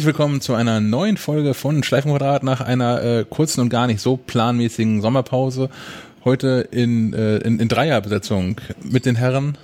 [0.00, 4.00] Herzlich willkommen zu einer neuen Folge von Schleifenquadrat nach einer äh, kurzen und gar nicht
[4.00, 5.68] so planmäßigen Sommerpause.
[6.24, 9.58] Heute in, äh, in, in Dreierbesetzung mit den Herren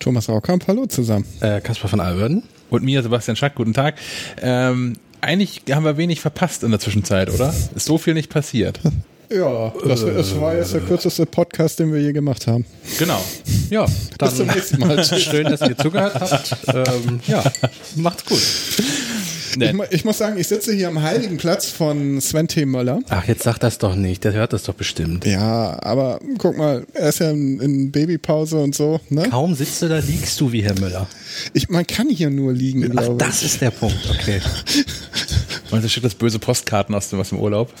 [0.00, 1.26] Thomas Raukamp, hallo zusammen.
[1.40, 2.44] Äh, Kaspar von Alverden.
[2.70, 3.96] und mir, Sebastian Schack, guten Tag.
[4.40, 7.52] Ähm, eigentlich haben wir wenig verpasst in der Zwischenzeit, oder?
[7.74, 8.80] Ist so viel nicht passiert.
[9.30, 12.66] Ja, das, das war jetzt der kürzeste Podcast, den wir je gemacht haben.
[12.98, 13.24] Genau.
[13.70, 13.86] Ja,
[14.18, 15.02] Bis zum dann nächsten Mal.
[15.02, 16.56] schön, dass ihr zugehört habt.
[16.74, 17.42] Ähm, ja,
[17.96, 18.40] macht's gut.
[19.60, 22.64] Ich, ich muss sagen, ich sitze hier am heiligen Platz von Sven T.
[22.66, 23.00] Möller.
[23.08, 24.24] Ach, jetzt sag das doch nicht.
[24.24, 25.24] Der hört das doch bestimmt.
[25.24, 29.00] Ja, aber guck mal, er ist ja in, in Babypause und so.
[29.10, 29.28] Ne?
[29.30, 31.06] Kaum sitzt du da, liegst du wie Herr Müller.
[31.52, 33.98] Ich, man kann hier nur liegen, Ach, glaube das ist der Punkt.
[34.10, 34.40] Okay.
[35.70, 37.72] Und da schickt das böse Postkarten aus dem, aus dem Urlaub.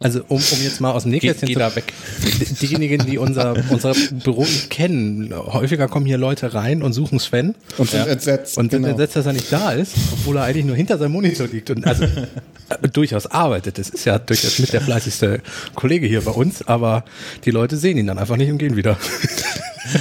[0.00, 1.92] Also um, um jetzt mal aus dem Nähkästchen geht zu da weg.
[2.40, 7.18] Die- Diejenigen, die unser, unser Büro nicht kennen, häufiger kommen hier Leute rein und suchen
[7.20, 7.54] Sven.
[7.78, 8.06] Und sind Ja.
[8.06, 8.58] entsetzt.
[8.58, 8.90] und sind genau.
[8.92, 11.86] entsetzt, dass er nicht da ist, obwohl er eigentlich nur hinter seinem Monitor liegt und
[11.86, 13.78] also äh, durchaus arbeitet.
[13.78, 15.40] Das ist ja durchaus mit der fleißigste
[15.74, 17.04] Kollege hier bei uns, aber
[17.44, 18.98] die Leute sehen ihn dann einfach nicht und gehen wieder.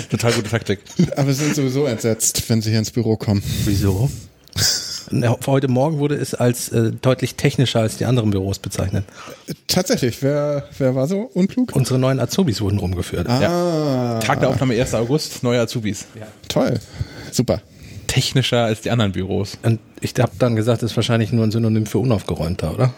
[0.09, 0.79] Total gute Taktik.
[1.15, 3.43] Aber sind sowieso entsetzt, wenn sie hier ins Büro kommen.
[3.65, 4.09] Wieso?
[5.11, 9.05] Na, Heute Morgen wurde es als äh, deutlich technischer als die anderen Büros bezeichnet.
[9.67, 11.75] Tatsächlich, wer, wer war so unklug?
[11.75, 13.27] Unsere neuen Azubis wurden rumgeführt.
[13.29, 14.93] ah, Tag der Aufnahme 1.
[14.93, 16.05] August, neue Azubis.
[16.47, 16.79] toll.
[17.31, 17.61] Super.
[18.07, 19.57] Technischer als die anderen Büros.
[19.63, 22.93] Und ich habe dann gesagt, das ist wahrscheinlich nur ein Synonym für unaufgeräumter, oder?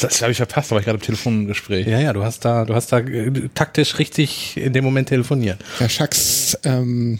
[0.00, 1.86] Das habe ich verpasst, aber ich gerade im Telefongespräch.
[1.86, 5.58] Ja, ja, du hast da, du hast da äh, taktisch richtig in dem Moment telefoniert.
[5.78, 7.18] Herr Schacks ähm,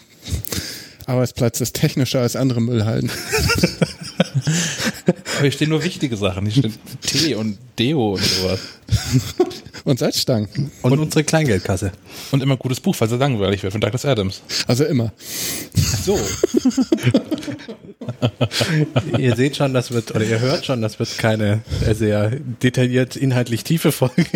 [1.09, 3.11] Arbeitsplatz ist technischer als andere Müllhalden.
[5.07, 6.47] Aber hier stehen nur wichtige Sachen.
[6.47, 8.61] Hier steht Tee und Deo und sowas.
[9.89, 10.71] Und Salzstangen.
[10.83, 11.93] Und, unsere Kleingeldkasse.
[12.31, 14.43] Und immer gutes Buch, falls er langweilig wird, von Douglas Adams.
[14.67, 15.15] Also immer.
[16.05, 16.19] So.
[19.19, 21.61] ihr seht schon, das wird, oder ihr hört schon, das wird keine
[21.91, 22.33] sehr
[22.63, 24.27] detailliert inhaltlich tiefe Folge.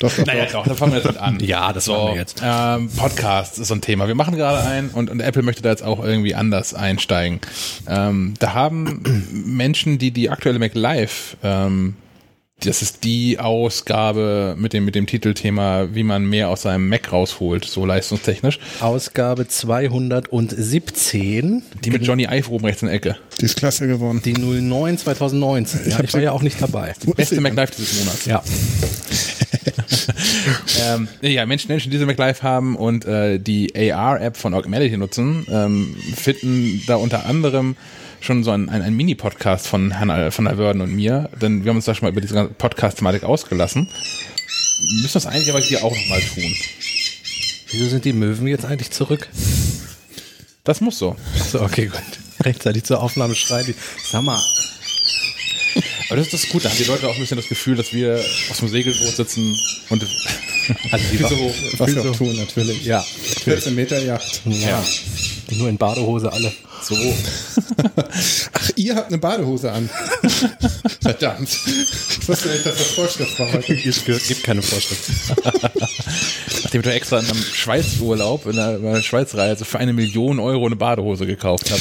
[0.00, 1.38] Doch, doch, Naja, doch, dann fangen wir jetzt mit an.
[1.38, 2.42] Ja, das so, machen wir jetzt.
[2.42, 4.08] Ähm, Podcast ist so ein Thema.
[4.08, 7.40] Wir machen gerade einen und, und Apple möchte da jetzt auch irgendwie anders einsteigen.
[7.86, 11.94] Ähm, da haben Menschen, die die aktuelle Mac Live, ähm,
[12.60, 17.12] das ist die Ausgabe mit dem, mit dem Titelthema, wie man mehr aus seinem Mac
[17.12, 18.58] rausholt, so leistungstechnisch.
[18.80, 21.62] Ausgabe 217.
[21.84, 23.16] Die mit Johnny Ive oben rechts in der Ecke.
[23.40, 24.20] die ist klasse geworden.
[24.24, 25.90] Die 09 2019.
[25.90, 26.94] Ja, ich war ja auch nicht dabei.
[27.16, 28.26] Beste Mac Live dieses Monats.
[28.26, 28.42] Ja.
[30.94, 34.98] ähm, ja, Menschen, Menschen, die diese Mac Live haben und äh, die AR-App von Augmented
[34.98, 37.76] nutzen, ähm, finden da unter anderem
[38.20, 41.76] schon so ein, ein, ein Mini-Podcast von Hannah, von Alverden und mir, denn wir haben
[41.76, 43.88] uns da schon mal über diese ganze Podcast-Thematik ausgelassen.
[45.02, 46.54] Müssen das eigentlich aber hier auch nochmal tun.
[47.70, 49.28] Wieso sind die Möwen jetzt eigentlich zurück?
[50.64, 51.16] Das muss so.
[51.50, 52.00] So, okay, gut.
[52.40, 53.74] Rechtzeitig zur Aufnahme schreien die.
[54.02, 54.40] Sag mal,
[56.10, 57.92] Aber das ist das Gute, da haben die Leute auch ein bisschen das Gefühl, dass
[57.92, 58.20] wir
[58.50, 59.56] aus dem Segelboot sitzen
[59.90, 60.04] und
[60.90, 61.54] also die Füße hoch.
[61.78, 62.84] Was wir auch tun, natürlich.
[62.84, 64.42] Ja, 14 Meter Yacht.
[64.44, 64.82] ja.
[65.52, 66.52] Nur in Badehose alle.
[66.82, 66.94] so.
[68.52, 69.90] Ach, ihr habt eine Badehose an.
[71.00, 71.48] Verdammt.
[71.50, 73.74] Ich wusste nicht, dass das Vorschrift war heute.
[73.84, 75.02] Es gibt keine Vorschrift.
[76.62, 80.38] Nachdem ich doch extra in einem Schweizurlaub, in einer, in einer Schweizreise für eine Million
[80.38, 81.80] Euro eine Badehose gekauft habe.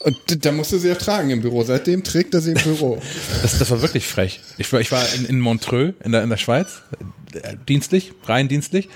[0.00, 1.64] Und da musste sie auch tragen im Büro.
[1.64, 3.00] Seitdem trägt er sie im Büro.
[3.42, 4.40] Das, das war wirklich frech.
[4.56, 6.82] Ich war, ich war in, in Montreux, in der, in der Schweiz,
[7.34, 8.88] äh, dienstlich, rein dienstlich.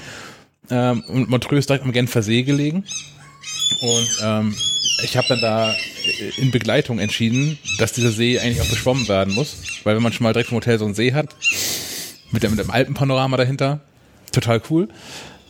[0.71, 2.85] Ähm, und Montreux ist direkt am Genfer See gelegen.
[3.81, 4.55] Und ähm,
[5.05, 5.75] ich habe dann da
[6.37, 9.57] in Begleitung entschieden, dass dieser See eigentlich auch beschwommen werden muss.
[9.85, 11.35] Weil wenn man schon mal direkt vom Hotel so einen See hat,
[12.31, 13.81] mit dem, mit dem Alpenpanorama dahinter,
[14.31, 14.88] total cool.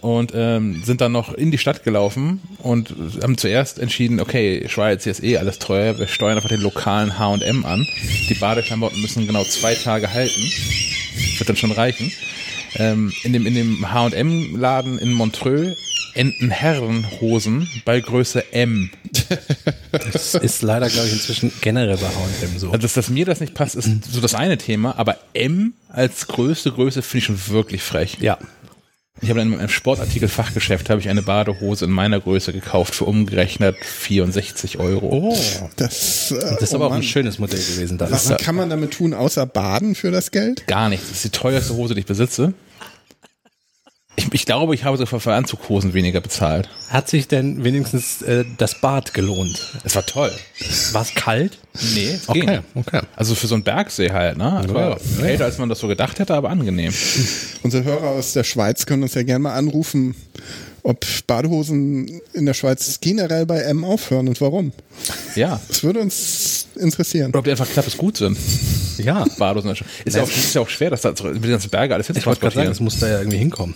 [0.03, 5.05] Und ähm, sind dann noch in die Stadt gelaufen und haben zuerst entschieden, okay, Schweiz,
[5.05, 7.87] hier ist eh alles teuer, wir steuern einfach den lokalen H&M an.
[8.29, 10.43] Die Badeklamotten müssen genau zwei Tage halten.
[11.39, 12.11] Wird dann schon reichen.
[12.75, 15.77] Ähm, in dem, in dem H&M-Laden in Montreux
[16.15, 18.91] enden Herrenhosen bei Größe M.
[19.93, 22.67] Das ist leider, glaube ich, inzwischen generell bei H&M so.
[22.69, 26.27] Also, dass, dass mir das nicht passt, ist so das eine Thema, aber M als
[26.27, 28.19] größte Größe finde ich schon wirklich frech.
[28.21, 28.39] Ja.
[29.23, 33.77] Ich habe in einem Sportartikel-Fachgeschäft habe ich eine Badehose in meiner Größe gekauft für umgerechnet
[33.85, 35.33] 64 Euro.
[35.33, 35.71] Oh.
[35.77, 37.01] Das, äh, Das ist oh aber auch Mann.
[37.01, 37.99] ein schönes Modell gewesen.
[37.99, 38.11] Da.
[38.11, 40.67] Was kann man damit tun, außer baden für das Geld?
[40.67, 41.07] Gar nichts.
[41.09, 42.53] Das ist die teuerste Hose, die ich besitze.
[44.15, 46.69] Ich, ich glaube, ich habe sogar für Anzughosen weniger bezahlt.
[46.91, 49.73] Hat sich denn wenigstens äh, das Bad gelohnt?
[49.85, 50.31] Es war toll.
[50.93, 51.59] War es kalt?
[51.95, 52.59] Nee, es Okay, ging.
[52.75, 53.01] okay.
[53.17, 54.63] Also für so einen Bergsee halt, ne?
[54.69, 55.25] War ja.
[55.25, 56.93] älter, als man das so gedacht hätte, aber angenehm.
[57.63, 60.15] Unsere Hörer aus der Schweiz können uns ja gerne mal anrufen,
[60.83, 64.73] ob Badehosen in der Schweiz generell bei M aufhören und warum.
[65.37, 65.59] Ja.
[65.69, 67.31] Das würde uns interessieren.
[67.31, 68.37] Oder ob die einfach knappes gut sind.
[68.99, 69.25] Ja.
[69.39, 69.75] Badehosen.
[70.05, 72.11] Ist ja, auch, ist ja auch schwer, dass da so- mit den ganzen Berge alles
[72.11, 73.75] Ich wollte gerade sagen, es muss da ja irgendwie hinkommen.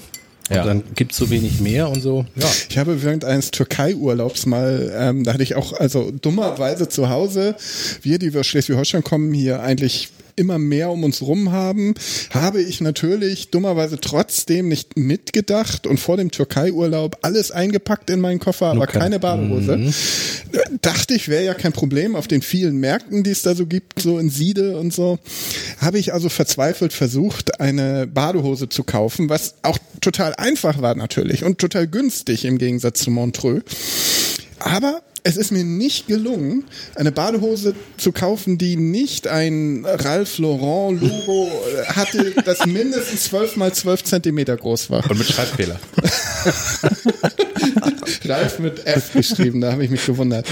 [0.51, 0.63] Ja.
[0.63, 2.25] Und dann gibt's so wenig mehr und so.
[2.37, 2.47] Ja.
[2.69, 7.57] Ich habe während eines Türkei-Urlaubs mal, ähm, da hatte ich auch, also dummerweise zu Hause,
[8.03, 11.95] wir, die wir aus Schleswig-Holstein kommen, hier eigentlich immer mehr um uns rum haben,
[12.31, 18.39] habe ich natürlich dummerweise trotzdem nicht mitgedacht und vor dem Türkei-Urlaub alles eingepackt in meinen
[18.39, 19.93] Koffer, aber kein- keine Badehose.
[20.83, 24.01] Dachte ich, wäre ja kein Problem auf den vielen Märkten, die es da so gibt,
[24.01, 25.19] so in Siede und so.
[25.79, 31.45] Habe ich also verzweifelt versucht, eine Badehose zu kaufen, was auch total einfach war natürlich
[31.45, 33.63] und total günstig im Gegensatz zu Montreux.
[34.59, 36.65] Aber es ist mir nicht gelungen,
[36.95, 41.51] eine Badehose zu kaufen, die nicht ein Ralph Lauren Logo
[41.89, 45.09] hatte, das mindestens 12 mal 12 Zentimeter groß war.
[45.11, 45.81] Und mit Schreibfehler.
[48.25, 50.47] Ralph mit F geschrieben, da habe ich mich gewundert.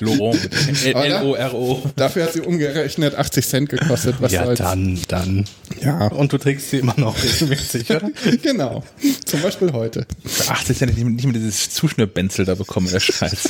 [0.00, 0.48] Laurent?
[0.84, 1.82] L-O-R-O.
[1.96, 4.16] Dafür hat sie umgerechnet 80 Cent gekostet.
[4.20, 4.58] Was Ja, soll's.
[4.58, 5.44] dann, dann.
[5.82, 8.10] Ja, Und du trägst sie immer noch regelmäßig, oder?
[8.42, 8.84] genau.
[9.24, 10.06] Zum Beispiel heute.
[10.24, 13.48] Für 80 Cent hätte ich nicht mehr dieses Zuschnürbenzel da bekommen in der Schweiz.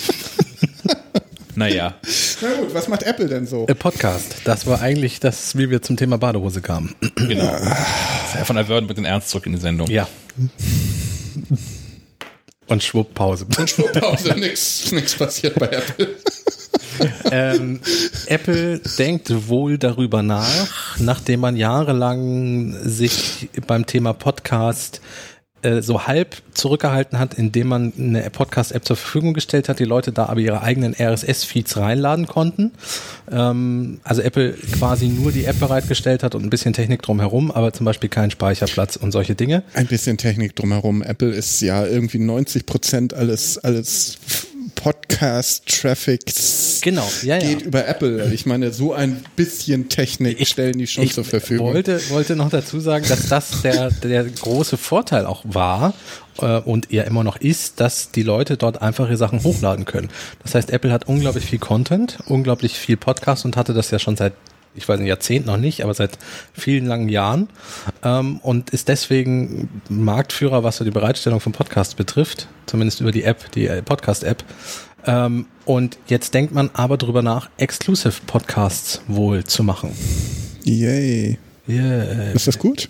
[1.54, 1.94] naja.
[2.40, 3.66] Na gut, was macht Apple denn so?
[3.66, 4.36] Äh, Podcast.
[4.44, 6.94] Das war eigentlich das, wie wir zum Thema Badehose kamen.
[7.16, 7.52] Genau.
[8.44, 9.88] Von Averden mit den Ernst zurück in die Sendung.
[9.88, 10.08] Ja.
[12.66, 13.44] Und schwupp, Pause.
[13.46, 16.08] Pause, nix, nix passiert bei Apple.
[17.30, 17.80] ähm,
[18.26, 25.00] Apple denkt wohl darüber nach, nachdem man jahrelang sich beim Thema Podcast
[25.62, 30.10] äh, so halb zurückgehalten hat, indem man eine Podcast-App zur Verfügung gestellt hat, die Leute
[30.10, 32.72] da aber ihre eigenen RSS-Feeds reinladen konnten.
[33.30, 37.72] Ähm, also Apple quasi nur die App bereitgestellt hat und ein bisschen Technik drumherum, aber
[37.72, 39.62] zum Beispiel keinen Speicherplatz und solche Dinge.
[39.74, 41.02] Ein bisschen Technik drumherum.
[41.02, 44.18] Apple ist ja irgendwie 90 Prozent alles, alles
[44.74, 47.48] Podcast-Traffics Genau, ja, ja.
[47.48, 48.32] geht über Apple.
[48.34, 51.72] Ich meine, so ein bisschen Technik stellen die schon zur Verfügung.
[51.72, 55.94] Wollte, wollte noch dazu sagen, dass das der, der große Vorteil auch war
[56.38, 60.08] äh, und ja immer noch ist, dass die Leute dort einfach ihre Sachen hochladen können.
[60.42, 64.16] Das heißt, Apple hat unglaublich viel Content, unglaublich viel Podcast und hatte das ja schon
[64.16, 64.32] seit
[64.74, 66.18] ich weiß nicht, Jahrzehnt noch nicht, aber seit
[66.52, 67.48] vielen langen Jahren
[68.02, 73.24] ähm, und ist deswegen Marktführer, was so die Bereitstellung von Podcasts betrifft, zumindest über die
[73.24, 74.44] App, die äh, Podcast-App.
[75.04, 79.92] Ähm, und jetzt denkt man aber drüber nach, Exclusive Podcasts wohl zu machen.
[80.64, 81.38] Yay.
[81.68, 82.32] Yeah.
[82.32, 82.88] Ist das gut?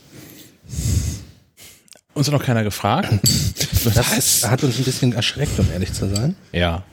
[2.14, 3.12] Uns hat noch keiner gefragt.
[3.84, 6.36] Das hat uns ein bisschen erschreckt, um ehrlich zu sein.
[6.52, 6.84] Ja.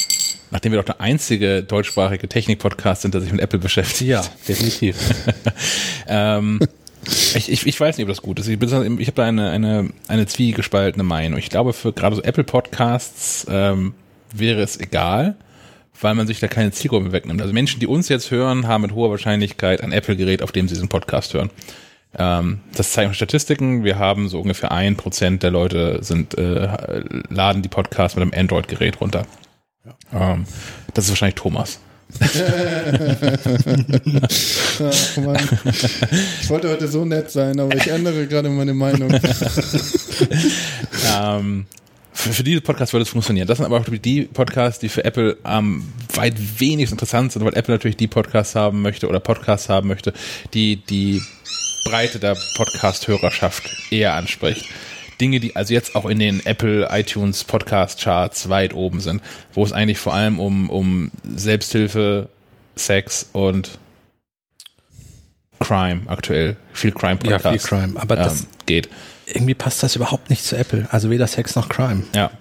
[0.51, 4.10] Nachdem wir doch der einzige deutschsprachige Technik-Podcast sind, der sich mit Apple beschäftigt.
[4.10, 4.96] Ja, definitiv.
[6.07, 6.60] ähm,
[7.36, 8.48] ich, ich, ich weiß nicht, ob das gut ist.
[8.48, 11.38] Ich, bin- ich habe da eine, eine, eine zwiegespaltene Meinung.
[11.40, 13.94] Ich glaube, für gerade so Apple-Podcasts ähm,
[14.34, 15.36] wäre es egal,
[16.01, 17.42] weil man sich da keine Zielgruppe wegnimmt.
[17.42, 20.74] Also Menschen, die uns jetzt hören, haben mit hoher Wahrscheinlichkeit ein Apple-Gerät, auf dem sie
[20.75, 21.50] diesen Podcast hören.
[22.18, 23.84] Ähm, das zeigen Statistiken.
[23.84, 26.70] Wir haben so ungefähr ein Prozent der Leute sind äh,
[27.29, 29.27] laden die Podcasts mit einem Android-Gerät runter.
[30.13, 30.46] Ähm,
[30.93, 31.79] das ist wahrscheinlich Thomas.
[32.19, 32.29] Ach.
[36.41, 39.12] Ich wollte heute so nett sein, aber ich ändere gerade meine Meinung.
[41.15, 41.65] ähm,
[42.13, 43.48] für, für diese Podcasts würde es funktionieren.
[43.48, 47.55] Das sind aber auch die Podcasts, die für Apple ähm, weit wenigst interessant sind, weil
[47.55, 50.13] Apple natürlich die Podcasts haben möchte oder Podcasts haben möchte,
[50.53, 51.22] die die
[51.86, 54.65] Breite der Podcast-Hörerschaft eher anspricht.
[55.20, 59.22] Dinge, die also jetzt auch in den Apple iTunes Podcast Charts weit oben sind,
[59.54, 62.30] wo es eigentlich vor allem um, um Selbsthilfe,
[62.76, 63.78] Sex und
[65.60, 68.00] Crime aktuell, viel Crime Ja, Podcast viel Crime.
[68.00, 68.90] Aber das, ähm, geht.
[69.26, 70.88] irgendwie passt das überhaupt nicht zu Apple.
[70.92, 72.04] Also weder Sex noch Crime.
[72.16, 72.32] Ja.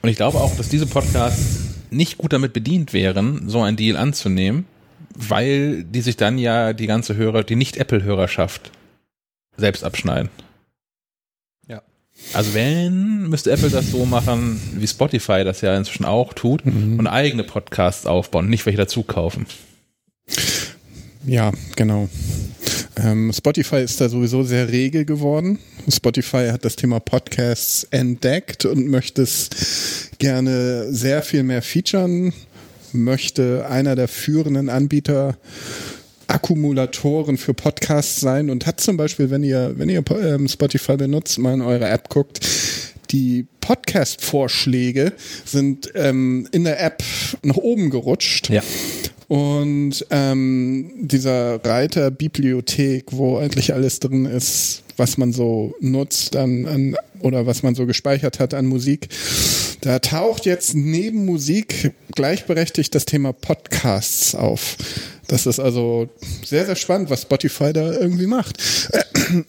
[0.00, 3.96] Und ich glaube auch, dass diese Podcasts nicht gut damit bedient wären, so einen Deal
[3.96, 4.66] anzunehmen,
[5.14, 8.70] weil die sich dann ja die ganze Hörer, die Nicht-Apple-Hörerschaft
[9.56, 10.30] selbst abschneiden.
[12.32, 17.06] Also wenn, müsste Apple das so machen, wie Spotify das ja inzwischen auch tut und
[17.06, 19.46] eigene Podcasts aufbauen, nicht welche dazu kaufen.
[21.26, 22.08] Ja, genau.
[22.96, 25.58] Ähm, Spotify ist da sowieso sehr rege geworden.
[25.88, 32.32] Spotify hat das Thema Podcasts entdeckt und möchte es gerne sehr viel mehr featuren,
[32.92, 35.36] möchte einer der führenden Anbieter
[36.32, 41.38] Akkumulatoren für Podcasts sein und hat zum Beispiel, wenn ihr, wenn ihr ähm, Spotify benutzt,
[41.38, 42.40] mal in eure App guckt,
[43.10, 45.12] die Podcast-Vorschläge
[45.44, 47.02] sind ähm, in der App
[47.42, 48.48] nach oben gerutscht.
[48.48, 48.62] Ja.
[49.28, 56.64] Und ähm, dieser Reiter Bibliothek, wo eigentlich alles drin ist, was man so nutzt an,
[56.68, 59.08] an oder was man so gespeichert hat an Musik.
[59.80, 64.76] Da taucht jetzt neben Musik gleichberechtigt das Thema Podcasts auf.
[65.26, 66.08] Das ist also
[66.44, 68.62] sehr, sehr spannend, was Spotify da irgendwie macht.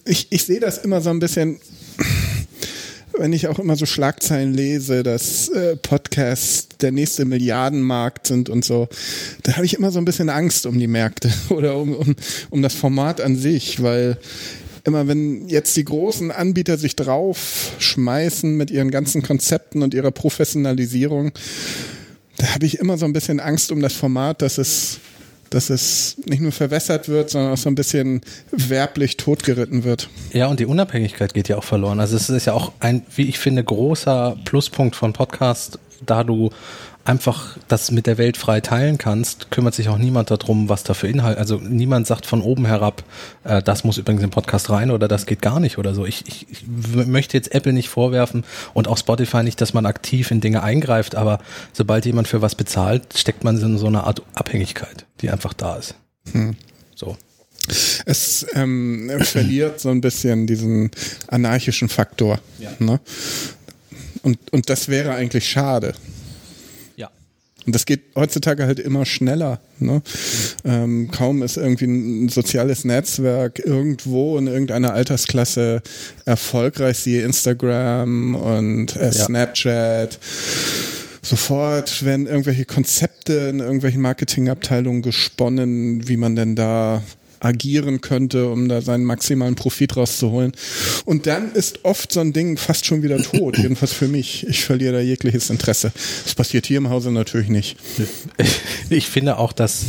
[0.05, 1.59] Ich, ich sehe das immer so ein bisschen
[3.17, 8.63] wenn ich auch immer so Schlagzeilen lese, dass äh, Podcasts der nächste Milliardenmarkt sind und
[8.63, 8.87] so,
[9.43, 12.15] da habe ich immer so ein bisschen Angst um die Märkte oder um, um,
[12.49, 14.17] um das Format an sich, weil
[14.83, 21.31] immer wenn jetzt die großen Anbieter sich draufschmeißen mit ihren ganzen Konzepten und ihrer Professionalisierung,
[22.37, 24.99] da habe ich immer so ein bisschen Angst um das Format, dass es
[25.53, 28.21] dass es nicht nur verwässert wird, sondern auch so ein bisschen
[28.51, 30.09] werblich totgeritten wird.
[30.31, 31.99] Ja, und die Unabhängigkeit geht ja auch verloren.
[31.99, 36.49] Also es ist ja auch ein, wie ich finde, großer Pluspunkt von Podcast, da du
[37.05, 40.93] einfach das mit der Welt frei teilen kannst, kümmert sich auch niemand darum, was da
[40.93, 43.03] für Inhalt, also niemand sagt von oben herab,
[43.43, 46.05] äh, das muss übrigens im Podcast rein oder das geht gar nicht oder so.
[46.05, 50.31] Ich, ich, ich möchte jetzt Apple nicht vorwerfen und auch Spotify nicht, dass man aktiv
[50.31, 51.39] in Dinge eingreift, aber
[51.73, 55.75] sobald jemand für was bezahlt, steckt man in so eine Art Abhängigkeit, die einfach da
[55.75, 55.95] ist.
[56.31, 56.55] Hm.
[56.95, 57.17] So.
[58.05, 60.91] Es ähm, verliert so ein bisschen diesen
[61.27, 62.39] anarchischen Faktor.
[62.59, 62.71] Ja.
[62.79, 62.99] Ne?
[64.21, 65.93] Und, und das wäre eigentlich schade.
[67.65, 69.59] Und das geht heutzutage halt immer schneller.
[69.79, 70.01] Ne?
[70.65, 75.81] Ähm, kaum ist irgendwie ein soziales Netzwerk irgendwo in irgendeiner Altersklasse
[76.25, 80.19] erfolgreich, siehe Instagram und äh, Snapchat.
[81.21, 87.01] Sofort werden irgendwelche Konzepte in irgendwelchen Marketingabteilungen gesponnen, wie man denn da
[87.43, 90.53] agieren könnte, um da seinen maximalen Profit rauszuholen.
[91.05, 94.47] Und dann ist oft so ein Ding fast schon wieder tot, jedenfalls für mich.
[94.47, 95.91] Ich verliere da jegliches Interesse.
[96.23, 97.77] Das passiert hier im Hause natürlich nicht.
[98.89, 99.83] Ich finde auch, dass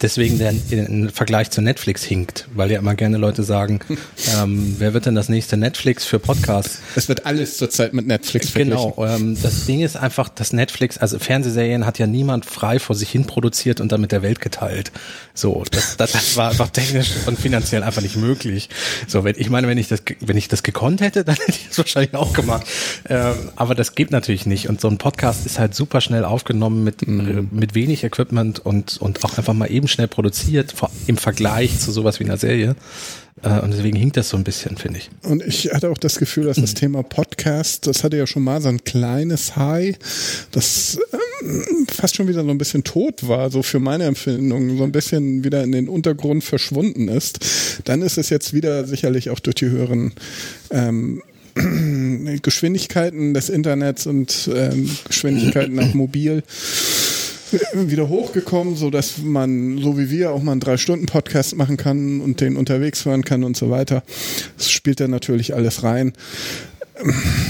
[0.00, 3.80] deswegen der in Vergleich zu Netflix hinkt, weil ja immer gerne Leute sagen,
[4.36, 6.80] ähm, wer wird denn das nächste Netflix für Podcasts?
[6.94, 11.18] Es wird alles zurzeit mit Netflix Genau, ähm, das Ding ist einfach, dass Netflix, also
[11.18, 14.92] Fernsehserien hat ja niemand frei vor sich hin produziert und dann mit der Welt geteilt.
[15.34, 18.68] So, das, das, das war einfach technisch und finanziell einfach nicht möglich.
[19.06, 21.68] So, wenn, ich meine, wenn ich das, wenn ich das gekonnt hätte, dann hätte ich
[21.68, 22.66] das wahrscheinlich auch gemacht.
[23.08, 24.68] Ähm, aber das geht natürlich nicht.
[24.68, 27.48] Und so ein Podcast ist halt super schnell aufgenommen mit, mhm.
[27.52, 30.74] mit wenig Equipment und, und auch einfach mal eben schnell produziert
[31.06, 32.76] im Vergleich zu sowas wie einer Serie.
[33.42, 35.10] Äh, und deswegen hinkt das so ein bisschen, finde ich.
[35.22, 38.60] Und ich hatte auch das Gefühl, dass das Thema Podcast, das hatte ja schon mal
[38.60, 39.96] so ein kleines High,
[40.50, 40.98] das
[41.42, 44.92] ähm, fast schon wieder so ein bisschen tot war, so für meine Empfindung, so ein
[44.92, 47.38] bisschen wieder in den Untergrund verschwunden ist.
[47.84, 50.12] Dann ist es jetzt wieder sicherlich auch durch die höheren
[50.70, 51.22] ähm,
[52.42, 56.42] Geschwindigkeiten des Internets und ähm, Geschwindigkeiten nach mobil
[57.72, 62.40] wieder hochgekommen, so dass man, so wie wir, auch mal einen Drei-Stunden-Podcast machen kann und
[62.40, 64.02] den unterwegs hören kann und so weiter.
[64.56, 66.12] Das spielt da natürlich alles rein.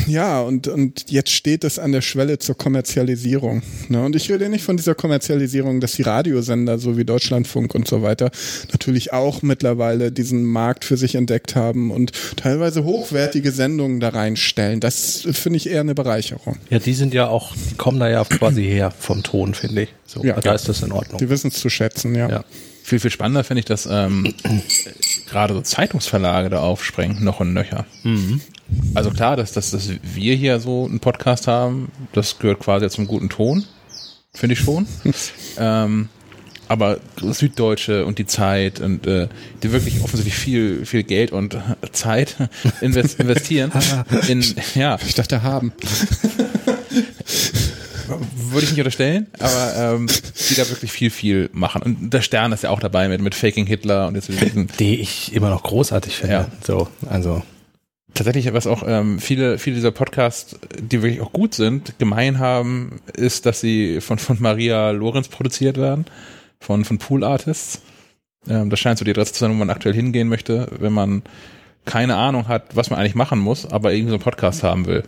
[0.06, 3.62] Ja, und, und jetzt steht es an der Schwelle zur Kommerzialisierung.
[3.88, 4.04] Ne?
[4.04, 8.02] Und ich rede nicht von dieser Kommerzialisierung, dass die Radiosender, so wie Deutschlandfunk und so
[8.02, 8.30] weiter,
[8.72, 14.80] natürlich auch mittlerweile diesen Markt für sich entdeckt haben und teilweise hochwertige Sendungen da reinstellen.
[14.80, 16.56] Das finde ich eher eine Bereicherung.
[16.70, 19.88] Ja, die sind ja auch, die kommen da ja quasi her vom Ton, finde ich.
[20.06, 21.18] So, ja, da ist das in Ordnung.
[21.18, 22.28] Die wissen es zu schätzen, ja.
[22.28, 22.44] ja.
[22.82, 24.32] Viel, viel spannender finde ich, dass ähm,
[25.30, 27.84] gerade so Zeitungsverlage da aufsprengen, noch und nöcher.
[28.02, 28.40] Mhm.
[28.94, 33.06] Also klar, dass, dass, dass wir hier so einen Podcast haben, das gehört quasi zum
[33.06, 33.64] guten Ton,
[34.34, 34.86] finde ich schon.
[35.58, 36.08] ähm,
[36.68, 39.28] aber Süddeutsche und die Zeit und äh,
[39.62, 41.58] die wirklich offensichtlich viel viel Geld und
[41.92, 42.36] Zeit
[42.80, 43.72] invest investieren
[44.28, 44.44] in
[44.74, 45.72] ja ich dachte haben
[48.06, 50.06] würde ich nicht unterstellen aber ähm,
[50.50, 53.34] die da wirklich viel viel machen und der Stern ist ja auch dabei mit mit
[53.34, 54.30] Faking Hitler und jetzt
[54.78, 56.48] die ich immer noch großartig finde ja.
[56.62, 57.42] so also
[58.18, 63.00] Tatsächlich, was auch ähm, viele, viele dieser Podcasts, die wirklich auch gut sind, gemein haben,
[63.16, 66.04] ist, dass sie von, von Maria Lorenz produziert werden,
[66.58, 67.80] von, von Pool Artists.
[68.48, 71.22] Ähm, das scheint so die Adresse zu sein, wo man aktuell hingehen möchte, wenn man
[71.84, 75.04] keine Ahnung hat, was man eigentlich machen muss, aber irgendwie so einen Podcast haben will.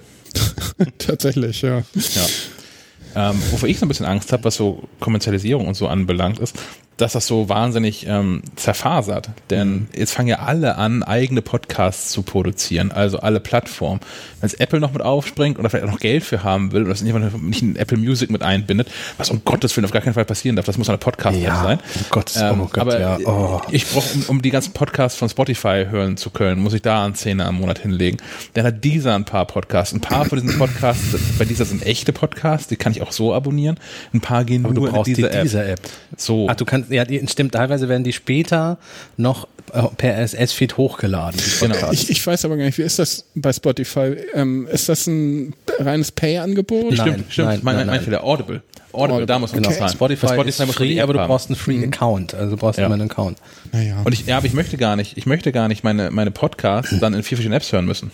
[0.99, 1.79] Tatsächlich, ja.
[1.79, 3.31] Ja.
[3.31, 6.57] Ähm, wovor ich so ein bisschen Angst habe, was so Kommerzialisierung und so anbelangt, ist,
[7.00, 9.30] dass das so wahnsinnig ähm, zerfasert.
[9.49, 9.87] Denn mhm.
[9.95, 14.00] jetzt fangen ja alle an, eigene Podcasts zu produzieren, also alle Plattformen.
[14.40, 16.90] Wenn es Apple noch mit aufspringt oder vielleicht auch noch Geld für haben will oder
[16.90, 20.25] das nicht in Apple Music mit einbindet, was um Gottes Willen auf gar keinen Fall
[20.25, 21.78] passieren darf, das muss eine Podcast-App ja, sein.
[21.80, 23.19] Oh Gott, ähm, oh Gott, aber ja.
[23.25, 23.61] oh.
[23.71, 27.04] ich brauche, um, um, die ganzen Podcasts von Spotify hören zu können, muss ich da
[27.04, 28.19] einen Zehner am Monat hinlegen.
[28.54, 29.95] Dann hat dieser ein paar Podcasts.
[29.95, 33.35] Ein paar von diesen Podcasts, bei dieser sind echte Podcasts, die kann ich auch so
[33.35, 33.78] abonnieren.
[34.12, 35.42] Ein paar gehen aber nur du brauchst in diese die, App.
[35.42, 35.80] Dieser App.
[36.16, 36.47] So.
[36.49, 38.79] Ach, du kannst ja, die, stimmt, teilweise werden die später
[39.17, 41.41] noch äh, per RSS-Feed hochgeladen.
[41.61, 41.93] Genau.
[41.93, 44.17] Ich, ich weiß aber gar nicht, wie ist das bei Spotify?
[44.35, 46.97] Ähm, ist das ein reines Pay-Angebot?
[46.97, 47.49] Nein, Stimmt, stimmt.
[47.49, 48.05] nein, mein, nein, mein nein.
[48.05, 48.25] Fehler.
[48.25, 48.63] Audible.
[48.93, 49.71] Audible, da muss man Okay.
[49.73, 49.93] noch zahlen.
[49.93, 52.35] Spotify, Bei ist free, App aber du brauchst einen Free Account.
[52.35, 52.87] Also du brauchst Ja.
[52.87, 53.39] immer einen Account.
[53.71, 56.33] Naja, Und ich, ja, aber ich möchte gar nicht, ich möchte gar nicht meine, meine
[56.33, 58.11] Podcasts dann in vier verschiedenen Apps hören müssen.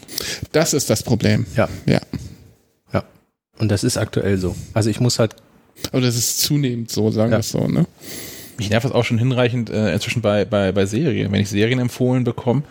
[0.53, 1.47] das ist das Problem.
[1.57, 1.69] Ja.
[1.87, 2.01] Ja.
[2.93, 3.05] Ja.
[3.59, 4.55] Und das ist aktuell so.
[4.75, 5.35] Also ich muss halt,
[5.93, 7.39] Aber das ist zunehmend so, sagen Ja.
[7.39, 7.87] wir es so, ne?
[8.59, 11.31] Mich nervt das auch schon hinreichend äh, inzwischen bei, bei, bei Serien.
[11.33, 12.63] Wenn ich Serien empfohlen bekomme,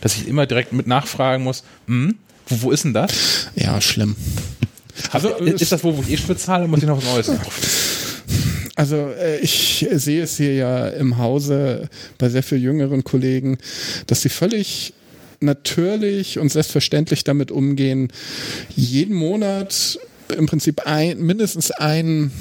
[0.00, 3.48] dass ich immer direkt mit nachfragen muss, hm, wo, wo ist denn das?
[3.54, 4.16] Ja, schlimm.
[5.10, 7.40] Also, ist, ist das wo, wo ich eh bezahle, muss ich noch was Neues?
[8.76, 13.58] Also äh, ich sehe es hier ja im Hause bei sehr viel jüngeren Kollegen,
[14.06, 14.94] dass sie völlig
[15.40, 18.08] natürlich und selbstverständlich damit umgehen,
[18.74, 19.98] jeden Monat
[20.32, 22.32] im Prinzip ein, mindestens einen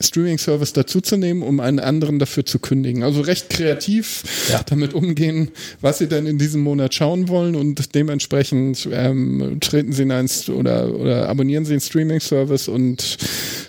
[0.00, 3.02] Streaming-Service dazuzunehmen, um einen anderen dafür zu kündigen.
[3.02, 4.62] Also recht kreativ Ja.
[4.64, 10.02] damit umgehen, was sie denn in diesem Monat schauen wollen und dementsprechend ähm, treten sie
[10.02, 13.16] in einen St- oder, oder abonnieren sie einen Streaming-Service und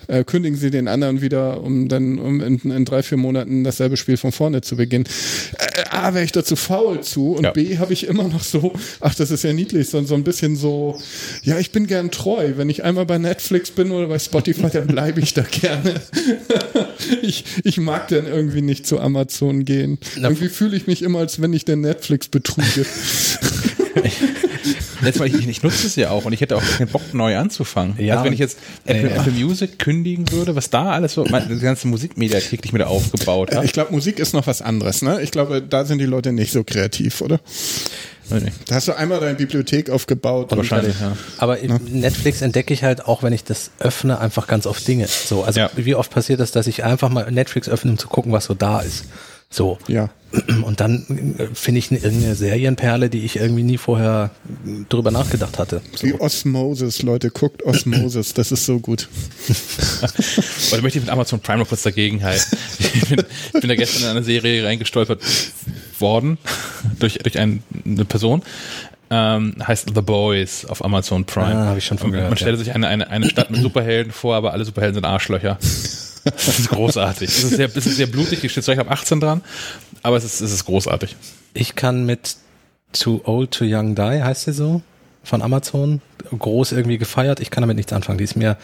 [0.07, 3.97] äh, kündigen sie den anderen wieder, um dann um in, in drei, vier Monaten dasselbe
[3.97, 5.05] Spiel von vorne zu beginnen.
[5.57, 7.51] Äh, A, wäre ich dazu faul zu und Ja.
[7.51, 10.55] B, habe ich immer noch so, ach, das ist ja niedlich, so, so ein bisschen
[10.55, 11.00] so,
[11.43, 12.53] ja, ich bin gern treu.
[12.55, 16.01] Wenn ich einmal bei Netflix bin oder bei Spotify, dann bleibe ich da gerne.
[17.21, 19.97] ich, ich mag dann irgendwie nicht zu Amazon gehen.
[20.17, 22.85] Na, irgendwie fühle ich mich immer, als wenn ich den Netflix betrüge.
[25.01, 27.37] Letztes Mal, ich, ich nutze es ja auch und ich hätte auch keinen Bock, neu
[27.37, 27.95] anzufangen.
[27.99, 29.17] Ja, also wenn ich jetzt Apple, ja.
[29.17, 32.79] Apple Music kündigen würde, was da alles so, meine, die ganze Musikmediathek, die ich mir
[32.79, 33.65] da aufgebaut habe.
[33.65, 35.21] ich glaube, Musik ist noch was anderes, ne?
[35.21, 37.39] Ich glaube, da sind die Leute nicht so kreativ, oder?
[38.29, 40.47] Da hast du einmal deine Bibliothek aufgebaut.
[40.49, 41.15] Wahrscheinlich, ja.
[41.37, 45.07] aber in Netflix entdecke ich halt auch, wenn ich das öffne, einfach ganz oft Dinge.
[45.07, 45.70] So, also Ja.
[45.75, 48.55] wie oft passiert das, dass ich einfach mal Netflix öffne, um zu gucken, was so
[48.55, 49.05] da ist.
[49.55, 49.77] So.
[49.87, 50.09] Ja.
[50.63, 54.31] Und dann äh, finde ich eine, irgendeine Serienperle, die ich irgendwie nie vorher
[54.89, 55.81] drüber nachgedacht hatte.
[55.96, 56.07] So.
[56.07, 59.07] Wie Osmosis, Leute, guckt Osmosis, das ist so gut.
[60.74, 62.57] Oder möchte ich mit Amazon Prime noch kurz dagegen halten.
[62.79, 65.22] Ich bin, ich bin da gestern in eine Serie reingestolpert
[66.00, 66.37] worden
[67.00, 68.44] durch, durch ein, eine Person.
[69.09, 71.55] Ähm, heißt The Boys auf Amazon Prime.
[71.55, 72.63] Ah, hab ich schon von gehört, Man stellt ja.
[72.63, 75.59] sich eine, eine, eine Stadt mit Superhelden vor, aber alle Superhelden sind Arschlöcher.
[76.25, 77.29] Das ist großartig.
[77.29, 79.42] Es ist sehr, ist sehr blutig, die steht zwar ab 18 dran,
[80.01, 81.16] aber es ist, es ist großartig.
[81.53, 82.38] Ich kann mit
[82.94, 84.81] Too Old to Young Die, heißt sie so,
[85.24, 86.01] von Amazon,
[86.38, 87.40] groß irgendwie gefeiert.
[87.40, 88.18] Ich kann damit nichts anfangen.
[88.18, 88.57] Die ist mir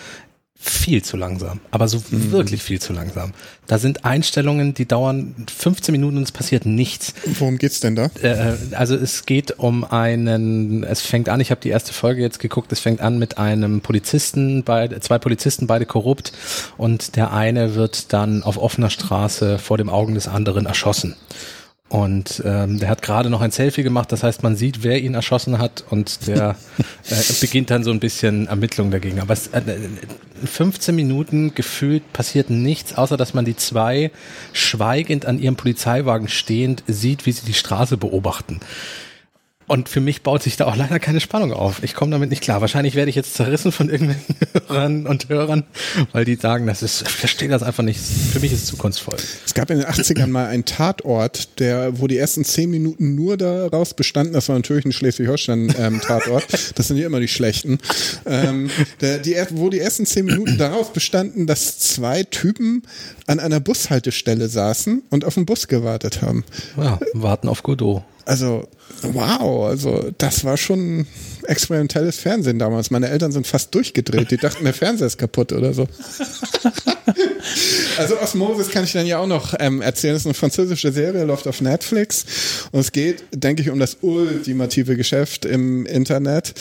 [0.64, 3.34] viel zu langsam, aber so wirklich viel zu langsam.
[3.66, 7.16] Da sind Einstellungen, die dauern 15 Minuten und es passiert nichts.
[7.40, 8.12] Worum geht's denn da?
[8.22, 12.40] Äh, also es geht um einen, es fängt an, ich habe die erste Folge jetzt
[12.40, 16.32] geguckt, es fängt an mit einem Polizisten, beide, zwei Polizisten, beide korrupt
[16.78, 21.16] und der eine wird dann auf offener Straße vor dem Augen des anderen erschossen.
[21.92, 25.14] Und ähm, der hat gerade noch ein Selfie gemacht, das heißt, man sieht, wer ihn
[25.14, 26.56] erschossen hat und der
[27.10, 29.20] äh, beginnt dann so ein bisschen Ermittlungen dagegen.
[29.20, 29.62] Aber es, äh,
[30.46, 34.12] 15 Minuten gefühlt passiert nichts, außer dass man die zwei
[34.54, 38.62] schweigend an ihrem Polizeiwagen stehend sieht, wie sie die Straße beobachten.
[39.72, 41.82] Und für mich baut sich da auch leider keine Spannung auf.
[41.82, 42.60] Ich komme damit nicht klar.
[42.60, 44.36] Wahrscheinlich werde ich jetzt zerrissen von irgendwelchen
[44.68, 45.64] Hörern und Hörern,
[46.12, 47.98] weil die sagen, das ist, ich verstehe das einfach nicht.
[47.98, 49.16] Für mich ist es zu kunstvoll.
[49.46, 53.38] Es gab in den 80ern mal einen Tatort, der, wo die ersten zehn Minuten nur
[53.38, 57.78] daraus bestanden, das war natürlich ein Schleswig-Holstein-Tatort, das sind ja immer die schlechten,
[58.26, 62.84] ähm, der, die, wo die ersten zehn Minuten daraus bestanden, dass zwei Typen
[63.26, 66.44] an einer Bushaltestelle saßen und auf den Bus gewartet haben.
[66.76, 68.04] Ja, warten auf Godot.
[68.26, 68.68] Also,
[69.02, 71.08] wow, also das war schon
[71.46, 72.92] experimentelles Fernsehen damals.
[72.92, 74.32] Meine Eltern sind fast durchgedreht.
[74.32, 75.88] Die dachten, der Fernseher ist kaputt oder so.
[77.98, 80.14] Also Osmosis kann ich dann ja auch noch ähm, erzählen.
[80.14, 82.26] Das ist eine französische Serie, läuft auf Netflix.
[82.72, 86.54] Und es geht, denke ich, um das ultimative Geschäft im Internet.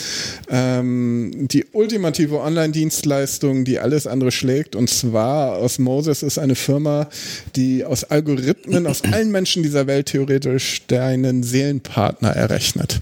[0.49, 4.75] Ähm, die ultimative Online-Dienstleistung, die alles andere schlägt.
[4.75, 7.09] Und zwar Osmosis ist eine Firma,
[7.55, 12.99] die aus Algorithmen, aus allen Menschen dieser Welt theoretisch deinen Seelenpartner errechnet.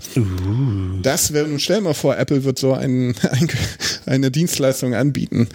[1.01, 3.47] Das wäre, nun stell mal vor, Apple wird so ein, ein,
[4.07, 5.47] eine Dienstleistung anbieten.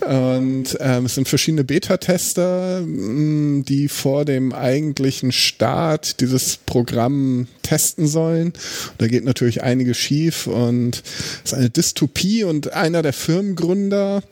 [0.00, 8.06] Und ähm, es sind verschiedene Beta-Tester, mh, die vor dem eigentlichen Start dieses Programm testen
[8.06, 8.52] sollen.
[8.98, 11.02] Da geht natürlich einiges schief und
[11.44, 14.22] es ist eine Dystopie und einer der Firmengründer,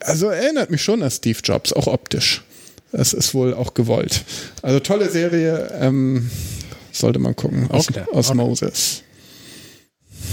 [0.00, 2.42] also erinnert mich schon an Steve Jobs, auch optisch.
[2.92, 4.24] Das ist wohl auch gewollt.
[4.60, 6.30] Also tolle Serie, ähm,
[6.92, 7.70] sollte man gucken.
[7.70, 8.36] Aus, Okay, aus okay.
[8.36, 9.02] Moses.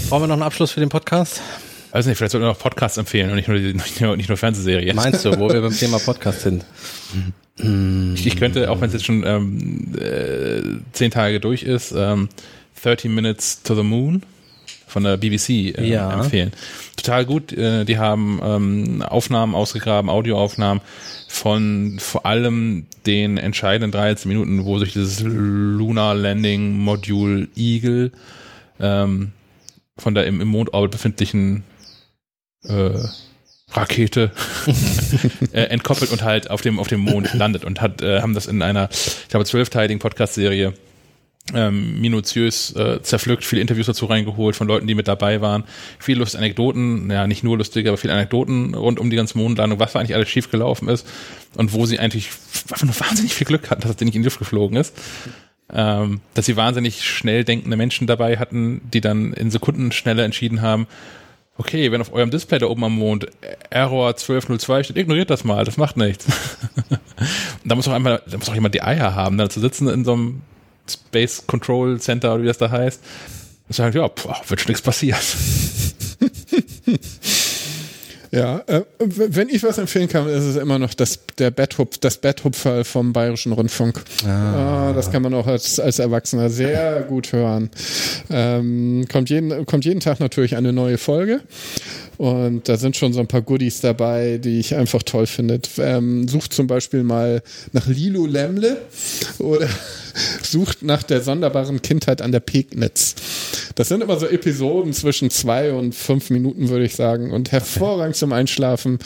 [0.09, 1.41] Brauchen wir noch einen Abschluss für den Podcast?
[1.91, 4.37] Also nicht, vielleicht sollten wir noch Podcasts empfehlen und nicht nur, nicht nur, nicht nur
[4.37, 4.95] Fernsehserien.
[4.95, 6.65] Meinst du, wo wir beim Thema Podcast sind?
[7.57, 12.29] Ich, ich könnte, auch wenn es jetzt schon ähm, äh, zehn Tage durch ist, ähm,
[12.83, 14.21] 30 Minutes to the Moon
[14.87, 16.13] von der BBC äh, Ja.
[16.21, 16.51] empfehlen.
[16.97, 17.53] Total gut.
[17.53, 20.81] Äh, die haben ähm, Aufnahmen ausgegraben, Audioaufnahmen
[21.29, 28.11] von vor allem den entscheidenden 13 Minuten, wo sich dieses Lunar Landing Module Eagle
[28.79, 29.31] ähm,
[29.97, 31.63] von der im, im Mondorbit befindlichen
[32.63, 32.99] äh,
[33.71, 34.31] Rakete
[35.51, 38.45] äh, entkoppelt und halt auf dem auf dem Mond landet und hat äh, haben das
[38.45, 40.73] in einer ich glaube zwölfteiligen Podcast-Serie
[41.53, 45.63] ähm, minutiös äh, zerpflückt, viele Interviews dazu reingeholt von Leuten, die mit dabei waren,
[45.99, 49.79] viele lustige Anekdoten, ja nicht nur lustige, aber viele Anekdoten rund um die ganze Mondlandung,
[49.79, 51.07] was da eigentlich alles schief gelaufen ist
[51.55, 52.29] und wo sie eigentlich
[52.71, 54.95] einfach nur wahnsinnig viel Glück hatten, dass das Ding nicht in die Luft geflogen ist.
[55.73, 60.85] Ähm, dass sie wahnsinnig schnell denkende Menschen dabei hatten, die dann in Sekundenschnelle entschieden haben,
[61.57, 63.27] okay, wenn auf eurem Display da oben am Mond
[63.69, 66.27] Error 1202 steht, ignoriert das mal, das macht nichts.
[67.65, 70.05] da muss auch einmal, da muss auch jemand die Eier haben, da zu sitzen in
[70.05, 70.41] so einem
[70.87, 73.01] Space Control Center oder wie das da heißt.
[73.67, 75.19] Und sagen, ja, pff, wird schon nichts passiert.
[78.35, 82.17] Ja, äh, wenn ich was empfehlen kann, ist es immer noch das, der Betthupf, das
[82.17, 84.01] Betthupferl vom Bayerischen Rundfunk.
[84.27, 84.91] Ah.
[84.93, 87.69] das kann man auch als, als Erwachsener sehr gut hören.
[88.29, 91.41] Ähm, kommt, jeden, kommt jeden Tag natürlich eine neue Folge.
[92.17, 95.59] Und da sind schon so ein paar Goodies dabei, die ich einfach toll finde.
[95.77, 98.77] Ähm, sucht zum Beispiel mal nach Lilo Lemle
[99.39, 99.67] oder
[100.43, 103.15] sucht nach der sonderbaren Kindheit an der Pegnitz.
[103.75, 108.15] Das sind immer so Episoden zwischen zwei und fünf Minuten, würde ich sagen, und hervorragend
[108.15, 108.99] zum Einschlafen.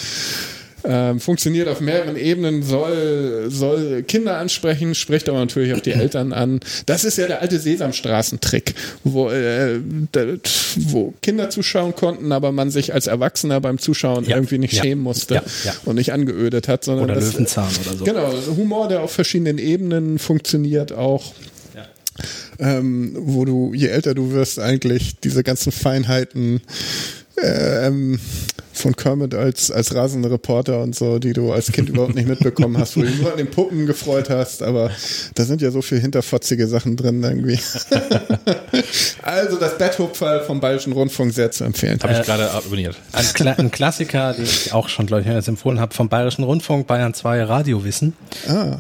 [0.83, 6.31] Ähm, funktioniert auf mehreren Ebenen, soll, soll Kinder ansprechen, spricht aber natürlich auch die Eltern
[6.31, 6.61] an.
[6.85, 9.79] Das ist ja der alte Sesamstraßentrick, wo, äh,
[10.11, 10.25] da,
[10.77, 14.83] wo Kinder zuschauen konnten, aber man sich als Erwachsener beim Zuschauen Ja, irgendwie nicht ja,
[14.83, 15.43] schämen musste ja,
[15.85, 18.05] und nicht angeödet hat, sondern Oder das, Löwenzahn oder so.
[18.05, 21.33] Genau, Humor, der auf verschiedenen Ebenen funktioniert auch.
[22.61, 26.59] Ähm, wo du, je älter du wirst, eigentlich diese ganzen Feinheiten
[27.41, 28.19] ähm,
[28.79, 32.77] von Kermit als, als rasender Reporter und so, die du als Kind überhaupt nicht mitbekommen
[32.77, 34.91] hast, wo du dich nur an den Puppen gefreut hast, aber
[35.35, 37.59] da sind ja so viel hinterfotzige Sachen drin irgendwie.
[39.21, 41.99] also das Betthupferl vom Bayerischen Rundfunk sehr zu empfehlen.
[42.01, 42.95] Habe ich gerade abonniert.
[43.11, 46.43] Ein, Kla ein Klassiker, den ich auch schon, glaube ich, jetzt empfohlen habe, vom Bayerischen
[46.43, 48.13] Rundfunk, Bayern 2 Radiowissen.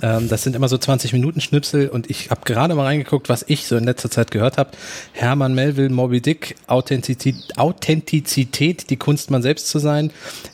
[0.01, 3.43] Ähm, das sind immer so 20 Minuten Schnipsel und ich habe gerade mal reingeguckt, was
[3.47, 4.71] ich so in letzter Zeit gehört habe.
[5.11, 9.88] Hermann Melville, Moby Dick, Authentizität, Authentizität, die Kunst man selbst zu sein,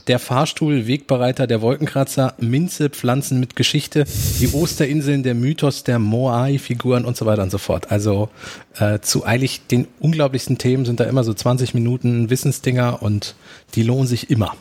[0.08, 4.06] der Fahrstuhl, Wegbereiter, der Wolkenkratzer, Minze, Pflanzen mit Geschichte,
[4.40, 7.92] die Osterinseln, der Mythos der Moai-Figuren und so weiter und so fort.
[7.92, 8.30] Also
[8.78, 13.36] äh, zu eigentlich den unglaublichsten Themen sind da immer so 20 Minuten Wissensdinger und
[13.76, 14.56] die lohnen sich immer.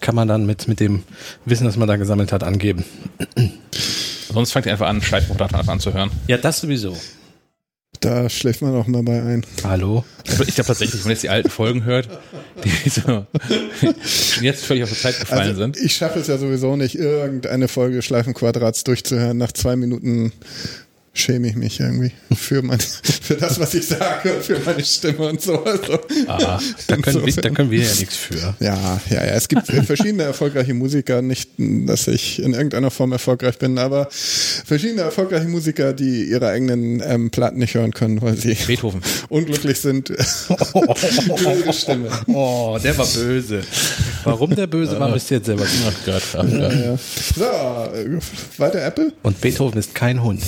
[0.00, 1.02] Kann man dann mit, mit dem
[1.44, 2.84] Wissen, das man da gesammelt hat, angeben.
[4.32, 6.10] Sonst fangt ihr einfach an, Schleifbuchdaten anzuhören.
[6.28, 6.96] Ja, das sowieso.
[8.00, 9.44] Da schläft man auch dabei ein.
[9.64, 10.04] Hallo?
[10.24, 12.08] Ich glaube tatsächlich, wenn man jetzt die alten Folgen hört,
[12.62, 13.26] die so
[14.40, 15.76] jetzt völlig auf die Zeit gefallen Also, sind.
[15.78, 19.36] ich schaffe es ja sowieso nicht, irgendeine Folge Schleifenquadrats durchzuhören.
[19.36, 20.32] Nach zwei Minuten
[21.14, 22.78] schäme ich mich irgendwie für mein,
[23.22, 25.62] für das, was ich sage, für meine Stimme und so.
[25.64, 28.36] Also, Ah, Da können, wir, da können wir ja nichts für.
[28.36, 29.20] ja, ja, ja.
[29.22, 35.02] Es gibt verschiedene erfolgreiche Musiker, nicht, dass ich in irgendeiner Form erfolgreich bin, aber verschiedene
[35.02, 39.00] erfolgreiche Musiker, die ihre eigenen ähm, Platten nicht hören können, weil sie Beethoven.
[39.28, 42.08] unglücklich sind über ihre Stimme.
[42.28, 43.62] Oh, der war böse.
[44.24, 45.64] Warum der böse war, müsst ihr jetzt selber.
[45.86, 46.72] Ach Gott, ach Gott.
[46.72, 46.96] Ja.
[47.36, 47.44] So,
[47.96, 48.18] äh,
[48.58, 49.12] weiter Apple?
[49.22, 50.42] Und Beethoven ist kein Hund.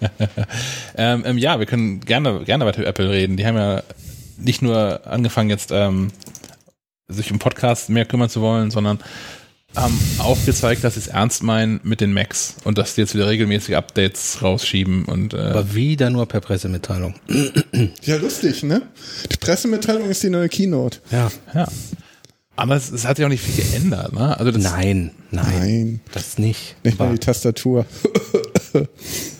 [0.98, 3.36] Ähm, ähm, ja, wir können gerne, gerne weiter über Apple reden.
[3.36, 3.82] Die haben ja
[4.38, 6.10] nicht nur angefangen jetzt ähm,
[7.08, 8.98] sich um Podcasts mehr kümmern zu wollen, sondern
[9.74, 13.14] haben auch gezeigt, dass sie es ernst meinen mit den Macs und dass die jetzt
[13.14, 17.14] wieder regelmäßig Updates rausschieben und äh, Aber wieder nur per Pressemitteilung.
[18.02, 18.82] Ja, lustig, ne?
[19.30, 21.00] Die Pressemitteilung ist die neue Keynote.
[21.10, 21.30] Ja.
[21.54, 21.68] ja.
[22.56, 24.38] Aber es, es hat sich auch nicht viel geändert, ne?
[24.38, 26.76] Also das, Nein, nein, Nein, das nicht.
[26.82, 27.84] nicht mal die Tastatur.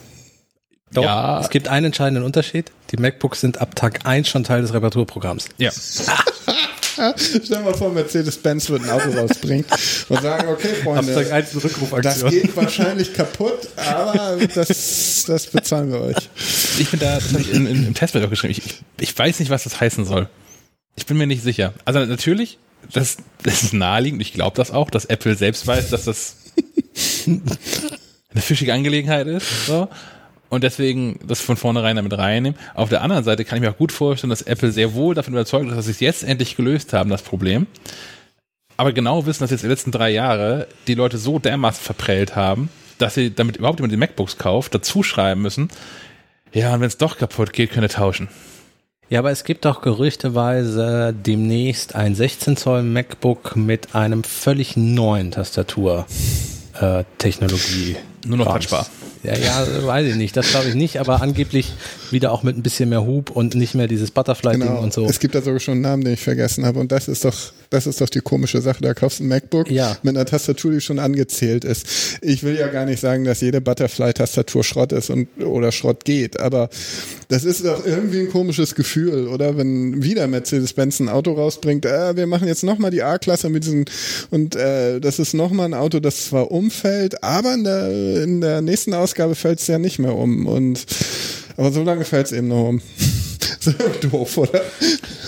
[0.93, 1.41] doch, Ja.
[1.41, 2.71] es gibt einen entscheidenden Unterschied.
[2.91, 5.47] Die MacBooks sind ab Tag 1 schon Teil des Reparaturprogramms.
[5.59, 5.71] ja.
[7.19, 9.67] Stell dir mal vor, Mercedes-Benz wird ein Auto rausbringen
[10.09, 12.31] und sagen, okay, Freunde, 1 eine das Rückrufaktion.
[12.31, 16.17] geht wahrscheinlich kaputt, aber das, das bezahlen wir euch.
[16.79, 18.53] Ich bin da, das habe ich in, in, im Testbild auch geschrieben.
[18.53, 20.31] Ich, ich, ich weiß nicht, was das heißen soll.
[20.95, 21.75] Ich bin mir nicht sicher.
[21.85, 22.59] Also natürlich,
[22.91, 24.23] das, das ist naheliegend.
[24.23, 26.37] Ich glaube das auch, dass Apple selbst weiß, dass das
[27.27, 29.67] eine fischige Angelegenheit ist.
[29.67, 29.89] So.
[30.49, 32.59] Und deswegen das von vornherein damit reinnehmen.
[32.75, 35.35] Auf der anderen Seite kann ich mir auch gut vorstellen, dass Apple sehr wohl davon
[35.35, 37.67] überzeugt ist, dass sie es jetzt endlich gelöst haben, das Problem.
[38.77, 42.69] Aber genau wissen, dass jetzt die letzten drei Jahre die Leute so dermaßen verprellt haben,
[42.99, 45.71] dass sie damit überhaupt jemand die MacBooks kauft, dazu schreiben müssen,
[46.53, 48.29] ja, und wenn es doch kaputt geht, könnt ihr tauschen.
[49.11, 55.31] Ja, aber es gibt doch gerüchteweise demnächst ein 16 Zoll MacBook mit einem völlig neuen
[55.31, 56.07] Tastatur.
[56.81, 57.97] Äh, Technologie.
[58.27, 58.87] Nur noch touchbar.
[59.27, 60.37] Ja, ja, weiß ich nicht.
[60.37, 61.73] Das glaube ich nicht, aber angeblich
[62.11, 64.81] wieder auch mit ein bisschen mehr Hub und nicht mehr dieses Butterfly-Ding Genau.
[64.81, 65.05] und so.
[65.07, 66.79] Es gibt da sogar schon einen Namen, den ich vergessen habe.
[66.79, 67.35] Und das ist doch,
[67.71, 68.83] das ist doch die komische Sache.
[68.83, 69.97] Da kaufst du ein MacBook Ja.
[70.03, 71.87] mit einer Tastatur, die schon angezählt ist.
[72.23, 76.39] Ich will ja gar nicht sagen, dass jede Butterfly-Tastatur Schrott ist und oder Schrott geht,
[76.39, 76.69] aber
[77.29, 79.57] das ist doch irgendwie ein komisches Gefühl, oder?
[79.57, 83.85] Wenn wieder Mercedes-Benz ein Auto rausbringt, äh, wir machen jetzt nochmal die A-Klasse mit diesen
[84.31, 88.61] und äh, das ist nochmal ein Auto, das zwar umfällt, aber in der, in der
[88.61, 90.47] nächsten Ausgabe fällt es ja nicht mehr um.
[90.47, 90.85] Und
[91.57, 92.83] aber so lange fällt es eben noch um.
[94.11, 94.61] doof, oder?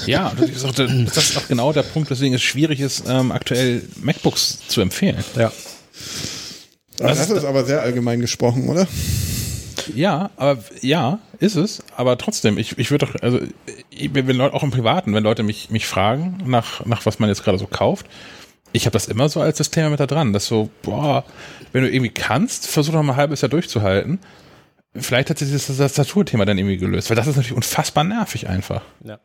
[0.07, 3.05] Ja, das ist, auch, der- das ist auch genau der Punkt, weswegen es schwierig ist,
[3.09, 5.23] ähm, aktuell MacBooks zu empfehlen.
[5.37, 5.53] ja.
[7.01, 8.87] Aber das ist aber sehr allgemein gesprochen, oder?
[9.95, 11.83] Ja, aber ja, ist es.
[11.97, 13.39] Aber trotzdem, ich, ich würde doch, also
[13.91, 17.29] ich, wenn Leute, auch im Privaten, wenn Leute mich, mich fragen, nach, nach was man
[17.29, 18.07] jetzt gerade so kauft,
[18.73, 21.25] ich habe das immer so als das Thema mit da dran, dass so, boah,
[21.73, 24.19] wenn du irgendwie kannst, versuch doch mal ein halbes Jahr durchzuhalten.
[24.95, 28.83] Vielleicht hat sich das Tastaturthema dann irgendwie gelöst, weil das ist natürlich unfassbar nervig einfach.
[29.05, 29.19] ja.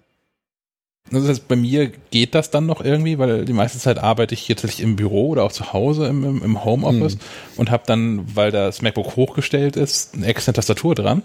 [1.12, 4.47] Das heißt, bei mir geht das dann noch irgendwie, weil die meiste Zeit arbeite ich
[4.47, 7.17] jetzt tatsächlich im Büro oder auch zu Hause im, im, im Homeoffice
[7.58, 11.21] und habe dann, weil das MacBook hochgestellt ist, eine extra Tastatur dran.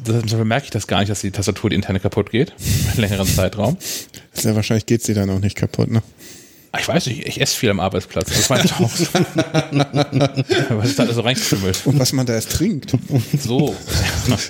[0.00, 2.54] Deshalb merke ich das gar nicht, dass die Tastatur die interne kaputt geht,
[2.92, 3.76] einen längeren Zeitraum.
[4.32, 6.02] Sehr wahrscheinlich geht sie dann auch nicht kaputt, ne?
[6.72, 8.28] Ah, Ich weiß nicht, ich esse viel am Arbeitsplatz.
[8.28, 9.08] Das war nicht Haus.
[10.70, 11.82] Was ist da alles so reingeschwimmelt?
[11.84, 12.92] Und was man da erst trinkt.
[13.42, 13.74] So.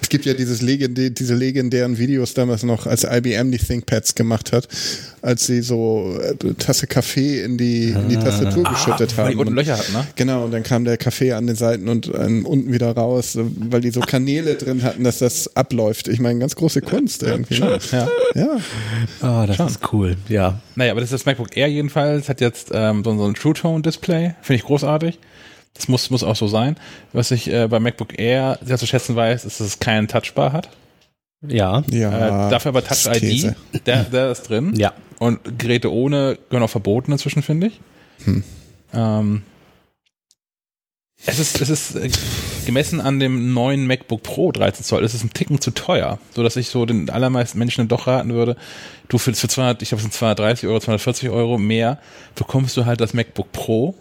[0.03, 4.53] Es gibt ja dieses legendä diese legendären Videos damals noch, als IBM die ThinkPads gemacht
[4.53, 4.69] hat,
[5.23, 9.25] als sie so äh, eine Tasse Kaffee in die, in die Tastatur geschüttet Ah, weil
[9.25, 9.31] haben.
[9.33, 10.07] die unten Und- Löcher hat, ne?
[10.17, 13.45] Genau, und dann kam der Kaffee an den Seiten und ähm, unten wieder raus, äh,
[13.71, 16.07] weil die so Kanäle drin hatten, dass das abläuft.
[16.09, 17.61] Ich meine, ganz große Kunst irgendwie.
[17.61, 17.79] Ne?
[17.93, 18.09] Ja.
[18.35, 18.57] Ja.
[19.23, 20.17] Ah, das ist cool.
[20.29, 20.61] Ja.
[20.81, 23.53] Naja, aber das ist das MacBook Air jedenfalls, hat jetzt ähm, so, so ein True
[23.53, 25.19] Tone Display, finde ich großartig.
[25.75, 26.77] Das muss, muss auch so sein.
[27.13, 30.55] Was ich äh, bei MacBook Air sehr zu schätzen weiß, ist, dass es keinen Touchbar
[30.55, 30.71] hat.
[31.47, 31.83] Ja.
[31.91, 32.47] Ja.
[32.47, 33.55] äh, dafür aber Touch ID,
[33.87, 34.73] der, der ist drin.
[34.75, 34.95] Ja.
[35.19, 37.81] Und Geräte ohne gehören auch verboten inzwischen, finde ich.
[38.25, 38.43] Hm.
[38.95, 39.43] Ähm,
[41.27, 42.11] es ist, es ist äh,
[42.67, 46.43] gemessen an dem neuen MacBook Pro 13 Zoll, es ist ein Ticken zu teuer, so
[46.43, 48.57] dass ich so den allermeisten Menschen doch raten würde,
[49.09, 51.99] du für, für 200, ich glaube, es sind 230 Euro, 240 Euro mehr,
[52.35, 53.95] bekommst du halt das MacBook Pro.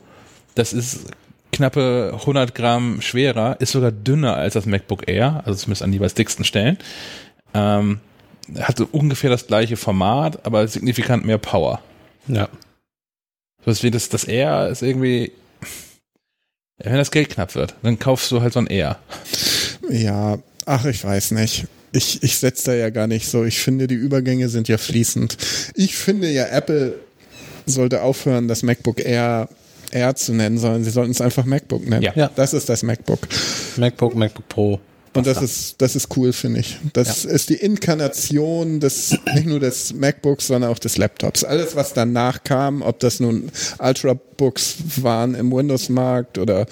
[0.56, 1.08] Das ist
[1.52, 5.98] knappe 100 Gramm schwerer, ist sogar dünner als das MacBook Air, also zumindest an die
[5.98, 6.78] jeweils dicksten Stellen.
[7.54, 8.00] Ähm,
[8.60, 11.82] hat so ungefähr das gleiche Format, aber signifikant mehr Power.
[12.28, 12.50] Ja.
[13.60, 15.32] So, Deswegen das, das Air ist irgendwie,
[16.80, 19.00] wenn das Geld knapp wird, dann kaufst du halt so ein Air.
[19.90, 21.68] Ja, ach, ich weiß nicht.
[21.92, 23.44] Ich, ich setze da ja gar nicht so.
[23.44, 25.38] Ich finde, die Übergänge sind ja fließend.
[25.74, 26.94] Ich finde ja, Apple
[27.66, 29.50] sollte aufhören, das MacBook Air
[29.92, 32.04] Air zu nennen, sondern sie sollten es einfach MacBook nennen.
[32.04, 32.14] Ja.
[32.16, 32.32] Ja.
[32.36, 33.20] Das ist das MacBook.
[33.78, 34.80] MacBook, MacBook Pro.
[35.14, 36.78] Und das ist, das ist cool, finde ich.
[36.94, 41.44] Das ist die Inkarnation des, nicht nur des MacBooks, sondern auch des Laptops.
[41.44, 46.68] Alles, was danach kam, ob das nun Ultrabooks waren im Windows-Markt oder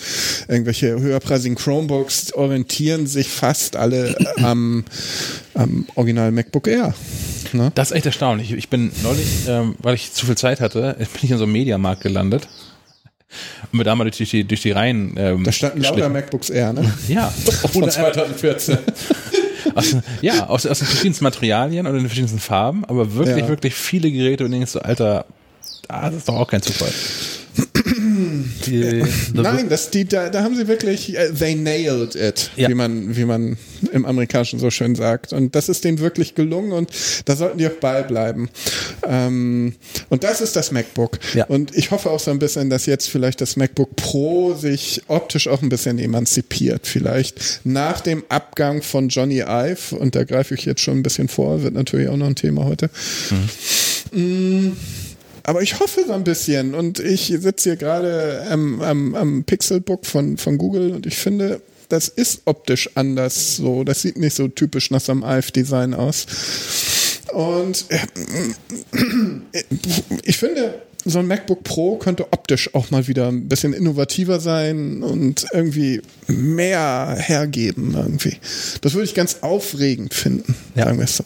[0.48, 4.86] irgendwelche höherpreisigen Chromebooks, orientieren sich fast alle am,
[5.54, 6.94] am Original MacBook Air.
[7.54, 7.72] Ne?
[7.76, 8.52] Das ist echt erstaunlich.
[8.52, 11.54] Ich bin neulich, ähm, weil ich zu viel Zeit hatte, bin ich in so einem
[11.54, 12.48] Mediamarkt gelandet.
[13.72, 15.16] Und mir da mal durch die, durch die Reihen.
[15.18, 16.10] Ähm, Da standen lauter.
[16.10, 16.92] MacBooks Air, ne?
[17.08, 17.28] Ja.
[17.30, 18.78] Von 2014.
[19.76, 23.48] Aus, ja, aus, aus den verschiedensten Materialien und in den verschiedensten Farben, aber wirklich, Ja.
[23.50, 25.26] wirklich viele Geräte und denkst so, Alter,
[25.90, 26.90] ah, das ist doch auch kein Zufall.
[28.66, 32.70] Die, Nein, das, die, da, da haben sie wirklich, äh, they nailed it, Ja.
[32.70, 33.58] wie, man, wie man
[33.94, 35.34] im Amerikanischen so schön sagt.
[35.34, 36.90] Und das ist denen wirklich gelungen und
[37.26, 38.50] da sollten die auch beibleiben.
[39.08, 39.76] Ähm,
[40.10, 41.20] und das ist das MacBook.
[41.34, 41.46] Ja.
[41.46, 45.48] Und ich hoffe auch so ein bisschen, dass jetzt vielleicht das MacBook Pro sich optisch
[45.48, 46.88] auch ein bisschen emanzipiert.
[46.88, 51.28] Vielleicht nach dem Abgang von Johnny Ive, und da greife ich jetzt schon ein bisschen
[51.30, 52.90] vor, wird natürlich auch noch ein Thema heute.
[54.12, 54.70] Mm,
[55.48, 60.06] aber ich hoffe so ein bisschen und ich sitze hier gerade am, am, am Pixelbook
[60.06, 63.86] von, von Google und ich finde, das ist optisch anders so.
[63.86, 66.26] Das sieht nicht so typisch nach so einem AF-Design aus.
[67.34, 68.00] Und äh,
[70.24, 75.02] ich finde, so ein MacBook Pro könnte optisch auch mal wieder ein bisschen innovativer sein
[75.02, 78.36] und irgendwie mehr hergeben irgendwie.
[78.82, 80.86] Das würde ich ganz aufregend finden, Ja.
[80.86, 81.24] sagen wir es so.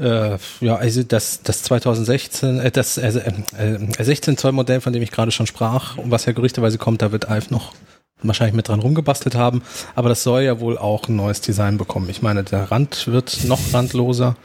[0.00, 5.02] Äh, ja, also das, das 2016, äh, das äh, äh, 16 Zoll Modell, von dem
[5.02, 7.74] ich gerade schon sprach, und was ja gerüchteweise kommt, da wird Alf noch
[8.22, 9.62] wahrscheinlich mit dran rumgebastelt haben,
[9.94, 12.08] aber das soll ja wohl auch ein neues Design bekommen.
[12.08, 14.36] Ich meine, der Rand wird noch randloser.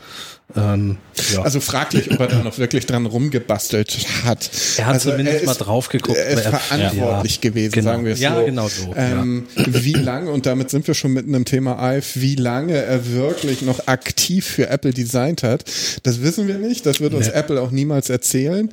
[0.56, 0.98] Ähm,
[1.34, 1.42] ja.
[1.42, 4.50] Also fraglich, ob er da noch wirklich dran rumgebastelt hat.
[4.78, 6.18] er hat also zumindest er mal ist, drauf geguckt.
[6.18, 7.92] Er ist verantwortlich gewesen, genau.
[7.92, 8.46] sagen wir es ja, so.
[8.46, 8.94] genau so.
[8.96, 13.12] Ähm, Wie lange, und damit sind wir schon mitten im Thema Alf, wie lange er
[13.12, 15.66] wirklich noch aktiv für Apple designt hat,
[16.04, 16.86] das wissen wir nicht.
[16.86, 17.34] Das wird uns Nee.
[17.34, 18.72] Apple auch niemals erzählen.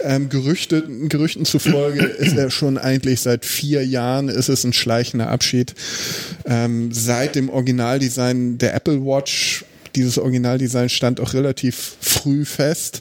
[0.00, 5.28] Ähm, Gerüchte, Gerüchten zufolge ist er schon eigentlich seit vier Jahren, ist es ein schleichender
[5.28, 5.74] Abschied.
[6.46, 13.00] Ähm, seit dem Originaldesign der Apple Watch dieses Originaldesign stand auch relativ früh fest,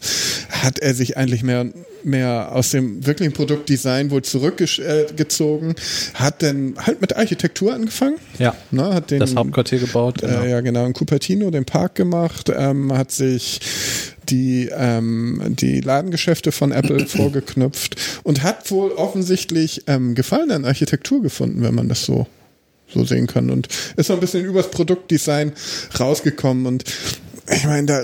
[0.49, 1.71] hat er sich eigentlich mehr
[2.04, 5.75] mehr aus dem wirklichen Produktdesign wohl zurückgezogen,
[6.13, 8.17] hat dann halt mit Architektur angefangen.
[8.38, 8.56] ja.
[8.71, 10.21] Ne, hat den, das Hauptquartier gebaut.
[10.21, 10.41] Genau.
[10.41, 13.60] äh, ja genau, in Cupertino den Park gemacht, ähm, hat sich
[14.30, 21.21] die, ähm, die Ladengeschäfte von Apple vorgeknüpft und hat wohl offensichtlich ähm, Gefallen an Architektur
[21.21, 22.27] gefunden, wenn man das so
[22.93, 25.51] so sehen kann und ist so ein bisschen übers Produktdesign
[25.99, 26.84] rausgekommen und
[27.54, 28.04] ich meine, da,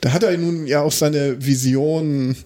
[0.00, 2.36] da hat er nun ja auch seine Vision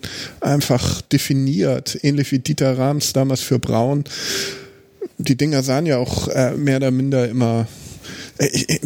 [0.41, 4.05] einfach definiert, ähnlich wie Dieter Rams damals für Braun.
[5.19, 7.69] Die Dinger sahen ja auch äh, mehr oder minder immer
[8.39, 8.79] äh, äh,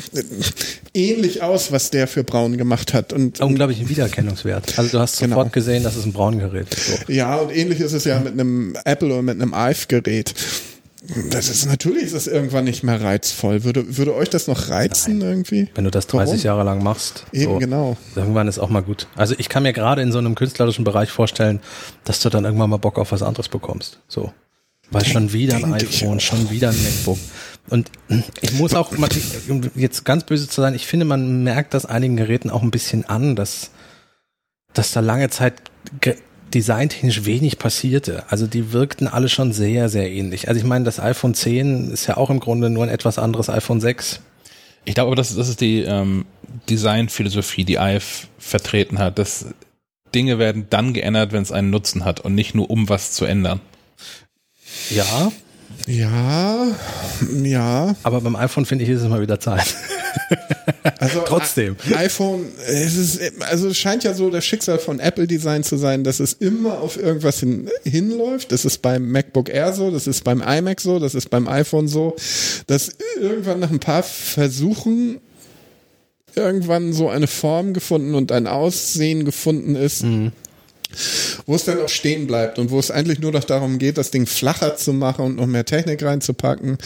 [0.93, 3.13] ähnlich aus, was der für Braun gemacht hat.
[3.13, 4.79] Und Unglaublichen Wiedererkennungswert.
[4.79, 5.37] Also du hast Genau.
[5.37, 6.87] sofort gesehen, dass es ein Braungerät ist.
[7.07, 7.13] So.
[7.13, 10.35] ja, und ähnlich ist es ja mit einem Apple oder mit einem iPhone-Gerät.
[11.31, 13.65] Das ist natürlich ist das irgendwann nicht mehr reizvoll.
[13.65, 15.69] Würde, würde euch das noch reizen irgendwie?
[15.75, 16.45] Wenn du das 30 Warum?
[16.45, 17.25] Jahre lang machst.
[17.33, 17.59] Eben, so.
[17.59, 17.97] genau.
[18.15, 19.07] Irgendwann ist auch mal gut.
[19.17, 21.61] Also ich kann mir gerade in so einem künstlerischen Bereich vorstellen,
[22.05, 24.01] dass du dann irgendwann mal Bock auf was anderes bekommst.
[24.09, 24.33] So.
[24.91, 27.19] Weil schon wieder ein iPhone, schon wieder ein MacBook.
[27.69, 27.91] Und
[28.41, 29.09] ich muss auch, mal-
[29.49, 32.71] um jetzt ganz böse zu sein, ich finde, man merkt das einigen Geräten auch ein
[32.71, 33.71] bisschen an, dass,
[34.75, 35.55] dass da lange Zeit
[36.55, 38.25] designtechnisch wenig passierte.
[38.29, 40.49] Also die wirkten alle schon sehr, sehr ähnlich.
[40.49, 43.49] Also ich meine, das iPhone 10 ist ja auch im Grunde nur ein etwas anderes
[43.49, 44.21] iPhone 6.
[44.85, 46.27] Ich glaube aber, das, das ist die ähm,
[46.71, 49.47] Designphilosophie, die IF vertreten hat, dass
[50.15, 53.25] Dinge werden dann geändert, wenn es einen Nutzen hat und nicht nur um was zu
[53.25, 53.61] ändern.
[54.91, 55.33] Ja,
[55.87, 56.67] Ja,
[57.43, 57.97] ja.
[58.03, 59.75] aber beim iPhone finde ich, ist es mal wieder Zeit.
[60.99, 61.77] Also Trotzdem.
[61.91, 66.05] IPhone, es ist, also es scheint ja so das Schicksal von Apple Design zu sein,
[66.05, 68.53] dass es immer auf irgendwas hin, hinläuft.
[68.53, 71.89] Das ist beim MacBook Air so, das ist beim iMac so, das ist beim iPhone
[71.89, 72.17] so,
[72.67, 75.21] dass irgendwann nach ein paar Versuchen
[76.35, 80.05] irgendwann so eine Form gefunden und ein Aussehen gefunden ist,
[81.47, 84.11] wo es dann auch stehen bleibt und wo es eigentlich nur noch darum geht, das
[84.11, 86.77] Ding flacher zu machen und noch mehr Technik reinzupacken.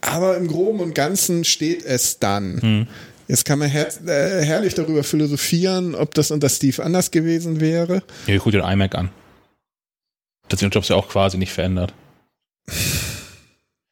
[0.00, 2.86] Aber im Groben und Ganzen steht es dann.
[3.26, 8.02] Jetzt kann man her äh, herrlich darüber philosophieren, ob das unter Steve anders gewesen wäre.
[8.26, 9.10] Ja, guck dir den iMac an.
[10.48, 11.94] Das hat sich ja auch quasi nicht verändert.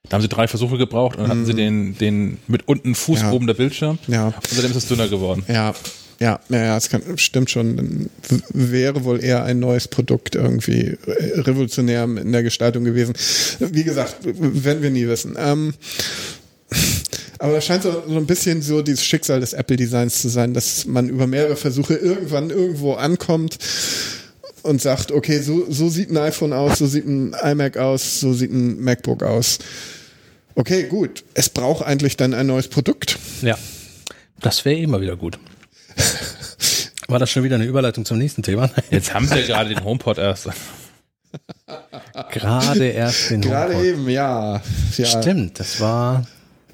[0.09, 3.23] Da haben sie drei Versuche gebraucht und dann hatten sie den, den mit unten Fuß
[3.23, 3.31] Ja.
[3.33, 3.99] oben der Bildschirm.
[4.07, 5.45] Ja, Und seitdem ist es dünner geworden.
[5.49, 5.75] ja,
[6.23, 8.09] ja, ja, es kann, stimmt schon.
[8.51, 13.15] Wäre wohl eher ein neues Produkt irgendwie äh, revolutionär in der Gestaltung gewesen.
[13.59, 15.37] Wie gesagt, werden wir nie wissen.
[15.37, 15.75] Ähm,
[17.41, 20.87] aber das scheint so, so ein bisschen so dieses Schicksal des Apple-Designs zu sein, dass
[20.87, 23.59] man über mehrere Versuche irgendwann irgendwo ankommt
[24.63, 28.33] und sagt, okay, so, so sieht ein iPhone aus, so sieht ein iMac aus, so
[28.33, 29.59] sieht ein MacBook aus.
[30.55, 31.25] Okay, gut.
[31.35, 33.19] Es braucht eigentlich dann ein neues Produkt.
[33.41, 33.59] Ja.
[34.41, 35.39] Das wäre immer wieder gut.
[37.09, 38.71] War das schon wieder eine Überleitung zum nächsten Thema?
[38.91, 40.49] Jetzt haben sie ja gerade den HomePod erst.
[42.31, 43.87] Gerade erst den Gerade HomePod.
[43.87, 44.63] eben, ja.
[44.97, 45.07] ja.
[45.07, 46.25] Stimmt, das war.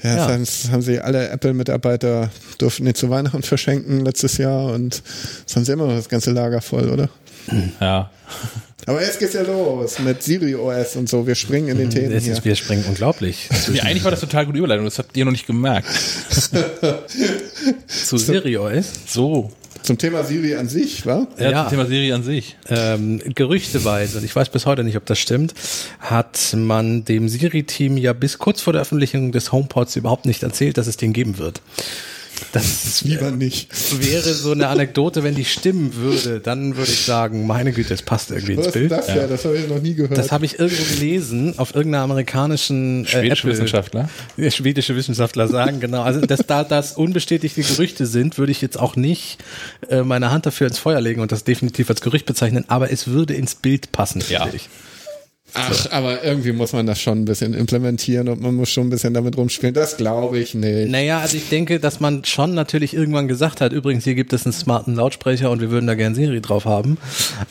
[0.02, 0.37] Ja, Ja.
[0.37, 5.02] Das haben, sie alle Apple-Mitarbeiter durften den zu Weihnachten verschenken letztes Jahr und
[5.40, 7.09] jetzt haben sie immer noch das ganze Lager voll, oder?
[7.81, 8.11] Ja.
[8.88, 11.27] Aber jetzt geht's ja los mit Siri OS und so.
[11.27, 12.33] Wir springen in den Themen Es hier.
[12.33, 13.46] ist, wir springen unglaublich.
[13.75, 13.83] ja.
[13.83, 15.87] Eigentlich war das total gute Überleitung, das habt ihr noch nicht gemerkt.
[17.87, 18.87] Zu Siri OS.
[19.06, 19.52] So.
[19.83, 21.27] Zum Thema Siri an sich, wa?
[21.38, 21.62] Ja, Ja.
[21.65, 22.56] zum Thema Serie an sich.
[22.69, 25.52] Ähm, gerüchteweise, und ich weiß bis heute nicht, ob das stimmt,
[26.00, 30.79] hat man dem Siri-Team ja bis kurz vor der Veröffentlichung des HomePods überhaupt nicht erzählt,
[30.79, 31.60] dass es den geben wird.
[32.52, 33.68] Das Lieber nicht.
[34.00, 38.02] wäre so eine Anekdote, wenn die stimmen würde, dann würde ich sagen, meine Güte, es
[38.02, 38.90] passt irgendwie ins Was ist Bild.
[38.90, 39.26] das ja?
[39.26, 40.16] Das habe ich noch nie gehört.
[40.16, 44.08] Das habe ich irgendwo gelesen auf irgendeiner amerikanischen äh, Schwedische Apple- Wissenschaftler.
[44.36, 46.02] Ja, schwedische Wissenschaftler sagen, genau.
[46.02, 49.38] Also dass da das unbestätigte Gerüchte sind, würde ich jetzt auch nicht
[49.88, 53.08] äh, meine Hand dafür ins Feuer legen und das definitiv als Gerücht bezeichnen, aber es
[53.08, 54.42] würde ins Bild passen, Ja.
[54.42, 54.68] finde ich.
[55.55, 58.90] Ach, aber irgendwie muss man das schon ein bisschen implementieren und man muss schon ein
[58.90, 59.75] bisschen damit rumspielen.
[59.75, 60.90] Das glaube ich nicht.
[60.90, 64.44] Naja, also ich denke, dass man schon natürlich irgendwann gesagt hat, übrigens, hier gibt es
[64.44, 66.99] einen smarten Lautsprecher und wir würden da gern Siri drauf haben.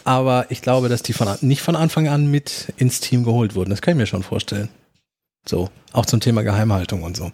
[0.04, 3.56] Aber ich glaube, dass die von, an- nicht von Anfang an mit ins Team geholt
[3.56, 3.72] wurden.
[3.72, 4.70] Das kann ich mir schon vorstellen.
[5.50, 7.32] So, auch zum Thema Geheimhaltung und so.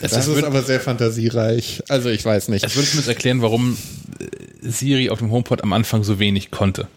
[0.00, 1.82] Das, ist aber sehr fantasiereich.
[1.88, 2.64] Also ich weiß nicht.
[2.64, 3.76] Das würde mir jetzt erklären, warum
[4.18, 4.26] äh,
[4.68, 6.88] Siri auf dem HomePod am Anfang so wenig konnte.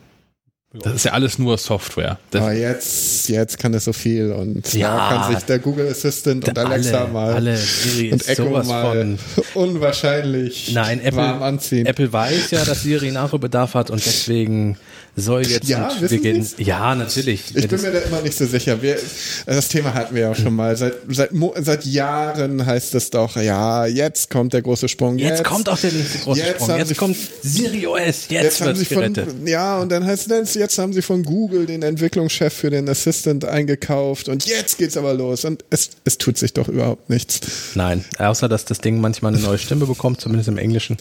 [0.84, 2.18] Das ist ja alles nur Software.
[2.32, 4.96] Das, Aber jetzt, jetzt kann es so viel und Ja.
[4.96, 9.18] da kann sich der Google Assistant und Alexa alle, mal alle Siri und Echo mal
[9.54, 11.86] unwahrscheinlich Nein, warm Apple, anziehen.
[11.86, 14.78] Apple weiß ja, dass Siri Nachholbedarf hat und deswegen
[15.16, 16.55] soll jetzt Ja, gehen, Sie's?
[16.57, 17.55] ja, natürlich.
[17.55, 18.82] Ich bin mir da immer nicht so sicher.
[18.82, 18.97] Wir,
[19.45, 20.76] das Thema hatten wir ja schon mal.
[20.76, 21.30] Seit, seit,
[21.61, 25.18] seit Jahren heißt es doch, ja, jetzt kommt der große Sprung.
[25.18, 26.78] jetzt, kommt auch der nächste große jetzt Sprung.
[26.78, 27.97] Jetzt sie- kommt Siri OS,
[28.28, 29.36] jetzt, Jetzt haben sie von, gerettet.
[29.47, 33.45] ja, und dann heißt es, jetzt haben sie von Google den Entwicklungschef für den Assistant
[33.45, 37.39] eingekauft und jetzt geht's aber los und es, es tut sich doch überhaupt nichts.
[37.76, 40.97] Nein, außer dass das Ding manchmal eine neue Stimme bekommt, zumindest im Englischen.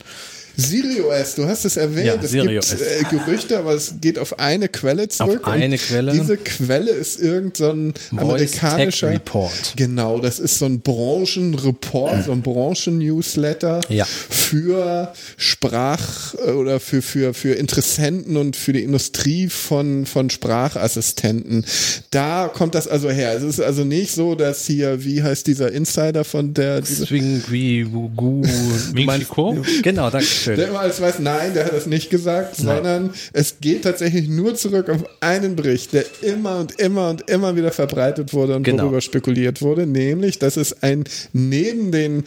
[0.56, 4.38] Siri OS, du hast es erwähnt, Ja, es gibt äh, Gerüchte, aber es geht auf
[4.38, 5.46] eine Quelle zurück.
[5.46, 6.12] Auf eine Quelle.
[6.12, 7.70] Diese Quelle ist irgend so
[8.16, 9.74] amerikanischer Tech Report.
[9.76, 14.04] Genau, das ist so ein Branchenreport, so ein Branchen-Newsletter Ja.
[14.04, 21.64] für Sprach- oder für, für, für Interessenten und für die Industrie von, von Sprachassistenten.
[22.10, 23.34] Da kommt das also her.
[23.34, 27.82] Es ist also nicht so, dass hier, wie heißt dieser Insider von der, Swing, wie,
[27.82, 28.42] Gu?
[29.82, 30.56] Genau, danke schön.
[30.56, 35.04] der weiß, nein, der hat das nicht gesagt, sondern es geht tatsächlich nur zurück auf
[35.20, 38.84] einen Bericht, der immer und immer und immer wieder verbreitet wurde und Genau.
[38.84, 42.24] worüber spekuliert wurde, nämlich, dass es ein, neben den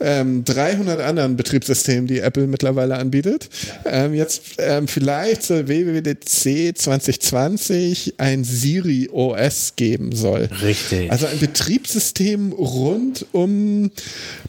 [0.00, 3.48] ähm, 300 anderen Betriebssystemen, die Apple mittlerweile anbietet,
[3.84, 10.48] ähm, jetzt ähm, vielleicht zur WWDC 2020 ein Siri OS geben soll.
[10.62, 11.10] Richtig.
[11.10, 13.90] Also ein Betriebssystem rund um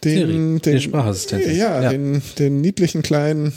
[0.03, 1.55] den, Siri, den den Sprachassistenten.
[1.55, 1.89] Ja, Ja.
[1.89, 3.54] Den, den niedlichen kleinen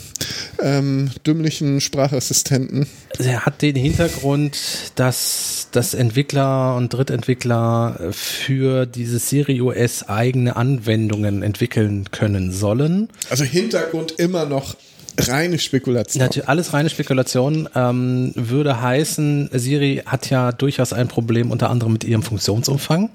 [0.61, 2.87] ähm, dümmlichen Sprachassistenten.
[3.19, 4.57] Er hat den Hintergrund,
[4.95, 13.09] dass, dass Entwickler und Drittentwickler für dieses Siri OS eigene Anwendungen entwickeln können sollen.
[13.29, 14.75] Also Hintergrund immer noch
[15.19, 16.21] reine Spekulation.
[16.21, 21.93] Natürlich, alles reine Spekulation ähm, würde heißen, Siri hat ja durchaus ein Problem unter anderem
[21.93, 23.09] mit ihrem Funktionsumfang.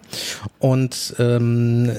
[0.59, 1.93] Und ähm,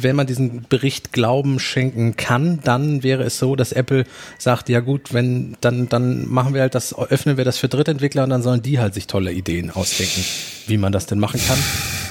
[0.00, 4.04] wenn man diesen Bericht Glauben schenken kann, dann wäre es so, dass Apple
[4.38, 8.24] sagt, ja gut, wenn dann dann machen wir halt das, öffnen wir das für Drittentwickler
[8.24, 10.24] und dann sollen die halt sich tolle Ideen ausdenken,
[10.66, 11.58] wie man das denn machen kann.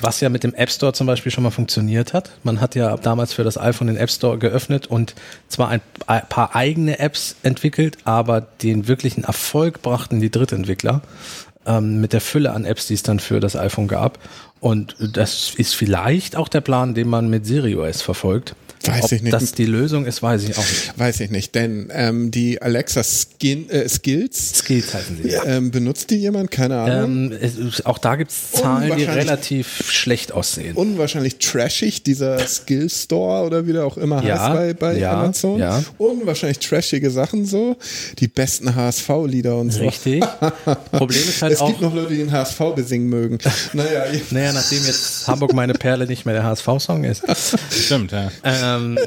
[0.02, 2.32] Was ja mit dem App Store zum Beispiel schon mal funktioniert hat.
[2.44, 5.16] Man hat ja damals für das iPhone den App Store geöffnet und
[5.48, 5.82] zwar ein
[6.30, 11.02] paar eigene Apps entwickelt, aber den wirklichen Erfolg brachten die Drittentwickler
[11.66, 14.20] ähm, mit der Fülle an Apps, die es dann für das iPhone gab.
[14.60, 18.56] Und das ist vielleicht auch der Plan, den man mit Siri OS verfolgt.
[18.86, 19.34] Weiß Ob ich nicht.
[19.34, 20.94] das die Lösung ist, weiß ich auch nicht.
[20.98, 25.30] Weiß ich nicht, denn ähm, die Alexa Skin, äh, Skills, Skills heißen sie.
[25.32, 25.44] Ja.
[25.44, 26.50] ähm, benutzt die jemand?
[26.50, 27.32] Keine Ahnung.
[27.34, 30.78] Ähm, es, auch da gibt es Zahlen, die relativ schlecht aussehen.
[30.78, 35.12] Unwahrscheinlich trashig, dieser Skill Store oder wie der auch immer Ja, heißt bei, bei ja,
[35.24, 35.60] Amazon.
[35.60, 35.84] ja.
[35.98, 37.76] Unwahrscheinlich trashige Sachen so.
[38.20, 39.82] Die besten HSV-Lieder und so.
[39.82, 40.24] Richtig.
[40.94, 43.40] Problem ist halt es auch, gibt noch Leute, die den HSV besingen mögen.
[43.74, 47.24] naja, naja, nachdem jetzt Hamburg meine Perle nicht mehr der HSV-Song ist,
[47.72, 48.32] Stimmt, ja.
[48.44, 48.98] Ähm,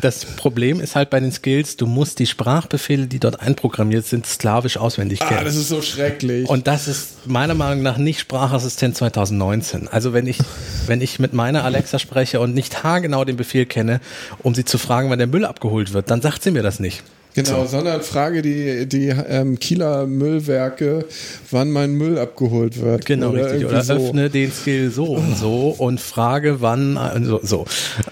[0.00, 4.26] das Problem ist halt bei den Skills, du musst die Sprachbefehle, die dort einprogrammiert sind,
[4.26, 5.44] slawisch auswendig ah, kennen.
[5.44, 6.48] das ist so schrecklich.
[6.48, 9.88] und das ist meiner Meinung nach nicht Sprachassistent 2019.
[9.88, 10.38] Also wenn ich,
[10.86, 14.00] wenn ich mit meiner Alexa spreche und nicht haargenau den Befehl kenne,
[14.42, 17.02] um sie zu fragen, wann der Müll abgeholt wird, dann sagt sie mir das nicht.
[17.36, 21.04] Genau, sondern frage die, die ähm, Kieler Müllwerke,
[21.50, 23.04] wann mein Müll abgeholt wird.
[23.04, 23.52] Genau, richtig.
[23.52, 23.92] irgendwie Oder so.
[23.92, 27.66] öffne den Skill so und so und frage, wann, so, so.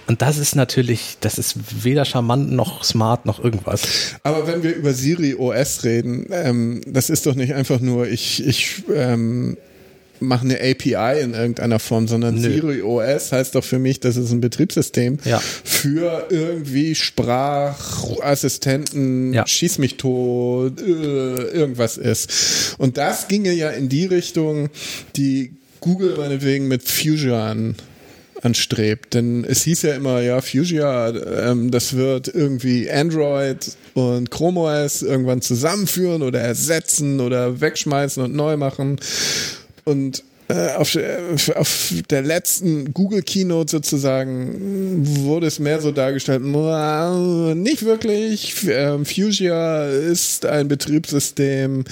[0.09, 4.14] Und das ist natürlich, das ist weder charmant noch smart noch irgendwas.
[4.25, 8.47] Aber wenn wir über Siri OS reden, ähm, das ist doch nicht einfach nur, ich,
[8.47, 9.57] ich ähm,
[10.21, 12.41] mache eine API in irgendeiner Form, sondern Nö.
[12.53, 15.41] Siri OS heißt doch für mich, das ist ein Betriebssystem Ja.
[15.65, 19.47] für irgendwie Sprachassistenten, Ja.
[19.47, 20.85] schieß mich tot, äh,
[21.51, 22.75] irgendwas ist.
[22.79, 24.71] Und das ginge ja in die Richtung,
[25.17, 27.75] die Google meinetwegen mit Fusion
[28.43, 29.15] anstrebt.
[29.15, 31.11] Denn es hieß ja immer, ja, Fuchsia,
[31.51, 38.35] ähm, das wird irgendwie Android und Chrome OS irgendwann zusammenführen oder ersetzen oder wegschmeißen und
[38.35, 38.99] neu machen.
[39.85, 41.16] Und äh, auf, äh,
[41.55, 48.55] auf der letzten Google Keynote sozusagen wurde es mehr so dargestellt, nicht wirklich.
[48.68, 51.85] Ähm, Fuchsia ist ein Betriebssystem,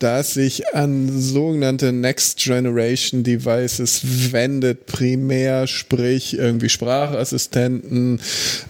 [0.00, 8.20] das sich an sogenannte Next Generation Devices wendet, primär, sprich irgendwie Sprachassistenten,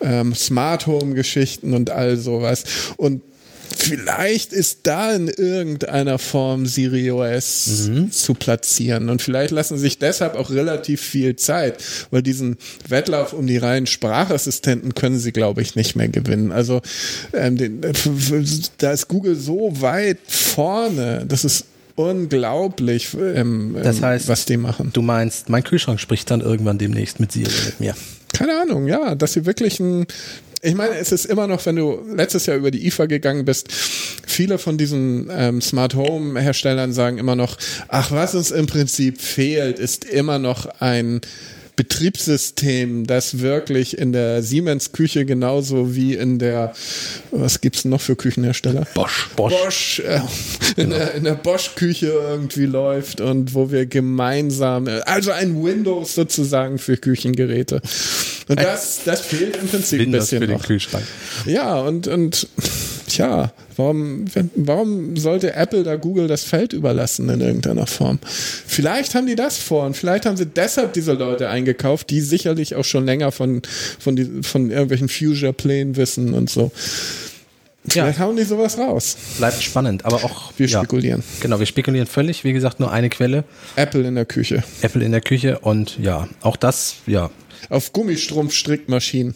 [0.00, 2.64] ähm, Smart Home Geschichten und all sowas.
[2.96, 3.20] Und
[3.76, 8.10] vielleicht ist da in irgendeiner Form Siri OS mhm.
[8.10, 9.08] zu platzieren.
[9.08, 12.56] Und vielleicht lassen sich deshalb auch relativ viel Zeit, weil diesen
[12.88, 16.52] Wettlauf um die reinen Sprachassistenten können sie, glaube ich, nicht mehr gewinnen.
[16.52, 16.80] Also
[17.32, 17.80] ähm, den,
[18.78, 24.90] da ist Google so weit vorne, das ist unglaublich, ähm, das heißt, was die machen.
[24.92, 27.94] Du meinst, mein Kühlschrank spricht dann irgendwann demnächst mit Siri mit mir.
[28.32, 30.06] Keine Ahnung, ja, dass sie wirklich ein
[30.64, 33.70] ich meine, es ist immer noch, wenn du letztes Jahr über die IFA gegangen bist,
[33.70, 37.58] viele von diesen ähm, Smart Home Herstellern sagen immer noch,
[37.88, 41.20] ach, was uns im Prinzip fehlt, ist immer noch ein
[41.76, 46.72] Betriebssystem, das wirklich in der Siemens-Küche genauso wie in der,
[47.32, 48.86] was gibt's noch für Küchenhersteller?
[48.94, 49.30] Bosch.
[49.34, 50.20] Bosch, Bosch äh,
[50.76, 50.96] in, genau.
[50.96, 56.96] der, in der Bosch-Küche irgendwie läuft und wo wir gemeinsam, also ein Windows sozusagen für
[56.96, 57.80] Küchengeräte.
[58.48, 60.66] Und das, das fehlt im Prinzip Windows ein bisschen für den noch.
[60.66, 61.04] Kühlschrank.
[61.46, 62.46] Ja, und, und
[63.07, 64.24] tja, warum,
[64.55, 68.18] warum sollte Apple da Google das Feld überlassen in irgendeiner Form?
[68.24, 72.74] Vielleicht haben die das vor und vielleicht haben sie deshalb diese Leute eingekauft, die sicherlich
[72.74, 73.62] auch schon länger von,
[73.98, 76.70] von, die, von irgendwelchen Future-Plänen wissen und so.
[77.86, 78.24] Vielleicht ja.
[78.24, 79.16] hauen die sowas raus.
[79.36, 80.52] Bleibt spannend, aber auch.
[80.57, 81.20] Wir spekulieren.
[81.20, 82.42] Ja, genau, wir spekulieren völlig.
[82.42, 83.44] Wie gesagt, nur eine Quelle.
[83.76, 84.64] Apple in der Küche.
[84.80, 87.30] Apple in der Küche und ja, auch das, ja,
[87.68, 89.34] auf Gummistrumpfstrickmaschinen.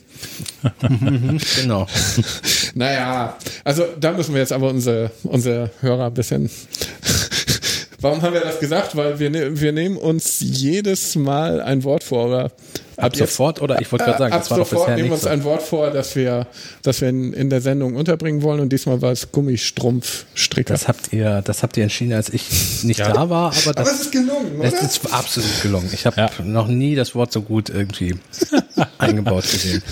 [1.60, 1.86] genau.
[2.74, 6.50] naja, also da müssen wir jetzt aber unsere, unsere Hörer ein bisschen.
[8.00, 8.94] Warum haben wir das gesagt?
[8.96, 12.52] Weil wir, ne, wir nehmen uns jedes Mal ein Wort vor, oder?
[12.98, 15.08] Ab jetzt, sofort oder ich wollte gerade sagen, ab das war sofort doch bisher nehmen
[15.08, 15.28] wir uns so.
[15.28, 16.48] ein Wort vor, das wir,
[16.82, 20.74] das wir in, in, der Sendung unterbringen wollen und diesmal war es Gummistrumpfstricker.
[20.74, 23.12] Das habt ihr, das habt ihr entschieden, als ich nicht ja.
[23.12, 24.64] da war, aber das aber es ist gelungen, oder?
[24.64, 25.90] Es ist absolut gelungen.
[25.92, 26.30] Ich habe ja.
[26.42, 28.16] noch nie das Wort so gut irgendwie
[28.98, 29.82] eingebaut gesehen.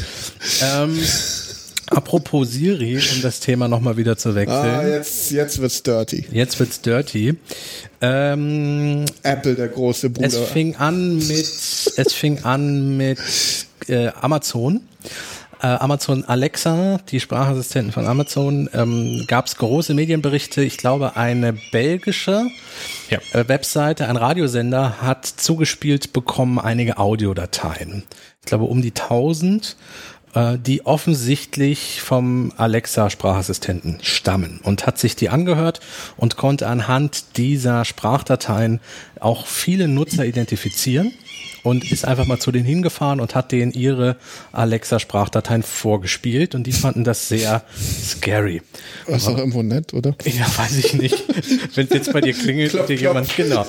[0.62, 0.98] Ähm,
[1.88, 4.56] Apropos Siri, um das Thema nochmal wieder zu wechseln.
[4.56, 6.26] Ah, jetzt, jetzt wird's dirty.
[6.32, 7.36] Jetzt wird's dirty.
[8.00, 10.26] Ähm, Apple, der große Bruder.
[10.26, 13.18] Es fing an mit, es fing an mit
[13.88, 14.80] äh, Amazon.
[15.62, 20.62] Äh, Amazon Alexa, die Sprachassistenten von Amazon, ähm, gab es große Medienberichte.
[20.62, 22.46] Ich glaube, eine belgische
[23.08, 23.18] ja.
[23.32, 28.02] äh, Webseite, ein Radiosender hat zugespielt bekommen einige Audiodateien.
[28.42, 29.76] Ich glaube, um die 1000 äh,
[30.58, 35.80] die offensichtlich vom Alexa-Sprachassistenten stammen und hat sich die angehört
[36.16, 38.80] und konnte anhand dieser Sprachdateien
[39.18, 41.12] auch viele Nutzer identifizieren
[41.62, 44.16] und ist einfach mal zu denen hingefahren und hat denen ihre
[44.52, 48.62] Alexa-Sprachdateien vorgespielt und die fanden das sehr scary.
[49.06, 50.14] Das ist doch irgendwo nett, oder?
[50.24, 51.24] Ja, weiß ich nicht.
[51.74, 53.66] Wenn es jetzt bei dir klingelt klopf, dir jemand, genau.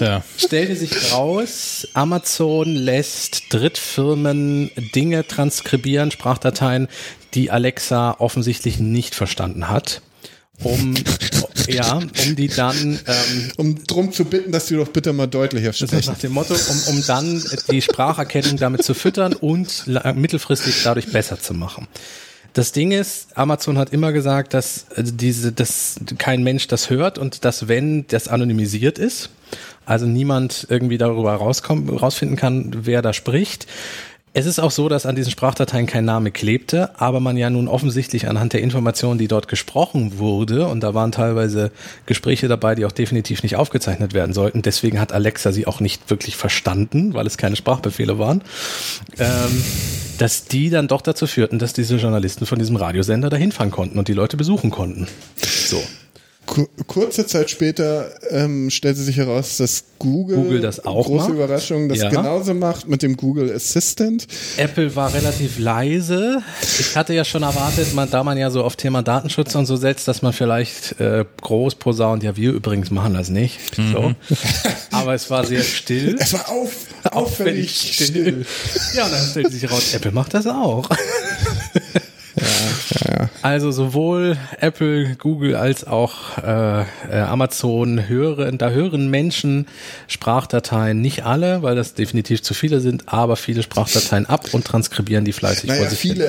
[0.00, 0.24] Tja.
[0.38, 6.88] Stellte sich raus, Amazon lässt Drittfirmen Dinge transkribieren, Sprachdateien,
[7.34, 10.00] die Alexa offensichtlich nicht verstanden hat.
[10.62, 10.94] Um,
[11.68, 15.74] ja, um die dann, ähm, um drum zu bitten, dass sie doch bitte mal deutlicher
[15.74, 16.12] sprechen.
[16.12, 21.38] Nach dem Motto, um, um dann die Spracherkennung damit zu füttern und mittelfristig dadurch besser
[21.38, 21.88] zu machen.
[22.52, 27.18] Das Ding ist, Amazon hat immer gesagt, dass also diese, dass kein Mensch das hört
[27.18, 29.30] und dass wenn das anonymisiert ist,
[29.86, 33.66] also niemand irgendwie darüber rauskommen, rausfinden kann, wer da spricht.
[34.32, 37.66] Es ist auch so, dass an diesen Sprachdateien kein Name klebte, aber man ja nun
[37.66, 41.72] offensichtlich anhand der Informationen, die dort gesprochen wurde, und da waren teilweise
[42.06, 46.10] Gespräche dabei, die auch definitiv nicht aufgezeichnet werden sollten, deswegen hat Alexa sie auch nicht
[46.10, 48.42] wirklich verstanden, weil es keine Sprachbefehle waren,
[49.18, 49.64] ähm,
[50.18, 53.98] dass die dann doch dazu führten, dass diese Journalisten von diesem Radiosender dahin fahren konnten
[53.98, 55.08] und die Leute besuchen konnten.
[55.42, 55.82] So
[56.86, 61.30] kurze Zeit später ähm, stellte sich heraus, dass Google, Google das auch große macht.
[61.34, 62.08] Überraschung, das Ja.
[62.08, 64.26] genauso macht mit dem Google Assistant.
[64.56, 66.42] Apple war relativ leise.
[66.78, 69.76] Ich hatte ja schon erwartet, man, da man ja so auf Thema Datenschutz und so
[69.76, 73.58] setzt, dass man vielleicht äh, groß posaunt, ja, wir übrigens machen das nicht.
[73.76, 74.14] So.
[74.90, 76.16] Aber es war sehr still.
[76.20, 76.72] Es war auf,
[77.12, 78.44] auffällig still.
[78.94, 80.88] Ja, und dann stellt sich raus, Apple macht das auch.
[82.40, 83.28] Ja, ja.
[83.42, 86.84] Also sowohl Apple, Google als auch äh, äh,
[87.20, 89.66] Amazon hören, da hören Menschen
[90.06, 95.24] Sprachdateien, nicht alle, weil das definitiv zu viele sind, aber viele Sprachdateien ab und transkribieren
[95.24, 96.22] die fleißig Naja, vor sich hin.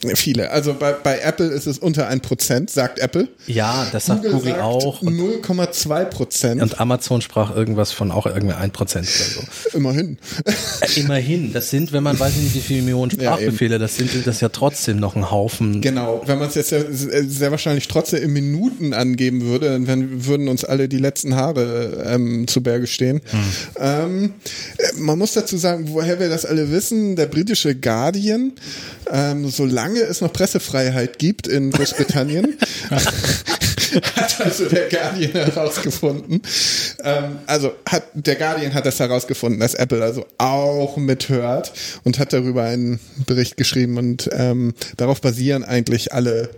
[0.00, 0.50] Viele, viele.
[0.50, 3.28] Also bei, bei Apple ist es unter ein Prozent, sagt Apple.
[3.46, 5.02] Ja, das sagt Google, sagt auch.
[5.02, 6.62] Und, 0,2 Prozent.
[6.62, 9.76] und Amazon sprach irgendwas von auch irgendwie ein Prozent oder so.
[9.76, 10.18] Immerhin.
[10.44, 13.32] Äh, Immerhin, das sind, wenn man weiß nicht, wie viele Millionen Ja.
[13.34, 15.80] Sprachbefehle, das sind das ja trotzdem noch ein Haufen.
[15.80, 20.26] Genau, wenn man es jetzt sehr, sehr wahrscheinlich trotzdem in Minuten angeben würde, dann wären-
[20.26, 23.20] würden uns alle die letzten Haare ähm, zu Berge stehen.
[23.78, 24.34] Ähm,
[24.78, 28.52] äh, man muss dazu sagen, woher wir das alle wissen, der britische Guardian,
[29.10, 32.58] ähm, solange es noch Pressefreiheit gibt in Großbritannien,
[32.90, 36.42] hat also der Guardian herausgefunden,
[37.04, 41.72] ähm, also hat der Guardian hat das herausgefunden, dass Apple also auch mithört
[42.04, 46.50] und hat darüber einen Bericht geschrieben und ähm, darauf basieren eigentlich alle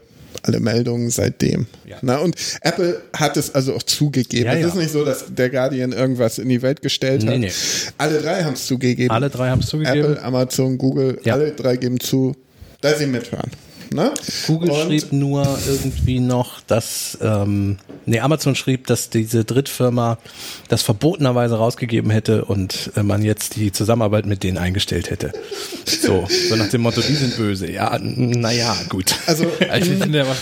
[0.43, 1.67] alle Meldungen seitdem.
[1.87, 1.97] Ja.
[2.03, 4.47] Na, und Apple hat es also auch zugegeben.
[4.47, 4.69] Ja, es ja.
[4.69, 7.39] ist nicht so, dass der Guardian irgendwas in die Welt gestellt Nee, hat.
[7.39, 7.53] nee.
[7.99, 9.11] Alle drei haben es zugegeben.
[9.11, 10.13] Alle drei haben es zugegeben.
[10.13, 12.35] Apple, Amazon, Google, alle drei geben zu,
[12.81, 13.51] dass sie mithören.
[13.93, 14.13] Ne?
[14.47, 20.19] Google Und schrieb nur irgendwie noch, dass, ähm, nee, Amazon schrieb, dass diese Drittfirma
[20.69, 25.33] das verbotenerweise rausgegeben hätte und äh, man jetzt die Zusammenarbeit mit denen eingestellt hätte.
[25.87, 27.69] So, so nach dem Motto, die sind böse.
[27.69, 29.17] Ja, naja, gut.
[29.27, 30.39] Also, Ja, Ich finde ja was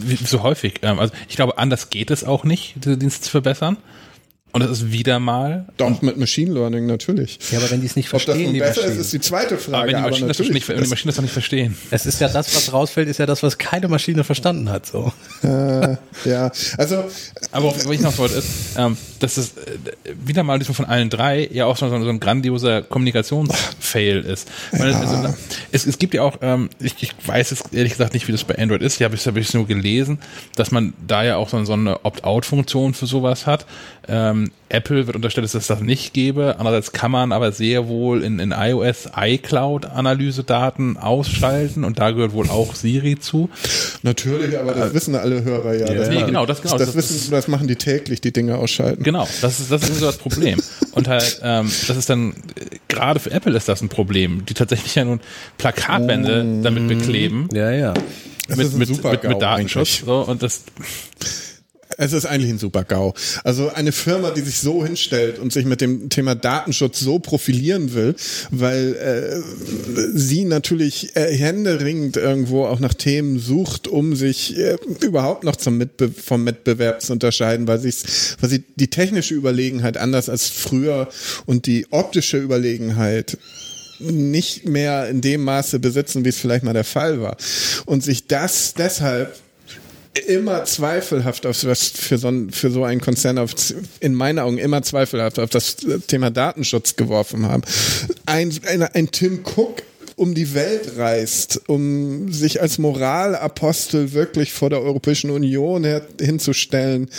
[0.00, 0.76] wie so häufig.
[0.80, 3.76] Ähm, also ich glaube, anders geht es auch nicht, diese Dienste zu verbessern.
[4.52, 5.66] Und das ist wieder mal.
[5.76, 7.38] doch mit Machine Learning natürlich.
[7.50, 9.00] Ja, aber wenn die es nicht Ob das verstehen, nun die besser Maschinen.
[9.00, 9.76] ist, ist die zweite Frage.
[9.76, 10.68] Aber wenn die aber Maschinen, das, nicht, natürlich.
[10.68, 11.76] wenn die Maschinen das doch nicht verstehen.
[11.90, 14.86] Es ist ja das, was rausfällt, ist ja das, was keine Maschine verstanden hat.
[14.86, 15.12] So.
[15.42, 17.04] äh, ja, also
[17.52, 19.78] Aber was ich noch wollte, ist, ähm, dass es äh,
[20.24, 24.48] wieder mal diesmal von allen drei ja auch so, so ein grandioser Kommunikationsfail ist.
[24.72, 25.34] Weil es, also,
[25.72, 28.44] es, es gibt ja auch, ähm, ich, ich weiß jetzt ehrlich gesagt nicht, wie das
[28.44, 30.18] bei Android ist, ich habe es hab ich's nur gelesen,
[30.54, 33.66] dass man da ja auch so, so eine Opt-out-Funktion für sowas hat.
[34.08, 36.56] Ähm, Apple wird unterstellt, dass es das nicht gäbe.
[36.58, 42.48] Andererseits kann man aber sehr wohl in, in iOS iCloud-Analysedaten ausschalten und da gehört wohl
[42.50, 43.48] auch Siri zu.
[44.02, 45.86] natürlich, aber das wissen alle Hörer ja.
[45.86, 48.56] das Nee, machen- genau, das- genau, das, das- wissen, das machen die täglich, die Dinge
[48.58, 49.02] ausschalten.
[49.02, 50.60] Genau, das ist, das ist so das Problem.
[50.92, 52.34] Und halt, ähm, das ist dann, äh,
[52.88, 55.20] gerade für Apple ist das ein Problem, die tatsächlich ja nun
[55.58, 57.48] Plakatwände damit bekleben.
[57.52, 57.94] Ja, ja.
[58.48, 60.02] Das mit, ist ein mit, super mit, mit Datenschutz.
[60.04, 60.62] So, und das,
[61.98, 63.14] Es ist eigentlich ein super GAU.
[63.44, 67.94] Also eine Firma, die sich so hinstellt und sich mit dem Thema Datenschutz so profilieren
[67.94, 68.14] will,
[68.50, 75.44] weil äh, sie natürlich äh, händeringend irgendwo auch nach Themen sucht, um sich äh, überhaupt
[75.44, 80.48] noch zum Mitbe vom Wettbewerb zu unterscheiden, weil, weil sie die technische Überlegenheit anders als
[80.48, 81.08] früher
[81.46, 83.38] und die optische Überlegenheit
[83.98, 87.36] nicht mehr in dem Maße besitzen, wie es vielleicht mal der Fall war.
[87.86, 89.34] Und sich das deshalb
[90.26, 93.54] immer zweifelhaft auf was für so, ein, für so einen Konzern auf,
[94.00, 97.62] in meinen Augen immer zweifelhaft auf das Thema Datenschutz geworfen haben.
[98.26, 99.82] Ein, ein, ein Tim Cook
[100.16, 107.10] um die Welt reist, um sich als Moralapostel wirklich vor der Europäischen Union her, hinzustellen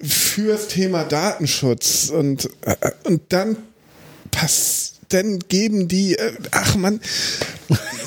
[0.00, 3.56] fürs Thema Datenschutz und, äh, und dann
[4.30, 7.00] pass dann geben die, äh, ach man,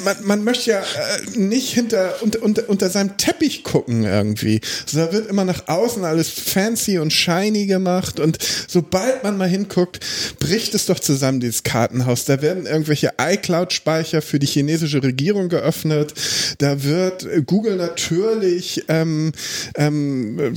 [0.04, 4.62] man, man möchte ja äh, nicht hinter unter, unter, unter seinem Teppich gucken irgendwie.
[4.86, 8.38] So, da wird immer nach außen alles fancy und shiny gemacht und
[8.68, 10.00] sobald man mal hinguckt,
[10.40, 12.26] bricht es doch zusammen, dieses Kartenhaus.
[12.26, 16.14] Da werden irgendwelche iCloud-Speicher für die chinesische Regierung geöffnet.
[16.58, 19.32] Da wird Google natürlich ähm,
[19.76, 20.38] ähm,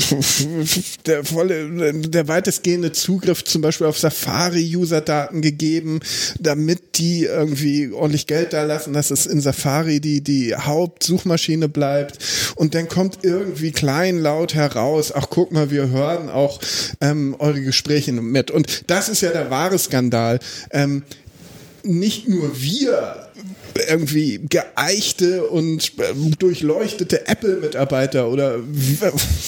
[1.06, 6.00] der volle, der weitestgehende Zugriff zum Beispiel auf Safari-User-Daten gegeben,
[6.38, 12.18] damit die irgendwie ordentlich Geld da lassen, dass es in Safari die, die Hauptsuchmaschine bleibt.
[12.56, 16.60] Und dann kommt irgendwie kleinlaut heraus, ach guck mal, wir hören auch
[17.00, 18.50] ähm, eure Gespräche mit.
[18.50, 20.38] Und das ist ja der wahre Skandal.
[20.70, 21.02] Ähm,
[21.82, 23.23] nicht nur wir
[23.88, 28.58] irgendwie geeichte und ähm, durchleuchtete Apple-Mitarbeiter oder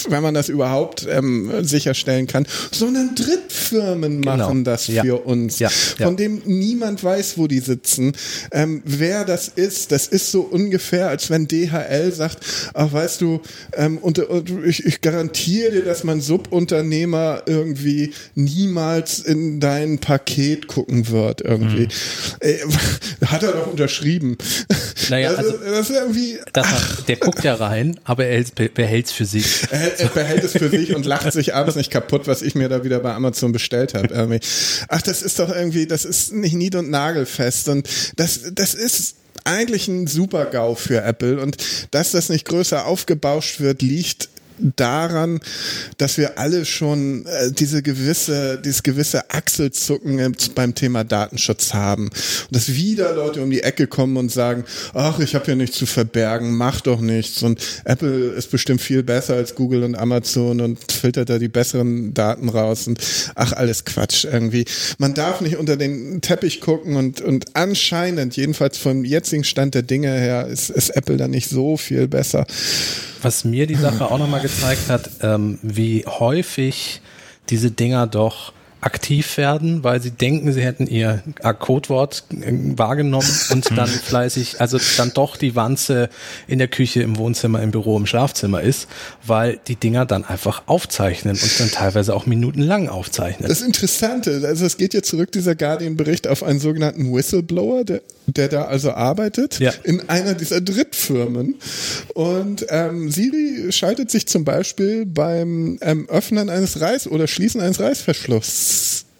[0.09, 4.37] wenn man das überhaupt ähm, sicherstellen kann, sondern Drittfirmen Genau.
[4.37, 5.03] machen das Ja.
[5.03, 5.69] für uns, Ja.
[5.97, 6.05] Ja.
[6.07, 8.13] von dem niemand weiß, wo die sitzen,
[8.51, 9.91] ähm, wer das ist.
[9.91, 12.37] Das ist so ungefähr, als wenn DHL sagt,
[12.73, 13.41] ach weißt du,
[13.73, 20.67] ähm, und, und ich, ich garantiere dir, dass mein Subunternehmer irgendwie niemals in dein Paket
[20.67, 21.83] gucken wird irgendwie.
[21.83, 21.89] Mhm.
[22.39, 22.57] Äh,
[23.25, 24.16] hat er doch unterschrieben.
[25.09, 26.39] Naja, das, also- ist, das ist irgendwie.
[26.53, 26.67] Das
[27.07, 29.63] der guckt ja rein, aber er hält- behält es für sich.
[29.71, 32.69] Er, er behält es für sich und lacht sich abends nicht kaputt, was ich mir
[32.69, 34.39] da wieder bei Amazon bestellt habe.
[34.89, 37.69] Ach, das ist doch irgendwie, das ist nicht nied- und nagelfest.
[37.69, 41.57] Und das, das ist eigentlich ein Super-GAU für Apple und
[41.91, 45.39] dass das nicht größer aufgebauscht wird, liegt daran,
[45.97, 52.05] dass wir alle schon äh, diese gewisse, dieses gewisse Achselzucken beim Thema Datenschutz haben.
[52.07, 55.77] Und dass wieder Leute um die Ecke kommen und sagen, ach, ich habe ja nichts
[55.77, 57.43] zu verbergen, mach doch nichts.
[57.43, 62.13] Und Apple ist bestimmt viel besser als Google und Amazon und filtert da die besseren
[62.13, 62.99] Daten raus und
[63.35, 64.65] ach, alles Quatsch irgendwie.
[64.97, 69.81] Man darf nicht unter den Teppich gucken und, und anscheinend, jedenfalls vom jetzigen Stand der
[69.81, 72.45] Dinge her, ist, ist Apple da nicht so viel besser.
[73.21, 77.01] Was mir die Sache auch nochmal gezeigt hat, ähm, wie häufig
[77.49, 78.53] diese Dinger doch
[78.87, 81.21] aktiv werden, weil sie denken, sie hätten ihr
[81.59, 86.09] Codewort äh, wahrgenommen und dann fleißig, also dann doch die Wanze
[86.47, 88.87] in der Küche, im Wohnzimmer, im Büro, im Schlafzimmer ist,
[89.25, 93.49] weil die Dinger dann einfach aufzeichnen und dann teilweise auch minutenlang aufzeichnen.
[93.49, 98.47] Das Interessante, also es geht jetzt zurück, dieser Guardian-Bericht, auf einen sogenannten Whistleblower, der, der
[98.47, 99.73] da also arbeitet, Ja.
[99.83, 101.55] in einer dieser Drittfirmen.
[102.13, 107.79] Und ähm, Siri schaltet sich zum Beispiel beim ähm, Öffnen eines Reiß- oder Schließen eines
[107.81, 108.76] Reißverschlusses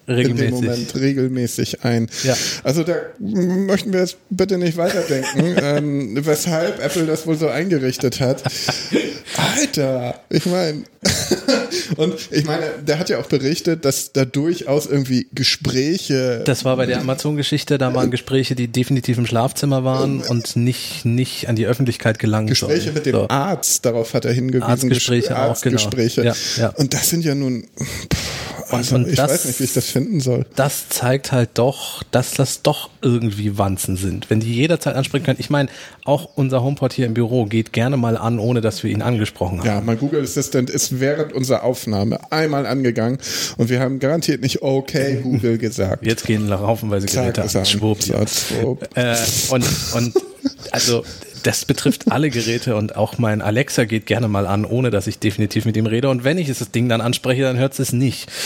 [0.08, 0.48] in Regelmäßig.
[0.50, 2.08] dem Moment regelmäßig ein.
[2.24, 2.34] Ja.
[2.64, 8.22] Also da möchten wir jetzt bitte nicht weiterdenken, ähm, weshalb Apple das wohl so eingerichtet
[8.22, 8.42] hat.
[9.36, 10.84] Alter, ich meine,
[11.98, 16.78] und ich meine, der hat ja auch berichtet, dass da durchaus irgendwie Gespräche Das war
[16.78, 21.56] bei der Amazon-Geschichte, da waren Gespräche, die definitiv im Schlafzimmer waren und nicht, nicht an
[21.58, 22.94] die Öffentlichkeit gelangen Gespräche sollen.
[22.96, 23.28] mit dem So.
[23.30, 24.64] Arzt, darauf hat er hingewiesen.
[24.64, 25.76] Arztgespräche Ges- auch, genau.
[25.76, 26.24] Arztgespräche.
[26.24, 26.70] Ja, ja.
[26.70, 27.68] Und das sind ja nun,
[28.68, 30.46] pff, also und ich das- weiß nicht, wie ich das finden soll.
[30.56, 34.30] das zeigt halt doch, dass das doch irgendwie Wanzen sind.
[34.30, 35.40] Wenn die jederzeit ansprechen können.
[35.40, 35.70] Ich meine,
[36.06, 39.60] auch unser HomePod hier im Büro geht gerne mal an, ohne dass wir ihn angesprochen
[39.60, 39.68] haben.
[39.68, 43.18] Ja, mein Google Assistant ist während unserer Aufnahme einmal angegangen
[43.58, 46.06] und wir haben garantiert nicht okay Google gesagt.
[46.06, 47.50] Jetzt gehen haufenweise Zack, Geräte an.
[47.54, 48.26] er Schwupp, ja.
[48.28, 48.88] Schwupp.
[48.96, 49.16] Äh,
[49.50, 50.14] und, und
[50.72, 51.04] also
[51.44, 55.20] das betrifft alle Geräte und auch mein Alexa geht gerne mal an, ohne dass ich
[55.20, 56.10] definitiv mit ihm rede.
[56.10, 58.30] Und wenn ich das Ding dann anspreche, dann hört es nicht.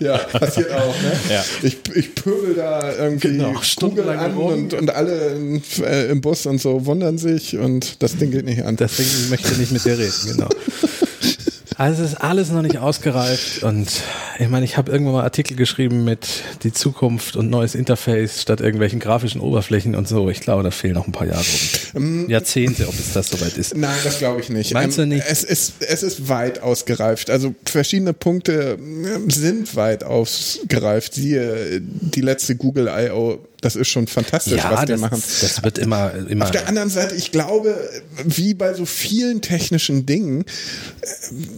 [0.00, 0.94] Ja, passiert auch.
[1.02, 1.12] Ne?
[1.30, 1.44] Ja.
[1.62, 6.46] Ich, ich pöbel da irgendwie Genau, stundenlang an und, und alle in, äh, im Bus
[6.46, 8.76] und so wundern sich und das Ding geht nicht an.
[8.76, 10.48] Deswegen möchte ich nicht mit dir reden, genau.
[11.78, 13.88] Also es ist alles noch nicht ausgereift und
[14.40, 18.60] ich meine, ich habe irgendwann mal Artikel geschrieben mit die Zukunft und neues Interface statt
[18.60, 20.28] irgendwelchen grafischen Oberflächen und so.
[20.28, 21.44] Ich glaube, da fehlen noch ein paar Jahre
[21.94, 22.28] rum.
[22.28, 23.76] Jahrzehnte, ob es das soweit ist.
[23.76, 24.74] Nein, das glaube ich nicht.
[24.74, 25.24] Meinst du nicht?
[25.28, 27.30] Es ist, es ist weit ausgereift.
[27.30, 31.14] Also verschiedene Punkte äh, sind weit ausgereift.
[31.14, 33.38] Siehe die letzte Google I.O.
[33.60, 35.22] Das ist schon fantastisch, was Ja, die das, machen.
[35.40, 36.44] das wird immer, immer.
[36.44, 37.76] Auf der anderen Seite, ich glaube,
[38.24, 40.44] wie bei so vielen technischen Dingen,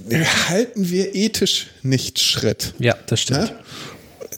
[0.08, 2.74] äh, halten wir ethisch nicht Schritt.
[2.78, 3.40] Ja, das stimmt.
[3.40, 3.58] Ne?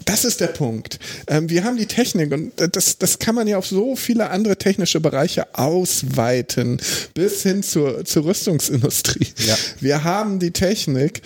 [0.04, 0.98] Das ist der Punkt.
[1.28, 4.56] Ähm, wir haben die Technik und das, das kann man ja auf so viele andere
[4.56, 6.80] technische Bereiche ausweiten,
[7.14, 9.28] bis hin zur, zur Rüstungsindustrie.
[9.46, 9.56] Ja.
[9.80, 11.22] Wir haben die Technik,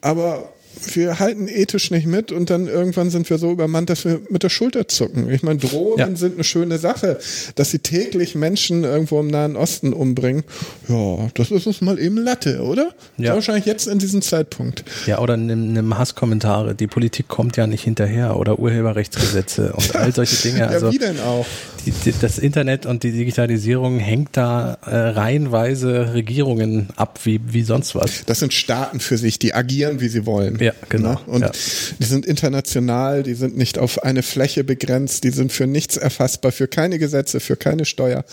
[0.00, 0.52] aber
[0.94, 4.42] wir halten ethisch nicht mit und dann irgendwann sind wir so übermannt, dass wir mit
[4.42, 5.30] der Schulter zucken.
[5.30, 6.16] Ich meine, Drohnen Ja.
[6.16, 7.18] sind eine schöne Sache,
[7.54, 10.44] dass sie täglich Menschen irgendwo im Nahen Osten umbringen.
[10.88, 12.90] Ja, das ist uns mal eben Latte, oder?
[13.16, 13.34] Ja.
[13.34, 14.84] Wahrscheinlich jetzt in diesem Zeitpunkt.
[15.06, 16.74] Ja, oder nimm, nimm Hasskommentare.
[16.74, 20.66] Die Politik kommt ja nicht hinterher oder Urheberrechtsgesetze und all solche Dinge.
[20.76, 21.46] Also ja, wie denn auch?
[21.86, 27.62] Die, die, das Internet und die Digitalisierung hängt da äh, reihenweise Regierungen ab, wie, wie
[27.62, 28.24] sonst was.
[28.26, 30.58] Das sind Staaten für sich, die agieren, wie sie wollen.
[30.58, 31.12] Ja, genau.
[31.12, 31.18] Ne?
[31.26, 31.50] Und Ja.
[31.98, 36.52] die sind international, die sind nicht auf eine Fläche begrenzt, die sind für nichts erfassbar,
[36.52, 38.24] für keine Gesetze, für keine Steuer.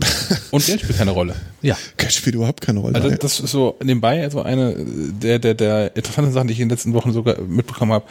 [0.50, 1.34] Und Geld spielt keine Rolle.
[1.62, 1.76] Ja.
[1.96, 2.94] Das spielt überhaupt keine Rolle.
[2.94, 6.68] Also das ist so nebenbei also eine der der der interessanten Sachen, die ich in
[6.68, 8.04] den letzten Wochen sogar mitbekommen habe,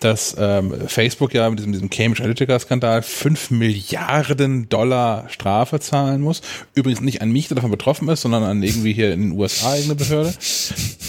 [0.00, 6.42] dass ähm, Facebook ja mit diesem, diesem Cambridge Analytica-Skandal 5 Milliarden Dollar Strafe zahlen muss.
[6.74, 9.74] Übrigens nicht an mich, der davon betroffen ist, sondern an irgendwie hier in den USA
[9.76, 10.34] irgendeine Behörde.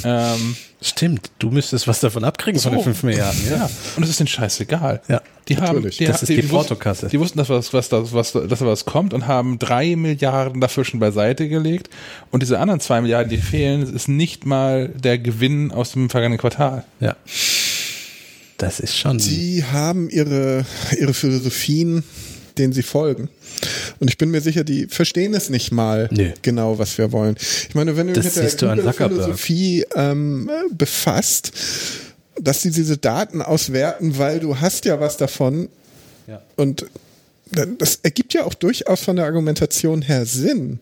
[0.03, 3.39] Ähm, Stimmt, du müsstest was davon abkriegen von den 5 Milliarden.
[3.49, 3.57] Ja.
[3.57, 3.69] ja.
[3.95, 5.01] Und es ist denen scheißegal.
[5.07, 5.19] Ja.
[5.47, 5.97] Die haben, Natürlich.
[5.97, 7.07] die, Das ist die wussten- Portokasse.
[7.07, 10.61] Die wussten, dass was, was, was, was, dass da was kommt und haben drei Milliarden
[10.61, 11.89] dafür schon beiseite gelegt.
[12.29, 16.09] Und diese anderen zwei Milliarden, die fehlen, das ist nicht mal der Gewinn aus dem
[16.09, 16.83] vergangenen Quartal.
[16.99, 17.15] ja.
[18.57, 19.17] Das ist schon.
[19.17, 20.65] die haben ihre,
[20.97, 22.03] ihre Philosophien,
[22.57, 23.29] denen sie folgen.
[23.99, 26.31] Und ich bin mir sicher, die verstehen es nicht mal Nö.
[26.41, 27.35] genau, was wir wollen.
[27.69, 28.97] Ich meine, wenn du Das mit der Zuckerberg.
[28.97, 31.51] Google-Philosophie ähm, befasst,
[32.39, 35.69] dass sie diese Daten auswerten, weil du hast ja was davon
[36.27, 36.41] Ja.
[36.55, 36.85] und
[37.51, 40.79] das ergibt ja auch durchaus von der Argumentation her Sinn.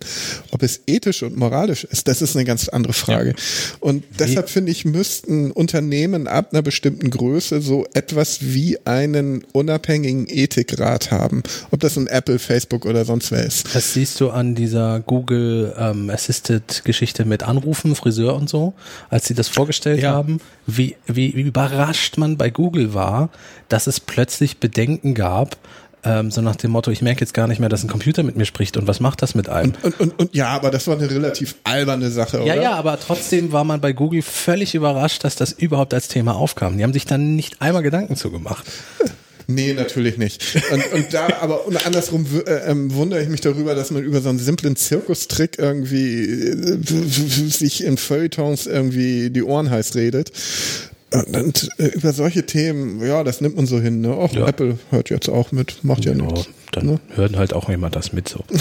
[0.52, 3.32] Ob es ethisch und moralisch ist, das ist eine ganz andere Frage.
[3.32, 3.36] Ja.
[3.82, 10.28] Und deshalb finde ich, müssten Unternehmen ab einer bestimmten Größe so etwas wie einen unabhängigen
[10.30, 11.44] Ethikrat haben.
[11.72, 13.76] Ob das ein Apple, Facebook oder sonst wer ist.
[13.76, 18.74] Das siehst du an dieser Google ähm, Assisted Geschichte mit Anrufen, Friseur und so,
[19.10, 20.14] als sie das vorgestellt ja.
[20.14, 23.30] haben, wie, wie, wie überrascht man bei Google war,
[23.68, 25.58] dass es plötzlich Bedenken gab,
[26.04, 28.36] ähm, so nach dem Motto, ich merke jetzt gar nicht mehr, dass ein Computer mit
[28.36, 29.74] mir spricht und was macht das mit einem?
[29.82, 32.56] Und, und, und, und ja, aber das war eine relativ alberne Sache, oder?
[32.56, 36.36] Ja, ja, aber trotzdem war man bei Google völlig überrascht, dass das überhaupt als Thema
[36.36, 36.78] aufkam.
[36.78, 38.66] Die haben sich dann nicht einmal Gedanken zugemacht.
[39.48, 40.42] Nee, natürlich nicht.
[40.72, 44.22] Und, und da, aber und andersrum äh, ähm, wundere ich mich darüber, dass man über
[44.22, 46.78] so einen simplen Zirkustrick irgendwie äh,
[47.50, 50.32] sich in Feuilletons irgendwie die Ohren heiß redet.
[51.14, 54.02] Und äh, über solche Themen, ja, das nimmt man so hin.
[54.02, 54.14] Ne?
[54.14, 54.48] Auch ja.
[54.48, 56.50] Apple hört jetzt auch mit, macht ja, ja nichts.
[56.72, 57.00] Dann ne?
[57.16, 58.44] hört halt auch jemand das mit so.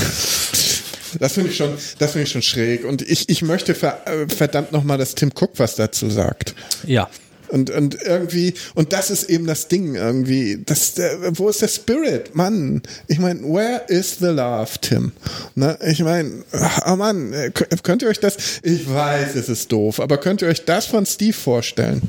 [1.18, 2.84] Das finde ich schon, das finde ich schon schräg.
[2.84, 6.55] Und ich, ich möchte ver, äh, verdammt nochmal, dass Tim Cook was dazu sagt.
[6.86, 7.09] Ja.
[7.53, 10.62] Und, und irgendwie, und das ist eben das Ding irgendwie.
[10.64, 12.34] Das, der, wo ist der Spirit?
[12.34, 15.12] Mann, ich meine, where is the love, Tim?
[15.55, 16.44] Na, ich meine,
[16.86, 17.34] oh Mann,
[17.82, 21.05] könnt ihr euch das, ich weiß, es ist doof, aber könnt ihr euch das von
[21.05, 22.00] Steve vorstellen?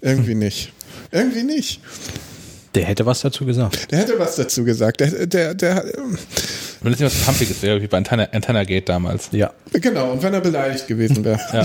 [0.00, 0.72] Irgendwie nicht.
[1.12, 1.82] Irgendwie nicht.
[2.74, 3.90] Der hätte was dazu gesagt.
[3.90, 5.00] Der hätte was dazu gesagt.
[5.00, 5.84] Der, der, der,
[6.80, 9.28] wenn das nicht was Pumpiges wäre, wie bei Antenna, Antenna Gate damals.
[9.32, 9.52] Ja.
[9.72, 11.40] Genau, und wenn er beleidigt gewesen wäre.
[11.52, 11.62] ja.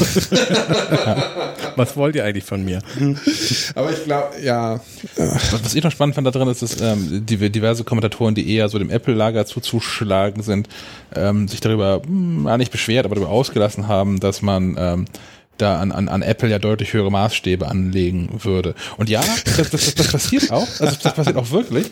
[1.06, 1.24] ja.
[1.76, 2.82] Was wollt ihr eigentlich von mir?
[3.76, 4.80] Aber ich glaube, ja.
[5.16, 8.54] Was, was ich noch spannend fand da drin, ist, dass ähm, die, diverse Kommentatoren, die
[8.54, 10.68] eher so dem Apple-Lager zuzuschlagen sind,
[11.16, 15.06] ähm, sich darüber, mh, hm, nicht beschwert, aber darüber ausgelassen haben, dass man ähm,
[15.58, 18.76] da an, an, an Apple ja deutlich höhere Maßstäbe anlegen würde.
[18.98, 19.22] Und ja,
[19.58, 20.68] das, das, das passiert auch.
[20.80, 21.92] Also das passiert auch wirklich.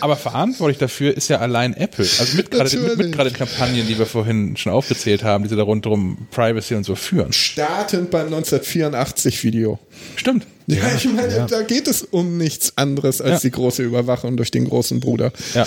[0.00, 2.06] Aber verantwortlich dafür ist ja allein Apple.
[2.18, 5.50] Also mit gerade mit, mit gerade den Kampagnen, die wir vorhin schon aufgezählt haben, die
[5.50, 7.32] sie da rundherum Privacy und so führen.
[7.32, 9.78] Startend beim 1984 Video.
[10.16, 10.46] Stimmt.
[10.66, 11.46] Ja, ja ich meine, ja.
[11.46, 13.48] da geht es um nichts anderes als ja.
[13.48, 15.32] die große Überwachung durch den großen Bruder.
[15.54, 15.66] Ja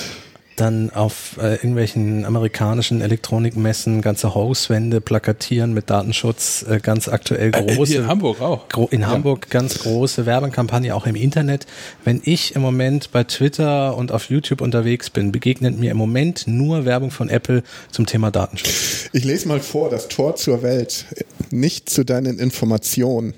[0.56, 7.76] dann auf äh, irgendwelchen amerikanischen Elektronikmessen ganze Hauswände plakatieren mit Datenschutz, äh, ganz aktuell äh,
[7.76, 7.96] große.
[7.96, 8.68] in Hamburg auch.
[8.70, 9.08] Gro in ja.
[9.08, 11.66] Hamburg ganz große Werbekampagne, auch im Internet.
[12.04, 16.48] Wenn ich im Moment bei Twitter und auf YouTube unterwegs bin, begegnet mir im Moment
[16.48, 19.10] nur Werbung von Apple zum Thema Datenschutz.
[19.14, 21.06] Ich lese mal vor, das Tor zur Welt,
[21.50, 23.34] nicht zu deinen Informationen.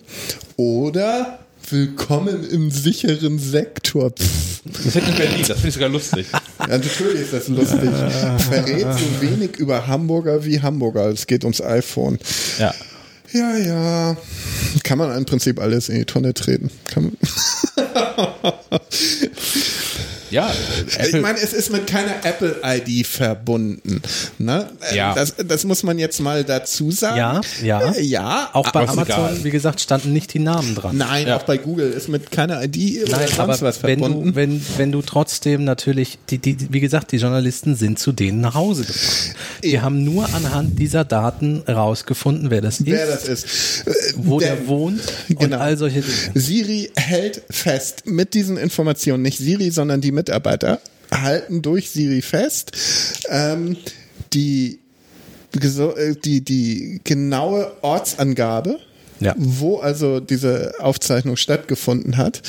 [0.57, 1.42] Oder
[1.73, 4.11] Willkommen im sicheren Sektor.
[4.11, 4.61] Pff.
[4.83, 6.27] Das hätte in Berlin, das finde ich sogar lustig.
[6.59, 7.89] Ja, natürlich ist das lustig.
[8.47, 11.07] Verrät so wenig über Hamburger wie Hamburger.
[11.09, 12.19] Es geht ums iPhone.
[12.59, 12.75] Ja.
[13.31, 14.17] Ja, ja.
[14.83, 16.69] Kann man im Prinzip alles in die Tonne treten.
[16.85, 17.17] Kann man
[20.33, 20.51] Ja,
[20.97, 21.07] Apple.
[21.07, 24.01] ich meine, es ist mit keiner Apple-ID verbunden.
[24.39, 24.67] Ne?
[24.91, 25.13] Ja.
[25.13, 27.17] Das, das, muss man jetzt mal dazu sagen.
[27.17, 27.91] Ja, ja.
[27.91, 28.49] Äh, ja.
[28.53, 29.43] Auch bei Amazon, egal.
[29.43, 30.97] wie gesagt, standen nicht die Namen dran.
[30.97, 31.37] Nein, ja.
[31.37, 34.29] auch bei Google ist mit keiner ID Nein, aber was wenn verbunden.
[34.29, 38.41] Du, wenn, wenn du trotzdem natürlich, die, die, wie gesagt, die Journalisten sind zu denen
[38.41, 39.35] nach Hause gefahren.
[39.63, 42.87] Die haben nur anhand dieser Daten rausgefunden, wer das ist.
[42.87, 43.85] Wer das ist.
[44.15, 45.43] Wo der, der wohnt genau.
[45.43, 46.31] und all solche Dinge.
[46.33, 50.79] Siri hält fest mit diesen Informationen, nicht Siri, sondern die mit Mitarbeiter
[51.11, 52.71] halten durch Siri fest.
[53.29, 53.75] Ähm,
[54.33, 54.79] die,
[55.53, 58.79] äh, die, die genaue Ortsangabe,
[59.19, 59.35] ja.
[59.37, 62.41] wo also diese Aufzeichnung stattgefunden hat,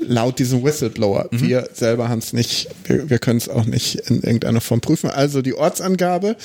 [0.00, 1.28] laut diesem Whistleblower.
[1.30, 1.40] Mhm.
[1.42, 5.10] Wir selber haben es nicht, wir, wir können es auch nicht in irgendeiner Form prüfen.
[5.10, 6.36] Also die Ortsangabe,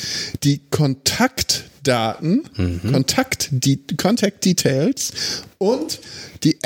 [0.43, 2.91] die Kontaktdaten, mhm.
[2.91, 5.11] Kontakt, die Contact Details
[5.59, 5.99] und
[6.43, 6.63] die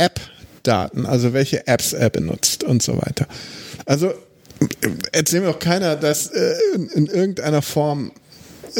[0.67, 3.27] App-Daten, also welche Apps er benutzt und so weiter.
[3.85, 4.13] Also
[5.11, 8.11] erzähl mir auch keiner, dass äh, in, in irgendeiner Form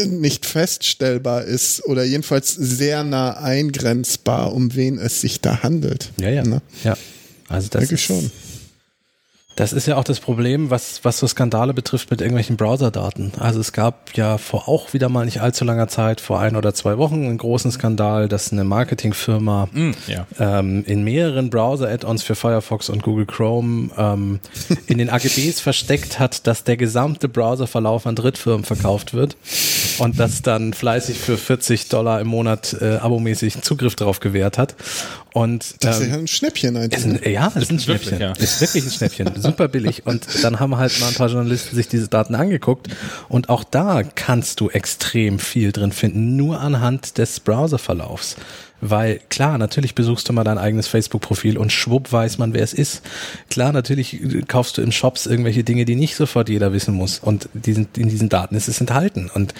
[0.06, 6.12] nicht feststellbar ist oder jedenfalls sehr nah eingrenzbar, um wen es sich da handelt.
[6.20, 6.44] Ja, ja.
[6.44, 6.62] Ne?
[6.84, 6.98] Ja.
[7.48, 8.30] Also das Denke ist, schon.
[9.58, 13.32] Das ist ja auch das Problem, was, was so Skandale betrifft mit irgendwelchen Browserdaten.
[13.40, 16.76] Also es gab ja vor auch wieder mal nicht allzu langer Zeit, vor ein oder
[16.76, 20.28] zwei Wochen, einen großen Skandal, dass eine Marketingfirma mm, ja.
[20.40, 24.40] ähm, in mehreren Browser-Add-ons für Firefox und Google Chrome ähm,
[24.86, 29.38] in den AGBs versteckt hat, dass der gesamte Browserverlauf an Drittfirmen verkauft wird
[29.98, 34.76] und das dann fleißig für 40 Dollar im Monat äh, abomäßig Zugriff darauf gewährt hat.
[35.34, 37.06] Und, das ist ähm, ja ein Schnäppchen eigentlich.
[37.06, 38.20] Ist ein, ja, das ist ein Schnäppchen.
[38.20, 38.44] Wirklich, ja.
[38.44, 40.06] Ist wirklich ein Schnäppchen super billig.
[40.06, 42.88] Und dann haben halt mal ein paar Journalisten sich diese Daten angeguckt.
[43.30, 48.36] Und auch da kannst du extrem viel drin finden, nur anhand des Browserverlaufs.
[48.80, 52.74] Weil klar, natürlich besuchst du mal dein eigenes Facebook-Profil und schwupp weiß man, wer es
[52.74, 53.02] ist.
[53.50, 57.18] Klar, natürlich kaufst du im Shops irgendwelche Dinge, die nicht sofort jeder wissen muss.
[57.18, 59.32] Und die sind, in diesen Daten ist es enthalten.
[59.34, 59.56] Und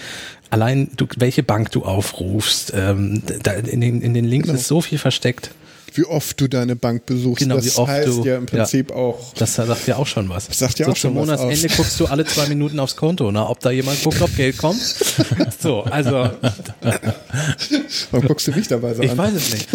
[0.52, 4.60] allein du, welche Bank du aufrufst, ähm, da in, den, in den Links Genau.
[4.60, 5.50] ist so viel versteckt.
[5.94, 8.90] Wie oft du deine Bank besuchst, Genau, das wie oft heißt du- ja im Prinzip
[8.92, 8.96] ja.
[8.96, 9.34] auch.
[9.36, 10.48] Das sagt ja auch schon was.
[10.52, 11.78] sagt ja so auch schon zum was Monatsende aus.
[11.78, 14.82] guckst du alle zwei Minuten aufs Konto, na, ob da jemand guckt, ob Geld kommt.
[15.60, 16.30] So, also
[18.12, 19.18] Warum guckst du mich dabei so ich an?
[19.18, 19.68] weiß es nicht.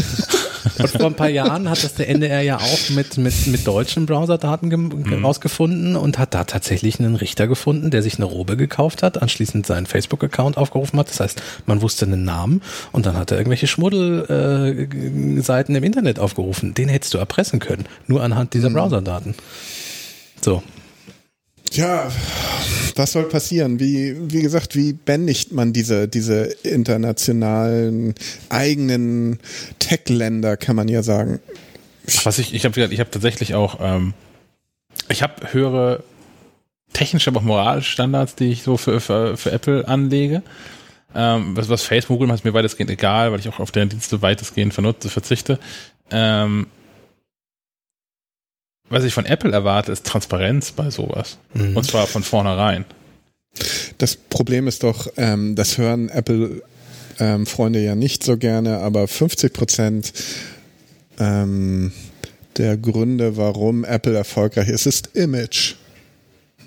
[0.79, 4.07] Und vor ein paar Jahren hat das der NDR ja auch mit, mit, mit deutschen
[4.07, 9.03] Browserdaten gem- rausgefunden und hat da tatsächlich einen Richter gefunden, der sich eine Robe gekauft
[9.03, 11.09] hat, anschließend seinen Facebook-Account aufgerufen hat.
[11.11, 16.02] Das heißt, man wusste einen Namen und dann hat er irgendwelche Schmuddelseiten äh, im Internet
[16.19, 16.75] aufgerufen.
[16.75, 19.35] Den hättest du erpressen können, nur anhand dieser Browserdaten.
[20.41, 20.63] So.
[21.73, 22.11] Ja,
[22.97, 23.81] was soll passieren?
[23.81, 28.15] Wie, wie gesagt, wie bändigt man diese, diese internationalen
[28.51, 29.39] eigenen
[29.79, 31.41] Tech-Länder, kann man ja sagen.
[32.25, 34.13] Was ich, ich habe ich hab tatsächlich auch, ähm,
[35.09, 36.03] ich habe höhere
[36.93, 40.43] technische, aber auch moralische Standards, die ich so für, für, für Apple anlege.
[41.15, 44.23] Ähm, was, was Facebook macht, ist mir weitestgehend egal, weil ich auch auf deren Dienste
[44.23, 45.59] weitestgehend vernutze, verzichte.
[46.11, 46.67] Ähm,
[48.89, 51.39] was ich von Apple erwarte, ist Transparenz bei sowas.
[51.55, 51.77] Mhm.
[51.77, 52.85] Und zwar von vornherein.
[53.99, 56.63] Das Problem ist doch, ähm, das hören Apple
[57.19, 60.13] ähm, ja nicht so gerne, aber 50 Prozent
[61.19, 61.93] ähm,
[62.57, 65.75] der Gründe, warum Apple erfolgreich ist, ist Image.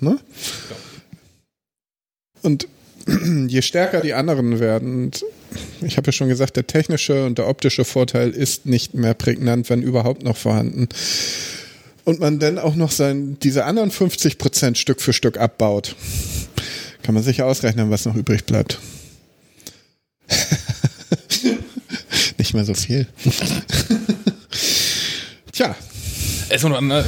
[0.00, 0.18] Ne?
[2.42, 2.68] Und
[3.48, 5.10] je stärker die anderen werden,
[5.80, 9.14] und ich habe ja schon gesagt, der technische und der optische Vorteil ist nicht mehr
[9.14, 10.88] prägnant, wenn überhaupt noch vorhanden.
[12.04, 15.96] Und man dann auch noch sein, diese anderen 50 Prozent Stück für Stück abbaut,
[17.02, 18.78] kann man sich ausrechnen, was noch übrig bleibt.
[22.38, 23.06] nicht mehr so viel.
[25.52, 25.74] Tja,
[26.48, 27.02] Es ist ein äh,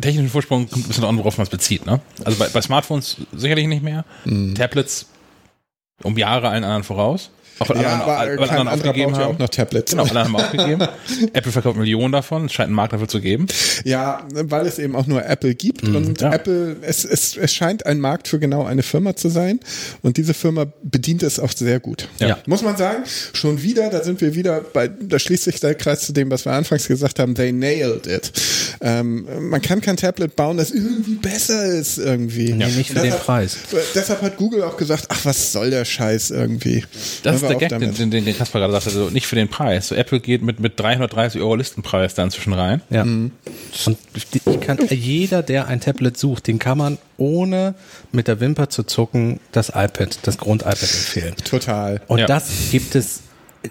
[0.00, 1.86] technischen Vorsprung kommt ein bisschen an, worauf man es bezieht.
[1.86, 2.00] Ne?
[2.24, 4.04] Also bei, bei Smartphones sicherlich nicht mehr.
[4.24, 4.54] Mhm.
[4.54, 5.06] Tablets
[6.02, 7.30] um Jahre allen anderen voraus.
[7.58, 9.34] Auch ja, andere, aber weil kein andere anderer aufgegeben ja haben.
[9.34, 9.90] auch noch Tablets.
[9.92, 10.82] Genau, alle haben aufgegeben.
[11.32, 12.46] Apple verkauft Millionen davon.
[12.46, 13.46] Es scheint einen Markt dafür zu geben.
[13.84, 16.32] Ja, weil es eben auch nur Apple gibt und ja.
[16.32, 19.60] Apple, es, es, es scheint ein Markt für genau eine Firma zu sein
[20.02, 22.08] und diese Firma bedient es auch sehr gut.
[22.18, 22.38] Ja.
[22.46, 26.00] Muss man sagen, schon wieder, da sind wir wieder bei, da schließt sich der Kreis
[26.06, 28.32] zu dem, was wir anfangs gesagt haben, they nailed it.
[28.80, 32.52] Ähm, man kann kein Tablet bauen, das irgendwie besser ist irgendwie.
[32.52, 33.56] Nee, nicht für Und den deshalb- Preis.
[33.94, 36.84] Deshalb hat Google auch gesagt, ach, was soll der Scheiß irgendwie.
[37.22, 37.98] Das ist der Gag, damit.
[37.98, 38.90] den, den, den Kasper gerade sagte.
[38.90, 39.88] Also nicht für den Preis.
[39.88, 42.80] So Apple geht mit, mit 330 Euro Listenpreis da inzwischen rein.
[42.90, 43.02] Ja.
[43.02, 43.32] Und
[44.34, 47.74] die- ich kann, jeder, der ein Tablet sucht, den kann man ohne
[48.12, 51.34] mit der Wimper zu zucken das iPad, das Grund-iPad empfehlen.
[51.44, 52.00] Total.
[52.08, 52.26] Und Ja.
[52.26, 53.20] das gibt es,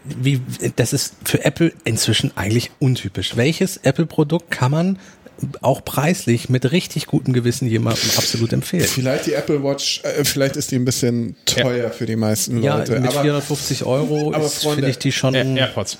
[0.05, 0.41] wie,
[0.75, 3.35] das ist für Apple inzwischen eigentlich untypisch.
[3.35, 4.99] Welches Apple-Produkt kann man
[5.61, 8.83] auch preislich mit richtig gutem Gewissen jemandem absolut empfehlen?
[8.83, 12.77] Vielleicht die Apple Watch, äh, vielleicht ist die ein bisschen teuer für die meisten Ja,
[12.77, 12.99] Leute.
[12.99, 14.33] mit aber 450 Euro
[14.73, 15.97] finde ich die schon Air- AirPods.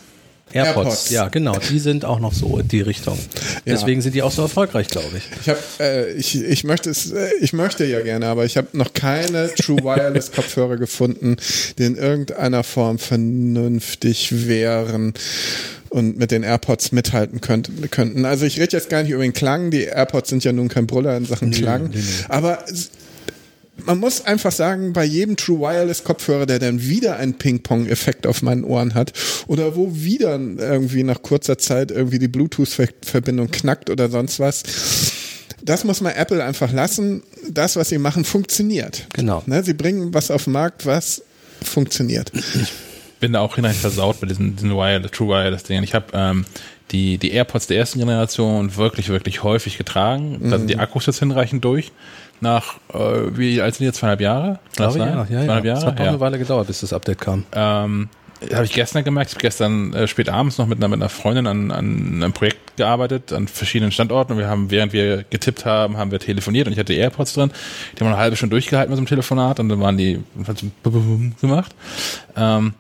[0.52, 0.76] AirPods.
[0.78, 1.10] AirPods.
[1.10, 3.18] Ja, genau, die sind auch noch so in die Richtung.
[3.66, 3.74] Ja.
[3.74, 5.24] Deswegen sind die auch so erfolgreich, glaube ich.
[5.42, 8.68] Ich habe, äh, ich, ich möchte es, äh, ich möchte ja gerne, aber ich habe
[8.74, 11.38] noch keine True Wireless Kopfhörer gefunden,
[11.80, 15.14] die in irgendeiner Form vernünftig wären
[15.94, 18.26] und mit den AirPods mithalten könnt, könnten.
[18.26, 19.72] Also ich rede jetzt gar nicht über den Klang.
[19.72, 21.92] Die AirPods sind ja nun kein Brüller in Sachen Klang,
[22.30, 22.90] aber es-
[23.86, 28.44] man muss einfach sagen, bei jedem True Wireless Kopfhörer, der dann wieder einen Ping-Pong-Effekt auf
[28.44, 29.14] meinen Ohren hat
[29.48, 34.62] oder wo wieder irgendwie nach kurzer Zeit irgendwie die Bluetooth-Verbindung knackt oder sonst was,
[35.64, 37.24] das muss man Apple einfach lassen.
[37.50, 39.08] Das, was sie machen, funktioniert.
[39.16, 39.42] Genau.
[39.48, 41.24] Ne, sie bringen was auf den Markt, was
[41.64, 42.32] funktioniert.
[43.24, 45.86] Bin da auch hinein versaut bei diesen, diesen Wireless, True Wireless Dingen.
[45.86, 46.44] Ich habe ähm,
[46.92, 50.42] die, die AirPods der ersten Generation wirklich, wirklich häufig getragen.
[50.50, 51.94] Da sind die Akkus jetzt hinreichend durch.
[52.42, 52.98] Nach, äh,
[53.38, 54.00] wie alt sind die jetzt?
[54.00, 54.60] Zweieinhalb Jahre?
[54.76, 55.70] Glaube ich, ja, ja, Zweieinhalb ja.
[55.70, 55.80] Jahre?
[55.80, 56.10] Es hat noch ja.
[56.10, 57.46] eine Weile gedauert, bis das Update kam.
[57.54, 58.10] Ähm,
[58.52, 59.30] habe ich gestern gemerkt.
[59.30, 62.34] Ich habe gestern äh, spät abends noch mit einer, mit einer Freundin an, an einem
[62.34, 64.34] Projekt gearbeitet, an verschiedenen Standorten.
[64.34, 67.52] Und wir haben, während wir getippt haben, haben wir telefoniert und ich hatte AirPods drin.
[67.96, 70.58] Die haben eine halbe Stunde durchgehalten mit so einem Telefonat und dann waren die hat
[70.58, 71.74] so bum, bum, bum gemacht.
[72.36, 72.74] Ähm,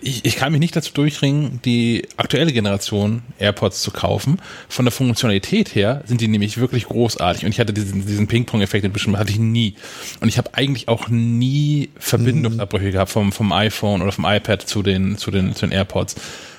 [0.00, 4.40] ich, ich kann mich nicht dazu durchringen, die aktuelle Generation AirPods zu kaufen.
[4.68, 7.44] Von der Funktionalität her sind die nämlich wirklich großartig.
[7.44, 9.74] Und ich hatte diesen, diesen Ping-Pong-Effekt bestimmt hatte ich nie.
[10.20, 14.82] Und ich habe eigentlich auch nie Verbindungsabbrüche gehabt vom, vom iPhone oder vom iPad zu
[14.82, 16.14] den, zu den, zu den AirPods.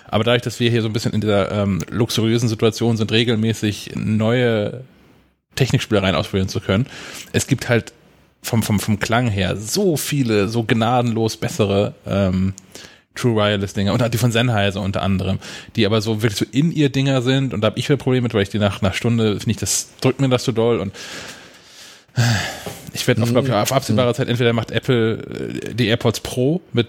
[0.08, 3.92] Aber dadurch, dass wir hier so ein bisschen in dieser ähm, luxuriösen Situation sind, regelmäßig
[3.96, 4.84] neue
[5.56, 6.88] Technikspielereien ausprobieren zu können.
[7.32, 7.94] Es gibt halt
[8.42, 12.54] vom, vom, vom Klang her so viele, so gnadenlos bessere ähm,
[13.16, 15.40] True Wireless Dinger und die von Sennheiser unter anderem,
[15.76, 18.24] die aber so wirklich so in ihr Dinger sind und da habe ich wieder Probleme
[18.24, 20.80] mit, weil ich die nach einer Stunde finde ich, das drückt mir das zu doll
[20.80, 20.94] und
[22.94, 26.88] ich werde auf, ich, auf absehbare Zeit entweder macht Apple äh, die AirPods Pro mit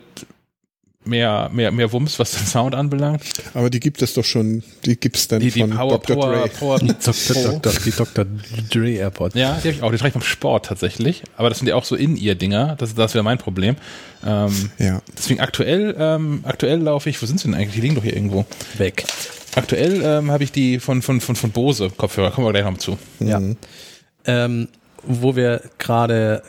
[1.05, 3.23] mehr, mehr, mehr Wumms, was den Sound anbelangt.
[3.55, 6.17] Aber die gibt es doch schon, die gibt es dann Die, die von Power, Dr.
[6.17, 6.49] Power, Dre.
[6.49, 7.15] Power, Die Dr.
[7.61, 7.73] Dr.
[7.85, 8.27] Die Dr.
[8.71, 9.35] Dre Airport.
[9.35, 9.91] Ja, die habe ich auch.
[9.91, 11.23] Die trage ich beim Sport tatsächlich.
[11.37, 12.77] Aber das sind ja auch so in ihr Dinger.
[12.79, 13.77] Das, das wäre mein Problem.
[14.27, 15.03] Ähm, Ja.
[15.17, 17.75] deswegen aktuell, ähm, aktuell laufe ich, wo sind sie denn eigentlich?
[17.75, 18.47] Die liegen doch hier irgendwo.
[18.79, 19.05] Weg.
[19.57, 22.31] Aktuell ähm, habe ich die von, von, von, von Bose Kopfhörer.
[22.31, 22.99] Kommen wir gleich noch zu.
[23.21, 23.41] Ja.
[24.27, 24.69] Ähm,
[25.07, 26.43] wo wir gerade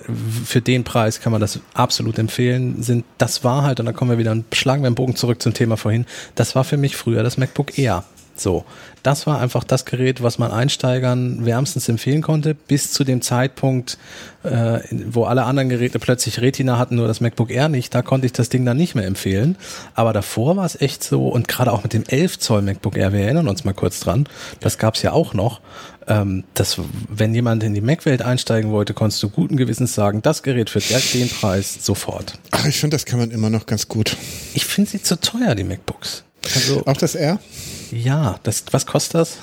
[0.46, 4.12] für den Preis kann man das absolut empfehlen, sind, das war halt, und da kommen
[4.12, 7.24] wir wieder, schlagen wir den Bogen zurück zum Thema vorhin, das war für mich früher
[7.24, 8.04] das MacBook Air.
[8.36, 8.66] So,
[9.04, 13.98] das war einfach das Gerät, was man Einsteigern wärmstens empfehlen konnte, bis zu dem Zeitpunkt,
[14.44, 18.26] äh, wo alle anderen Geräte plötzlich Retina hatten, nur das MacBook Air nicht, da konnte
[18.26, 19.58] ich das Ding dann nicht mehr empfehlen.
[19.94, 23.14] Aber davor war es echt so, und gerade auch mit dem 11 Zoll MacBook Air,
[23.14, 24.28] wir erinnern uns mal kurz dran,
[24.60, 25.62] das gab's ja auch noch,
[26.08, 26.80] ähm, das,
[27.10, 30.80] wenn jemand in die Mac-Welt einsteigen wollte, konntest du guten Gewissens sagen, das Gerät für
[30.80, 32.40] den Preis sofort.
[32.52, 34.18] Ach, ich finde, das kann man immer noch ganz gut.
[34.54, 36.24] Ich finde sie zu teuer, die MacBooks.
[36.54, 37.40] Also, Auch das R?
[37.92, 39.38] ja, das, was kostet das?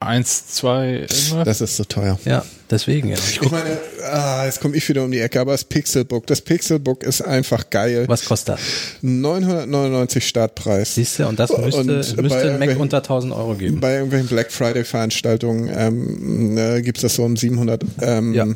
[0.00, 1.44] Eins, zwei, irgendwas.
[1.44, 2.18] Das ist so teuer.
[2.24, 2.44] Ja,
[2.74, 3.16] deswegen ja.
[3.16, 7.02] Ich meine, ah, jetzt komme ich wieder um die Ecke, aber das Pixelbook, das Pixelbook
[7.02, 8.04] ist einfach geil.
[8.08, 8.60] Was kostet das?
[9.02, 10.96] 999 Startpreis.
[10.96, 13.80] Siehst du, und das müsste, Und müsste ein Mac unter 1000 Euro geben.
[13.80, 18.46] Bei irgendwelchen Black Friday Veranstaltungen ähm, äh, gibt es das so um 700 ähm, Ja.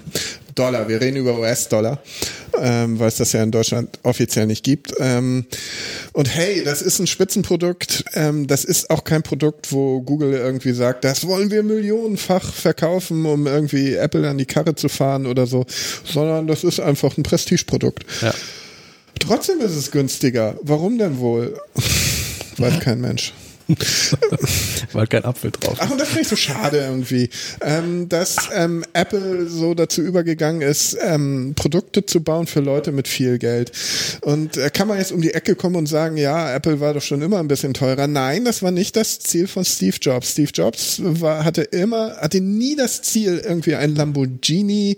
[0.58, 0.88] Dollar.
[0.88, 2.00] Wir reden über US-Dollar,
[2.60, 4.92] ähm, weil es das ja in Deutschland offiziell nicht gibt.
[4.98, 5.46] Ähm,
[6.12, 8.04] und hey, das ist ein Spitzenprodukt.
[8.14, 13.24] Ähm, das ist auch kein Produkt, wo Google irgendwie sagt, das wollen wir millionenfach verkaufen,
[13.24, 15.66] um irgendwie Apple an die Karre zu fahren oder so,
[16.04, 18.04] sondern das ist einfach ein Prestigeprodukt.
[18.20, 18.32] Ja.
[19.18, 20.56] Trotzdem ist es günstiger.
[20.62, 21.59] Warum denn wohl?
[22.56, 23.32] Weiß kein Mensch.
[24.92, 25.76] Weil kein Apfel drauf.
[25.78, 27.28] Ach, und das finde ich so schade irgendwie,
[27.60, 33.08] ähm, dass ähm, Apple so dazu übergegangen ist, ähm, Produkte zu bauen für Leute mit
[33.08, 33.72] viel Geld.
[34.22, 37.02] Und äh, kann man jetzt um die Ecke kommen und sagen, ja, Apple war doch
[37.02, 38.06] schon immer ein bisschen teurer.
[38.06, 40.32] Nein, das war nicht das Ziel von Steve Jobs.
[40.32, 44.96] Steve Jobs war, hatte immer, hatte nie das Ziel, irgendwie ein Lamborghini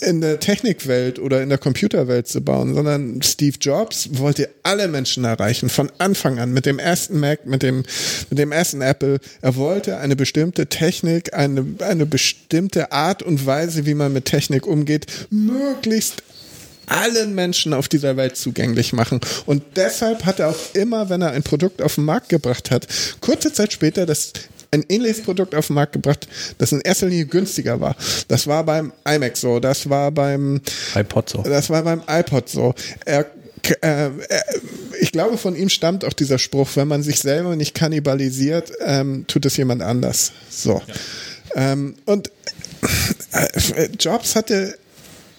[0.00, 5.24] in der Technikwelt oder in der Computerwelt zu bauen, sondern Steve Jobs wollte alle Menschen
[5.24, 7.84] erreichen, von Anfang an, mit dem ersten Mac, mit dem,
[8.30, 9.18] mit dem ersten Apple.
[9.40, 14.66] Er wollte eine bestimmte Technik, eine, eine bestimmte Art und Weise, wie man mit Technik
[14.66, 16.22] umgeht, möglichst
[16.86, 19.20] allen Menschen auf dieser Welt zugänglich machen.
[19.46, 22.86] Und deshalb hat er auch immer, wenn er ein Produkt auf den Markt gebracht hat,
[23.20, 24.32] kurze Zeit später das
[24.70, 26.28] ein ähnliches Produkt auf den Markt gebracht,
[26.58, 27.96] das in erster Linie günstiger war.
[28.28, 30.60] Das war beim iMac so, das war beim
[30.94, 31.42] iPod so.
[31.42, 32.74] das war beim iPod so.
[33.04, 33.26] Er,
[33.82, 34.10] äh, äh,
[35.00, 39.24] ich glaube, von ihm stammt auch dieser Spruch, wenn man sich selber nicht kannibalisiert, ähm,
[39.26, 40.32] tut es jemand anders.
[40.50, 40.82] So.
[41.54, 42.30] Ähm, und
[43.32, 44.76] äh, Jobs hatte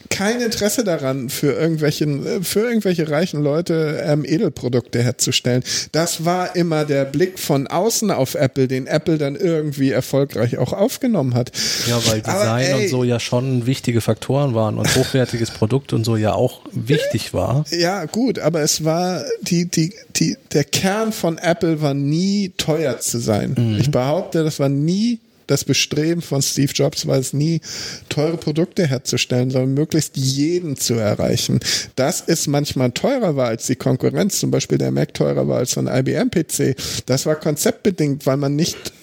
[0.09, 5.63] kein Interesse daran, für irgendwelchen, für irgendwelche reichen Leute ähm, Edelprodukte herzustellen.
[5.91, 10.73] Das war immer der Blick von außen auf Apple, den Apple dann irgendwie erfolgreich auch
[10.73, 11.51] aufgenommen hat.
[11.87, 16.17] Ja, weil Design und so ja schon wichtige Faktoren waren und hochwertiges Produkt und so
[16.17, 17.65] ja auch wichtig war.
[17.71, 22.99] Ja, gut, aber es war die, die, die, der Kern von Apple war nie teuer
[22.99, 23.77] zu sein.
[23.79, 25.19] Ich behaupte, das war nie
[25.49, 27.61] das Bestreben von Steve Jobs war es nie,
[28.07, 31.59] teure Produkte herzustellen, sondern möglichst jeden zu erreichen.
[31.95, 35.71] Das ist manchmal teurer war als die Konkurrenz, zum Beispiel der Mac teurer war als
[35.71, 36.75] so ein IBM-PC.
[37.05, 38.93] Das war konzeptbedingt, weil man nicht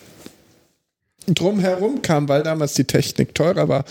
[1.27, 3.85] drumherum kam, weil damals die Technik teurer war.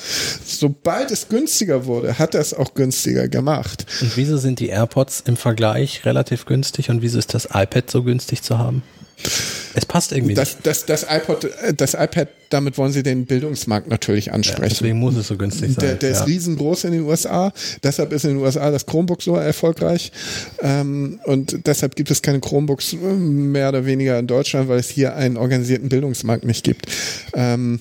[0.45, 3.85] Sobald es günstiger wurde, hat er es auch günstiger gemacht.
[4.01, 8.03] Und wieso sind die AirPods im Vergleich relativ günstig und wieso ist das iPad so
[8.03, 8.83] günstig zu haben?
[9.73, 13.87] Es passt irgendwie Das, das, das iPod, äh, das iPad, damit wollen sie den Bildungsmarkt
[13.87, 14.33] natürlich nicht.
[14.33, 14.69] ansprechen.
[14.69, 15.81] Deswegen muss es so günstig sein.
[15.81, 16.15] Der, der ja.
[16.19, 17.51] ist riesengroß in den USA,
[17.83, 20.11] deshalb ist in den USA das Chromebook so erfolgreich
[20.59, 24.89] ähm, und deshalb gibt es keine Chromebooks äh, mehr oder weniger in Deutschland, weil es
[24.89, 26.85] hier einen organisierten Bildungsmarkt nicht gibt.
[27.33, 27.79] Ähm,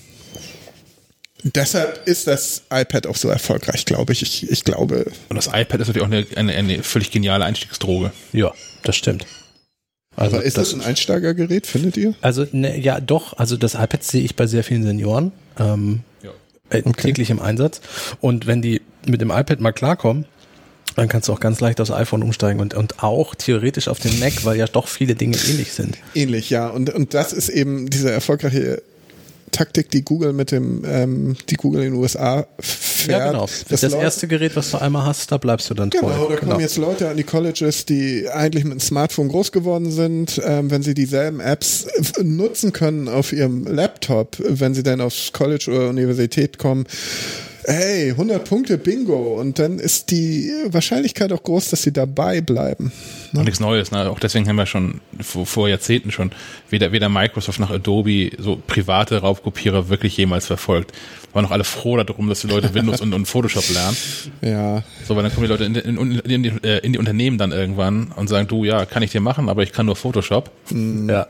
[1.44, 4.22] deshalb ist das iPad auch so erfolgreich, glaube ich.
[4.22, 8.12] Ich, ich glaube, Und das iPad ist natürlich auch eine, eine, eine völlig geniale Einstiegsdroge.
[8.32, 8.52] ja,
[8.82, 9.26] das stimmt.
[10.16, 12.14] Also aber ist das, ein Einsteigergerät, findet ihr?
[12.20, 13.36] Also ne, ja, doch.
[13.38, 16.30] Also das iPad sehe ich bei sehr vielen Senioren ähm, Ja.
[16.70, 17.80] äh, täglich im Einsatz.
[18.20, 20.26] Und wenn die mit dem iPad mal klarkommen,
[20.96, 24.18] dann kannst du auch ganz leicht aufs iPhone umsteigen und, und auch theoretisch auf den
[24.20, 25.98] Mac, weil ja doch viele Dinge ähnlich sind.
[26.14, 26.68] Ähnlich, ja.
[26.68, 28.82] Und, und das ist eben dieser erfolgreiche
[29.54, 33.20] Taktik, die Google mit dem, ähm, die Google in den USA fährt.
[33.20, 33.48] Ja, genau.
[33.68, 36.00] Das, das erste Gerät, was du einmal hast, da bleibst du dann treu.
[36.00, 36.58] Genau, da kommen genau.
[36.58, 40.82] jetzt Leute an die Colleges, die eigentlich mit einem Smartphone groß geworden sind, ähm, wenn
[40.82, 41.86] sie dieselben Apps
[42.20, 46.86] nutzen können auf ihrem Laptop, wenn sie dann aufs College oder Universität kommen,
[47.66, 49.40] hey, 100 Punkte, Bingo.
[49.40, 52.92] Und dann ist die Wahrscheinlichkeit auch groß, dass sie dabei bleiben.
[53.32, 53.40] Ne?
[53.40, 53.90] Und nichts Neues.
[53.90, 54.10] Ne?
[54.10, 56.32] Auch deswegen haben wir schon vor, vor Jahrzehnten schon
[56.70, 60.92] weder, weder Microsoft noch Adobe so private Raubkopierer wirklich jemals verfolgt.
[61.32, 63.96] Waren noch alle froh darum, dass die Leute Windows und, und Photoshop lernen.
[64.40, 64.82] Ja.
[65.06, 67.52] So, weil dann kommen die Leute in, in, in, die, äh, in die Unternehmen dann
[67.52, 70.50] irgendwann und sagen, du, ja, kann ich dir machen, aber ich kann nur Photoshop.
[70.70, 71.08] Mhm.
[71.08, 71.26] Ja.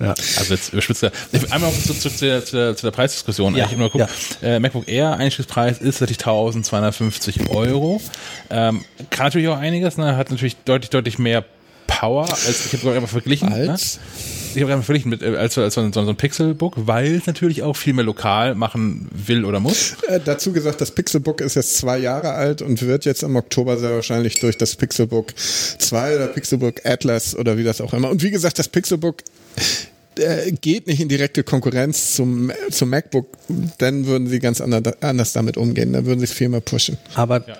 [0.00, 0.14] Ja.
[0.38, 1.10] Also jetzt überspitzt.
[1.50, 3.56] Einmal zu, zu, zu, der, zu, der, zu der Preisdiskussion.
[3.56, 3.66] Ja.
[3.66, 4.08] Ich immer gucken.
[4.40, 4.48] Ja.
[4.48, 8.00] Äh, MacBook Air Einstiegspreis ist natürlich 1250 Euro.
[8.50, 9.96] Ähm, kann natürlich auch einiges.
[9.96, 10.16] Ne?
[10.16, 11.44] Hat natürlich deutlich deutlich mehr
[11.88, 13.48] Power als ich habe sogar einfach verglichen.
[13.48, 13.70] Ne?
[13.70, 13.96] Als?
[13.96, 14.02] Ne?
[14.54, 17.26] Ich habe einfach verglichen mit äh, als, als so, ein, so ein Pixelbook, weil es
[17.26, 19.96] natürlich auch viel mehr lokal machen will oder muss.
[20.06, 23.78] Äh, dazu gesagt, das Pixelbook ist jetzt zwei Jahre alt und wird jetzt im Oktober
[23.78, 28.10] sehr wahrscheinlich durch das Pixelbook 2 oder Pixelbook Atlas oder wie das auch immer.
[28.10, 29.22] Und wie gesagt, das Pixelbook
[30.60, 33.28] geht nicht in direkte Konkurrenz zum, zum MacBook,
[33.78, 36.98] dann würden sie ganz anders damit umgehen, dann würden sie es viel mehr pushen.
[37.14, 37.56] Aber ja.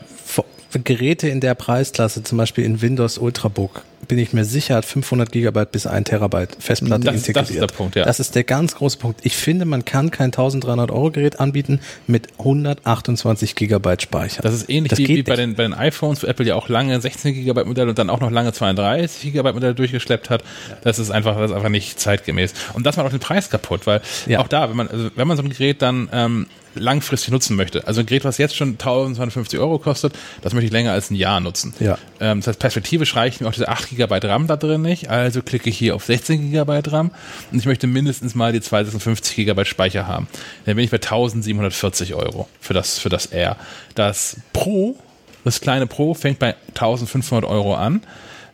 [0.72, 5.30] Geräte in der Preisklasse, zum Beispiel in Windows Ultrabook, bin ich mir sicher, hat 500
[5.30, 7.36] Gigabyte bis 1 Terabyte Festplatte das, integriert.
[7.36, 8.04] Das ist der Punkt, ja.
[8.04, 9.20] Das ist der ganz große Punkt.
[9.22, 14.42] Ich finde, man kann kein 1300 Euro Gerät anbieten mit 128 Gigabyte Speicher.
[14.42, 16.68] Das ist ähnlich das wie, wie bei, den, bei den iPhones, wo Apple ja auch
[16.68, 20.42] lange 16 Gigabyte Modelle und dann auch noch lange 32 Gigabyte Modelle durchgeschleppt hat.
[20.82, 22.54] Das ist einfach, das ist einfach nicht zeitgemäß.
[22.74, 24.40] Und das macht auch den Preis kaputt, weil ja.
[24.40, 27.86] auch da, wenn man, also wenn man so ein Gerät dann ähm, langfristig nutzen möchte.
[27.86, 31.14] Also ein Gerät, was jetzt schon 1250 Euro kostet, das möchte ich länger als ein
[31.14, 31.74] Jahr nutzen.
[31.80, 31.98] Ja.
[32.20, 35.42] Ähm, das heißt, perspektivisch reicht mir auch diese 8 GB RAM da drin nicht, also
[35.42, 37.10] klicke ich hier auf 16 GB RAM
[37.50, 40.28] und ich möchte mindestens mal die 256 GB Speicher haben.
[40.66, 43.56] Dann bin ich bei 1740 Euro für das, für das R.
[43.94, 44.96] Das Pro,
[45.44, 48.02] das kleine Pro fängt bei 1500 Euro an.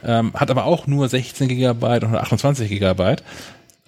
[0.06, 3.16] Ähm, hat aber auch nur 16 GB und 28 GB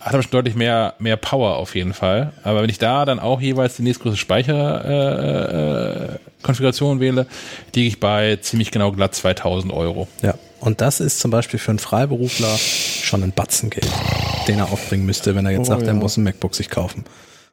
[0.07, 2.33] hat aber schon deutlich mehr, mehr Power auf jeden Fall.
[2.45, 7.27] Aber wenn ich da dann auch jeweils die nächstgrößte Speicherkonfiguration äh, äh, wähle,
[7.75, 10.07] liege ich bei ziemlich genau glatt 2000 Euro.
[10.23, 13.91] Ja, und das ist zum Beispiel für einen Freiberufler schon ein Batzengeld,
[14.47, 15.89] den er aufbringen müsste, wenn er jetzt oh, sagt, ja.
[15.89, 17.05] er muss ein MacBook sich kaufen.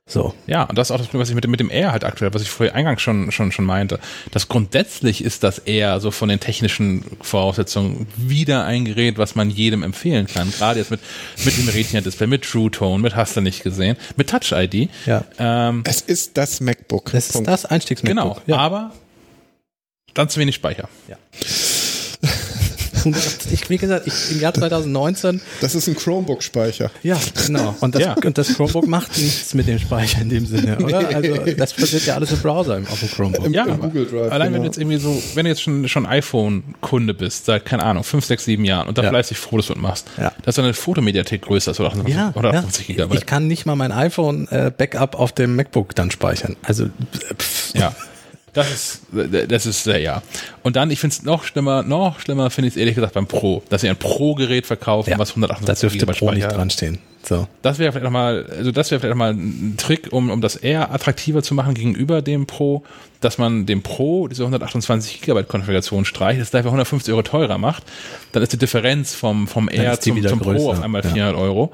[0.06, 0.34] So.
[0.48, 2.34] Ja, und das ist auch das Problem, was ich mit, mit dem Air halt aktuell,
[2.34, 4.00] was ich vorher eingangs schon, schon, schon meinte.
[4.32, 9.50] Das grundsätzlich ist das Air so von den technischen Voraussetzungen wieder ein Gerät, was man
[9.50, 10.52] jedem empfehlen kann.
[10.52, 11.00] Gerade jetzt mit,
[11.46, 14.90] mit dem Retina-Display, mit True Tone, mit hast du nicht gesehen, mit Touch ID.
[15.06, 15.24] Ja.
[15.40, 17.14] Ähm, es ist das MacBook.
[17.14, 18.06] Es ist das Einstiegs-MacBook.
[18.06, 18.42] Genau.
[18.46, 18.58] Ja.
[18.58, 18.92] Aber
[20.14, 20.90] dann zu wenig Speicher.
[21.08, 21.16] Ja.
[23.52, 25.42] ich, wie gesagt, ich, im Jahr 2019.
[25.62, 26.92] Das ist ein Chromebook-Speicher.
[27.02, 27.76] Ja, genau.
[27.80, 28.14] Und das, ja.
[28.14, 31.08] und das Chromebook macht nichts mit dem Speicher in dem Sinne, oder?
[31.16, 33.46] Also, das passiert ja alles im Browser auf dem Chromebook.
[33.46, 34.32] Im, ja, im Google Drive.
[34.32, 34.56] Allein genau.
[34.56, 38.04] wenn du jetzt irgendwie so, wenn du jetzt schon, schon iPhone-Kunde bist, seit, keine Ahnung,
[38.04, 39.10] fünf, sechs, sieben Jahren und da ja.
[39.10, 40.32] fleißig Fotos und machst, ja.
[40.44, 42.94] dass deine Fotomediathek größer ist oder 58, ja, oder 50 ja.
[42.94, 43.20] Gigabyte.
[43.20, 46.56] Ich kann nicht mal mein iPhone-Backup äh, auf dem MacBook dann speichern.
[46.64, 46.88] Also,
[47.38, 47.74] pff.
[47.76, 47.96] ja.
[48.54, 49.02] Das ist,
[49.50, 50.22] das ist, äh, ja.
[50.62, 53.26] Und dann, ich finde es noch schlimmer, noch schlimmer finde ich es ehrlich gesagt beim
[53.26, 56.48] Pro, dass sie ein Pro-Gerät verkaufen, ja, was 128 Das dürfte Pro Speicher.
[56.48, 57.00] nicht dran stehen.
[57.24, 57.48] So.
[57.62, 60.94] Das wäre vielleicht nochmal, also das wäre vielleicht nochmal ein Trick, um, um das eher
[60.94, 62.84] attraktiver zu machen gegenüber dem Pro,
[63.22, 67.84] dass man dem Pro diese 128 Gigabyte Konfiguration streicht, das dafür 150 Euro teurer macht.
[68.34, 71.42] Dann ist die Differenz vom, vom R zum, zum Pro auf einmal 400 ja.
[71.42, 71.72] Euro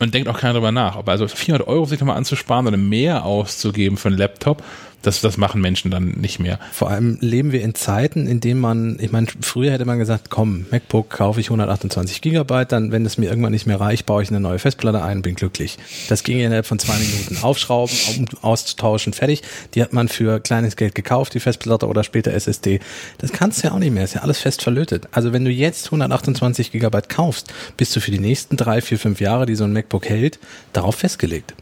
[0.00, 0.96] und denkt auch keiner drüber nach.
[0.96, 4.62] Aber also 400 Euro sich nochmal anzusparen oder mehr auszugeben für einen Laptop,
[5.02, 6.58] das, das machen Menschen dann nicht mehr.
[6.72, 10.30] Vor allem leben wir in Zeiten, in denen man, ich meine, früher hätte man gesagt,
[10.30, 14.22] komm, MacBook kaufe ich 128 Gigabyte, dann, wenn es mir irgendwann nicht mehr reicht, baue
[14.22, 15.78] ich eine neue Festplatte ein, bin glücklich.
[16.08, 17.38] Das ging innerhalb von zwei Minuten.
[17.42, 19.42] Aufschrauben, austauschen, fertig.
[19.74, 22.80] Die hat man für kleines Geld gekauft, die Festplatte oder später SSD.
[23.18, 25.08] Das kannst du ja auch nicht mehr, ist ja alles fest verlötet.
[25.12, 29.20] Also wenn du jetzt 128 Gigabyte kaufst, bist du für die nächsten drei, vier, fünf
[29.20, 30.38] Jahre, die so ein MacBook hält,
[30.72, 31.54] darauf festgelegt.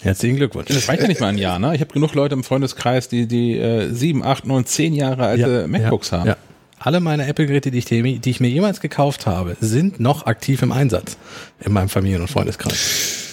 [0.00, 0.68] Herzlichen Glückwunsch.
[0.68, 1.74] Das reicht ja nicht mal ein Jahr, ne?
[1.74, 5.62] Ich habe genug Leute im Freundeskreis, die die äh, sieben, acht, neun, zehn Jahre alte
[5.62, 6.28] ja, MacBooks ja, haben.
[6.28, 6.36] Ja.
[6.78, 10.72] Alle meine Apple-Geräte, die ich, die ich mir jemals gekauft habe, sind noch aktiv im
[10.72, 11.16] Einsatz
[11.60, 13.25] in meinem Familien- und Freundeskreis.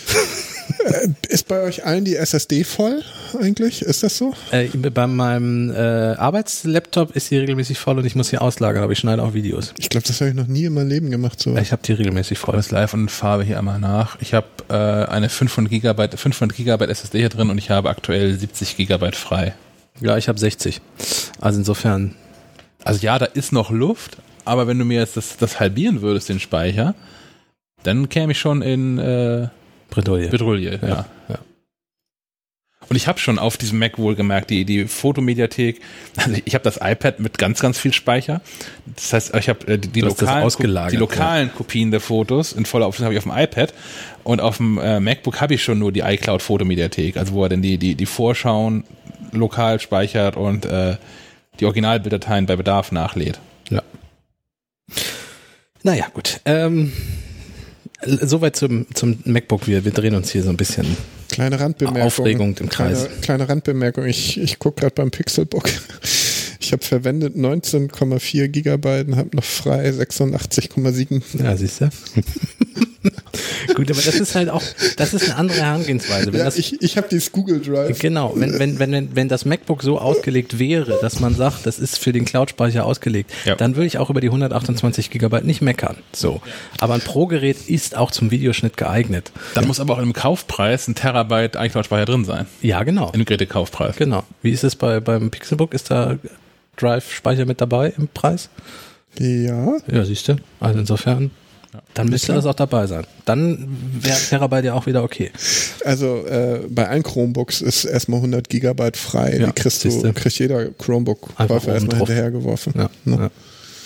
[0.85, 3.03] Äh, ist bei euch allen die SSD voll
[3.39, 3.81] eigentlich?
[3.81, 4.34] Ist das so?
[4.51, 8.91] Äh, bei meinem äh, Arbeitslaptop ist sie regelmäßig voll und ich muss sie auslagern, aber
[8.91, 9.73] ich schneide auch Videos.
[9.77, 11.39] Ich glaube, das habe ich noch nie in meinem Leben gemacht.
[11.39, 11.55] So.
[11.57, 12.55] Ich habe die regelmäßig voll.
[12.55, 14.18] Das live und Farbe hier einmal nach.
[14.22, 18.38] Ich habe äh, eine 500 Gigabyte, 500 Gigabyte SSD hier drin und ich habe aktuell
[18.38, 19.53] 70 Gigabyte frei.
[20.01, 20.81] Ja, ich habe 60.
[21.39, 22.15] Also insofern.
[22.84, 26.27] Also ja, da ist noch Luft, aber wenn du mir jetzt das, das halbieren würdest,
[26.27, 26.95] den Speicher,
[27.84, 29.47] dann käme ich schon in äh,
[29.94, 30.30] Bredouille.
[30.30, 30.88] Bredouille, ja.
[30.88, 31.06] ja.
[31.30, 31.40] ja.
[32.90, 35.80] Und ich habe schon auf diesem Mac wohl gemerkt, die, die Fotomediathek,
[36.18, 38.41] also ich habe das iPad mit ganz, ganz viel Speicher.
[38.95, 42.65] Das heißt, ich habe äh, die, die, lokalen, ausgelagert, die lokalen Kopien der Fotos in
[42.65, 43.74] voller Auflösung habe ich auf dem iPad
[44.24, 47.49] und auf dem äh, MacBook habe ich schon nur die iCloud Fotomediathek, also wo er
[47.49, 48.84] dann die, die, die Vorschauen
[49.32, 50.98] lokal speichert und äh,
[51.60, 53.40] die Originalbilddateien bei Bedarf nachlädt.
[53.70, 53.82] Ja.
[55.84, 56.41] Naja, gut.
[56.45, 56.91] Ähm,
[58.05, 59.67] soweit zum, zum MacBook.
[59.67, 60.85] Wir, wir drehen uns hier so ein bisschen.
[61.30, 62.01] Kleine Randbemerkung.
[62.01, 63.05] Aufregung im Kreis.
[63.05, 64.05] Kleine, kleine Randbemerkung.
[64.05, 65.69] Ich, ich gucke gerade beim Pixelbook.
[66.59, 71.43] Ich habe verwendet 19,4 Gigabyte und habe noch frei 86,7.
[71.43, 71.89] Ja, siehst du?
[73.75, 74.61] Gut, aber das ist halt auch,
[74.97, 76.31] das ist eine andere Herangehensweise.
[76.31, 77.99] Wenn Ja, das, ich ich habe dieses Google Drive.
[77.99, 81.79] Genau, wenn, wenn, wenn, wenn, wenn das MacBook so ausgelegt wäre, dass man sagt, das
[81.79, 83.55] ist für den Cloud-Speicher ausgelegt, Ja.
[83.55, 85.97] dann würde ich auch über die 128 Gigabyte nicht meckern.
[86.13, 86.41] So.
[86.79, 89.31] Aber ein Pro-Gerät ist auch zum Videoschnitt geeignet.
[89.55, 92.45] Dann muss aber auch im Kaufpreis ein Terabyte iCloud-Speicher drin sein.
[92.61, 93.11] Ja, genau.
[93.13, 93.95] Im Gerätekaufpreis.
[93.97, 94.23] Genau.
[94.41, 95.73] Wie ist es bei, beim Pixelbook?
[95.73, 96.17] Ist da
[96.77, 98.49] Drive-Speicher mit dabei im Preis?
[99.19, 100.37] Ja, Ja, siehst du.
[100.59, 101.31] Also insofern,
[101.93, 103.05] dann müsste das auch dabei sein.
[103.25, 103.67] Dann
[103.99, 105.31] wäre Terabyte ja auch wieder okay.
[105.85, 109.37] also äh, bei allen Chromebooks ist erstmal 100 Gigabyte frei.
[109.39, 112.07] Ja, Die kriegst du, kriegt jeder Einfach Chromebook-Käufer erstmal drauf.
[112.07, 112.73] hinterhergeworfen.
[112.75, 112.89] Ja.
[113.05, 113.17] Ne?
[113.17, 113.29] ja.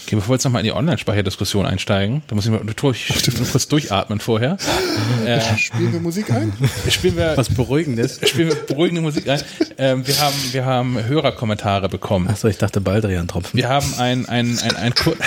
[0.07, 3.09] Okay, bevor wir jetzt nochmal in die Online-Speicherdiskussion einsteigen, da muss ich mal durch,
[3.51, 4.57] kurz durchatmen vorher.
[5.25, 6.53] Äh, Spielen wir Musik ein?
[6.89, 8.21] spielen wir, Was Beruhigendes.
[8.29, 9.41] spielen wir beruhigende Musik ein.
[9.77, 12.29] Ähm, wir haben, wir haben Hörerkommentare bekommen.
[12.29, 13.57] Achso, ich dachte Baldrian-Tropfen.
[13.57, 15.17] Wir haben ein, ein, ein, ein, Kur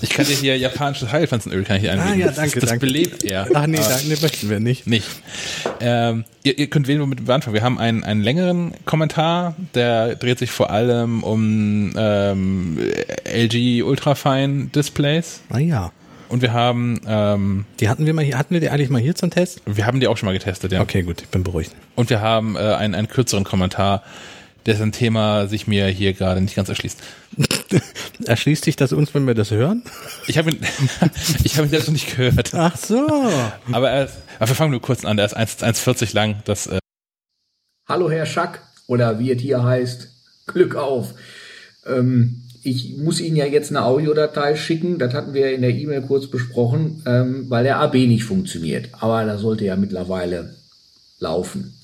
[0.00, 2.12] Ich kann dir hier japanisches Heilpflanzenöl kann ich dir anbieten.
[2.22, 2.86] Ah, ja, danke, Das danke.
[2.86, 3.46] belebt er.
[3.54, 4.86] Ach nee, da, nee, möchten wir nicht.
[4.86, 5.06] Nicht.
[5.80, 7.54] Ähm, ihr, ihr könnt wählen, womit wir anfangen.
[7.54, 12.78] Wir haben einen, einen längeren Kommentar, der dreht sich vor allem um ähm,
[13.24, 15.40] LG Ultrafine Displays.
[15.50, 15.92] Ah ja.
[16.28, 19.14] Und wir haben, ähm, Die hatten wir mal hier, hatten wir die eigentlich mal hier
[19.14, 19.60] zum Test?
[19.64, 20.80] wir haben die auch schon mal getestet, ja.
[20.80, 21.70] Okay, gut, ich bin beruhigt.
[21.94, 24.02] Und wir haben äh, einen, einen kürzeren Kommentar,
[24.66, 26.98] dessen Thema sich mir hier gerade nicht ganz erschließt.
[28.26, 29.82] Erschließt sich das uns, wenn wir das hören?
[30.26, 30.60] Ich habe ihn,
[31.44, 32.54] ich habe ihn selbst noch nicht gehört.
[32.54, 33.06] Ach so.
[33.72, 35.16] Aber, er ist, aber wir fangen nur kurz an.
[35.16, 36.42] Der ist 1 1,40 lang.
[36.44, 36.78] Das äh,
[37.88, 40.08] Hallo Herr Schack oder wie es hier heißt,
[40.46, 41.14] Glück auf.
[41.86, 46.02] Ähm, ich muss Ihnen ja jetzt eine Audiodatei schicken, das hatten wir in der E-Mail
[46.02, 48.88] kurz besprochen, ähm, weil der AB nicht funktioniert.
[48.92, 50.56] Aber das sollte ja mittlerweile
[51.20, 51.74] laufen.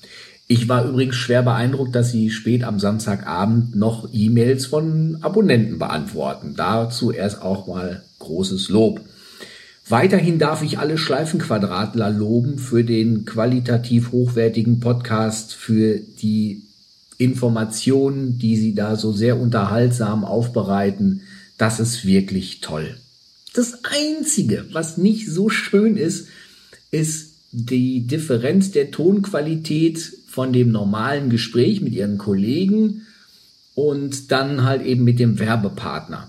[0.47, 6.53] Ich war übrigens schwer beeindruckt, dass Sie spät am Samstagabend noch E-Mails von Abonnenten beantworten.
[6.57, 9.01] Dazu erst auch mal großes Lob.
[9.87, 16.63] Weiterhin darf ich alle Schleifenquadratler loben für den qualitativ hochwertigen Podcast, für die
[17.17, 21.21] Informationen, die sie da so sehr unterhaltsam aufbereiten.
[21.57, 22.97] Das ist wirklich toll.
[23.53, 26.27] Das Einzige, was nicht so schön ist,
[26.91, 33.03] ist die Differenz der Tonqualität von dem normalen Gespräch mit ihren Kollegen
[33.75, 36.27] und dann halt eben mit dem Werbepartner.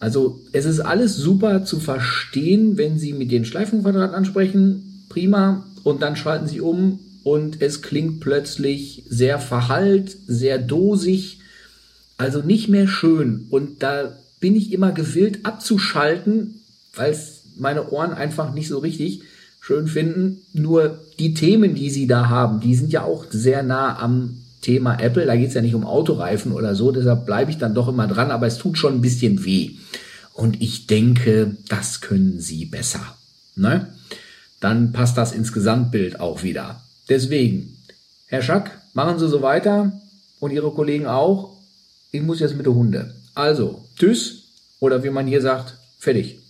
[0.00, 6.00] Also es ist alles super zu verstehen, wenn Sie mit den Schleifenquadrat ansprechen, prima, und
[6.00, 11.40] dann schalten Sie um und es klingt plötzlich sehr verhallt, sehr dosig,
[12.16, 13.46] also nicht mehr schön.
[13.50, 16.62] Und da bin ich immer gewillt abzuschalten,
[16.94, 19.20] weil es meine Ohren einfach nicht so richtig
[19.64, 20.42] schön finden.
[20.52, 25.00] Nur die Themen, die Sie da haben, die sind ja auch sehr nah am Thema
[25.00, 25.24] Apple.
[25.24, 28.06] Da geht es ja nicht um Autoreifen oder so, deshalb bleibe ich dann doch immer
[28.06, 29.70] dran, aber es tut schon ein bisschen weh.
[30.34, 33.16] Und ich denke, das können Sie besser.
[33.56, 33.88] Ne?
[34.60, 36.82] Dann passt das ins Gesamtbild auch wieder.
[37.08, 37.78] Deswegen,
[38.26, 39.92] Herr Schack, machen Sie so weiter
[40.40, 41.56] und Ihre Kollegen auch.
[42.10, 43.14] Ich muss jetzt mit der Hunde.
[43.34, 44.42] Also, tschüss
[44.78, 46.43] oder wie man hier sagt, fertig.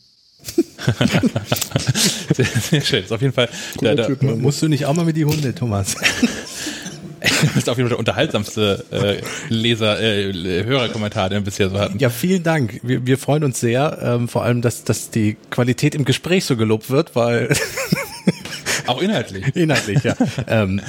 [2.35, 3.05] Sehr, sehr schön.
[3.05, 3.49] Ist auf jeden Fall
[3.81, 4.37] der, Typ, ne?
[4.37, 5.97] Musst du nicht auch mal mit die Hunde, Thomas?
[7.57, 11.99] ist auf jeden Fall der unterhaltsamste äh, Leser, äh, Hörerkommentar, den wir bisher so hatten.
[11.99, 12.81] Ja, vielen Dank.
[12.83, 16.57] Wir, wir freuen uns sehr, ähm, vor allem, dass, dass die Qualität im Gespräch so
[16.57, 17.55] gelobt wird, weil
[18.87, 19.45] Auch inhaltlich.
[19.57, 20.15] inhaltlich, ja.
[20.47, 20.81] ähm,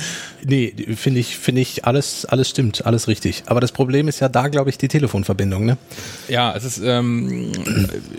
[0.43, 3.43] nee, finde ich, finde ich, alles, alles stimmt, alles richtig.
[3.47, 5.77] Aber das Problem ist ja da, glaube ich, die Telefonverbindung, ne?
[6.27, 7.51] Ja, es ist ähm,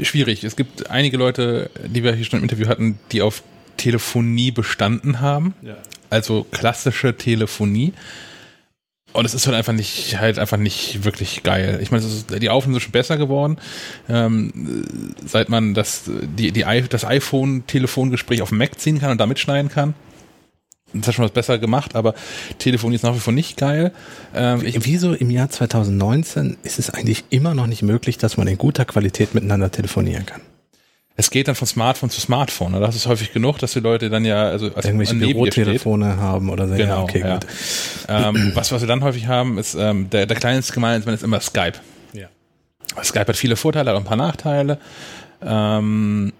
[0.03, 0.45] schwierig.
[0.45, 3.43] Es gibt einige Leute, die wir hier schon im Interview hatten, die auf
[3.77, 5.55] Telefonie bestanden haben.
[6.11, 7.93] Also klassische Telefonie.
[9.17, 11.79] Und es ist halt einfach nicht, halt einfach nicht wirklich geil.
[11.81, 12.05] Ich meine,
[12.39, 13.57] die Aufnahmen sind schon besser geworden,
[14.11, 14.85] ähm,
[15.25, 19.95] seit man das, die, die, das iPhone-Telefongespräch auf Mac ziehen kann und da mitschneiden kann.
[20.93, 22.15] Das hat schon was besser gemacht, aber
[22.59, 23.93] Telefonie ist nach wie vor nicht geil.
[24.35, 28.59] Ähm, Wieso im Jahr 2019 ist es eigentlich immer noch nicht möglich, dass man in
[28.59, 30.43] guter Qualität miteinander telefonieren kann?
[31.19, 32.73] Es geht dann von Smartphone zu Smartphone.
[32.73, 32.81] Ne?
[32.81, 35.15] Das ist häufig genug, dass die Leute dann ja also als Irgendwelche.
[35.15, 36.75] Bürotelefone haben oder so.
[36.75, 37.35] Genau, ja, okay, ja.
[37.35, 37.47] gut.
[38.09, 41.41] Ähm, was, was wir dann häufig haben, ist ähm, der, der kleinste Gemeinsmann ist immer
[41.41, 41.79] Skype.
[42.13, 42.29] Ja.
[43.03, 44.79] Skype hat viele Vorteile, hat auch ein paar Nachteile.
[45.43, 46.33] Ähm,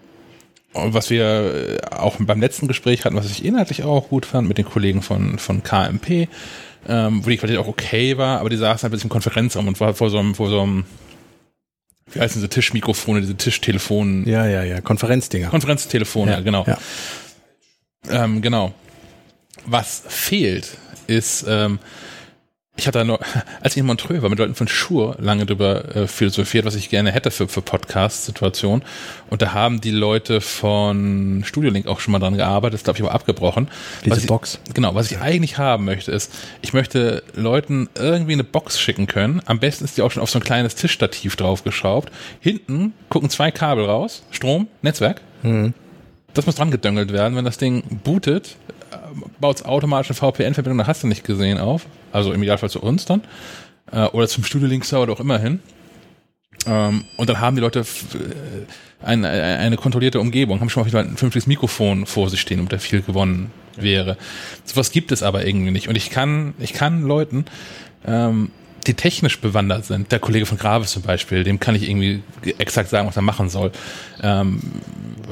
[0.73, 4.47] und was wir äh, auch beim letzten Gespräch hatten, was ich inhaltlich auch gut fand,
[4.47, 6.27] mit den Kollegen von, von KMP,
[6.87, 9.67] ähm, wo die Qualität auch okay war, aber die saßen halt ein bisschen im Konferenzraum
[9.67, 10.85] und war vor so einem, vor so einem,
[12.11, 14.81] wie heißen diese Tischmikrofone, diese Tischtelefone, Ja, ja, ja.
[14.81, 15.49] Konferenzdinger.
[15.49, 16.65] Konferenztelefone, Ja, genau.
[16.67, 16.77] ja.
[18.09, 18.73] Ähm, genau.
[19.65, 20.77] Was fehlt,
[21.07, 21.79] ist, ähm,
[22.77, 23.19] ich hatte da nur,
[23.61, 26.89] als ich in Montreux war, mit Leuten von Schur lange drüber äh, philosophiert, was ich
[26.89, 28.85] gerne hätte für, für Podcast-Situationen.
[29.29, 33.03] Und da haben die Leute von Studiolink auch schon mal dran gearbeitet, das glaube ich
[33.03, 33.67] aber abgebrochen.
[34.05, 34.59] Diese was ich, Box.
[34.73, 39.41] Genau, was ich eigentlich haben möchte, ist, ich möchte Leuten irgendwie eine Box schicken können.
[39.45, 42.11] Am besten ist die auch schon auf so ein kleines Tischstativ draufgeschraubt.
[42.39, 45.21] Hinten gucken zwei Kabel raus, Strom, Netzwerk.
[46.33, 47.35] Das muss dran gedöngelt werden.
[47.35, 48.55] Wenn das Ding bootet,
[49.39, 51.85] baut es automatisch eine VPN-Verbindung, da hast du nicht gesehen auf.
[52.11, 53.21] Also im Idealfall zu uns dann.
[53.91, 55.59] Äh, oder zum Studio-Link-Server oder auch immer hin.
[56.65, 61.15] Ähm, und dann haben die Leute f- äh, eine, kontrollierte Umgebung, haben schon mal ein
[61.17, 64.17] vernünftiges Mikrofon vor sich stehen, damit da viel gewonnen wäre.
[64.65, 65.87] Sowas gibt es aber irgendwie nicht.
[65.87, 67.45] Und ich kann, ich kann Leuten,
[68.05, 68.51] ähm,
[68.87, 72.23] die technisch bewandert sind, der Kollege von Graves zum Beispiel, dem kann ich irgendwie
[72.57, 73.71] exakt sagen, was er machen soll.
[74.23, 74.61] Ähm,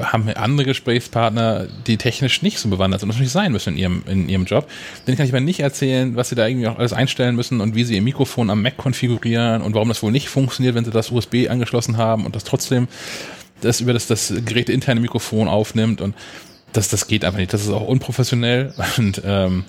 [0.01, 3.79] haben andere Gesprächspartner, die technisch nicht so bewandert sind und das nicht sein müssen in
[3.79, 4.69] ihrem, in ihrem Job.
[5.07, 7.75] Denen kann ich mir nicht erzählen, was sie da irgendwie auch alles einstellen müssen und
[7.75, 10.91] wie sie ihr Mikrofon am Mac konfigurieren und warum das wohl nicht funktioniert, wenn sie
[10.91, 12.87] das USB angeschlossen haben und das trotzdem
[13.61, 16.13] das über das, das Gerät interne Mikrofon aufnimmt und
[16.73, 17.53] das, das geht einfach nicht.
[17.53, 19.63] Das ist auch unprofessionell und ähm,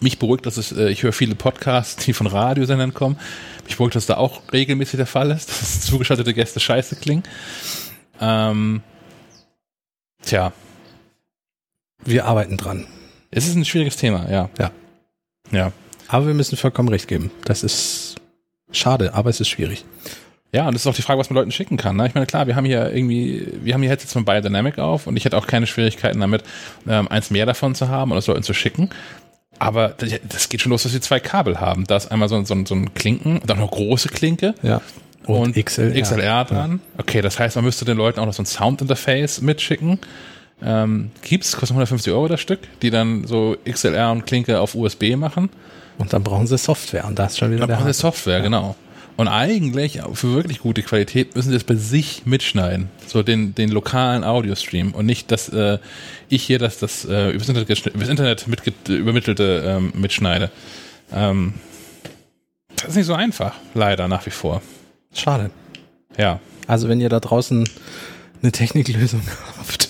[0.00, 3.18] mich beruhigt, dass es, äh, ich höre viele Podcasts, die von Radiosendern kommen.
[3.64, 7.22] Mich beruhigt, dass da auch regelmäßig der Fall ist, dass zugeschaltete Gäste scheiße klingen.
[8.20, 8.82] Ähm,
[10.22, 10.52] tja,
[12.04, 12.86] Wir arbeiten dran.
[13.30, 14.48] es ist ein schwieriges Thema, ja.
[14.58, 14.70] Ja.
[15.50, 15.72] Ja.
[16.08, 17.30] Aber wir müssen vollkommen recht geben.
[17.44, 18.16] Das ist
[18.70, 19.84] schade, aber es ist schwierig.
[20.54, 21.96] Ja, und das ist auch die Frage, was man Leuten schicken kann.
[21.96, 22.06] Ne?
[22.06, 25.16] Ich meine, klar, wir haben hier irgendwie, wir haben hier Headsets von Biodynamic auf und
[25.16, 26.44] ich hätte auch keine Schwierigkeiten damit,
[26.86, 28.90] ähm, eins mehr davon zu haben und das Leuten zu schicken.
[29.62, 31.84] Aber das, das geht schon los, dass wir zwei Kabel haben.
[31.86, 34.80] Da ist einmal so, ein- so, ein- so ein Klinken, dann noch große Klinke Ja.
[35.26, 35.94] und, XLR.
[36.02, 36.80] XLR dran.
[36.98, 39.98] Okay, das heißt, man müsste den Leuten auch noch so ein Soundinterface mitschicken.
[40.64, 45.16] Ähm, gibt's, kostet 150 Euro das Stück, die dann so XLR und Klinke auf USB
[45.16, 45.50] machen.
[45.98, 47.98] Und dann brauchen sie Software und da ist schon wieder Dann brauchen sie.
[48.00, 48.76] Software, genau.
[49.16, 52.88] Und eigentlich, für wirklich gute Qualität, müssen sie das bei sich mitschneiden.
[53.06, 55.78] So den, den lokalen Audiostream und nicht, dass äh,
[56.28, 58.46] ich hier das, das äh, übers Internet, übers Internet
[58.88, 60.50] übermittelte ähm, mitschneide.
[61.12, 61.54] Ähm,
[62.76, 64.62] das ist nicht so einfach, leider, nach wie vor.
[65.14, 65.50] Schade.
[66.16, 66.40] Ja.
[66.66, 67.68] Also wenn ihr da draußen
[68.42, 69.22] eine Techniklösung
[69.58, 69.88] habt,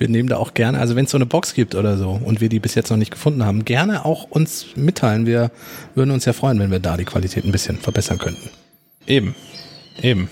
[0.00, 2.40] wir nehmen da auch gerne, also wenn es so eine Box gibt oder so und
[2.40, 5.26] wir die bis jetzt noch nicht gefunden haben, gerne auch uns mitteilen.
[5.26, 5.50] Wir
[5.94, 8.50] würden uns ja freuen, wenn wir da die Qualität ein bisschen verbessern könnten.
[9.06, 9.34] Eben.
[10.02, 10.28] Eben.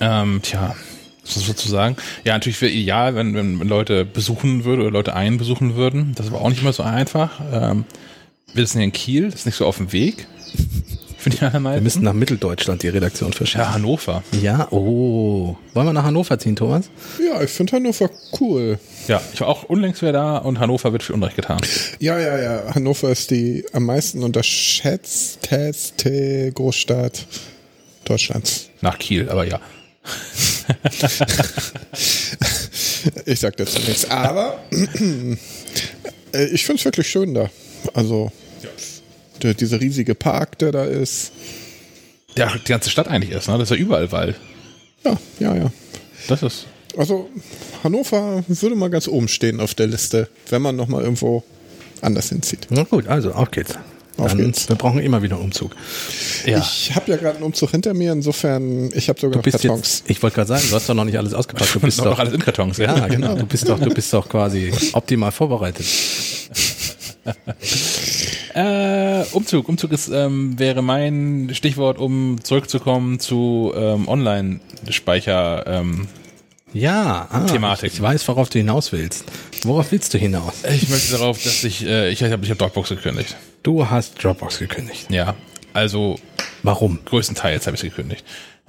[0.00, 0.74] Ähm, tja,
[1.24, 1.96] sozusagen.
[2.24, 6.14] Ja, natürlich wäre ideal, wenn, wenn Leute besuchen würden oder Leute einen besuchen würden.
[6.14, 7.40] Das aber auch nicht immer so einfach.
[7.52, 7.84] Ähm,
[8.54, 10.26] wir sind hier in Kiel, das ist nicht so auf dem Weg.
[11.26, 11.82] Für die Wir allermeisten.
[11.82, 13.64] müssen nach Mitteldeutschland die Redaktion verschieben.
[13.64, 14.22] ja, Hannover.
[14.40, 15.56] Ja, oh.
[15.74, 16.88] Wollen wir nach Hannover ziehen, Thomas?
[17.18, 18.08] Ja, ich finde Hannover
[18.40, 18.78] cool.
[19.08, 21.60] Ja, ich war auch unlängst wieder da und Hannover wird viel Unrecht getan.
[21.98, 22.72] Ja, ja, ja.
[22.76, 27.26] Hannover ist die am meisten unterschätzte Großstadt
[28.04, 28.68] Deutschlands.
[28.80, 29.58] Nach Kiel, aber ja.
[33.24, 34.08] Ich sag dazu nichts.
[34.10, 34.60] Aber
[36.32, 37.50] äh, ich finde es wirklich schön da.
[37.94, 38.30] Also
[39.42, 41.32] der, dieser riesige Park, der da ist.
[42.36, 43.58] Ja, die ganze Stadt eigentlich ist, ne?
[43.58, 44.36] Das ist ja überall Wald.
[45.04, 45.72] Ja, ja, ja.
[46.28, 46.66] Das ist.
[46.96, 47.28] Also
[47.84, 51.44] Hannover würde mal ganz oben stehen auf der Liste, wenn man noch mal irgendwo
[52.00, 52.66] anders hinzieht.
[52.70, 53.74] Na gut, also auf geht's.
[54.16, 54.66] Auf Dann, geht's.
[54.68, 55.76] Wir brauchen immer wieder einen Umzug.
[56.46, 56.58] Ja.
[56.58, 59.60] Ich habe ja gerade einen Umzug hinter mir, insofern ich habe sogar Du noch bist
[59.60, 59.98] Kartons.
[59.98, 61.74] jetzt, ich wollte gerade sagen, du hast doch noch nicht alles ausgepackt.
[61.74, 62.78] Du bist noch doch, alles in Kartons.
[62.78, 63.34] ja, genau.
[63.34, 65.84] Du bist doch, du bist doch quasi optimal vorbereitet.
[68.56, 69.68] Äh, Umzug.
[69.68, 75.64] Umzug ist, ähm, wäre mein Stichwort, um zurückzukommen zu ähm, Online-Speicher.
[75.66, 76.08] Ähm,
[76.72, 77.92] Ja, ah, Thematik.
[77.92, 79.24] Ich weiß, worauf du hinaus willst.
[79.64, 80.54] Worauf willst du hinaus?
[80.70, 83.36] ich möchte darauf, dass ich, äh, ich habe ich hab Dropbox gekündigt.
[83.62, 85.10] Du hast Dropbox gekündigt.
[85.10, 85.34] Ja,
[85.74, 86.18] also
[86.62, 86.98] Warum?
[87.04, 88.24] größtenteils habe ich es gekündigt.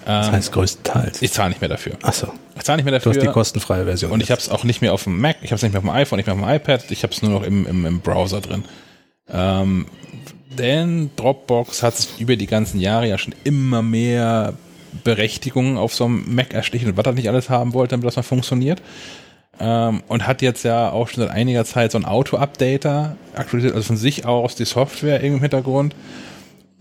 [0.06, 1.22] Das Ähm, heißt größtenteils.
[1.22, 1.94] ich zahle nicht mehr dafür.
[2.04, 2.28] Achso,
[2.58, 3.14] Ich zahle nicht mehr du dafür.
[3.22, 4.12] hast die kostenfreie Version.
[4.12, 5.80] und ich habe es auch nicht mehr auf dem Mac, ich habe es nicht mehr
[5.80, 7.86] auf dem iPhone, nicht mehr auf dem iPad, ich habe es nur noch im, im,
[7.86, 8.64] im Browser drin.
[9.30, 9.86] Ähm,
[10.58, 14.54] denn Dropbox hat sich über die ganzen Jahre ja schon immer mehr
[15.04, 18.16] Berechtigungen auf so einem Mac erschlichen und was er nicht alles haben wollte, damit das
[18.16, 18.82] mal funktioniert.
[19.60, 23.88] Ähm, und hat jetzt ja auch schon seit einiger Zeit so einen Auto-Updater aktualisiert, also
[23.88, 25.96] von sich aus die Software im Hintergrund.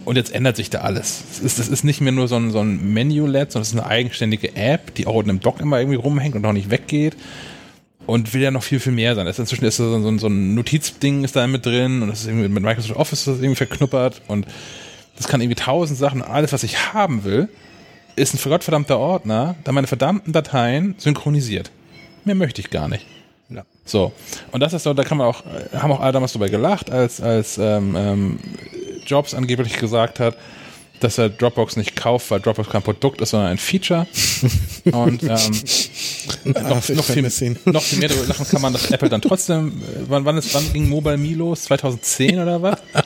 [0.05, 1.25] Und jetzt ändert sich da alles.
[1.33, 3.79] Es ist, das ist nicht mehr nur so ein, so ein Menu-LED, sondern es ist
[3.79, 7.17] eine eigenständige App, die auch in einem Dock immer irgendwie rumhängt und auch nicht weggeht.
[8.07, 9.27] Und will ja noch viel, viel mehr sein.
[9.27, 12.21] Das ist inzwischen ist so, so, so ein Notizding ist da mit drin und das
[12.21, 14.47] ist irgendwie mit Microsoft Office ist das irgendwie verknuppert und
[15.17, 16.23] das kann irgendwie tausend Sachen.
[16.23, 17.49] Alles, was ich haben will,
[18.15, 21.71] ist ein gottverdammter Ordner, der meine verdammten Dateien synchronisiert.
[22.25, 23.07] Mehr möchte ich gar nicht.
[23.49, 23.65] Ja.
[23.85, 24.13] So.
[24.53, 27.21] Und das ist so, da kann man auch, haben auch alle damals drüber gelacht, als,
[27.21, 28.39] als ähm, ähm,
[29.07, 30.37] Jobs angeblich gesagt hat,
[31.01, 34.07] dass er Dropbox nicht kauft, weil Dropbox kein Produkt ist, sondern ein Feature.
[34.93, 35.53] Und ähm,
[36.47, 37.23] noch, ich noch, viel,
[37.65, 40.55] noch viel mehr darüber lachen kann man, dass Apple dann trotzdem, äh, wann, wann, ist,
[40.55, 41.63] wann ging Mobile Me los?
[41.65, 42.79] 2010 oder was?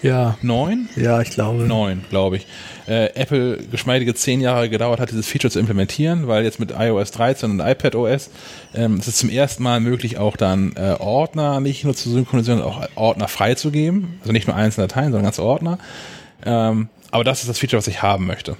[0.00, 0.88] Ja, Neun?
[0.96, 1.64] ja, ich glaube.
[1.64, 2.46] Neun, glaube ich.
[2.86, 7.10] Äh, Apple geschmeidige zehn Jahre gedauert hat, dieses Feature zu implementieren, weil jetzt mit iOS
[7.12, 8.30] 13 und iPad OS
[8.74, 12.60] ähm, es ist zum ersten Mal möglich, auch dann äh, Ordner nicht nur zu synchronisieren,
[12.60, 14.18] sondern auch Ordner freizugeben.
[14.20, 15.78] Also nicht nur einzelne Dateien, sondern ganze Ordner.
[16.44, 18.56] Ähm, aber das ist das Feature, was ich haben möchte.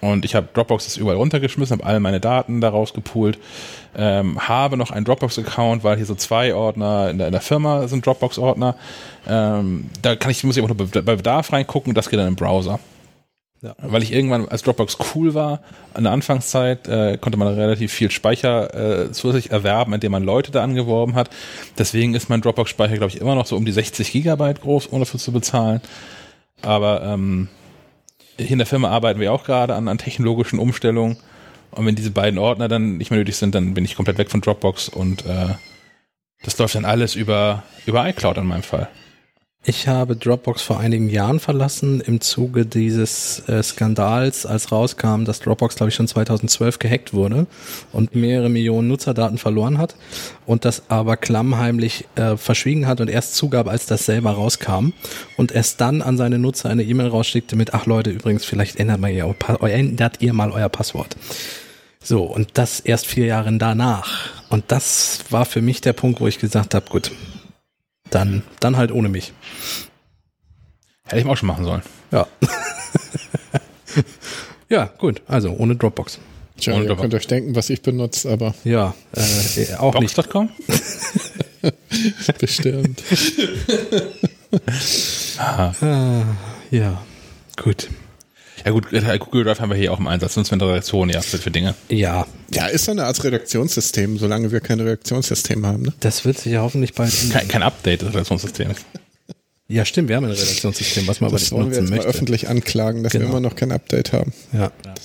[0.00, 3.38] Und ich habe Dropbox das überall runtergeschmissen, habe alle meine Daten daraus gepoolt,
[3.96, 7.88] ähm, habe noch einen Dropbox-Account, weil hier so zwei Ordner in der, in der Firma
[7.88, 8.76] sind Dropbox-Ordner.
[9.26, 12.36] Ähm, da kann ich, muss ich auch noch bei Bedarf reingucken, das geht dann im
[12.36, 12.80] Browser.
[13.64, 13.74] Ja.
[13.78, 15.60] Weil ich irgendwann, als Dropbox cool war,
[15.94, 20.52] an der Anfangszeit, äh, konnte man relativ viel Speicher äh, zusätzlich erwerben, indem man Leute
[20.52, 21.30] da angeworben hat.
[21.78, 25.06] Deswegen ist mein Dropbox-Speicher, glaube ich, immer noch so um die 60 Gigabyte groß, ohne
[25.06, 25.80] dafür zu bezahlen.
[26.60, 27.48] Aber ähm,
[28.36, 31.16] hier in der Firma arbeiten wir auch gerade an, an technologischen Umstellungen.
[31.70, 34.30] Und wenn diese beiden Ordner dann nicht mehr nötig sind, dann bin ich komplett weg
[34.30, 35.54] von Dropbox und äh,
[36.44, 38.88] das läuft dann alles über, über iCloud in meinem Fall.
[39.66, 45.40] Ich habe Dropbox vor einigen Jahren verlassen im Zuge dieses äh, Skandals, als rauskam, dass
[45.40, 47.46] Dropbox, glaube ich, schon 2012 gehackt wurde
[47.90, 49.96] und mehrere Millionen Nutzerdaten verloren hat
[50.44, 54.92] und das aber klammheimlich äh, verschwiegen hat und erst zugab, als das selber rauskam
[55.38, 59.00] und erst dann an seine Nutzer eine E-Mail rausschickte mit, ach Leute, übrigens, vielleicht ändert,
[59.00, 61.16] mal ihr, ändert ihr mal euer Passwort.
[62.02, 64.28] So, und das erst vier Jahre danach.
[64.50, 67.10] Und das war für mich der Punkt, wo ich gesagt habe, gut,
[68.10, 69.32] dann, dann halt ohne mich.
[71.04, 71.82] Hätte ich mal auch schon machen sollen.
[72.10, 72.26] Ja.
[74.68, 75.22] ja, gut.
[75.26, 76.18] Also ohne Dropbox.
[76.56, 77.02] Tja, ihr Wunderbar.
[77.02, 80.16] könnt euch denken, was ich benutze, aber Ja, äh, auch nicht.
[80.16, 80.50] Box.com?
[82.38, 83.02] bestimmt.
[85.36, 85.72] Ah,
[86.70, 87.02] ja,
[87.60, 87.88] gut.
[88.64, 91.08] Ja gut, äh, Google Drive haben wir hier auch im Einsatz, sonst in der Redaktion,
[91.08, 91.74] ja, für, für Dinge.
[91.88, 95.82] Ja, Ja, ist so eine Art Redaktionssystem, solange wir kein Redaktionssystem haben.
[95.84, 95.92] Ne?
[96.00, 97.12] das wird sich ja hoffentlich bald.
[97.32, 98.78] Kein, kein Update des Redaktionssystems.
[99.66, 101.90] Ja, stimmt, wir haben ein Redaktionssystem, was man aber Das nicht wollen wir nutzen jetzt
[101.90, 102.10] mal möchte.
[102.10, 103.32] öffentlich anklagen, dass wir Genau.
[103.32, 104.32] immer noch kein Update haben.
[104.52, 104.70] Ja.
[104.82, 105.00] Vielleicht,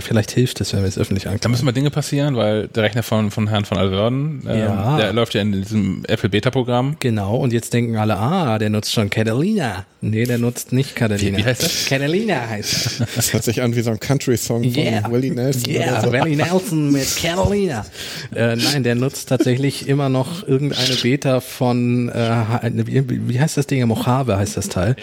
[0.00, 1.50] vielleicht hilft es, wenn wir es öffentlich Da anklagen.
[1.50, 4.96] müssen mal Dinge passieren, weil der Rechner von, von Herrn von Alverden, ähm, Ja.
[4.96, 6.96] der läuft ja in diesem Apple Beta-Programm.
[7.00, 9.84] Genau, und jetzt denken alle, ah, der nutzt schon Catalina.
[10.00, 11.38] Nee, der nutzt nicht Catalina.
[11.38, 11.86] Wie- heißt das?
[11.88, 13.06] Catalina heißt er.
[13.16, 15.10] Das hört sich an wie so ein Country-Song von Yeah.
[15.10, 15.68] Willie Nelson.
[15.72, 16.12] Yeah, so.
[16.12, 17.84] Willie Nelson mit Catalina.
[18.34, 23.86] Äh, nein, der nutzt tatsächlich immer noch irgendeine Beta von, äh, wie, heißt das Ding?
[23.86, 24.96] Mojave heißt das Teil.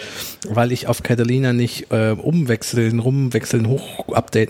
[0.48, 4.04] Weil ich auf Catalina nicht äh, umwechseln, rumwechseln, hoch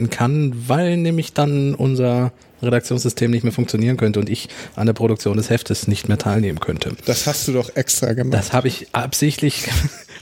[0.05, 2.33] updaten kann, weil nämlich dann unser
[2.63, 6.61] Redaktionssystem nicht mehr funktionieren könnte und ich an der Produktion des Heftes nicht mehr teilnehmen
[6.61, 6.97] könnte.
[7.05, 8.35] Das hast du doch extra gemacht.
[8.35, 9.69] Das habe ich absichtlich,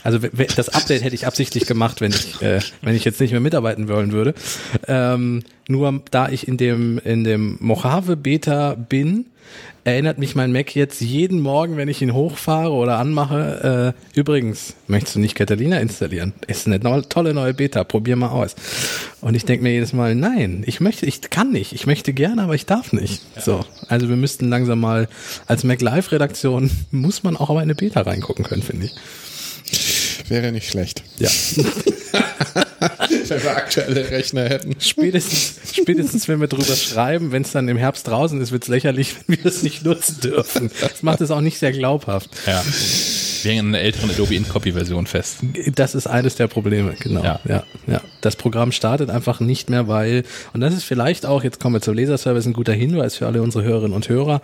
[0.03, 3.39] also das Update hätte ich absichtlich gemacht, wenn ich, äh, wenn ich jetzt nicht mehr
[3.39, 4.33] mitarbeiten wollen würde.
[4.87, 9.27] Ähm, nur da ich in dem, in dem Mojave Beta bin,
[9.85, 14.75] erinnert mich mein Mac jetzt jeden Morgen, wenn ich ihn hochfahre oder anmache, äh, übrigens,
[14.87, 16.33] möchtest du nicht Catalina installieren?
[16.47, 18.55] Ist eine tolle neue Beta, probier mal aus.
[19.21, 22.43] Und ich denke mir jedes Mal, nein, ich möchte, ich kann nicht, ich möchte gerne,
[22.43, 23.21] aber ich darf nicht.
[23.39, 25.07] So, also wir müssten langsam mal,
[25.47, 28.91] als Mac Live Redaktion muss man auch aber in eine Beta reingucken können, finde ich.
[30.33, 31.03] Wäre nicht schlecht.
[31.19, 31.29] Ja.
[33.27, 34.75] Wenn wir aktuelle Rechner hätten.
[34.79, 38.69] Spätestens, spätestens wenn wir drüber schreiben, wenn es dann im Herbst draußen ist, wird es
[38.69, 40.71] lächerlich, wenn wir es nicht nutzen dürfen.
[40.81, 42.31] Das macht es auch nicht sehr glaubhaft.
[42.47, 42.63] Ja.
[43.43, 45.39] Wir hängen an einer älteren Adobe InCopy-Version fest.
[45.75, 47.23] Das ist eines der Probleme, genau.
[47.23, 47.39] Ja.
[47.47, 48.01] ja, ja.
[48.21, 51.81] Das Programm startet einfach nicht mehr, weil, und das ist vielleicht auch, jetzt kommen wir
[51.81, 54.41] zum Leserservice, ein guter Hinweis für alle unsere Hörerinnen und Hörer.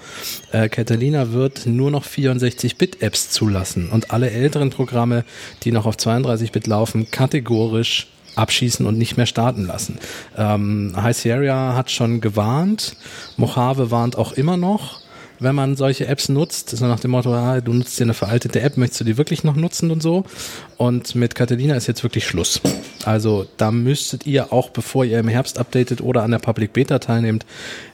[0.51, 5.23] Äh, Catalina wird nur noch 64-Bit-Apps zulassen und alle älteren Programme,
[5.63, 9.99] die noch auf 32-Bit laufen, kategorisch abschießen und nicht mehr starten lassen.
[10.37, 12.95] Ähm, High Sierra hat schon gewarnt,
[13.37, 15.01] Mojave warnt auch immer noch.
[15.39, 18.61] Wenn man solche Apps nutzt, so nach dem Motto, ah, du nutzt dir eine veraltete
[18.61, 20.25] App, möchtest du die wirklich noch nutzen und so.
[20.77, 22.61] Und mit Catalina ist jetzt wirklich Schluss.
[23.05, 26.99] Also da müsstet ihr auch, bevor ihr im Herbst updatet oder an der Public Beta
[26.99, 27.45] teilnehmt,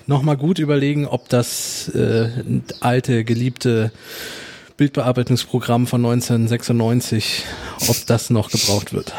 [0.07, 2.29] nochmal gut überlegen, ob das äh,
[2.79, 3.91] alte, geliebte
[4.77, 7.43] Bildbearbeitungsprogramm von 1996,
[7.87, 9.13] ob das noch gebraucht wird.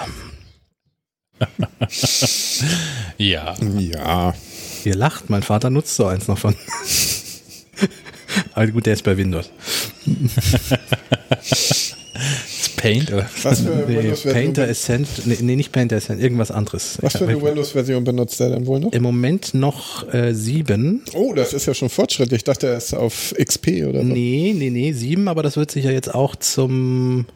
[3.18, 3.54] Ja.
[3.60, 4.34] Ja.
[4.84, 6.54] Ihr lacht, mein Vater nutzt so eins noch von.
[8.54, 9.50] Aber gut, der ist bei Windows.
[12.76, 13.28] Paint oder?
[13.42, 16.98] Was für Nee, Windows-Version Painter Ascent, nee, nee, nicht Painter Ascent, irgendwas anderes.
[17.00, 18.92] was für eine Windows-Version benutzt er denn wohl noch?
[18.92, 21.02] Im Moment noch äh, sieben.
[21.14, 22.38] Oh, das ist ja schon fortschrittlich.
[22.38, 24.06] Ich dachte, er ist auf XP oder so.
[24.06, 27.26] Nee, nee, nee, sieben, aber das wird sich ja jetzt auch zum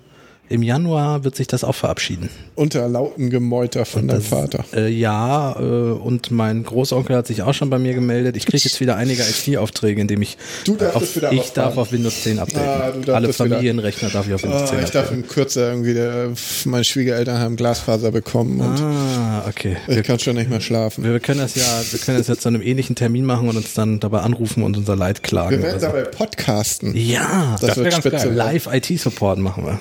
[0.51, 2.29] im Januar wird sich das auch verabschieden.
[2.57, 4.65] Unter lauten Gemäuter von deinem Vater.
[4.75, 8.37] Äh, ja, äh, und mein Großonkel hat sich auch schon bei mir gemeldet.
[8.37, 12.23] Ich kriege jetzt wieder einige IT-Aufträge, indem ich Du darfst auf, ich darf auf Windows
[12.25, 13.05] 10 updaten.
[13.09, 15.23] Ah, Alle es wieder- Familienrechner darf ich auf Windows Oh, 10 ich darf updaten.
[15.23, 16.31] in Kürze irgendwie, der,
[16.65, 19.77] meine Schwiegereltern haben Glasfaser bekommen und Ah, okay.
[19.87, 21.05] ich kann schon nicht mehr schlafen.
[21.05, 21.63] Wir, wir können das ja,
[21.93, 24.77] wir können das jetzt zu einem ähnlichen Termin machen und uns dann dabei anrufen und
[24.77, 25.51] unser Leid klagen.
[25.59, 25.87] Wir werden oder so.
[25.97, 26.97] dabei podcasten.
[26.97, 28.27] Ja, Das, Das wird ganz spitze.
[28.27, 28.35] geil.
[28.35, 29.81] Live IT-Support machen wir.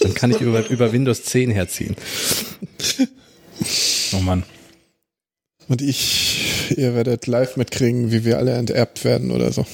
[0.00, 1.96] Dann kann ich über, über Windows 10 herziehen.
[4.12, 4.44] Oh Mann.
[5.68, 9.66] Und ich, ihr werdet live mitkriegen, wie wir alle enterbt werden oder so.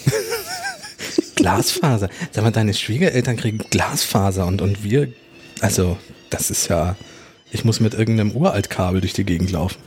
[1.36, 2.08] Glasfaser.
[2.32, 5.12] Sag mal, deine Schwiegereltern kriegen Glasfaser und, und wir,
[5.60, 5.96] also,
[6.30, 6.96] das ist ja,
[7.52, 9.78] ich muss mit irgendeinem Uraltkabel durch die Gegend laufen.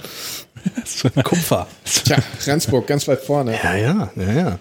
[1.24, 1.68] Kupfer.
[1.84, 3.58] Tja, Rendsburg, ganz weit vorne.
[3.62, 4.60] Ja, ja, ja, ja.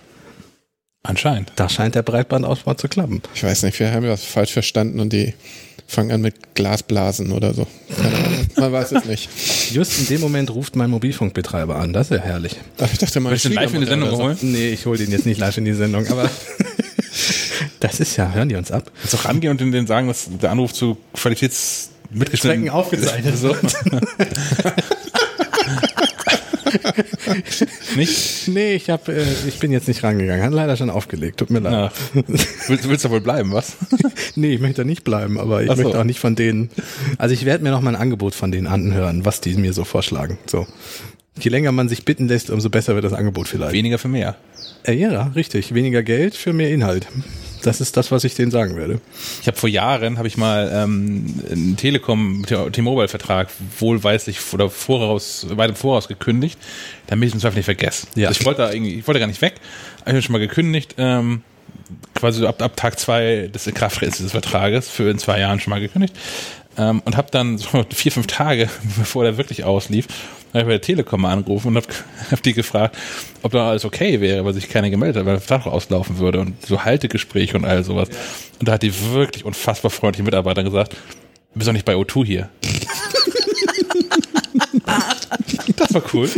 [1.06, 1.52] Anscheinend.
[1.54, 3.22] Da scheint der Breitbandausbau zu klappen.
[3.34, 5.34] Ich weiß nicht, wir haben das falsch verstanden und die
[5.86, 7.68] fangen an mit Glasblasen oder so.
[7.94, 8.46] Keine Ahnung.
[8.56, 9.28] Man weiß es nicht.
[9.72, 11.92] Just in dem Moment ruft mein Mobilfunkbetreiber an.
[11.92, 12.56] Das ist ja herrlich.
[12.80, 14.36] Ach, ich dachte mal, Willst du ihn live in die Sendung holen?
[14.40, 16.28] Nee, ich hole den jetzt nicht live in die Sendung, aber
[17.80, 18.90] das ist ja, hören die uns ab?
[19.00, 23.76] Kannst auch rangehen und denen sagen, dass der Anruf zu Qualitäts mitgeschnitten aufgezeichnet wird.
[27.96, 28.48] Nicht?
[28.48, 30.44] Nee, ich hab, äh, ich bin jetzt nicht rangegangen.
[30.44, 31.38] Hat leider schon aufgelegt.
[31.38, 31.72] Tut mir leid.
[31.72, 31.92] Ja.
[32.68, 33.76] Willst, willst du wohl bleiben, was?
[34.34, 35.82] Nee, ich möchte da nicht bleiben, aber ich so.
[35.82, 36.70] möchte auch nicht von denen.
[37.16, 39.84] Also ich werde mir noch mal ein Angebot von denen anhören, was die mir so
[39.84, 40.38] vorschlagen.
[40.46, 40.66] So.
[41.38, 43.72] Je länger man sich bitten lässt, umso besser wird das Angebot vielleicht.
[43.72, 44.36] Weniger für mehr.
[44.84, 45.74] Äh, ja, richtig.
[45.74, 47.06] Weniger Geld für mehr Inhalt.
[47.62, 49.00] Das ist das, was ich denen sagen werde.
[49.40, 53.48] Ich habe vor Jahren habe ich mal ähm, einen Telekom T-Mobile-Vertrag
[53.78, 56.58] wohlweislich oder voraus weit im Voraus gekündigt,
[57.08, 58.06] damit ich es Zweifel nicht vergesse.
[58.14, 58.28] Ja.
[58.28, 59.54] Also ich wollte da irgendwie, ich wollte gar nicht weg,
[60.04, 61.42] habe ich schon mal gekündigt, ähm,
[62.14, 65.80] quasi ab, ab Tag zwei des Inkrafttretens des Vertrages für in zwei Jahren schon mal
[65.80, 66.14] gekündigt
[66.78, 70.06] ähm, und habe dann so vier fünf Tage bevor der wirklich auslief,
[70.52, 71.86] habe ich bei der Telekom mal angerufen und habe
[72.30, 72.96] hab die gefragt,
[73.42, 76.40] ob da alles okay wäre, weil sich keiner gemeldet hat, weil der Vertrag auslaufen würde
[76.40, 78.08] und so Haltegespräche und all sowas.
[78.58, 80.98] Und da hat die wirklich unfassbar freundliche Mitarbeiter gesagt, du
[81.58, 82.48] bist doch nicht bei O2 hier.
[85.76, 86.28] das war cool.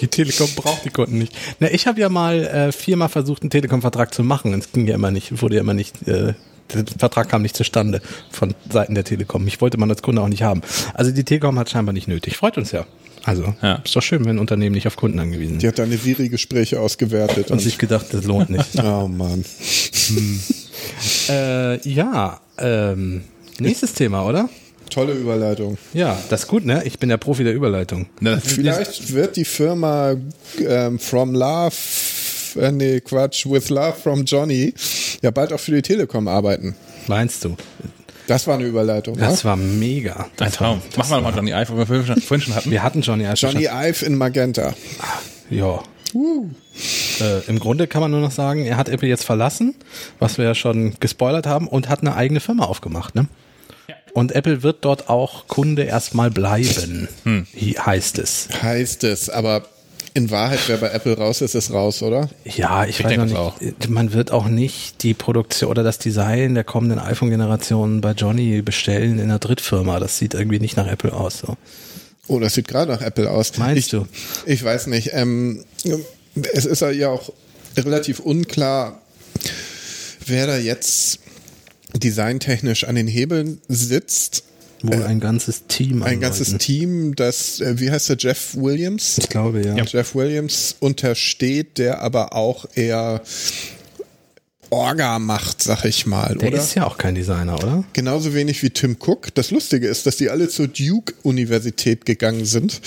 [0.00, 1.36] Die Telekom braucht die Kunden nicht.
[1.58, 4.54] Na, ich habe ja mal äh, viermal versucht, einen Telekom-Vertrag zu machen.
[4.54, 6.34] Es ging ja immer nicht, wurde ja immer nicht, äh,
[6.74, 9.46] der Vertrag kam nicht zustande von Seiten der Telekom.
[9.46, 10.62] Ich wollte man als Kunde auch nicht haben.
[10.94, 12.36] Also die Telekom hat scheinbar nicht nötig.
[12.36, 12.86] Freut uns ja.
[13.24, 13.74] Also Ja.
[13.84, 15.72] ist doch schön, wenn ein Unternehmen nicht auf Kunden angewiesen Die ist.
[15.72, 17.50] hat deine Siri-Gespräche ausgewertet.
[17.50, 18.78] Und sich gedacht, das lohnt nicht.
[18.82, 19.44] oh Mann.
[21.28, 23.22] äh, ja, ähm,
[23.58, 24.48] nächstes Thema, oder?
[24.88, 25.78] Tolle Überleitung.
[25.92, 26.82] Ja, das ist gut, ne?
[26.84, 28.06] Ich bin der Profi der Überleitung.
[28.42, 30.16] Vielleicht wird die Firma
[30.66, 31.70] ähm, From Love,
[32.56, 34.72] äh, nee, Quatsch, With Love from Johnny
[35.22, 36.74] ja bald auch für die Telekom arbeiten.
[37.06, 37.56] Meinst du?
[38.26, 39.16] Das war eine Überleitung.
[39.16, 39.50] Das wa?
[39.50, 40.14] war mega.
[40.20, 40.80] Ein Das Traum.
[40.96, 42.70] Machen wir mal Johnny Ive, was wir vorhin schon- hatten.
[42.70, 44.72] Wir hatten Johnny als Johnny Ive in Magenta.
[45.50, 45.82] Ja.
[47.20, 49.74] Äh, Im Grunde kann man nur noch sagen, er hat Apple jetzt verlassen,
[50.18, 53.14] was wir ja schon gespoilert haben, und hat eine eigene Firma aufgemacht.
[53.14, 53.26] Ne?
[54.12, 58.48] Und Apple wird dort auch Kunde erstmal bleiben, Hi- heißt es.
[58.62, 59.64] Heißt es, aber
[60.14, 62.28] in Wahrheit, wer bei Apple raus ist, ist raus, oder?
[62.44, 63.90] Ja, ich, weiß noch es nicht.
[63.90, 69.18] Man wird auch nicht die Produktion oder das Design der kommenden iPhone-Generation bei Johnny bestellen
[69.18, 70.00] in einer Drittfirma.
[70.00, 71.38] Das sieht irgendwie nicht nach Apple aus.
[71.38, 71.56] So.
[72.26, 73.56] Oh, das sieht gerade nach Apple aus.
[73.58, 74.06] Meinst ich, du?
[74.46, 75.10] Ich weiß nicht.
[75.12, 75.64] Ähm,
[76.52, 77.32] es ist ja auch
[77.76, 79.00] relativ unklar,
[80.26, 81.20] wer da jetzt
[81.94, 84.44] designtechnisch an den Hebeln sitzt.
[84.82, 86.02] Wohl ein ganzes Team.
[86.02, 86.56] Ein an ganzes.
[86.58, 89.18] Team, das, äh, wie heißt der, Jeff Williams?
[89.18, 89.76] Ich glaube, ja.
[89.84, 93.22] Jeff Williams untersteht, der aber auch eher
[94.70, 96.58] Orga macht, sag ich mal, Der oder?
[96.58, 97.84] ist ja auch kein Designer, oder?
[97.92, 99.34] Genauso wenig wie Tim Cook.
[99.34, 102.80] Das Lustige ist, dass die alle zur Duke-Universität gegangen sind.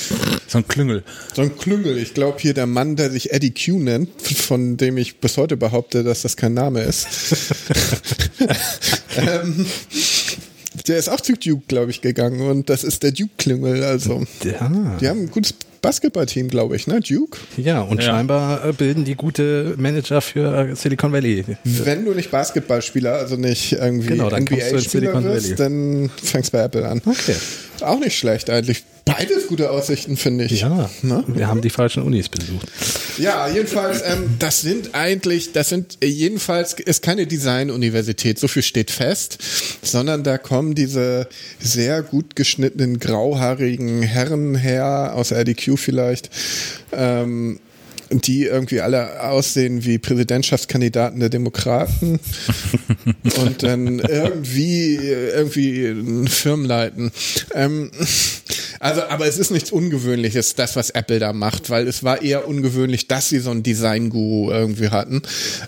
[0.48, 1.03] So ein Klüngel.
[1.34, 1.98] So ein Klüngel.
[1.98, 5.57] Ich glaube hier der Mann, der sich Eddie Q nennt, von dem ich bis heute
[5.57, 7.06] behaupte, dass das kein Name ist.
[9.18, 9.65] ähm,
[10.87, 13.83] der ist auch zu Duke, glaube ich, gegangen und das ist der Duke-Klüngel.
[13.83, 14.97] Also, Ja.
[14.99, 17.01] die haben ein gutes Basketballteam, glaube ich, ne?
[17.01, 17.37] Duke?
[17.57, 18.11] Ja, und Ja.
[18.11, 21.43] scheinbar äh, bilden die gute Manager für äh, Silicon Valley.
[21.65, 25.55] Wenn du nicht Basketballspieler, also nicht irgendwie Genau, dann du NBA-Spieler Valley.
[25.55, 27.01] dann fängst bei Apple an.
[27.05, 27.35] Okay.
[27.81, 28.83] Auch nicht schlecht eigentlich.
[29.05, 30.61] Beides gute Aussichten, finde ich.
[30.61, 31.23] Ja, Ne?
[31.27, 32.67] wir haben die falschen Unis besucht.
[33.17, 38.63] Ja, jedenfalls, ähm, das sind eigentlich, das sind äh, jedenfalls ist keine Design-Universität, so viel
[38.63, 39.39] steht fest,
[39.81, 41.27] sondern da kommen diese
[41.59, 46.30] sehr gut geschnittenen grauhaarigen Herren her aus RDQ vielleicht.
[46.93, 47.59] Ähm,
[48.11, 52.19] die irgendwie alle aussehen wie Präsidentschaftskandidaten der Demokraten
[53.43, 57.11] und dann irgendwie irgendwie einen Firmen leiten.
[57.55, 57.89] Ähm,
[58.84, 62.47] also, aber es ist nichts Ungewöhnliches, das, was Apple da macht, weil es war eher
[62.47, 65.22] ungewöhnlich, dass sie so einen Design-Guru irgendwie hatten.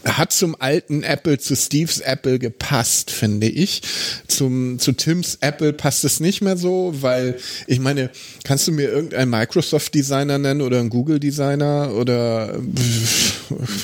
[0.05, 3.81] Hat zum alten Apple, zu Steves Apple gepasst, finde ich.
[4.27, 7.37] Zum, zu Tims Apple passt es nicht mehr so, weil
[7.67, 8.09] ich meine,
[8.43, 12.55] kannst du mir irgendeinen Microsoft-Designer nennen oder einen Google-Designer oder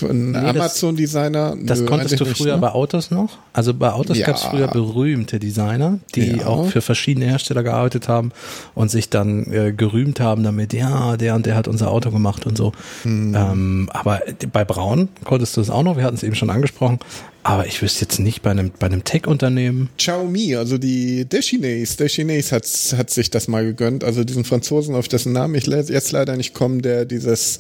[0.10, 1.58] einen das- Amazon-Designer?
[1.64, 2.62] Das Nö, konntest du früher ne?
[2.62, 3.38] bei Autos noch.
[3.54, 4.28] Also bei Autos Ja.
[4.28, 6.48] gab es früher berühmte Designer, die Ja.
[6.48, 8.32] auch für verschiedene Hersteller gearbeitet haben
[8.76, 12.46] und sich dann äh, gerühmt haben damit, ja, der und der hat unser Auto gemacht
[12.46, 12.74] und so.
[13.04, 13.36] Hm.
[13.36, 14.22] Ähm, aber
[14.52, 17.00] bei Braun konntest du es auch noch, wir hatten es eben schon angesprochen.
[17.44, 19.90] Aber ich wüsste jetzt nicht bei einem, bei einem Tech-Unternehmen.
[19.98, 25.08] Xiaomi, also die Deschines, Deschines hat, hat sich das mal gegönnt, also diesen Franzosen, auf
[25.08, 27.58] dessen Namen ich jetzt leider nicht komme, der dieses,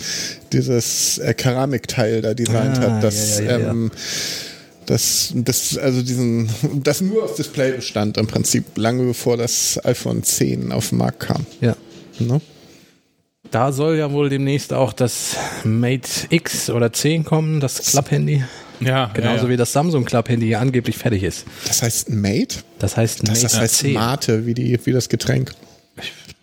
[0.53, 3.71] dieses äh, Keramikteil da designt Ah, hat, das, ja, ja, ja.
[3.71, 3.91] ähm,
[4.86, 6.49] das, das, also diesen,
[6.84, 11.20] das nur aus Display bestand im Prinzip, lange bevor das iPhone 10 auf den Markt
[11.22, 11.45] kam.
[11.60, 11.76] Ja.
[12.20, 12.41] Ne?
[13.49, 18.44] Da soll ja wohl demnächst auch das Mate X oder 10 kommen, das Club-Handy.
[18.80, 19.49] Ja, Genauso ja, ja.
[19.49, 21.45] wie das Samsung Club-Handy angeblich fertig ist.
[21.68, 22.60] Das heißt Mate?
[22.80, 23.94] Das heißt Mate das heißt 10.
[23.94, 25.53] Mate, wie, die, wie das Getränk.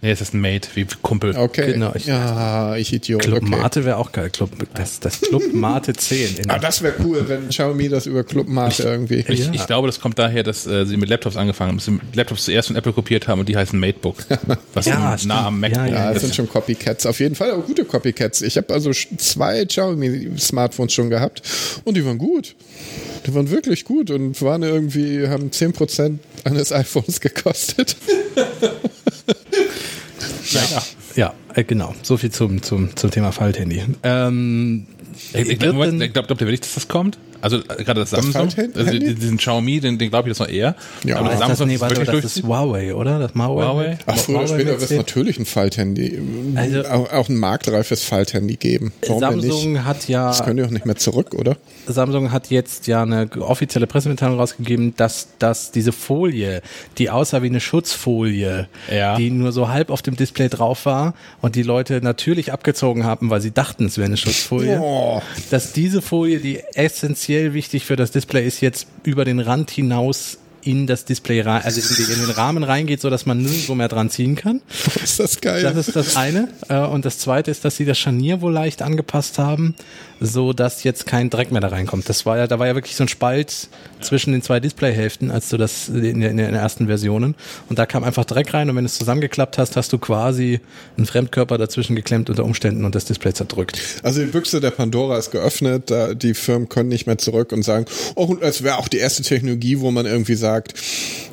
[0.01, 1.37] Nee, es ist ein Mate, wie Kumpel.
[1.37, 1.73] Okay.
[1.73, 3.21] Genau, ich- ja, ich Idiot.
[3.23, 3.51] Club okay.
[3.51, 4.31] Mate wäre auch geil.
[4.31, 6.37] Club, das, das Club Mate 10.
[6.37, 9.25] In Ah, das wäre cool, wenn Xiaomi das über Club Mate irgendwie.
[9.27, 9.51] Ich, Ja.
[9.53, 12.45] ich glaube, das kommt daher, dass äh, sie mit Laptops angefangen haben, dass sie Laptops
[12.45, 14.19] zuerst von Apple kopiert haben und die heißen Matebook.
[14.75, 16.23] Was Ja, nah am MacBook Ja, Ja, das ist.
[16.23, 17.05] sind schon Copycats.
[17.05, 18.41] Auf jeden Fall, aber gute Copycats.
[18.43, 21.43] Ich habe also zwei Xiaomi-Smartphones schon gehabt
[21.85, 22.55] und die waren gut.
[23.27, 27.97] Die waren wirklich gut und waren irgendwie, haben 10% eines iPhones gekostet.
[30.53, 30.83] Ja,
[31.17, 31.35] ja.
[31.55, 31.95] Äh, genau.
[32.03, 33.83] So viel zum, zum, zum Thema Falthandy.
[34.03, 34.87] Ähm,
[35.33, 37.19] Ich, glaube denn- glaub, glaub, ihr wirklich, dass das kommt?
[37.41, 38.79] Also äh, gerade das Samsung, Falthandy?
[38.79, 40.75] also die- diesen Xiaomi, den, den glaube ich das noch eher.
[41.05, 41.17] Ja.
[41.17, 43.19] aber ist das das, Samsung nee, ist warte, wirklich das ist Huawei, oder?
[43.19, 43.63] Das Huawei.
[43.65, 43.99] Huawei?
[44.07, 44.97] Ach, früher oder später wird es 10.
[44.99, 46.21] natürlich ein Falthandy,
[46.57, 48.93] Also- auch, auch ein marktreifes Falthandy geben.
[49.07, 49.49] Warum denn nicht?
[49.53, 51.57] Samsung hat ja Das können die auch nicht mehr zurück, oder?
[51.87, 56.61] Samsung hat jetzt ja eine offizielle Pressemitteilung rausgegeben, dass, dass diese Folie,
[56.99, 59.17] die aussah wie eine Schutzfolie, Ja.
[59.17, 63.31] die nur so halb auf dem Display drauf war und die Leute natürlich abgezogen haben,
[63.31, 65.23] weil sie dachten, es wäre eine Schutzfolie, Oh.
[65.51, 70.39] dass diese Folie, die essentiell wichtig für das Display ist, jetzt über den Rand hinaus
[70.69, 73.75] in das Display rein, also in, die, in den Rahmen reingeht, so dass man nirgendwo
[73.75, 74.61] mehr dran ziehen kann.
[75.03, 75.63] Ist das geil?
[75.63, 76.49] Das ist das eine.
[76.69, 79.75] Äh, Und das zweite ist, dass sie das Scharnier wohl leicht angepasst haben,
[80.21, 82.07] so dass jetzt kein Dreck mehr da reinkommt.
[82.09, 83.69] Das war ja, da war ja wirklich so ein Spalt
[84.01, 87.35] zwischen den zwei Displayhälften, als du das in, in den ersten Versionen.
[87.71, 90.61] Und da kam einfach Dreck rein und wenn du es zusammengeklappt hast, hast du quasi
[90.97, 93.81] einen Fremdkörper dazwischen geklemmt unter Umständen und das Display zerdrückt.
[94.03, 97.87] Also die Büchse der Pandora ist geöffnet, die Firmen können nicht mehr zurück und sagen,
[98.15, 100.58] oh, es wäre auch die erste Technologie, wo man irgendwie sagt,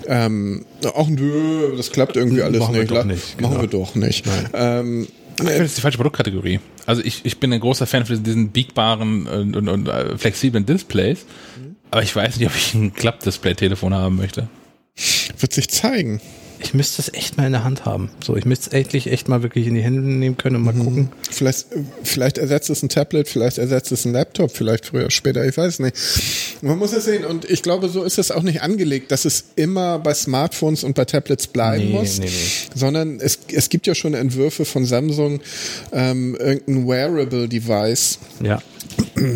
[0.07, 0.65] ähm,
[0.95, 2.91] ach nö, das klappt irgendwie alles Machen wir nicht.
[2.91, 3.61] doch nicht, Machen genau.
[3.64, 4.26] wir doch nicht.
[4.53, 5.07] Ähm,
[5.38, 6.60] Ich finde, das ist die falsche Produktkategorie.
[6.85, 10.65] Also ich, ich bin ein großer Fan von diesen biegbaren und, und, und äh, flexiblen
[10.65, 11.26] Displays.
[11.91, 14.47] Aber ich weiß nicht, ob ich ein Klappdisplay-Telefon haben möchte.
[15.39, 16.22] wird sich zeigen.
[16.65, 18.09] Ich müsste es echt mal in der Hand haben.
[18.25, 20.73] So, ich müsste es endlich echt mal wirklich in die Hände nehmen können und mal
[20.73, 21.09] gucken.
[21.29, 21.67] Vielleicht,
[22.03, 25.77] vielleicht ersetzt es ein Tablet, vielleicht ersetzt es ein Laptop, vielleicht früher, später, ich weiß
[25.77, 25.95] nicht.
[26.63, 29.43] Man muss es sehen und ich glaube, so ist es auch nicht angelegt, dass es
[29.55, 32.31] immer bei Smartphones und bei Tablets bleiben Nee, muss, nee, nee.
[32.73, 35.41] sondern es, es gibt ja schon Entwürfe von Samsung,
[35.91, 38.59] ähm, irgendein Wearable Device, Ja.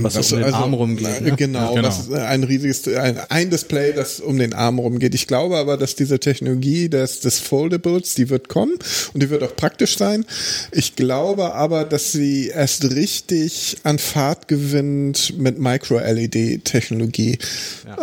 [0.02, 1.08] Was Das um den also, Arm rumgeht.
[1.08, 1.36] äh, Ne?
[1.36, 1.88] Genau, genau.
[1.88, 5.16] was ein riesiges, ein, ein Display, das um den Arm rumgeht.
[5.16, 8.74] Ich glaube aber, dass diese Technologie des, des Foldables, die wird kommen
[9.14, 10.26] und die wird auch praktisch sein.
[10.72, 17.38] Ich glaube aber, dass sie erst richtig an Fahrt gewinnt mit Micro-LED-Technologie,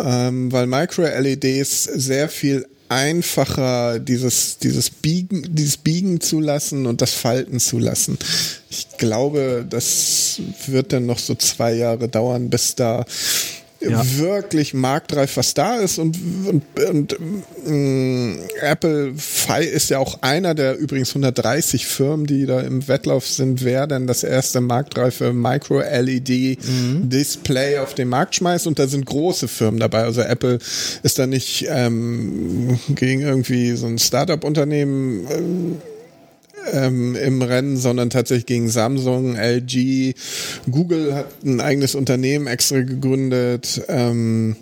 [0.02, 7.12] ähm, weil Micro-LEDs sehr viel einfacher dieses dieses Biegen dieses Biegen zu lassen und das
[7.12, 8.18] Falten zu lassen.
[8.70, 13.04] Ich glaube, das wird dann noch so zwei Jahre dauern, bis da
[13.90, 14.04] Ja.
[14.18, 17.16] wirklich marktreif was da ist und, und, und
[17.66, 23.26] mh, Apple Fi ist ja auch einer der übrigens 130 Firmen, die da im Wettlauf
[23.26, 29.48] sind, wer denn das erste marktreife Micro-LED-Display auf den Markt schmeißt und da sind große
[29.48, 30.02] Firmen dabei.
[30.04, 30.58] Also Apple
[31.02, 35.76] ist da nicht ähm, gegen irgendwie so ein Startup-Unternehmen
[36.72, 40.14] ähm, im Rennen, sondern tatsächlich gegen Samsung, LG,
[40.70, 43.82] Google hat ein eigenes Unternehmen extra gegründet.
[43.88, 44.56] Ähm,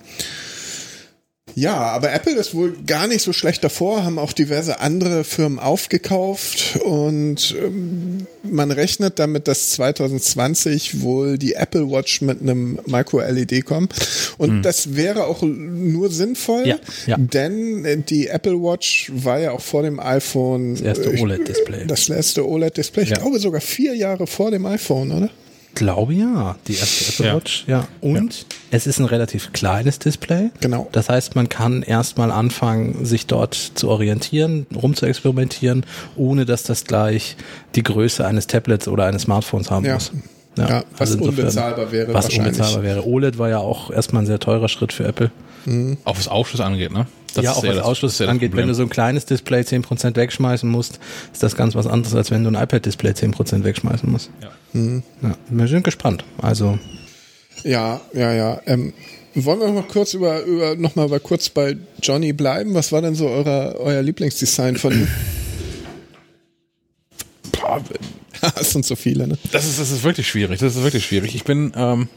[1.54, 5.58] ja, aber Apple ist wohl gar nicht so schlecht davor, haben auch diverse andere Firmen
[5.58, 13.64] aufgekauft und ähm, man rechnet damit, dass 2020 wohl die Apple Watch mit einem Micro-LED
[13.64, 13.94] kommt.
[14.38, 16.76] Und das wäre auch nur sinnvoll, Ja,
[17.06, 17.16] ja.
[17.18, 21.86] denn die Apple Watch war ja auch vor dem iPhone Das erste äh, OLED-Display.
[21.86, 23.04] das letzte OLED-Display.
[23.04, 23.16] Ich Ja.
[23.18, 25.30] glaube sogar vier Jahre vor dem iPhone, oder?
[25.74, 27.34] Glaube ja, die erste Apple Ja.
[27.36, 27.64] Watch.
[27.66, 27.88] Ja.
[28.00, 30.50] Und es ist ein relativ kleines Display.
[30.60, 30.88] Genau.
[30.92, 35.84] Das heißt, man kann erstmal anfangen, sich dort zu orientieren, rumzuexperimentieren,
[36.16, 37.36] ohne dass das gleich
[37.74, 39.94] die Größe eines Tablets oder eines Smartphones haben Ja.
[39.94, 40.12] muss.
[40.56, 42.52] Ja, was insofern- unbezahlbar wäre Was wahrscheinlich.
[42.54, 43.06] unbezahlbar wäre.
[43.06, 45.30] OLED war ja auch erstmal ein sehr teurer Schritt für Apple.
[46.04, 47.06] Auch was Ausschluss angeht, ne?
[47.34, 48.50] Das ja, auch was das- Ausschluss das das angeht.
[48.50, 48.62] Problem.
[48.64, 50.98] Wenn du so ein kleines Display 10% wegschmeißen musst,
[51.32, 54.30] ist das ganz was anderes, als wenn du ein iPad-Display 10% wegschmeißen musst.
[54.42, 54.50] Ja.
[55.22, 56.24] Ja, wir sind gespannt.
[56.40, 56.78] Also,
[57.62, 58.60] Ja, ja, ja.
[58.66, 58.92] Ähm,
[59.36, 62.74] wollen wir noch mal kurz über, über noch mal kurz bei Johnny bleiben?
[62.74, 65.08] Was war denn so euer, euer Lieblingsdesign von ihm?
[68.56, 69.38] Es sind so viele, ne?
[69.52, 70.60] Das ist, das ist wirklich schwierig.
[70.60, 71.34] Das ist wirklich schwierig.
[71.34, 72.08] Ich bin ähm,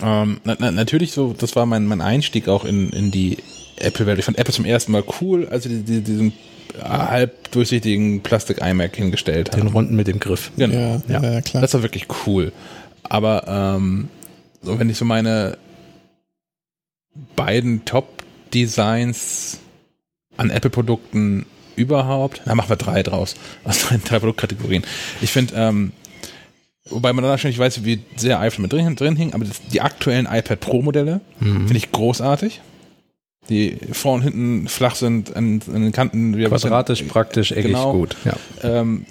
[0.00, 3.38] ähm, na, na, natürlich so, das war mein, mein Einstieg auch in, in die
[3.80, 4.18] Apple-Welt.
[4.18, 6.32] Ich fand Apple zum ersten Mal cool, als sie die, die, diesen
[6.82, 9.68] halb durchsichtigen Plastik-iMac hingestellt den haben.
[9.68, 10.50] runden mit dem Griff.
[10.56, 11.00] Genau.
[11.08, 11.60] Ja, ja, ja, klar.
[11.60, 12.52] Das war wirklich cool.
[13.02, 14.08] Aber ähm,
[14.62, 15.56] so wenn ich so meine
[17.36, 19.58] beiden Top-Designs
[20.36, 21.46] an Apple-Produkten
[21.76, 23.34] überhaupt, na machen wir drei draus,
[23.64, 24.84] aus drei, drei Produktkategorien.
[25.20, 25.92] Ich finde, ähm,
[26.90, 29.80] wobei man dann wahrscheinlich weiß, wie sehr iPhone mit drin, drin hing, aber das, die
[29.80, 32.60] aktuellen iPad Pro-Modelle finde ich großartig.
[33.48, 37.92] Die vorne und hinten flach sind, an, an den Kanten wieder Quadratisch, praktisch, eckig, Genau.
[37.92, 38.16] gut.
[38.24, 38.34] Ja.
[38.62, 39.06] ähm,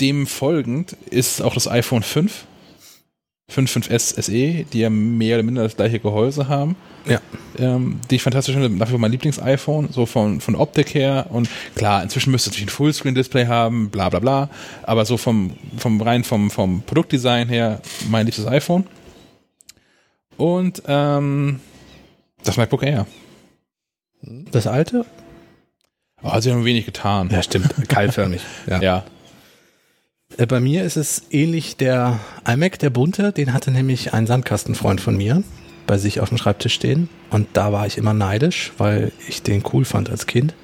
[0.00, 2.44] dem folgend ist auch das iPhone 5,
[3.50, 7.20] 5, 5S SE, die ja mehr oder minder das gleiche Gehäuse haben, ja.
[7.58, 12.02] ähm, die ich fantastisch finde, dafür mein Lieblings-iPhone, so von, von Optik her und klar,
[12.02, 14.50] inzwischen müsste es natürlich ein Fullscreen-Display haben, bla bla bla,
[14.84, 18.86] aber so vom, vom rein vom, vom Produktdesign her mein liebstes iPhone.
[20.36, 21.60] Und ähm,
[22.44, 23.06] das MacBook Air.
[24.22, 25.04] Das alte?
[26.22, 27.30] Oh, sie haben wenig getan.
[27.30, 27.88] Ja, stimmt.
[27.88, 28.42] Keilförmig.
[28.66, 28.80] ja.
[28.80, 29.04] ja.
[30.36, 35.00] Äh, Bei mir ist es ähnlich der iMac, der bunte, den hatte nämlich ein Sandkastenfreund
[35.00, 35.42] von mir
[35.86, 37.08] bei sich auf dem Schreibtisch stehen.
[37.30, 40.54] Und da war ich immer neidisch, weil ich den cool fand als Kind.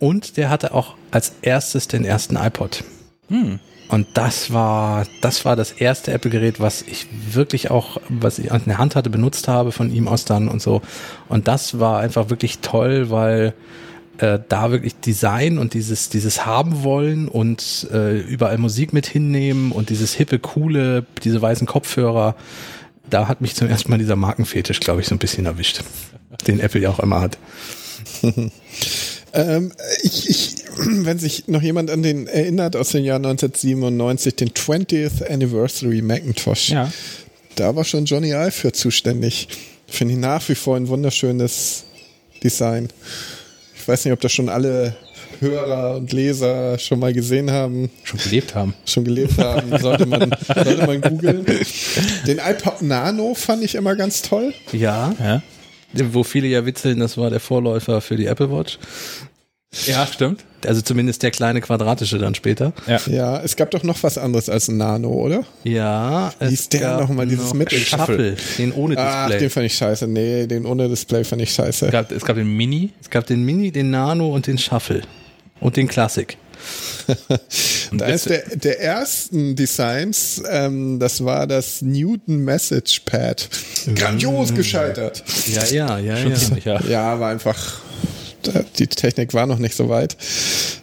[0.00, 2.82] Und der hatte auch als erstes den ersten iPod.
[3.28, 3.60] Hm.
[3.88, 8.62] Und das war, das war das erste Apple-Gerät, was ich wirklich auch, was ich an
[8.66, 10.82] der Hand hatte, benutzt habe von ihm aus dann und so.
[11.28, 13.54] Und das war einfach wirklich toll, weil
[14.18, 19.72] äh, da wirklich Design und dieses, dieses haben wollen und äh, überall Musik mit hinnehmen
[19.72, 22.34] und dieses hippe, coole, diese weißen Kopfhörer,
[23.08, 25.82] da hat mich zum ersten Mal dieser Markenfetisch, glaube ich, so ein bisschen erwischt.
[26.46, 27.38] Den Apple ja auch immer hat.
[29.34, 29.72] Ähm,
[30.02, 35.28] ich, ich, wenn sich noch jemand an den erinnert aus dem Jahr 1997, den 20th
[35.30, 36.90] Anniversary Macintosh, Ja.
[37.56, 39.48] da war schon Johnny Ive für zuständig.
[39.86, 41.84] Finde ich nach wie vor ein wunderschönes
[42.42, 42.88] Design.
[43.76, 44.94] Ich weiß nicht, ob das schon alle
[45.40, 48.74] Hörer und Leser schon mal gesehen haben, Schon gelebt haben.
[48.84, 49.78] schon gelebt haben.
[49.80, 51.46] Sollte man, sollte man googeln.
[52.26, 54.52] Den iPod Nano fand ich immer ganz toll.
[54.72, 55.14] Ja.
[55.20, 55.42] Ja.
[55.92, 58.78] Wo viele ja witzeln, das war der Vorläufer für die Apple Watch.
[59.86, 60.44] Ja, stimmt.
[60.66, 62.72] Also zumindest der kleine quadratische dann später.
[62.86, 62.98] Ja.
[63.06, 65.44] Ja, es gab doch noch was anderes als ein Nano, oder?
[65.62, 66.32] Ja.
[66.40, 69.40] Wie hieß der gab noch mal, dieses Mittel- Shuffle, den ohne Ach, Display.
[69.40, 70.06] den fand ich scheiße.
[70.06, 71.86] Nee, den ohne Display fand ich scheiße.
[71.86, 72.90] Es gab, es gab den Mini.
[73.02, 75.02] es gab den Mini, den Nano und den Shuffle.
[75.60, 76.36] Und den Classic.
[77.92, 83.48] da ist der, der ersten Designs, ähm, das war das Newton Message Pad.
[83.94, 85.24] Grandios gescheitert.
[85.46, 86.36] Ja, ja, ja, ja.
[86.64, 86.80] ja.
[86.82, 87.80] Ja, war einfach,
[88.78, 90.16] die Technik war noch nicht so weit.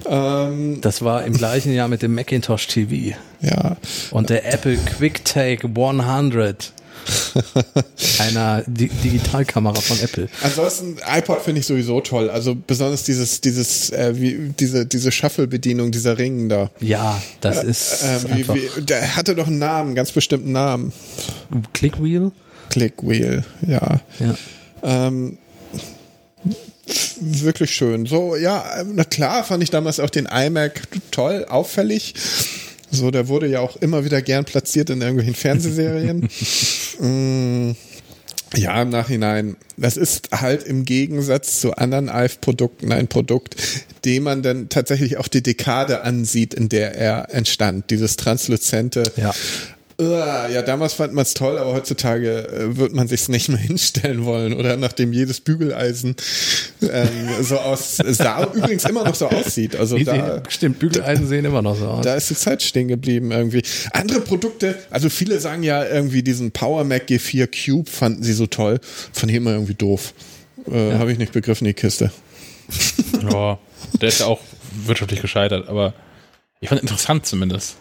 [0.08, 3.78] Ähm, Das war im gleichen Jahr mit dem Macintosh TV ja,
[4.12, 6.74] und der Apple QuickTake 100.
[8.20, 10.30] Einer Di Digitalkamera von Apple.
[10.44, 12.30] Ansonsten iPod finde ich sowieso toll.
[12.30, 16.72] Also besonders dieses, dieses, äh, wie, diese, diese Shuffle-Bedienung, dieser Ring da.
[16.80, 20.94] Ja, das ist Äh, wie, wie, der hatte doch einen Namen, einen ganz bestimmten Namen.
[21.74, 22.32] Clickwheel.
[22.70, 24.02] Clickwheel, ja.
[24.20, 24.36] Ja.
[24.84, 25.38] Ähm,
[27.20, 28.06] wirklich schön.
[28.06, 28.64] So, ja,
[28.94, 32.14] na klar fand ich damals auch den iMac toll, auffällig.
[32.92, 36.30] So, der wurde ja auch immer wieder gern platziert in irgendwelchen Fernsehserien.
[37.00, 37.72] mm,
[38.56, 39.58] ja, im Nachhinein.
[39.76, 43.56] Das ist halt im Gegensatz zu anderen Alf-Produkten ein Produkt,
[44.06, 47.90] dem man dann tatsächlich auch die Dekade ansieht, in der er entstand.
[47.90, 49.34] Dieses transluzente, Ja.
[49.98, 54.26] Ja, damals fand man es toll, aber heutzutage äh, wird man sich's nicht mehr hinstellen
[54.26, 54.54] wollen.
[54.54, 56.16] Oder nachdem jedes Bügeleisen
[56.82, 57.08] ähm,
[57.42, 59.76] so aus sah übrigens immer noch so aussieht.
[59.78, 62.04] Also Die da, sehen, stimmt, Bügeleisen sehen immer noch so aus.
[62.04, 63.64] da ist die Zeit stehen geblieben irgendwie.
[63.94, 68.48] Andere Produkte, also viele sagen ja irgendwie diesen Power Mac G4 Cube fanden sie so
[68.48, 68.80] toll.
[69.14, 70.14] Fand ich immer irgendwie doof.
[70.70, 72.12] Äh, Habe ich nicht begriffen, die Kiste.
[73.32, 73.60] Ja,
[74.02, 74.42] der ist ja auch
[74.86, 75.94] wirtschaftlich gescheitert, aber
[76.60, 77.78] ich fand interessant zumindest.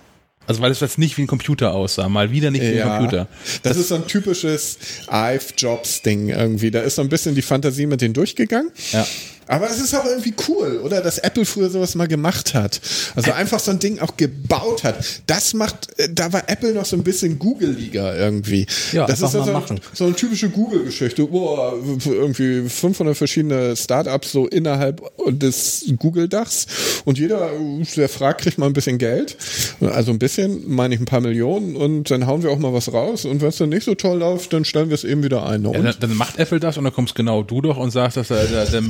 [0.47, 3.29] Also weil es jetzt nicht wie ein Computer aussah, mal wieder nicht wie ein Computer.
[3.63, 4.79] Das, ist so ein typisches
[5.11, 6.71] Ive-Jobs-Ding irgendwie.
[6.71, 8.71] Da ist so ein bisschen die Fantasie mit denen durchgegangen.
[8.93, 9.07] Ja.
[9.47, 11.01] Aber es ist auch irgendwie cool, oder?
[11.01, 12.81] Dass Apple früher sowas mal gemacht hat.
[13.15, 14.97] Also einfach so ein Ding auch gebaut hat.
[15.27, 18.67] Das macht, äh, da war Apple noch so ein bisschen Google-Liga irgendwie.
[18.93, 19.81] Ja, das ist so, mal so, machen.
[19.93, 21.27] so eine typische Google-Geschichte.
[21.27, 26.67] Boah, irgendwie 500 verschiedene Startups so innerhalb des Google-Dachs.
[27.05, 27.51] Und jeder,
[27.97, 29.37] der fragt, kriegt mal ein bisschen Geld.
[29.81, 31.77] Also ein bisschen, meine ich ein paar Millionen.
[31.77, 33.25] Und dann hauen wir auch mal was raus.
[33.25, 35.67] Und wenn es dann nicht so toll läuft, dann stellen wir es eben wieder ein.
[35.67, 38.17] Und Ja, dann, dann macht Apple das und dann kommst genau du doch und sagst,
[38.17, 38.81] dass der, der, der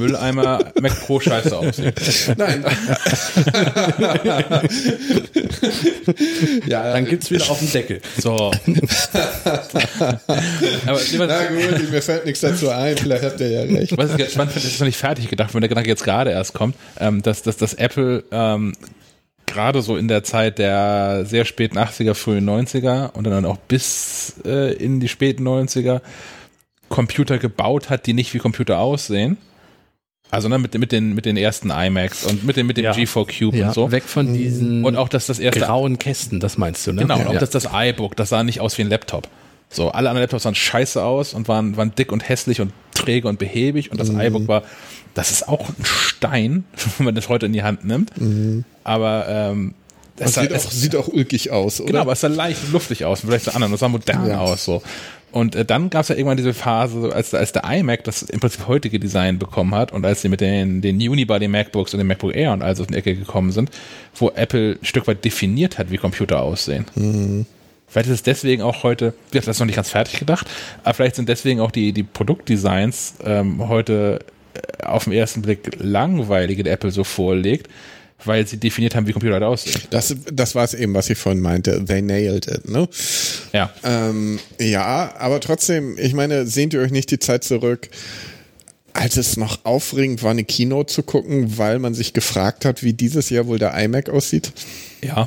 [0.45, 1.95] Mülleimer Mac Pro scheiße aussieht.
[2.37, 2.65] Nein.
[6.67, 8.01] ja, Dann gibt's wieder auf den Deckel.
[8.19, 8.37] So.
[10.87, 13.97] Aber Na gut, mir fällt nichts dazu ein, vielleicht habt ihr ja recht.
[13.97, 16.31] was ich jetzt spannend finde, ist noch nicht fertig gedacht, wenn der Gedanke jetzt gerade
[16.31, 18.73] erst kommt, ähm, dass, dass, dass Apple ähm,
[19.47, 24.35] gerade so in der Zeit der sehr späten 80er, frühen 90er und dann auch bis
[24.45, 26.01] äh, in die späten 90er
[26.89, 29.37] Computer gebaut hat, die nicht wie Computer aussehen.
[30.35, 32.93] Also ne, mit, mit, den, mit den ersten iMacs und mit dem, mit dem Ja.
[32.93, 33.91] G4 Cube Ja, und so.
[33.93, 37.03] weg von diesen Und auch, dass das erste grauen Kästen, das meinst du, ne?
[37.03, 37.29] Genau, und ja.
[37.31, 39.29] auch das, das iBook, das sah nicht aus wie ein Laptop.
[39.71, 43.27] So, alle anderen Laptops sahen scheiße aus und waren, waren dick und hässlich und träge
[43.29, 44.63] und behäbig und das iBook war,
[45.15, 46.65] das ist auch ein Stein,
[46.99, 48.11] wenn man das heute in die Hand nimmt.
[48.85, 49.75] Aber ähm,
[50.17, 51.89] Das es sah, sieht, es, auch, sieht auch ulkig aus, oder?
[51.89, 54.39] genau, aber es sah leicht und luftig aus, vielleicht zu anderen, das sah modern Ja.
[54.39, 54.83] aus so.
[55.35, 58.39] Und äh, dann gab es ja irgendwann diese Phase, als, als der iMac das im
[58.39, 62.07] Prinzip heutige Design bekommen hat und als sie mit den, den Unibody MacBooks und dem
[62.07, 63.69] MacBook Air und alles auf die Ecke gekommen sind,
[64.15, 66.87] wo Apple ein Stück weit definiert hat, wie Computer aussehen.
[67.89, 70.47] Vielleicht ist es deswegen auch heute, wie gesagt, das noch nicht ganz fertig gedacht,
[70.85, 74.21] aber vielleicht sind deswegen auch die, die Produktdesigns ähm, heute
[74.55, 77.69] äh, auf den ersten Blick langweilige, die Apple so vorlegt,
[78.27, 79.81] weil sie definiert haben, wie Computer halt aussehen.
[79.91, 81.85] Das, das war es eben, was ich vorhin meinte.
[81.85, 82.89] They nailed it, ne?
[83.53, 83.71] Ja.
[83.83, 87.89] Ähm, ja, aber trotzdem, ich meine, sehnt ihr euch nicht die Zeit zurück,
[88.93, 92.93] als es noch aufregend war, eine Keynote zu gucken, weil man sich gefragt hat, wie
[92.93, 94.53] dieses Jahr wohl der iMac aussieht?
[95.03, 95.27] Ja.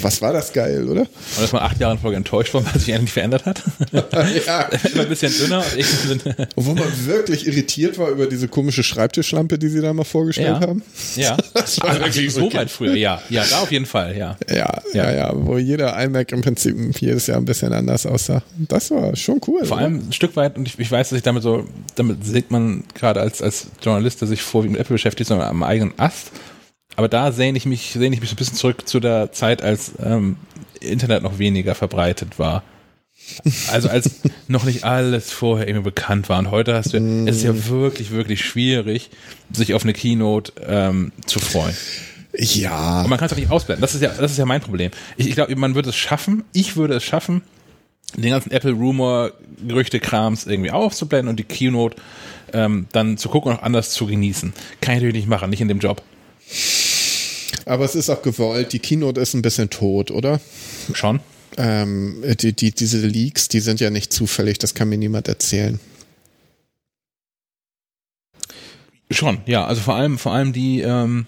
[0.00, 1.02] Was war das geil, oder?
[1.02, 1.08] Und
[1.40, 3.62] dass man acht Jahre in Folge enttäuscht war, weil sich eigentlich nicht verändert hat.
[3.92, 4.62] ja.
[4.92, 5.62] Immer ein bisschen dünner
[6.10, 6.24] und.
[6.56, 10.66] Wo man wirklich irritiert war über diese komische Schreibtischlampe, die sie da mal vorgestellt Ja.
[10.68, 10.82] haben.
[11.16, 11.36] Ja.
[11.54, 13.20] Das war Also wirklich so weit früher, ja.
[13.28, 14.36] Ja, da auf jeden Fall, ja.
[14.50, 18.42] Ja, ja, ja, wo jeder iMac im Prinzip jedes Jahr ein bisschen anders aussah.
[18.56, 19.64] Das war schon cool.
[19.64, 19.84] Vor oder?
[19.86, 21.64] allem ein Stück weit, und ich, ich weiß, dass ich damit so,
[21.94, 25.62] damit sieht man gerade als, als Journalist, der sich vorwiegend mit Apple beschäftigt, sondern am
[25.62, 26.30] eigenen Ast.
[26.96, 29.62] Aber da sehne ich mich, sehne ich mich so ein bisschen zurück zu der Zeit,
[29.62, 30.36] als ähm,
[30.80, 32.62] Internet noch weniger verbreitet war.
[33.70, 36.38] Also als noch nicht alles vorher irgendwie bekannt war.
[36.38, 39.10] Und heute hast du, es ist ja wirklich, wirklich schwierig,
[39.52, 41.76] sich auf eine Keynote ähm, zu freuen.
[42.34, 43.02] Ja.
[43.02, 43.80] Und man kann es auch nicht ausblenden.
[43.80, 44.90] Das ist ja, das ist ja mein Problem.
[45.16, 47.42] Ich, ich glaube, man würde es schaffen, ich würde es schaffen,
[48.16, 49.32] den ganzen Apple-Rumor,
[49.66, 51.96] Gerüchte-Krams irgendwie aufzublenden und die Keynote
[52.52, 54.52] ähm, dann zu gucken und auch anders zu genießen.
[54.80, 56.02] Kann ich natürlich nicht machen, nicht in dem Job.
[57.66, 58.72] Aber es ist auch gewollt.
[58.72, 60.40] Die Keynote ist ein bisschen tot, oder?
[60.92, 61.20] Schon.
[61.56, 64.58] Ähm, die, die, diese Leaks, die sind ja nicht zufällig.
[64.58, 65.78] Das kann mir niemand erzählen.
[69.10, 69.66] Schon, ja.
[69.66, 71.26] Also vor allem, vor allem die, ähm,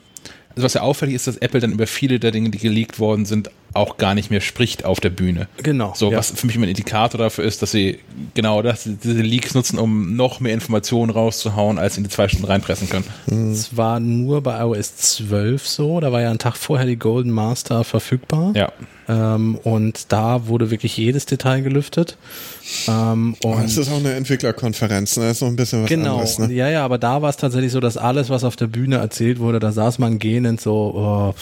[0.56, 3.24] also was ja auffällig ist, dass Apple dann über viele der Dinge, die geleakt worden
[3.24, 5.48] sind, auch gar nicht mehr spricht auf der Bühne.
[5.62, 5.92] Genau.
[5.96, 6.18] So, ja.
[6.18, 7.98] was für mich immer ein Indikator dafür ist, dass sie
[8.34, 12.46] genau das, diese Leaks nutzen, um noch mehr Informationen rauszuhauen, als in die zwei Stunden
[12.46, 13.52] reinpressen können.
[13.52, 17.30] Es war nur bei iOS 12 so, da war ja ein Tag vorher die Golden
[17.30, 18.52] Master verfügbar.
[18.54, 18.72] Ja.
[19.08, 22.16] Ähm, und da wurde wirklich jedes Detail gelüftet.
[22.88, 25.24] Ähm, Oh, und das ist auch eine Entwicklerkonferenz, ne?
[25.24, 26.52] Das ist noch ein bisschen was Genau, anderes, ne?
[26.52, 29.38] ja, ja, aber da war es tatsächlich so, dass alles, was auf der Bühne erzählt
[29.38, 31.34] wurde, da saß man gähnend so, oh,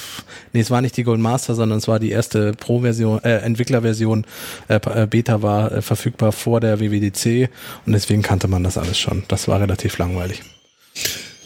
[0.52, 4.24] nee, es war nicht die Golden Master, sondern es war die erste Pro-Version, äh, Entwicklerversion,
[4.68, 7.48] äh, äh, Beta war äh, verfügbar vor der WWDC
[7.86, 9.22] und deswegen kannte man das alles schon.
[9.28, 10.43] Das war relativ langweilig.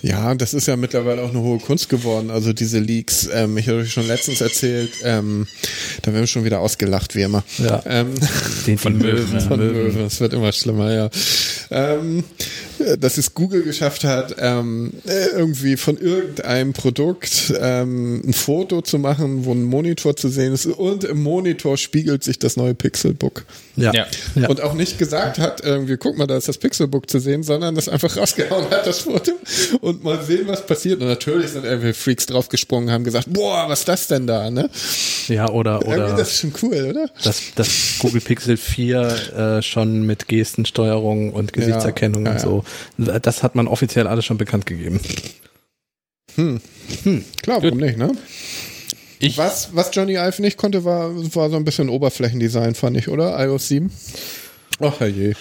[0.02, 2.31] Ja, das ist ja mittlerweile auch eine hohe Kunst geworden.
[2.31, 5.47] Also diese Leaks, ähm, ich habe euch schon letztens erzählt, ähm,
[6.02, 7.43] da werden wir schon wieder ausgelacht, wie immer.
[7.59, 7.82] Ja.
[7.86, 8.14] Ähm,
[8.66, 9.40] Den Von Möwen.
[9.40, 10.01] von Möwen.
[10.06, 11.10] Es wird immer schlimmer, ja.
[11.70, 12.24] Ähm,
[12.98, 18.98] dass es Google geschafft hat, ähm, äh, irgendwie von irgendeinem Produkt ähm, ein Foto zu
[18.98, 23.44] machen, wo ein Monitor zu sehen ist und im Monitor spiegelt sich das neue Pixelbook.
[23.77, 23.93] Ja.
[23.93, 24.48] Ja.
[24.48, 27.74] Und auch nicht gesagt hat, irgendwie, guck mal, da ist das Pixelbook zu sehen, sondern
[27.74, 29.32] das einfach rausgehauen hat, das Foto,
[29.81, 31.01] und mal sehen, was passiert.
[31.01, 34.70] Und natürlich sind irgendwie Freaks draufgesprungen, haben gesagt, boah, was ist das denn da, ne?
[35.28, 37.11] ja, oder, Irgendwie, oder das ist schon cool, oder?
[37.23, 42.65] das, das Google Pixel 4 äh, schon mit Gestensteuerung und Gesichtserkennung Ja, ja, und so.
[42.97, 45.01] Das hat man offiziell alles schon bekannt gegeben.
[47.43, 48.12] Klar, warum nicht, ne?
[49.18, 53.09] Ich, Was, was Johnny Ive nicht konnte, war, war so ein bisschen Oberflächendesign, fand ich,
[53.09, 53.43] oder?
[53.43, 53.90] iOS 7?
[54.80, 55.32] Ach je.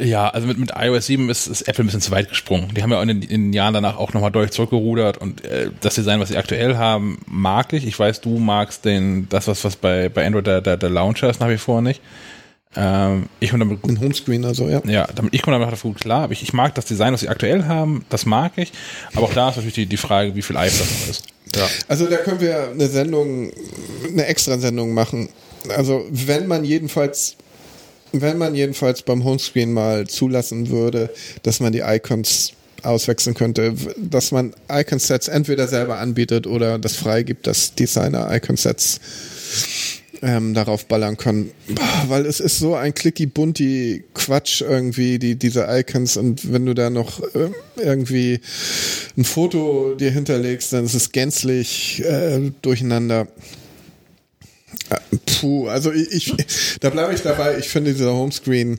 [0.00, 2.74] Ja, also mit, mit iOS 7 ist, ist Apple ein bisschen zu weit gesprungen.
[2.74, 5.70] Die haben ja in den, in den Jahren danach auch nochmal deutlich zurückgerudert und äh,
[5.80, 7.86] das Design, was sie aktuell haben, mag ich.
[7.86, 11.30] Ich weiß, du magst den, das, was, was bei, bei Android der, der, der Launcher
[11.30, 12.02] ist nach wie vor nicht.
[12.80, 14.80] Ähm, ich komme damit gut, Ein Homescreen, also, ja.
[14.86, 16.22] ja, damit, ich komme damit gut klar.
[16.22, 18.70] Aber ich, ich mag das Design, was sie aktuell haben, das mag ich.
[19.14, 21.24] Aber auch da ist natürlich die, die Frage, wie viel Eif das noch ist.
[21.56, 21.68] Ja.
[21.88, 23.50] Also da können wir eine Sendung,
[24.06, 25.28] eine extra Sendung machen.
[25.70, 27.36] Also wenn man jedenfalls,
[28.12, 31.10] wenn man jedenfalls beim Homescreen mal zulassen würde,
[31.42, 32.52] dass man die Icons
[32.84, 39.00] auswechseln könnte, dass man Icon-Sets entweder selber anbietet oder das freigibt, dass Designer Icon-Sets
[40.22, 41.50] ähm, darauf ballern können.
[42.06, 46.74] Weil es ist so ein clicky bunti Quatsch irgendwie, die, diese Icons und wenn du
[46.74, 48.40] da noch äh, irgendwie
[49.16, 53.28] ein Foto dir hinterlegst, dann ist es gänzlich äh, durcheinander.
[54.90, 54.96] Äh,
[55.40, 57.58] Puh, also ich, ich da bleibe ich dabei.
[57.58, 58.78] Ich finde dieser Homescreen,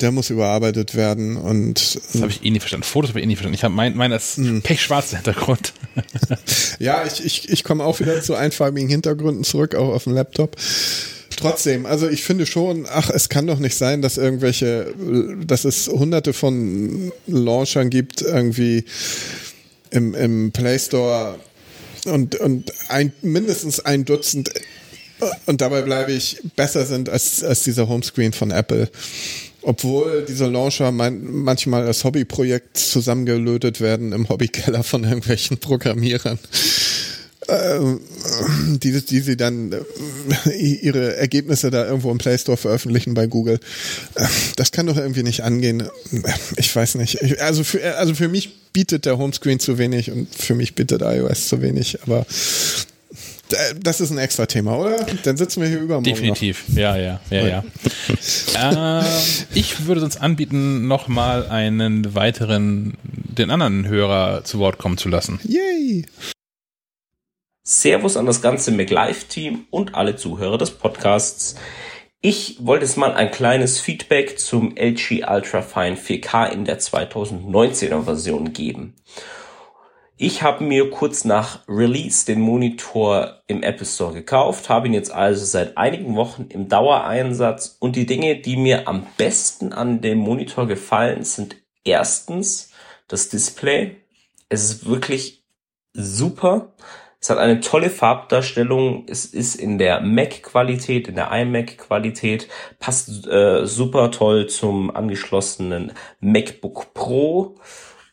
[0.00, 2.84] der muss überarbeitet werden und Das habe ich eh nie verstanden.
[2.84, 3.54] Fotos habe ich eh nie verstanden.
[3.54, 5.72] Ich habe mein, mein ist pechschwarzer Hintergrund.
[6.78, 10.56] Ja, ich, ich, ich komme auch wieder zu einfarbigen Hintergründen zurück, auch auf dem Laptop.
[11.36, 14.94] Trotzdem, also ich finde schon, ach, es kann doch nicht sein, dass irgendwelche,
[15.46, 18.84] dass es hunderte von Launchern gibt, irgendwie
[19.90, 21.38] im, im Play Store
[22.06, 24.50] und, und ein, mindestens ein Dutzend
[25.46, 28.90] und dabei bleibe ich besser sind als, als dieser Homescreen von Apple.
[29.68, 36.38] Obwohl diese Launcher man, manchmal als Hobbyprojekt zusammengelötet werden im Hobbykeller von irgendwelchen Programmierern,
[37.48, 37.80] äh,
[38.76, 43.58] die, die sie dann äh, ihre Ergebnisse da irgendwo im Play Store veröffentlichen bei Google.
[44.14, 45.82] Äh, Das kann doch irgendwie nicht angehen.
[46.56, 47.20] Ich weiß nicht.
[47.20, 51.02] Ich, also, für, also für mich bietet der Homescreen zu wenig und für mich bietet
[51.02, 52.24] iOS zu wenig, aber
[53.80, 55.06] das ist ein extra Thema, oder?
[55.24, 56.04] Dann sitzen wir hier übermorgen.
[56.04, 56.64] Definitiv.
[56.74, 57.64] Ja, ja, ja, ja.
[59.00, 59.04] ähm,
[59.54, 65.40] ich würde sonst anbieten, nochmal einen weiteren, den anderen Hörer zu Wort kommen zu lassen.
[65.42, 65.50] Noch.
[65.50, 66.06] Yay!
[67.62, 71.56] Servus an das ganze MacLive-Team und alle Zuhörer des Podcasts.
[72.20, 78.52] Ich wollte jetzt mal ein kleines Feedback zum LG Ultrafine 4K in der 2019er Version
[78.52, 78.94] geben.
[80.18, 85.12] Ich habe mir kurz nach Release den Monitor im Apple Store gekauft, habe ihn jetzt
[85.12, 90.16] also seit einigen Wochen im Dauereinsatz und die Dinge, die mir am besten an dem
[90.16, 92.70] Monitor gefallen, sind erstens
[93.08, 93.96] das Display.
[94.48, 95.44] Es ist wirklich
[95.92, 96.72] super.
[97.20, 99.04] Es hat eine tolle Farbdarstellung.
[99.10, 102.48] Es ist in der Mac-Qualität, in der iMac-Qualität,
[102.78, 107.56] passt äh, super toll zum angeschlossenen MacBook Pro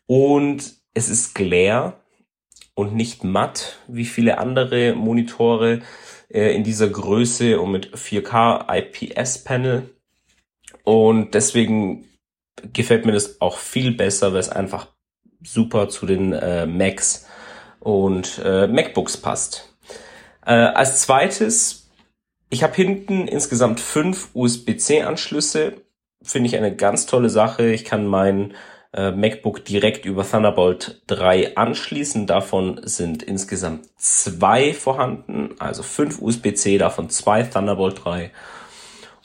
[0.05, 1.93] und es ist Glare
[2.75, 5.81] und nicht matt wie viele andere Monitore
[6.29, 9.89] äh, in dieser Größe und mit 4K IPS-Panel.
[10.83, 12.05] Und deswegen
[12.73, 14.87] gefällt mir das auch viel besser, weil es einfach
[15.43, 17.27] super zu den äh, Macs
[17.79, 19.75] und äh, MacBooks passt.
[20.45, 21.89] Äh, als zweites,
[22.49, 25.81] ich habe hinten insgesamt fünf USB-C-Anschlüsse.
[26.21, 27.71] Finde ich eine ganz tolle Sache.
[27.71, 28.53] Ich kann mein
[28.93, 32.27] äh, MacBook direkt über Thunderbolt 3 anschließen.
[32.27, 38.31] Davon sind insgesamt zwei vorhanden, also fünf USB-C, davon zwei Thunderbolt 3.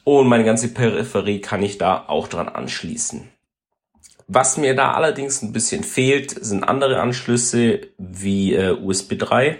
[0.04, 3.28] Und meine ganze Peripherie kann ich da auch dran anschließen.
[4.26, 9.58] Was mir da allerdings ein bisschen fehlt, sind andere Anschlüsse wie äh, USB 3,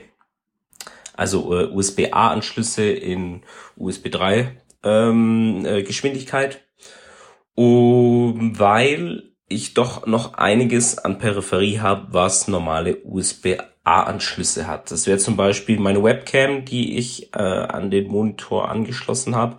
[1.14, 3.43] also äh, USB-A-Anschlüsse in
[3.76, 6.60] USB 3 ähm, äh, Geschwindigkeit.
[7.55, 14.91] Um, weil ich doch noch einiges an Peripherie habe, was normale USB-A-Anschlüsse hat.
[14.91, 19.57] Das wäre zum Beispiel meine Webcam, die ich äh, an den Monitor angeschlossen habe,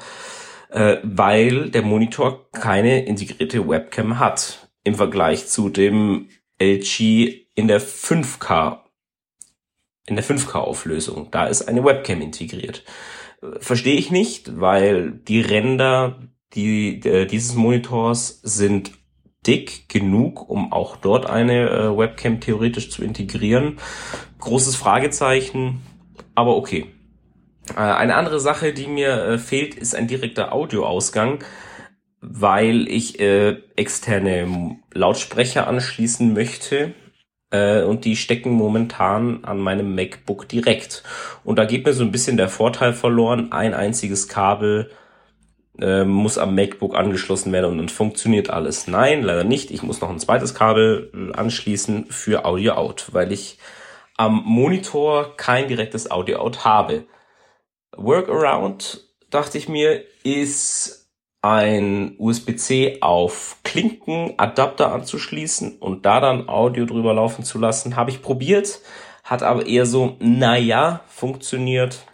[0.69, 6.29] äh, weil der Monitor keine integrierte Webcam hat im Vergleich zu dem
[6.59, 8.79] LG in der 5K
[10.09, 11.29] in der 5K-Auflösung.
[11.31, 12.83] Da ist eine Webcam integriert.
[13.59, 16.19] Verstehe ich nicht, weil die Ränder
[16.53, 18.91] die, äh, dieses Monitors sind
[19.45, 23.77] dick genug, um auch dort eine äh, Webcam theoretisch zu integrieren.
[24.39, 25.81] Großes Fragezeichen,
[26.35, 26.87] aber okay.
[27.75, 31.39] Äh, eine andere Sache, die mir äh, fehlt, ist ein direkter Audioausgang,
[32.21, 36.93] weil ich äh, externe Lautsprecher anschließen möchte
[37.51, 41.03] äh, und die stecken momentan an meinem MacBook direkt.
[41.43, 44.91] Und da geht mir so ein bisschen der Vorteil verloren, ein einziges Kabel
[45.81, 48.87] äh, muss am MacBook angeschlossen werden und dann funktioniert alles.
[48.87, 49.71] Nein, leider nicht.
[49.71, 53.57] Ich muss noch ein zweites Kabel äh, anschließen für Audio Out, weil ich
[54.17, 57.05] am Monitor kein direktes Audio Out habe.
[57.95, 60.99] Workaround, dachte ich mir, ist
[61.41, 67.95] ein USB-C auf Klinkenadapter anzuschließen und da dann Audio drüber laufen zu lassen.
[67.95, 68.81] Habe ich probiert,
[69.23, 72.05] hat aber eher so, naja, funktioniert.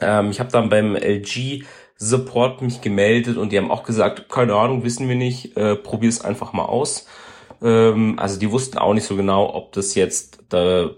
[0.00, 1.64] Ähm, ich habe dann beim LG
[1.96, 6.08] Support mich gemeldet und die haben auch gesagt, keine Ahnung, wissen wir nicht, äh, probier
[6.08, 7.06] es einfach mal aus.
[7.62, 10.88] Ähm, also die wussten auch nicht so genau, ob das jetzt, äh,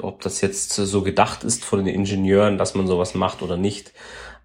[0.00, 3.92] ob das jetzt so gedacht ist von den Ingenieuren, dass man sowas macht oder nicht.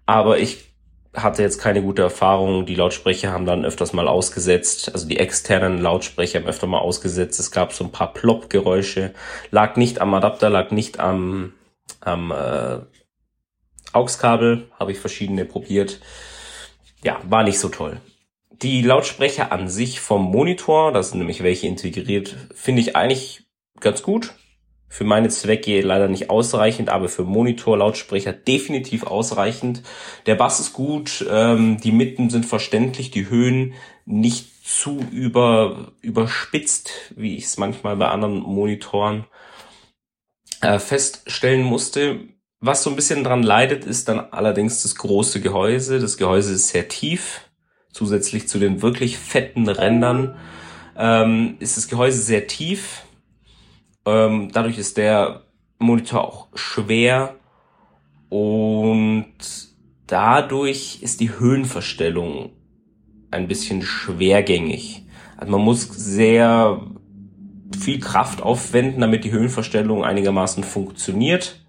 [0.06, 0.74] Aber ich
[1.14, 2.66] hatte jetzt keine gute Erfahrung.
[2.66, 7.38] Die Lautsprecher haben dann öfters mal ausgesetzt, also die externen Lautsprecher haben öfter mal ausgesetzt.
[7.40, 9.14] Es gab so ein paar Plop-Geräusche.
[9.50, 11.52] Lag nicht am Adapter, lag nicht am,
[12.00, 12.78] am äh,
[13.94, 16.00] AUX-Kabel habe ich verschiedene probiert.
[17.02, 18.00] Ja, war nicht so toll.
[18.62, 23.44] Die Lautsprecher an sich vom Monitor, das sind nämlich welche integriert, finde ich eigentlich
[23.80, 24.34] ganz gut.
[24.88, 29.82] Für meine Zwecke leider nicht ausreichend, aber für Monitor-Lautsprecher definitiv ausreichend.
[30.26, 33.74] Der Bass ist gut, ähm, die Mitten sind verständlich, die Höhen
[34.06, 39.24] nicht zu über, überspitzt, wie ich es manchmal bei anderen Monitoren
[40.60, 42.20] äh, feststellen musste.
[42.66, 46.00] Was so ein bisschen dran leidet, ist dann allerdings das große Gehäuse.
[46.00, 47.42] Das Gehäuse ist sehr tief.
[47.92, 50.36] Zusätzlich zu den wirklich fetten Rändern
[50.96, 53.02] ähm, ist das Gehäuse sehr tief.
[54.06, 55.42] Ähm, dadurch ist der
[55.78, 57.34] Monitor auch schwer
[58.30, 59.34] und
[60.06, 62.52] dadurch ist die Höhenverstellung
[63.30, 65.04] ein bisschen schwergängig.
[65.36, 66.80] Also man muss sehr
[67.78, 71.60] viel Kraft aufwenden, damit die Höhenverstellung einigermaßen funktioniert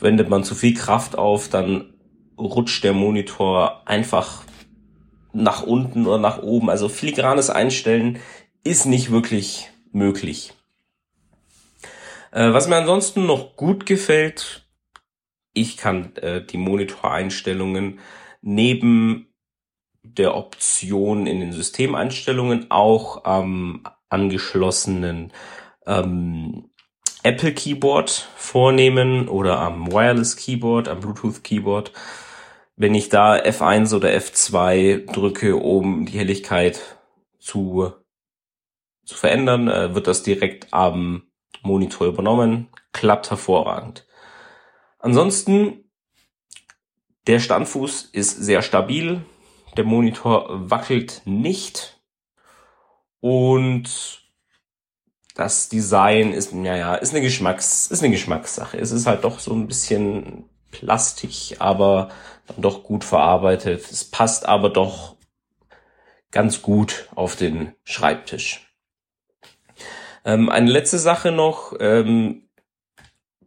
[0.00, 1.94] wendet man zu viel Kraft auf, dann
[2.38, 4.44] rutscht der Monitor einfach
[5.32, 6.70] nach unten oder nach oben.
[6.70, 8.18] Also filigranes Einstellen
[8.64, 10.54] ist nicht wirklich möglich.
[12.32, 14.66] Äh, was mir ansonsten noch gut gefällt,
[15.52, 18.00] ich kann äh, die Monitoreinstellungen
[18.42, 19.28] neben
[20.02, 25.32] der Option in den Systemeinstellungen auch am angeschlossenen
[25.86, 26.70] ähm,
[27.26, 31.90] Apple Keyboard vornehmen oder am Wireless Keyboard, am Bluetooth Keyboard.
[32.76, 36.80] Wenn ich da F1 oder F2 drücke, um die Helligkeit
[37.40, 37.92] zu,
[39.04, 41.24] zu verändern, äh, wird das direkt am
[41.62, 42.68] Monitor übernommen.
[42.92, 44.06] Klappt hervorragend.
[45.00, 45.90] Ansonsten,
[47.26, 49.24] der Standfuß ist sehr stabil.
[49.76, 52.00] Der Monitor wackelt nicht.
[53.18, 54.25] Und
[55.36, 58.78] das Design ist, naja, ist eine Geschmacks, ist eine Geschmackssache.
[58.78, 62.08] Es ist halt doch so ein bisschen plastik, aber
[62.46, 63.84] dann doch gut verarbeitet.
[63.90, 65.16] Es passt aber doch
[66.30, 68.66] ganz gut auf den Schreibtisch.
[70.24, 71.74] Ähm, eine letzte Sache noch.
[71.80, 72.48] Ähm,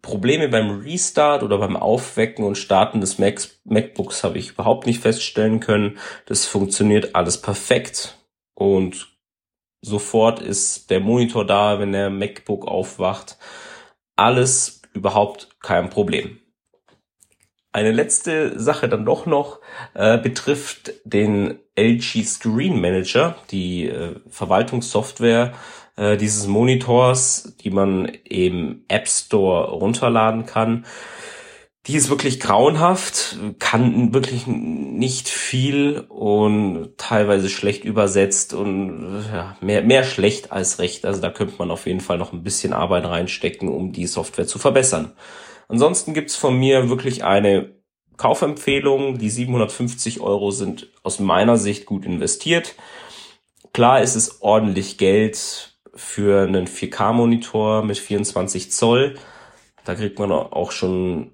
[0.04, 5.02] Probleme beim Restart oder beim Aufwecken und Starten des Macs, MacBooks habe ich überhaupt nicht
[5.02, 5.98] feststellen können.
[6.28, 8.18] Das funktioniert alles perfekt
[8.54, 9.19] und
[9.82, 13.38] sofort ist der Monitor da, wenn der MacBook aufwacht.
[14.16, 16.40] Alles überhaupt kein Problem.
[17.72, 19.60] eine letzte Sache dann doch noch
[19.94, 25.54] äh, betrifft den LG Screen Manager, die äh, Verwaltungssoftware
[25.96, 30.86] äh, dieses Monitors, die man im App Store runterladen kann.
[31.88, 39.82] Die ist wirklich grauenhaft, kann wirklich nicht viel und teilweise schlecht übersetzt und ja, mehr,
[39.82, 41.06] mehr schlecht als recht.
[41.06, 44.46] Also da könnte man auf jeden Fall noch ein bisschen Arbeit reinstecken, um die Software
[44.46, 45.14] zu verbessern.
[45.70, 47.80] Ansonsten gibt's von mir wirklich eine
[48.18, 49.18] Kaufempfehlung.
[49.18, 52.76] Die 750 Euro sind aus meiner Sicht gut investiert.
[53.72, 59.16] Klar ist es ordentlich Geld für einen 4K-Monitor mit 24 Zoll.
[59.86, 61.32] Da kriegt man auch schon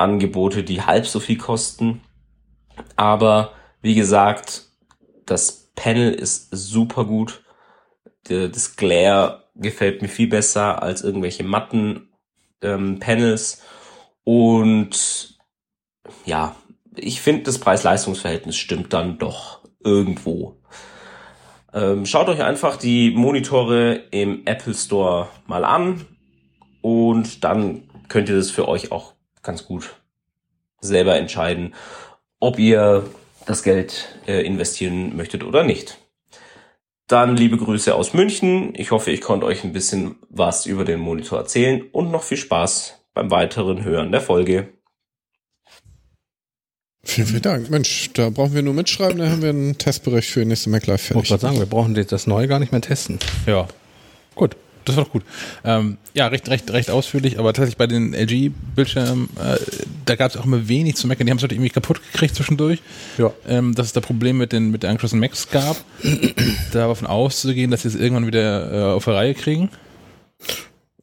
[0.00, 2.00] Angebote, die halb so viel kosten.
[2.96, 3.52] Aber
[3.82, 4.66] wie gesagt,
[5.26, 7.42] das Panel ist super gut.
[8.24, 12.08] Das Glare gefällt mir viel besser als irgendwelche matten
[12.62, 13.62] ähm, Panels.
[14.24, 15.38] Und
[16.24, 16.56] ja,
[16.96, 20.60] ich finde, das Preis-Leistungs-Verhältnis stimmt dann doch irgendwo.
[21.72, 26.04] Ähm, schaut euch einfach die Monitore im Apple Store mal an
[26.82, 29.96] und dann könnt ihr das für euch auch ganz gut
[30.80, 31.74] selber entscheiden,
[32.38, 33.04] ob ihr
[33.46, 35.98] das Geld äh, investieren möchtet oder nicht.
[37.06, 38.72] Dann liebe Grüße aus München.
[38.76, 42.36] Ich hoffe, ich konnte euch ein bisschen was über den Monitor erzählen und noch viel
[42.36, 44.68] Spaß beim weiteren Hören der Folge.
[47.02, 47.70] Vielen, vielen Dank.
[47.70, 51.08] Mensch, da brauchen wir nur mitschreiben, dann haben wir einen Testbericht für nächste MacLife Ich
[51.08, 51.30] fertig.
[51.30, 53.18] wollte sagen, wir brauchen das neue gar nicht mehr testen.
[53.46, 53.66] Ja.
[54.34, 54.54] Gut.
[54.84, 55.22] Das war doch gut.
[55.64, 59.56] Ähm, ja, recht, recht, recht ausführlich, aber tatsächlich bei den LG-Bildschirmen, äh,
[60.06, 61.26] da gab es auch immer wenig zu meckern.
[61.26, 62.80] Die haben es halt irgendwie kaputt gekriegt zwischendurch.
[63.18, 63.32] Ja.
[63.46, 65.76] Ähm, dass es da Probleme mit den, mit den angeschlossenen Macs gab.
[66.72, 69.70] da davon auszugehen, dass sie es irgendwann wieder äh, auf der Reihe kriegen.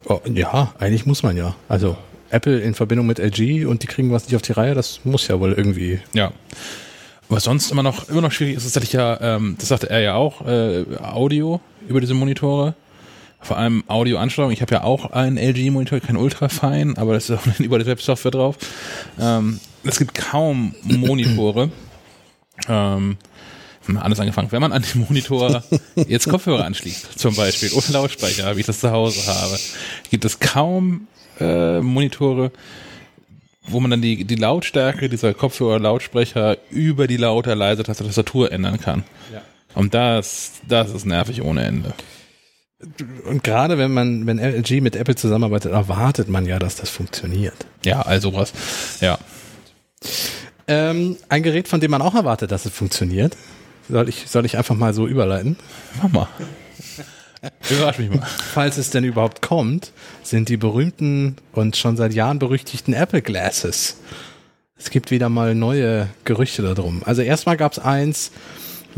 [0.05, 1.55] Oh, ja, eigentlich muss man ja.
[1.67, 1.97] Also
[2.29, 5.27] Apple in Verbindung mit LG und die kriegen was nicht auf die Reihe, das muss
[5.27, 5.99] ja wohl irgendwie.
[6.13, 6.31] Ja.
[7.29, 9.99] Was sonst immer noch, immer noch schwierig ist, ist tatsächlich ja, ähm, das sagte er
[9.99, 12.73] ja auch, äh, Audio über diese Monitore.
[13.39, 14.51] Vor allem Audioansteuerung.
[14.51, 18.31] Ich habe ja auch einen LG-Monitor, kein Ultrafine, aber das ist auch über die Websoftware
[18.31, 18.57] drauf.
[19.19, 21.71] Ähm, es gibt kaum Monitore.
[22.69, 23.17] ähm,
[23.85, 24.51] hm, anders angefangen.
[24.51, 25.63] Wenn man an den Monitor
[26.07, 29.57] jetzt Kopfhörer anschließt, zum Beispiel, oder Lautsprecher, wie ich das zu Hause habe,
[30.09, 31.07] gibt es kaum
[31.39, 32.51] äh, Monitore,
[33.67, 39.03] wo man dann die, die Lautstärke dieser Kopfhörer-Lautsprecher über die lauter leise Tastatur ändern kann.
[39.31, 39.41] Ja.
[39.73, 41.93] Und das, das ist nervig ohne Ende.
[43.25, 47.65] Und gerade wenn man, wenn LG mit Apple zusammenarbeitet, erwartet man ja, dass das funktioniert.
[47.83, 48.53] Ja, also was.
[49.01, 49.17] Ja.
[50.67, 53.35] Ähm, ein Gerät, von dem man auch erwartet, dass es funktioniert.
[53.89, 55.57] Soll ich, soll ich einfach mal so überleiten?
[56.01, 56.27] Mach mal.
[57.69, 58.27] Überrasch mich mal.
[58.53, 59.91] Falls es denn überhaupt kommt,
[60.21, 63.97] sind die berühmten und schon seit Jahren berüchtigten Apple Glasses.
[64.77, 67.01] Es gibt wieder mal neue Gerüchte darum.
[67.05, 68.31] Also erstmal gab es eins,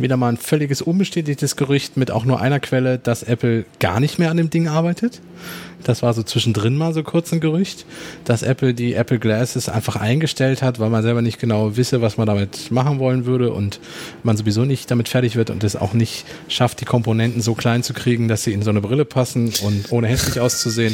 [0.01, 4.19] wieder mal ein völliges unbestätigtes Gerücht mit auch nur einer Quelle, dass Apple gar nicht
[4.19, 5.21] mehr an dem Ding arbeitet.
[5.83, 7.85] Das war so zwischendrin mal so kurz ein Gerücht,
[8.25, 12.17] dass Apple die Apple Glasses einfach eingestellt hat, weil man selber nicht genau wisse, was
[12.17, 13.79] man damit machen wollen würde und
[14.23, 17.81] man sowieso nicht damit fertig wird und es auch nicht schafft, die Komponenten so klein
[17.81, 20.93] zu kriegen, dass sie in so eine Brille passen und ohne hässlich auszusehen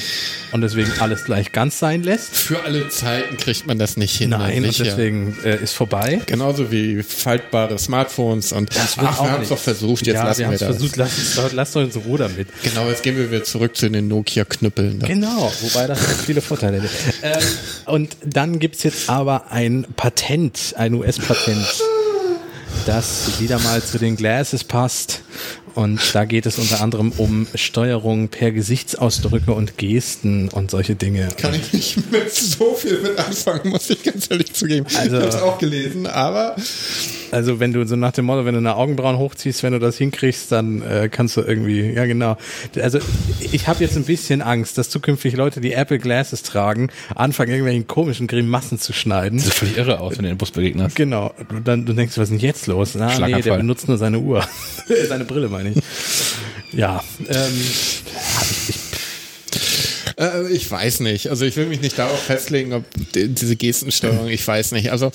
[0.52, 2.36] und deswegen alles gleich ganz sein lässt.
[2.36, 4.30] Für alle Zeiten kriegt man das nicht hin.
[4.30, 4.84] Nein, und sicher.
[4.84, 6.22] deswegen äh, ist vorbei.
[6.28, 10.42] Genauso wie faltbare Smartphones und Das ach, wir haben es doch versucht, jetzt ja, lassen
[10.42, 10.68] wir wir, das.
[10.78, 12.48] versucht, lass, uns- lass uns ins Ruder mit.
[12.64, 14.75] Genau, jetzt gehen wir wieder zurück zu den Nokia-Knüppeln.
[14.76, 15.08] Da.
[15.08, 16.90] Genau, wobei das hat viele Vorteile hätte.
[17.24, 17.44] Ähm,
[17.86, 21.66] und dann gibt's jetzt aber ein Patent, ein US-Patent,
[22.86, 25.22] das wieder mal zu den Glasses passt.
[25.76, 31.28] Und da geht es unter anderem um Steuerung per Gesichtsausdrücke und Gesten und solche Dinge.
[31.38, 34.86] Kann ich nicht mit so viel mit anfangen, muss ich ganz ehrlich zugeben.
[34.98, 36.56] Also- ich habe es auch gelesen, aber
[37.32, 39.98] Also wenn du so nach dem Motto, wenn du eine Augenbrauen hochziehst, wenn du das
[39.98, 42.38] hinkriegst, dann äh, kannst du irgendwie, ja genau.
[42.82, 43.00] Also
[43.52, 47.88] ich habe jetzt ein bisschen Angst, dass zukünftig Leute, die Apple Glasses tragen, anfangen irgendwelchen
[47.88, 49.40] komischen Grimassen zu schneiden.
[49.40, 50.96] Das sieht völlig irre aus, wenn du den Bus begegnest.
[50.96, 51.34] Genau.
[51.50, 52.94] Und dann du denkst, was ist denn jetzt los?
[52.96, 54.48] Na, nee, der benutzt nur seine Uhr.
[55.10, 55.84] seine Brille, meine ich.
[56.74, 57.04] Ja.
[57.28, 57.62] Ähm,
[60.18, 61.30] äh, ich weiß nicht.
[61.30, 62.84] Also ich will mich nicht darauf festlegen, ob
[63.14, 64.92] die, diese Gestensteuerung, ich weiß nicht.
[64.92, 65.12] Also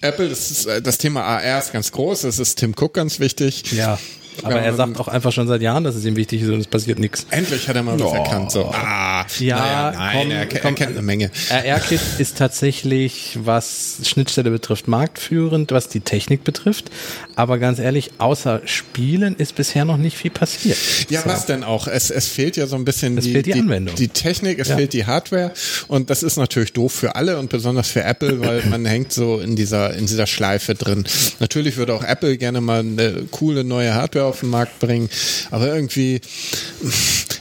[0.00, 3.20] Apple, das, ist, äh, das Thema AR ist ganz groß, das ist Tim Cook ganz
[3.20, 3.72] wichtig.
[3.72, 3.98] ja.
[4.42, 6.60] Aber Ja, er sagt auch einfach schon seit Jahren, dass es ihm wichtig ist und
[6.60, 7.26] es passiert nichts.
[7.30, 8.50] Endlich hat er mal was erkannt.
[8.52, 8.66] So.
[8.72, 10.74] Ah, Ja, naja, nein, komm, er, er komm.
[10.74, 11.30] kennt eine Menge.
[11.50, 16.90] RR-Kit ist tatsächlich, was Schnittstelle betrifft, marktführend, was die Technik betrifft.
[17.34, 20.76] Aber ganz ehrlich, außer Spielen ist bisher noch nicht viel passiert.
[21.08, 21.28] Ja, So.
[21.28, 21.86] was denn auch?
[21.88, 23.94] Es, es fehlt ja so ein bisschen Es die, fehlt die Anwendung.
[23.96, 24.76] die Technik, es Ja.
[24.76, 25.52] fehlt die Hardware
[25.88, 29.38] und das ist natürlich doof für alle und besonders für Apple, weil man hängt so
[29.38, 31.04] in dieser in dieser Schleife drin.
[31.40, 35.08] Natürlich würde auch Apple gerne mal eine coole neue Hardware auf den Markt bringen,
[35.50, 36.20] aber irgendwie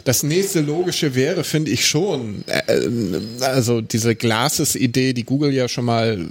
[0.06, 2.90] das nächste logische wäre, finde ich schon, äh,
[3.42, 6.26] also diese Glasses-Idee, die Google ja schon mal,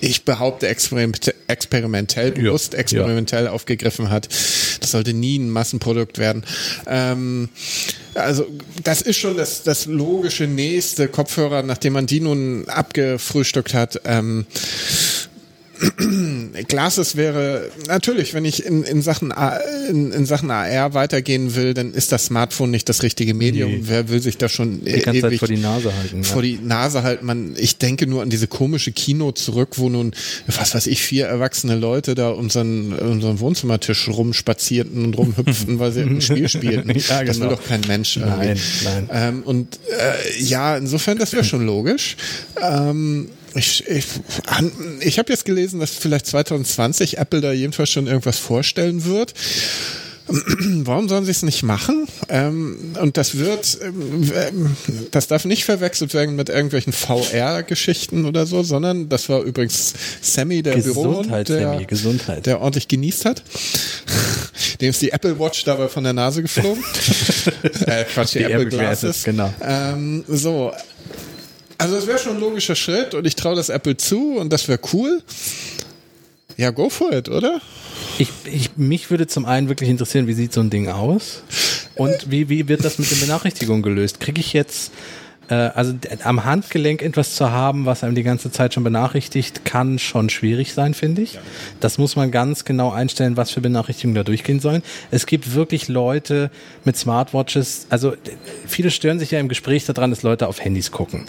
[0.00, 4.28] ich behaupte experiment, experimentell, bewusst experimentell aufgegriffen hat.
[4.80, 6.44] Das sollte nie ein Massenprodukt werden.
[6.86, 7.48] Ähm,
[8.14, 8.46] also
[8.84, 14.00] das ist schon das, das logische nächste Kopfhörer, nachdem man die nun abgefrühstückt hat.
[14.04, 14.46] Ähm,
[16.68, 19.58] Glasses wäre natürlich, wenn ich in, in, Sachen A,
[19.90, 23.70] in, in Sachen AR weitergehen will, dann ist das Smartphone nicht das richtige Medium.
[23.72, 23.80] Nee.
[23.82, 26.24] Wer will sich da schon Die ganze Zeit vor die Nase halten.
[26.24, 26.48] vor Ja.
[26.56, 27.26] die Nase halten?
[27.26, 30.12] Man, ich denke nur an diese komische Kino zurück, wo nun,
[30.46, 35.90] was weiß ich, vier erwachsene Leute da um unseren, unseren Wohnzimmertisch rumspazierten und rumhüpften, weil
[35.92, 36.92] sie ein Spiel spielten.
[37.08, 37.56] Ja, Das will genau.
[37.56, 38.16] doch kein Mensch.
[38.16, 38.46] irgendwie.
[38.46, 39.08] Nein, nein.
[39.12, 42.16] Ähm, und äh, ja, insofern, das wäre schon logisch.
[42.62, 44.04] Ähm, ich ich,
[45.00, 49.34] ich habe jetzt gelesen, dass vielleicht 2020 Apple da jedenfalls schon irgendwas vorstellen wird.
[50.28, 52.08] Warum sollen sie es nicht machen?
[52.28, 54.76] Ähm, und das wird, ähm, ähm,
[55.12, 60.62] das darf nicht verwechselt werden mit irgendwelchen VR-Geschichten oder so, sondern das war übrigens Sammy,
[60.64, 62.46] der Gesundheit, der, Sammy, Gesundheit.
[62.46, 63.42] der ordentlich genießt hat.
[64.80, 66.82] Dem ist die Apple Watch dabei von der Nase geflogen.
[67.86, 69.24] äh, Quatsch, die, Die Apple Apple Glasses, Glasses.
[69.24, 69.54] genau.
[69.62, 70.72] Ähm, so.
[71.78, 74.68] Also es wäre schon ein logischer Schritt und ich traue das Apple zu und das
[74.68, 75.22] wäre cool.
[76.56, 77.60] Ja, go for it, oder?
[78.18, 81.42] Ich, ich, mich würde zum einen wirklich interessieren, wie sieht so ein Ding aus?
[81.96, 84.20] Und wie, wie wird das mit den Benachrichtigungen gelöst?
[84.20, 84.90] Kriege ich jetzt,
[85.48, 85.94] äh, also
[86.24, 90.72] am Handgelenk etwas zu haben, was einem die ganze Zeit schon benachrichtigt, kann schon schwierig
[90.72, 91.38] sein, finde ich.
[91.80, 94.82] Das muss man ganz genau einstellen, was für Benachrichtigungen da durchgehen sollen.
[95.10, 96.50] Es gibt wirklich Leute
[96.84, 98.14] mit Smartwatches, also
[98.66, 101.26] viele stören sich ja im Gespräch daran, dass Leute auf Handys gucken.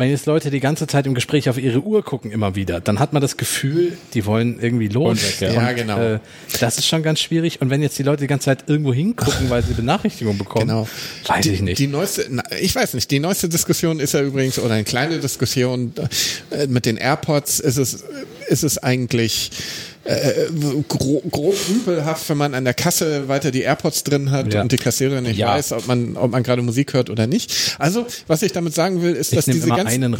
[0.00, 3.00] Wenn jetzt Leute die ganze Zeit im Gespräch auf ihre Uhr gucken immer wieder, dann
[3.00, 5.38] hat man das Gefühl, die wollen irgendwie los.
[5.40, 5.52] ja.
[5.52, 6.00] Ja, genau.
[6.00, 6.20] Äh,
[6.58, 7.60] das ist schon ganz schwierig.
[7.60, 10.88] Und wenn jetzt die Leute die ganze Zeit irgendwo hingucken, weil sie Benachrichtigungen bekommen, Genau.
[11.26, 11.78] weiß die, ich nicht.
[11.78, 15.18] Die neueste, na, ich weiß nicht, die neueste Diskussion ist ja übrigens, oder eine kleine
[15.18, 15.92] Diskussion
[16.48, 18.02] äh, mit den AirPods ist es,
[18.48, 19.50] ist es eigentlich
[20.04, 20.46] äh,
[20.88, 24.62] gro grob übelhaft, wenn man an der Kasse weiter die AirPods drin hat Ja.
[24.62, 25.48] und die Kassiererin nicht Ja.
[25.48, 27.52] weiß, ob man, ob man gerade Musik hört oder nicht.
[27.78, 30.16] Also, was ich damit sagen will, ist, ich dass diese ganzen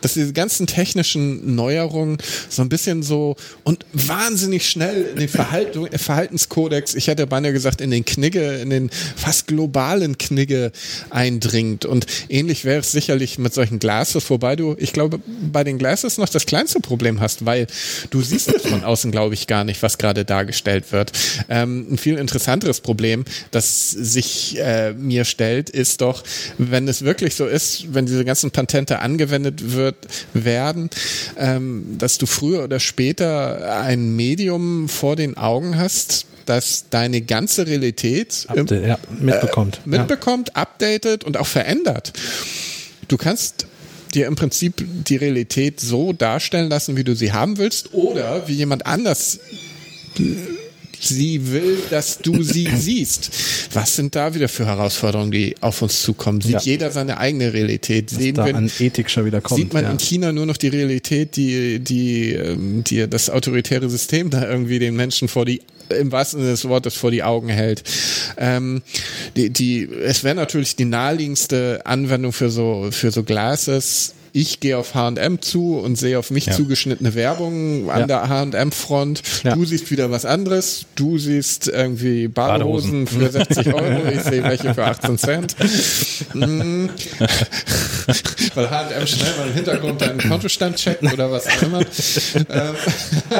[0.00, 2.18] dass diese ganzen technischen Neuerungen
[2.48, 7.52] so ein bisschen so und wahnsinnig schnell in den Verhaltung, äh, Verhaltenskodex, ich hätte beinahe
[7.52, 10.72] gesagt, in den Knigge, in den fast globalen Knigge
[11.10, 11.84] eindringt.
[11.84, 15.20] Und ähnlich wäre es sicherlich mit solchen Glasses, wobei du, ich glaube,
[15.52, 17.66] bei den Glasses noch das kleinste Problem hast, weil
[18.10, 21.10] du siehst es von außen, glaube ich, gar nicht, was gerade dargestellt wird.
[21.48, 26.22] Ähm, ein viel interessanteres Problem, das sich äh, mir stellt, ist doch,
[26.56, 29.96] wenn es wirklich so ist, wenn diese ganzen Patente angewendet wird,
[30.34, 30.88] werden,
[31.36, 37.66] ähm, dass du früher oder später ein Medium vor den Augen hast, das deine ganze
[37.66, 39.80] Realität Update, ja, mitbekommt.
[39.84, 42.12] äh, mitbekommt, updatet und auch verändert.
[43.08, 43.66] Du kannst
[44.14, 48.54] dir im Prinzip die Realität so darstellen lassen, wie du sie haben willst, oder wie
[48.54, 49.40] jemand anders
[51.00, 53.30] sie will, dass du sie siehst.
[53.72, 56.40] Was sind da wieder für Herausforderungen, die auf uns zukommen?
[56.40, 56.60] Sieht Ja.
[56.60, 58.10] jeder seine eigene Realität?
[58.12, 58.18] ja.
[58.18, 59.60] Sehen da wir, an Ethik schon wieder kommt.
[59.60, 59.90] sieht man ja.
[59.90, 64.78] in China nur noch die Realität, die, die, ähm, die das autoritäre System da irgendwie
[64.78, 67.82] den Menschen vor die im wahrsten Sinne des Wortes vor die Augen hält.
[68.36, 68.82] Ähm,
[69.36, 74.12] die, die, es wäre natürlich die naheliegendste Anwendung für so, für so Glasses.
[74.40, 76.52] Ich gehe auf H&M zu und sehe auf mich Ja.
[76.52, 78.06] zugeschnittene Werbung an Ja.
[78.06, 79.20] der H&M-Front.
[79.42, 79.56] Ja.
[79.56, 80.86] Du siehst wieder was anderes.
[80.94, 84.08] Du siehst irgendwie Badehosen, für 60 Euro.
[84.14, 85.56] Ich sehe welche für 18 Cent.
[86.34, 86.88] Mm.
[88.54, 91.80] Weil H&M schnell mal im Hintergrund deinen Kontostand checkt oder was auch immer.
[91.80, 92.74] ähm,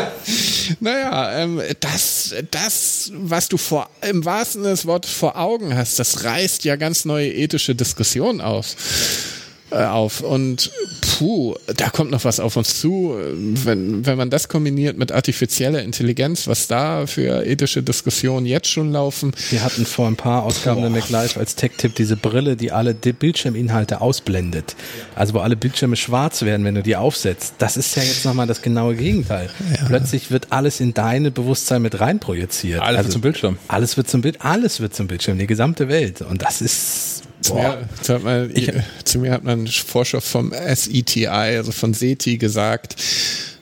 [0.80, 5.98] naja, ähm, das, das, was du vor, im wahrsten Sinne des Wortes vor Augen hast,
[5.98, 8.76] das reißt ja ganz neue ethische Diskussionen aus.
[9.70, 10.20] Äh, auf.
[10.20, 10.70] Und
[11.00, 13.16] puh, da kommt noch was auf uns zu.
[13.34, 18.92] Wenn, wenn man das kombiniert mit artifizieller Intelligenz, was da für ethische Diskussionen jetzt schon
[18.92, 19.32] laufen.
[19.50, 23.12] Wir hatten vor ein paar Ausgaben der MacLive als Tech-Tipp diese Brille, die alle die
[23.12, 24.76] Bildschirminhalte ausblendet.
[25.14, 27.54] Also wo alle Bildschirme schwarz werden, wenn du die aufsetzt.
[27.58, 29.50] Das ist ja jetzt nochmal das genaue Gegenteil.
[29.74, 29.86] Ja.
[29.86, 32.80] Plötzlich wird alles in deine Bewusstsein mit rein projiziert.
[32.80, 33.58] Alles also, wird zum Bildschirm.
[33.68, 36.22] Alles wird zum Bild, alles wird zum Bildschirm, die gesamte Welt.
[36.22, 38.72] Und das ist zu mir, zu, hat man, ich,
[39.04, 42.96] zu mir hat man Forscher vom SETI, also von SETI gesagt,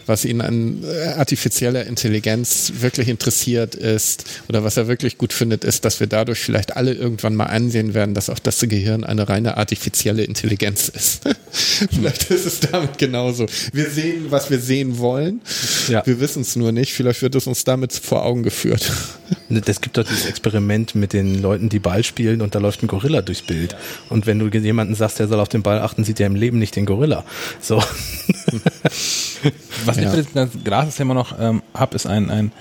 [0.07, 5.65] was ihn an äh, artifizieller Intelligenz wirklich interessiert ist oder was er wirklich gut findet,
[5.65, 9.29] ist, dass wir dadurch vielleicht alle irgendwann mal ansehen werden, dass auch das Gehirn eine
[9.29, 11.23] reine artifizielle Intelligenz ist.
[11.91, 13.47] vielleicht ist es damit genauso.
[13.73, 15.41] Wir sehen, was wir sehen wollen.
[15.89, 16.05] Ja.
[16.07, 16.93] Wir wissen es nur nicht.
[16.93, 18.91] Vielleicht wird es uns damit vor Augen geführt.
[19.49, 22.89] Es gibt doch dieses Experiment mit den Leuten, die Ball spielen und da läuft ein
[22.89, 23.77] Gorilla durchs Bild.
[24.09, 26.59] Und wenn du jemanden sagst, der soll auf den Ball achten, sieht er im Leben
[26.59, 27.25] nicht den Gorilla.
[27.61, 27.83] So.
[29.85, 30.15] Was ja.
[30.15, 32.53] ich für das Glas-Thema noch ähm, habe, ist ein, ein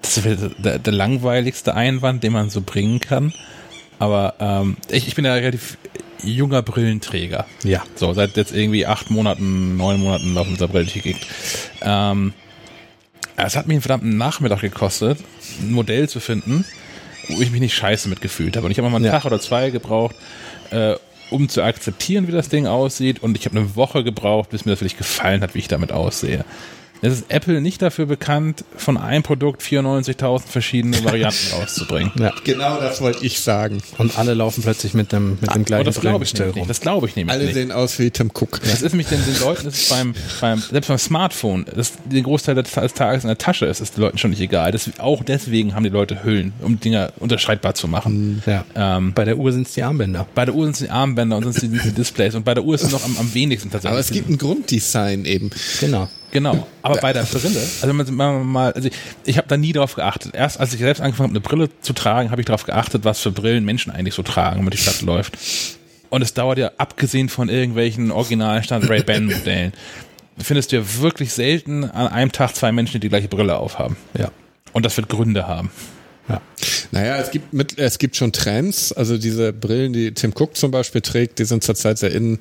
[0.00, 3.32] das ist der, der langweiligste Einwand, den man so bringen kann.
[3.98, 5.78] Aber ähm, ich, ich bin ja relativ
[6.22, 7.46] junger Brillenträger.
[7.62, 7.82] Ja.
[7.94, 11.26] So, seit jetzt irgendwie acht Monaten, neun Monaten laufen dieser Brille gekickt.
[11.80, 12.34] Ähm,
[13.36, 15.18] es hat mich einen verdammten Nachmittag gekostet,
[15.60, 16.64] ein Modell zu finden,
[17.28, 18.66] wo ich mich nicht scheiße mitgefühlt habe.
[18.66, 19.12] Und ich habe mal einen ja.
[19.12, 20.14] Tag oder zwei gebraucht,
[20.70, 20.94] äh,
[21.30, 23.22] um zu akzeptieren, wie das Ding aussieht.
[23.22, 25.92] Und ich habe eine Woche gebraucht, bis mir das wirklich gefallen hat, wie ich damit
[25.92, 26.44] aussehe.
[27.04, 32.12] Es ist Apple nicht dafür bekannt, von einem Produkt 94.000 verschiedene Varianten rauszubringen.
[32.18, 32.32] Ja.
[32.44, 33.82] Genau das wollte ich sagen.
[33.98, 36.70] Und alle laufen plötzlich mit dem, mit dem ah, gleichen das glaube ich nicht.
[36.70, 37.54] Das glaube ich nämlich Alle nicht.
[37.54, 38.58] sehen aus wie Tim Cook.
[38.62, 42.24] Das ist nämlich den, den Leuten, das ist beim, beim, selbst beim Smartphone, das den
[42.24, 44.72] Großteil des Tages in der Tasche ist, ist den Leuten schon nicht egal.
[44.72, 48.42] Das, auch deswegen haben die Leute Hüllen, um Dinge unterscheidbar zu machen.
[48.46, 48.64] Ja.
[48.74, 50.26] Ähm, bei der Uhr sind es die Armbänder.
[50.34, 52.34] Bei der Uhr sind es die Armbänder und sonst die, die Displays.
[52.34, 53.92] Und bei der Uhr ist es noch am, am wenigsten tatsächlich.
[53.92, 55.50] Aber es gibt ein Grunddesign eben.
[55.80, 56.08] Genau.
[56.34, 58.94] Genau, aber bei der Brille, also man mal, also ich,
[59.24, 60.34] ich habe da nie drauf geachtet.
[60.34, 63.20] Erst als ich selbst angefangen habe, eine Brille zu tragen, habe ich darauf geachtet, was
[63.20, 65.38] für Brillen Menschen eigentlich so tragen, wenn man die Stadt läuft.
[66.10, 69.74] Und es dauert ja, abgesehen von irgendwelchen originalen Stand Ray-Ban-Modellen,
[70.36, 73.96] findest du ja wirklich selten an einem Tag zwei Menschen, die die gleiche Brille aufhaben.
[74.18, 74.32] Ja.
[74.72, 75.70] Und das wird Gründe haben.
[76.28, 76.40] Ja.
[76.90, 78.92] Naja, es gibt mit, es gibt schon Trends.
[78.92, 82.38] Also diese Brillen, die Tim Cook zum Beispiel trägt, die sind zurzeit sehr innen,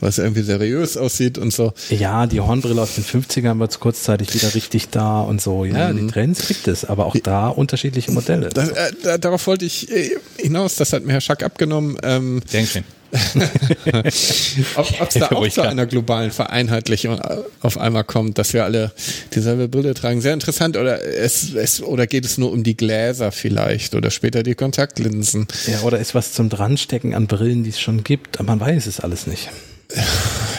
[0.00, 1.72] was irgendwie seriös aussieht und so.
[1.90, 5.64] Ja, die Hornbrille aus den 50ern war kurzzeitig wieder richtig da und so.
[5.64, 5.98] Ja, mhm.
[5.98, 8.50] die Trends gibt es, aber auch da unterschiedliche Modelle.
[8.50, 11.96] Das, äh, darauf wollte ich äh, hinaus, das hat mir Herr Schack abgenommen.
[12.02, 12.84] Ähm, Dankeschön.
[13.94, 17.20] ob es da auch zu einer globalen Vereinheitlichung
[17.60, 18.92] auf einmal kommt, dass wir alle
[19.34, 20.20] dieselbe Brille tragen.
[20.20, 20.76] Sehr interessant.
[20.76, 25.46] Oder es, es oder geht es nur um die Gläser vielleicht oder später die Kontaktlinsen?
[25.66, 28.86] Ja, oder ist was zum Dranstecken an Brillen, die es schon gibt, aber man weiß
[28.86, 29.50] es alles nicht.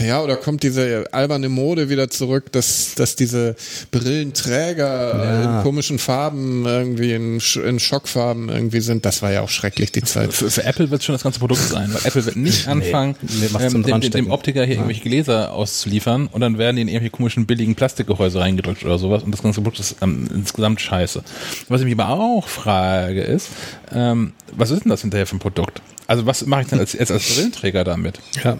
[0.03, 3.55] Ja, oder kommt diese alberne Mode wieder zurück, dass, dass diese
[3.91, 5.57] Brillenträger ja.
[5.57, 9.05] in komischen Farben irgendwie in, in Schockfarben irgendwie sind.
[9.05, 10.33] Das war ja auch schrecklich, die Zeit.
[10.33, 13.15] Für, für Apple wird es schon das ganze Produkt sein, weil Apple wird nicht anfangen,
[13.21, 14.81] nee, ähm, dem, dem, Optiker hier ja.
[14.81, 19.23] irgendwelche Gläser auszuliefern und dann werden die in irgendwelche komischen billigen Plastikgehäuse reingedrückt oder sowas
[19.23, 21.23] und das ganze Produkt ist ähm, insgesamt scheiße.
[21.69, 23.49] Was ich mich aber auch frage ist,
[23.93, 25.81] ähm, was ist denn das hinterher für ein Produkt?
[26.07, 28.19] Also was mache ich denn als, als, als Brillenträger damit?
[28.43, 28.59] Ja.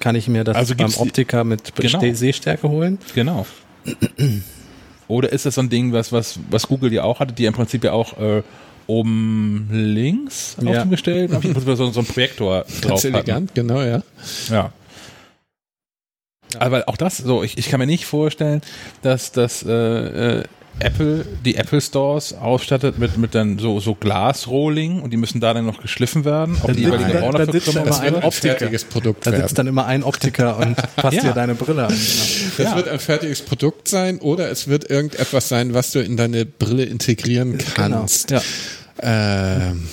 [0.00, 2.00] Kann ich mir das also beim Optiker mit genau.
[2.14, 2.98] Sehstärke holen?
[3.14, 3.46] Genau.
[5.08, 7.54] Oder ist das so ein Ding, was, was, was Google ja auch hatte, die im
[7.54, 8.42] Prinzip ja auch äh,
[8.86, 10.82] oben links ja.
[10.82, 13.54] aufgestellt, so, so ein Projektor drauf Ganz elegant, hatten.
[13.54, 14.02] genau, ja.
[14.50, 14.72] Ja.
[16.58, 18.62] Aber auch das, so, ich, ich kann mir nicht vorstellen,
[19.02, 20.42] dass das äh, äh,
[20.80, 25.54] Apple, die Apple Stores ausstattet mit, mit dann so, so Glasrolling und die müssen da
[25.54, 26.56] dann noch geschliffen werden.
[26.62, 28.70] Auch die jeweiligen da, da, sitzt dann immer ein Optiker.
[28.90, 29.54] Produkt da sitzt werden.
[29.54, 31.22] dann immer ein Optiker und passt ja.
[31.22, 31.94] dir deine Brille an.
[31.94, 32.76] Das ja.
[32.76, 36.84] wird ein fertiges Produkt sein oder es wird irgendetwas sein, was du in deine Brille
[36.84, 37.70] integrieren genau.
[37.74, 38.28] kannst.
[38.28, 38.40] Genau.
[38.40, 38.46] Ja.
[39.02, 39.88] Ähm,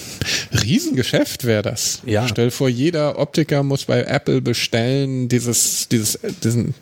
[0.64, 2.02] Riesengeschäft wäre das.
[2.06, 2.28] Ja.
[2.28, 6.76] Stell vor, jeder Optiker muss bei Apple bestellen, dieses, dieses, diesen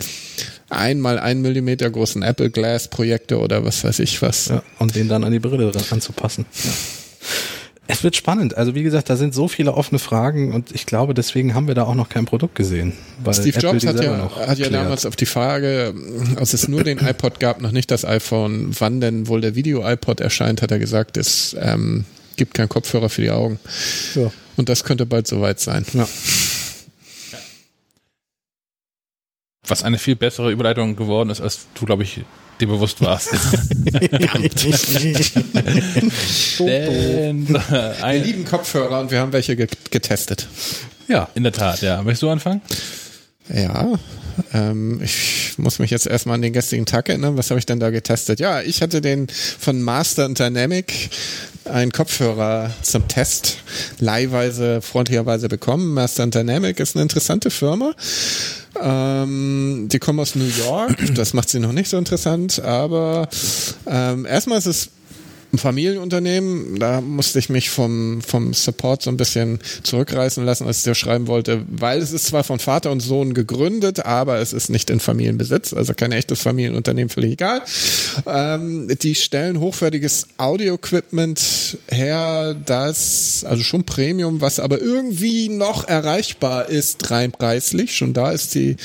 [0.70, 4.48] einmal ein Millimeter großen Apple Glass Projektor oder was weiß ich was.
[4.48, 6.46] Ja, und den dann an die Brille anzupassen.
[6.64, 6.72] Ja.
[7.92, 8.56] Es wird spannend.
[8.56, 11.74] Also wie gesagt, da sind so viele offene Fragen und ich glaube, deswegen haben wir
[11.74, 12.94] da auch noch kein Produkt gesehen.
[13.32, 15.96] Steve Apple Jobs hat ja, hat ja damals auf die Frage,
[16.36, 20.22] als es nur den iPod gab, noch nicht das iPhone, wann denn wohl der Video-iPod
[20.22, 22.06] erscheint, hat er gesagt, es ähm,
[22.36, 23.60] gibt keinen Kopfhörer für die Augen.
[24.14, 24.32] Ja.
[24.56, 25.84] Und das könnte bald soweit sein.
[25.94, 26.08] Ja.
[29.68, 32.22] Was eine viel bessere Überleitung geworden ist, als du, glaube ich,
[32.60, 33.32] dir bewusst warst.
[36.60, 40.48] Denn, äh, Wir ein, lieben Kopfhörer und wir haben welche ge getestet.
[41.08, 42.02] ja, in der Tat, ja.
[42.02, 42.62] Möchtest du anfangen?
[43.54, 43.94] Ja,
[44.54, 47.38] ähm, ich muss mich jetzt erstmal an den gestrigen Tag erinnern.
[47.38, 48.40] Was habe ich denn da getestet?
[48.40, 51.10] Ja, ich hatte den von Master und Dynamic
[51.66, 53.58] einen Kopfhörer zum Test
[54.00, 55.94] leihweise, freundlicherweise bekommen.
[55.94, 57.94] Master und Dynamic ist eine interessante Firma.
[58.82, 60.96] Ähm, die kommen aus New York.
[61.16, 63.28] Das macht sie noch nicht so interessant, aber
[63.88, 64.90] ähm, erstmal ist es
[65.52, 70.80] ein Familienunternehmen, da musste ich mich vom, vom Support so ein bisschen zurückreißen lassen, als
[70.80, 74.54] ich dir schreiben wollte, weil es ist zwar von Vater und Sohn gegründet, aber es
[74.54, 77.62] ist nicht in Familienbesitz, also kein echtes Familienunternehmen, völlig egal.
[78.28, 86.70] Ähm, die stellen hochwertiges Audio-Equipment her, das, also schon Premium, was aber irgendwie noch erreichbar
[86.70, 87.96] ist, rein preislich.
[87.96, 88.76] Schon da ist sie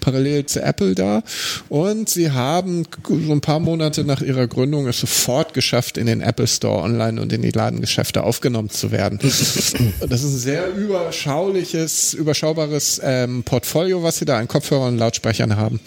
[0.00, 1.22] parallel zu Apple da.
[1.68, 6.11] Und sie haben so ein paar Monate nach ihrer Gründung es sofort geschafft, in den
[6.20, 9.18] Apple Store online und in die Ladengeschäfte aufgenommen zu werden.
[10.00, 15.56] Das ist ein sehr überschauliches, überschaubares ähm, Portfolio, was sie da an Kopfhörern und Lautsprechern
[15.56, 15.80] haben,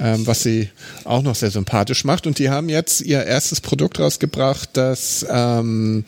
[0.00, 0.68] ähm, was sie
[1.04, 2.26] auch noch sehr sympathisch macht.
[2.26, 6.04] Und die haben jetzt ihr erstes Produkt rausgebracht, das ähm,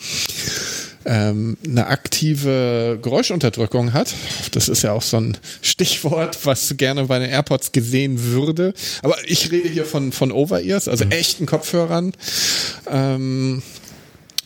[1.07, 4.15] ähm, eine aktive Geräuschunterdrückung hat.
[4.53, 8.75] Das ist ja auch so ein Stichwort, was gerne bei den AirPods gesehen würde.
[9.03, 12.13] Aber ich rede hier von, von Over-Ears, also echten Kopfhörern.
[12.91, 13.63] Ähm,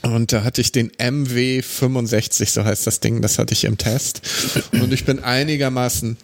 [0.02, 4.20] und da hatte ich den MW65, so heißt das Ding, das hatte ich im Test.
[4.72, 6.16] Und ich bin einigermaßen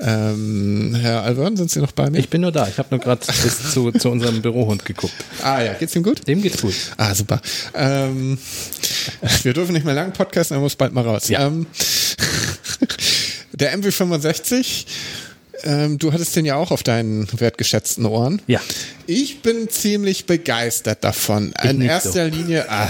[0.00, 2.18] ähm, Herr Alvern, sind Sie noch bei mir?
[2.18, 2.66] Ich bin nur da.
[2.68, 5.14] Ich habe nur gerade bis zu, zu unserem Bürohund geguckt.
[5.42, 6.26] ah ja, geht's ihm gut?
[6.26, 6.74] Dem geht's gut.
[6.96, 7.40] Ah, super.
[7.74, 8.38] Ähm,
[9.42, 11.28] wir dürfen nicht mehr lang podcasten, er muss bald mal raus.
[11.28, 11.46] Ja.
[11.46, 11.66] Ähm,
[13.52, 14.86] der MW65,
[15.64, 18.40] ähm, du hattest den ja auch auf deinen wertgeschätzten Ohren.
[18.46, 18.60] Ja.
[19.06, 21.52] Ich bin ziemlich begeistert davon.
[21.62, 22.88] In nicht erster Linie, ah,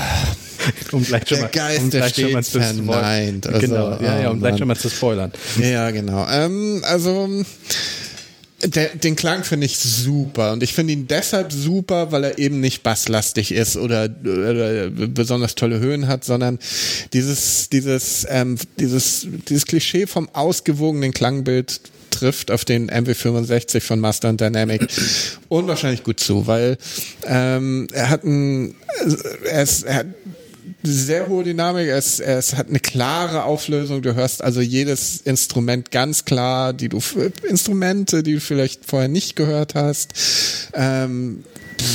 [0.92, 3.40] Um gleich schon Der mal, Geist, um der gleich schon mal zu spoilern.
[3.46, 4.58] Also, genau, ja, ja, oh um gleich Mann.
[4.58, 5.32] schon mal zu spoilern.
[5.60, 6.26] ja, genau.
[6.28, 7.44] Ähm, also
[8.62, 12.60] der, den Klang finde ich super und ich finde ihn deshalb super, weil er eben
[12.60, 16.58] nicht basslastig ist oder, oder besonders tolle Höhen hat, sondern
[17.12, 21.80] dieses dieses ähm, dieses dieses Klischee vom ausgewogenen Klangbild
[22.10, 24.86] trifft auf den MW65 von Master Dynamic
[25.48, 26.76] unwahrscheinlich gut zu, weil
[27.26, 28.74] ähm, er hat ein
[29.50, 30.06] er, ist, er hat
[30.82, 36.24] sehr hohe Dynamik, es, es hat eine klare Auflösung, du hörst also jedes Instrument ganz
[36.24, 37.00] klar, die du
[37.48, 40.12] Instrumente, die du vielleicht vorher nicht gehört hast.
[40.72, 41.44] Ähm,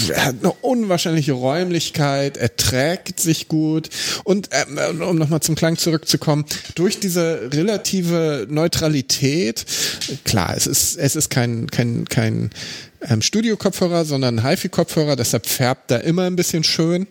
[0.10, 3.90] er hat eine unwahrscheinliche Räumlichkeit, er trägt sich gut.
[4.24, 6.46] Und ähm, um nochmal zum Klang zurückzukommen,
[6.76, 9.66] durch diese relative Neutralität,
[10.24, 12.50] klar, es ist, es ist kein, kein, kein
[13.08, 17.08] ähm, Studio-Kopfhörer, sondern HiFi-Kopfhörer, deshalb färbt er immer ein bisschen schön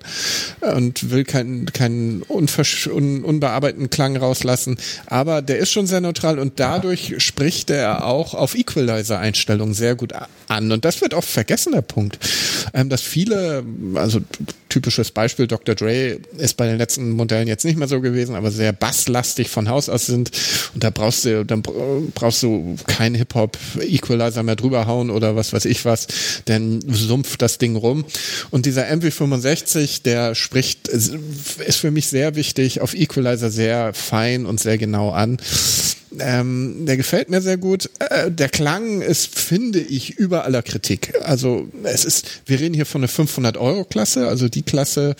[0.60, 4.76] und will keinen keinen unversch- un, unbearbeiteten Klang rauslassen.
[5.06, 10.12] Aber der ist schon sehr neutral und dadurch spricht er auch auf Equalizer-Einstellungen sehr gut
[10.48, 10.72] an.
[10.72, 12.18] Und das wird oft vergessen, der Punkt.
[12.72, 13.64] Ähm, dass viele,
[13.94, 14.20] also
[14.74, 15.76] typisches Beispiel, Dr.
[15.76, 19.68] Dre ist bei den letzten Modellen jetzt nicht mehr so gewesen, aber sehr basslastig von
[19.68, 20.32] Haus aus sind.
[20.74, 25.66] Und da brauchst du, dann brauchst du keinen Hip-Hop-Equalizer mehr drüber hauen oder was weiß
[25.66, 26.08] ich was,
[26.48, 28.04] denn sumpft das Ding rum.
[28.50, 34.58] Und dieser MV65, der spricht, ist für mich sehr wichtig, auf Equalizer sehr fein und
[34.58, 35.36] sehr genau an.
[36.18, 37.90] Ähm, der gefällt mir sehr gut.
[37.98, 41.14] Äh, der Klang ist, finde ich, über aller Kritik.
[41.22, 45.16] Also es ist, wir reden hier von einer 500 Euro Klasse, also die Klasse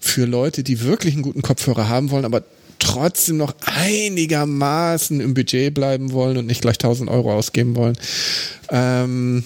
[0.00, 2.44] für Leute, die wirklich einen guten Kopfhörer haben wollen, aber
[2.78, 7.96] trotzdem noch einigermaßen im Budget bleiben wollen und nicht gleich 1000 Euro ausgeben wollen.
[8.70, 9.44] Ähm,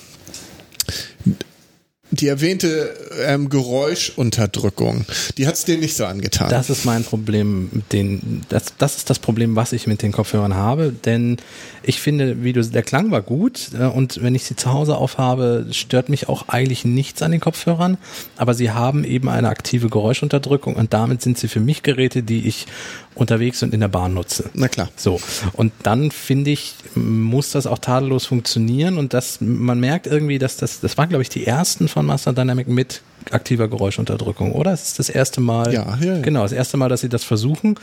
[2.11, 5.05] die erwähnte ähm, Geräuschunterdrückung,
[5.39, 6.51] die hat's dir nicht so angetan.
[6.51, 10.13] Das ist mein Problem, mit den, das, das ist das Problem, was ich mit den
[10.13, 11.37] Kopfhörern habe, denn
[11.83, 14.97] ich finde, wie du, der Klang war gut äh, und wenn ich sie zu Hause
[14.97, 17.97] aufhabe, stört mich auch eigentlich nichts an den Kopfhörern,
[18.37, 22.47] aber sie haben eben eine aktive Geräuschunterdrückung und damit sind sie für mich Geräte, die
[22.47, 22.67] ich
[23.15, 24.51] unterwegs und in der Bahn nutze.
[24.55, 24.89] Na klar.
[24.97, 25.21] So.
[25.55, 30.57] Und dann finde ich, muss das auch tadellos funktionieren und das, man merkt irgendwie, dass
[30.57, 34.73] das, das war glaube ich die ersten von Master Dynamic mit aktiver Geräuschunterdrückung, oder?
[34.73, 35.73] Es ist das erste Mal.
[35.73, 36.23] Ja, ja, ja.
[36.23, 37.79] Genau, das erste Mal, dass sie das versuchen.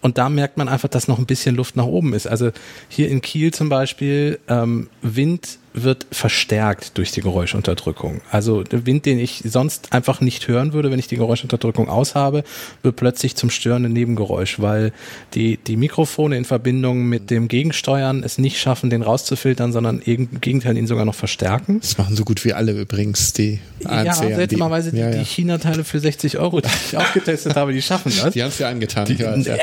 [0.00, 2.26] Und da merkt man einfach, dass noch ein bisschen Luft nach oben ist.
[2.26, 2.50] Also
[2.88, 8.20] hier in Kiel zum Beispiel, ähm, Wind wird verstärkt durch die Geräuschunterdrückung.
[8.30, 12.44] Also der Wind, den ich sonst einfach nicht hören würde, wenn ich die Geräuschunterdrückung aushabe,
[12.82, 14.92] wird plötzlich zum störenden Nebengeräusch, weil
[15.34, 20.40] die, die Mikrofone in Verbindung mit dem Gegensteuern es nicht schaffen, den rauszufiltern, sondern im
[20.40, 21.80] Gegenteil ihn sogar noch verstärken.
[21.80, 24.06] Das machen so gut wie alle übrigens, die ANC.
[24.06, 25.18] Ja, seltsamerweise die, ja, ja.
[25.18, 28.32] die China-Teile für 60 Euro, die ich auch getestet habe, die schaffen das.
[28.32, 29.06] Die haben es ja angetan.
[29.06, 29.56] Die, weiß, ja.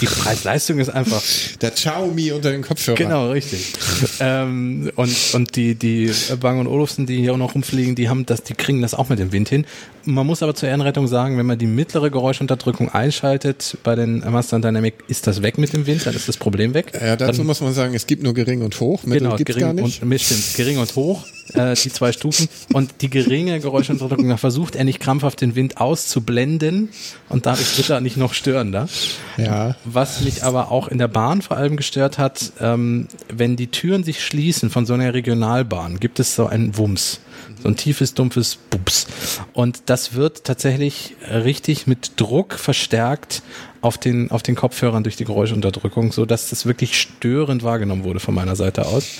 [0.00, 1.22] die Preis-Leistung ist einfach...
[1.60, 2.96] Der Xiaomi unter den Kopfhörern.
[2.96, 3.72] Genau, richtig.
[4.20, 6.10] ähm, und, und die, die
[6.40, 9.08] Bang und Olufsen, die hier auch noch rumfliegen, die haben das, die kriegen das auch
[9.08, 9.66] mit dem Wind hin.
[10.04, 14.58] Man muss aber zur Ehrenrettung sagen, wenn man die mittlere Geräuschunterdrückung einschaltet bei den Master
[14.58, 16.92] Dynamic, ist das weg mit dem Wind, dann ist das Problem weg.
[16.94, 19.02] Ja, dazu dann, muss man sagen, es gibt nur gering und hoch.
[19.04, 20.02] Mittel genau, gibt's gering gar nicht.
[20.02, 22.48] und stimmt, gering und hoch, äh, die zwei Stufen.
[22.72, 26.90] Und die geringe Geräuschunterdrückung, da versucht er nicht krampfhaft den Wind auszublenden
[27.28, 28.88] und dadurch wird er nicht noch störender.
[29.36, 29.76] Ja.
[29.84, 34.04] Was mich aber auch in der Bahn vor allem gestört hat, ähm, wenn die Türen
[34.04, 37.20] sich schließen von so einer Regionalbahn, gibt es so einen Wumms.
[37.62, 39.06] So ein tiefes, dumpfes Bups.
[39.52, 43.42] Und das wird tatsächlich richtig mit Druck verstärkt
[43.82, 48.20] auf den, auf den Kopfhörern durch die Geräuschunterdrückung, so dass das wirklich störend wahrgenommen wurde
[48.20, 49.18] von meiner Seite aus.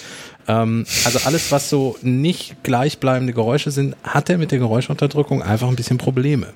[0.49, 5.69] Ähm, also alles, was so nicht gleichbleibende Geräusche sind, hat er mit der Geräuschunterdrückung einfach
[5.69, 6.49] ein bisschen Probleme.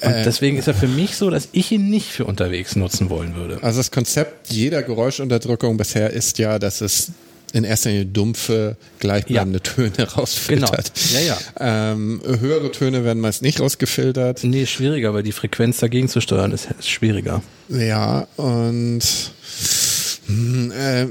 [0.00, 3.10] Und äh, deswegen ist er für mich so, dass ich ihn nicht für unterwegs nutzen
[3.10, 3.58] wollen würde.
[3.62, 7.12] Also das Konzept jeder Geräuschunterdrückung bisher ist ja, dass es
[7.52, 9.72] in erster Linie dumpfe, gleichbleibende ja.
[9.72, 10.92] Töne rausfiltert.
[10.94, 11.24] Genau.
[11.24, 11.92] Ja, ja.
[11.92, 14.44] Ähm, höhere Töne werden meist nicht rausgefiltert.
[14.44, 17.42] Nee, schwieriger, weil die Frequenz dagegen zu steuern ist, schwieriger.
[17.68, 19.02] Ja, und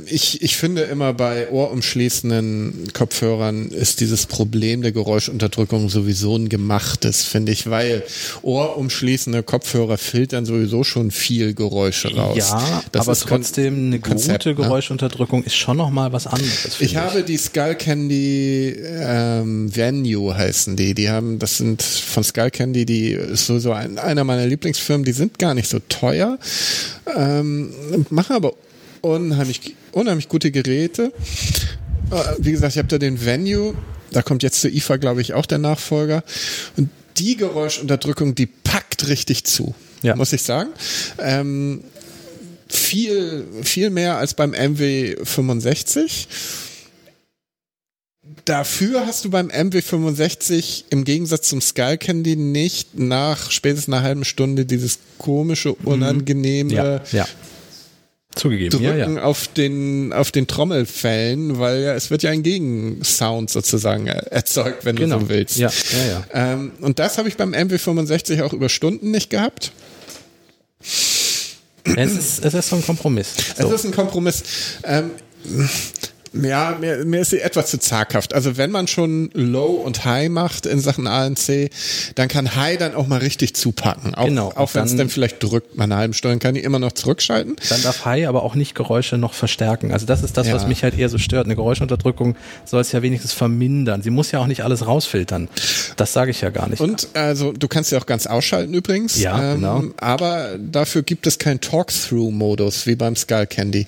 [0.05, 7.23] ich, ich finde immer bei ohrumschließenden Kopfhörern ist dieses Problem der Geräuschunterdrückung sowieso ein gemachtes,
[7.23, 8.03] finde ich, weil
[8.43, 12.37] ohrumschließende Kopfhörer filtern sowieso schon viel Geräusche raus.
[12.37, 14.55] Ja, das aber trotzdem eine Konzept, gute ne?
[14.55, 16.77] Geräuschunterdrückung ist schon nochmal was anderes.
[16.79, 20.93] Ich, ich, habe die Skull Candy ähm, Venue heißen die.
[20.93, 25.05] Die haben, das sind von Skull Candy, die ist so, so ein, einer meiner Lieblingsfirmen,
[25.05, 26.37] die sind gar nicht so teuer,
[27.15, 27.73] ähm,
[28.09, 28.53] machen aber
[29.07, 31.11] unheimlich, unheimlich gute Geräte.
[32.11, 33.75] Äh, wie gesagt, ich habe da den Venue,
[34.11, 36.23] da kommt jetzt zur IFA, glaube ich, auch der Nachfolger.
[36.75, 40.15] Und die Geräuschunterdrückung, die packt richtig zu, ja.
[40.15, 40.69] muss ich sagen.
[41.19, 41.83] Ähm,
[42.67, 46.27] viel, viel mehr als beim MW65.
[48.45, 54.25] Dafür hast du beim MW65 im Gegensatz zum Skull Candy nicht nach spätestens einer halben
[54.25, 55.87] Stunde dieses komische, mhm.
[55.87, 57.27] unangenehme, ja, ja.
[58.37, 59.23] Zugegeben, drücken ja, ja.
[59.23, 64.95] auf den auf den Trommelfällen, weil ja es wird ja ein Gegensound sozusagen erzeugt, wenn
[64.95, 65.19] genau.
[65.19, 65.57] du so willst.
[65.57, 66.53] Ja, ja, ja.
[66.53, 69.71] Ähm, und das habe ich beim MW65 auch über Stunden nicht gehabt.
[71.95, 73.33] Es ist, es ist so ein Kompromiss.
[73.57, 73.67] So.
[73.67, 74.43] Es ist ein Kompromiss.
[74.83, 75.11] Ähm,
[76.33, 78.33] ja, mir, mir ist sie etwas zu zaghaft.
[78.33, 81.69] Also wenn man schon Low und High macht in Sachen ANC,
[82.15, 84.15] dann kann High dann auch mal richtig zupacken.
[84.15, 84.51] Auch, genau.
[84.55, 87.55] Auch wenn es dann vielleicht drückt, man eine halbe Stunde kann die immer noch zurückschalten.
[87.69, 89.91] Dann darf High aber auch nicht Geräusche noch verstärken.
[89.91, 90.53] Also das ist das, ja.
[90.53, 91.45] was mich halt eher so stört.
[91.45, 94.01] Eine Geräuschunterdrückung soll es ja wenigstens vermindern.
[94.01, 95.49] Sie muss ja auch nicht alles rausfiltern.
[95.95, 96.81] Das sage ich ja gar nicht.
[96.81, 99.19] Und also du kannst sie auch ganz ausschalten übrigens.
[99.19, 99.83] Ja, ähm, genau.
[99.97, 103.85] Aber dafür gibt es keinen Talk-Through-Modus wie beim Skull Candy.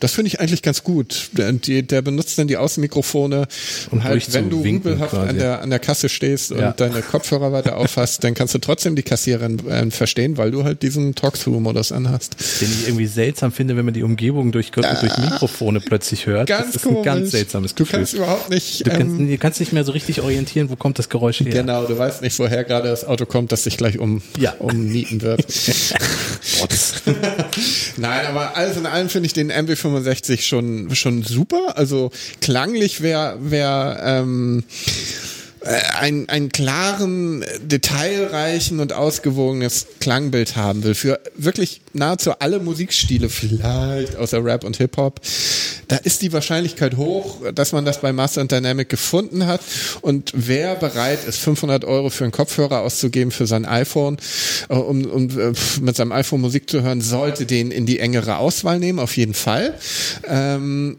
[0.00, 1.30] Das finde ich eigentlich ganz gut.
[1.32, 3.46] Die der benutzt dann die Außenmikrofone
[3.90, 6.72] und halt, wenn du rübelhaft an der, an der Kasse stehst und ja.
[6.72, 10.82] deine Kopfhörer weiter aufhast, dann kannst du trotzdem die Kassiererin äh, verstehen, weil du halt
[10.82, 12.36] diesen Talk-Through-Modus anhast.
[12.60, 14.94] Den ich irgendwie seltsam finde, wenn man die Umgebung durch, ja.
[14.94, 16.48] durch Mikrofone plötzlich hört.
[16.48, 16.98] Ganz das ist komisch.
[16.98, 17.92] ein ganz seltsames Gefühl.
[17.92, 18.86] Du kannst überhaupt nicht.
[18.86, 21.50] Du kannst, ähm, du kannst nicht mehr so richtig orientieren, wo kommt das Geräusch her.
[21.50, 24.54] Genau, du weißt nicht, woher gerade das Auto kommt, das sich gleich um, ja.
[24.58, 25.44] umnieten wird.
[27.96, 31.76] Nein, aber alles in allem finde ich den MW65 schon, schon super.
[31.76, 34.64] Also klanglich wäre wär, ähm,
[35.60, 43.28] äh, ein, einen klaren, detailreichen und ausgewogenes Klangbild haben will, für wirklich nahezu alle Musikstile
[43.28, 45.20] vielleicht, außer Rap und Hip-Hop,
[45.88, 49.60] da ist die Wahrscheinlichkeit hoch, dass man das bei Master and Dynamic gefunden hat.
[50.02, 54.18] Und wer bereit ist, 500 Euro für einen Kopfhörer auszugeben für sein iPhone,
[54.68, 58.36] äh, um, um äh, mit seinem iPhone Musik zu hören, sollte den in die engere
[58.36, 59.74] Auswahl nehmen, auf jeden Fall.
[60.28, 60.98] Ähm,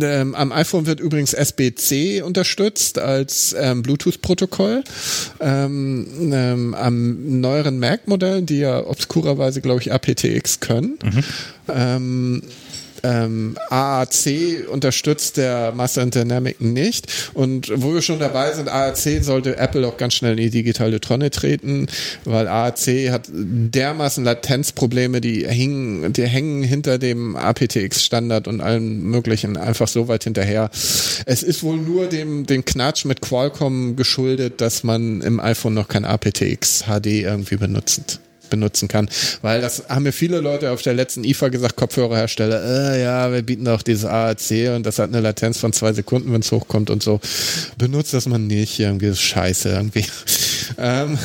[0.00, 4.84] ähm, am iPhone wird übrigens SBC unterstützt als ähm, Bluetooth-Protokoll.
[5.40, 12.42] Ähm, ähm, am neueren Mac-Modellen, die ja obskurerweise, glaube ich, aptX können, mhm.
[13.02, 17.06] Ähm, AAC unterstützt der Master Dynamic nicht.
[17.34, 21.00] Und wo wir schon dabei sind, AAC sollte Apple auch ganz schnell in die digitale
[21.00, 21.86] Tonne treten,
[22.24, 29.56] weil AAC hat dermaßen Latenzprobleme, die hängen, die hängen hinter dem aptX-Standard und allem möglichen
[29.56, 30.70] einfach so weit hinterher.
[31.26, 35.88] Es ist wohl nur dem, dem Knatsch mit Qualcomm geschuldet, dass man im iPhone noch
[35.88, 39.08] kein aptX HD irgendwie benutzt benutzen kann.
[39.42, 43.42] Weil das haben mir viele Leute auf der letzten IFA gesagt, Kopfhörerhersteller, äh, ja, wir
[43.42, 46.90] bieten auch dieses AAC und das hat eine Latenz von zwei Sekunden, wenn es hochkommt
[46.90, 47.20] und so.
[47.76, 50.06] Benutzt das man nicht, irgendwie ist scheiße irgendwie.
[50.78, 51.18] ähm,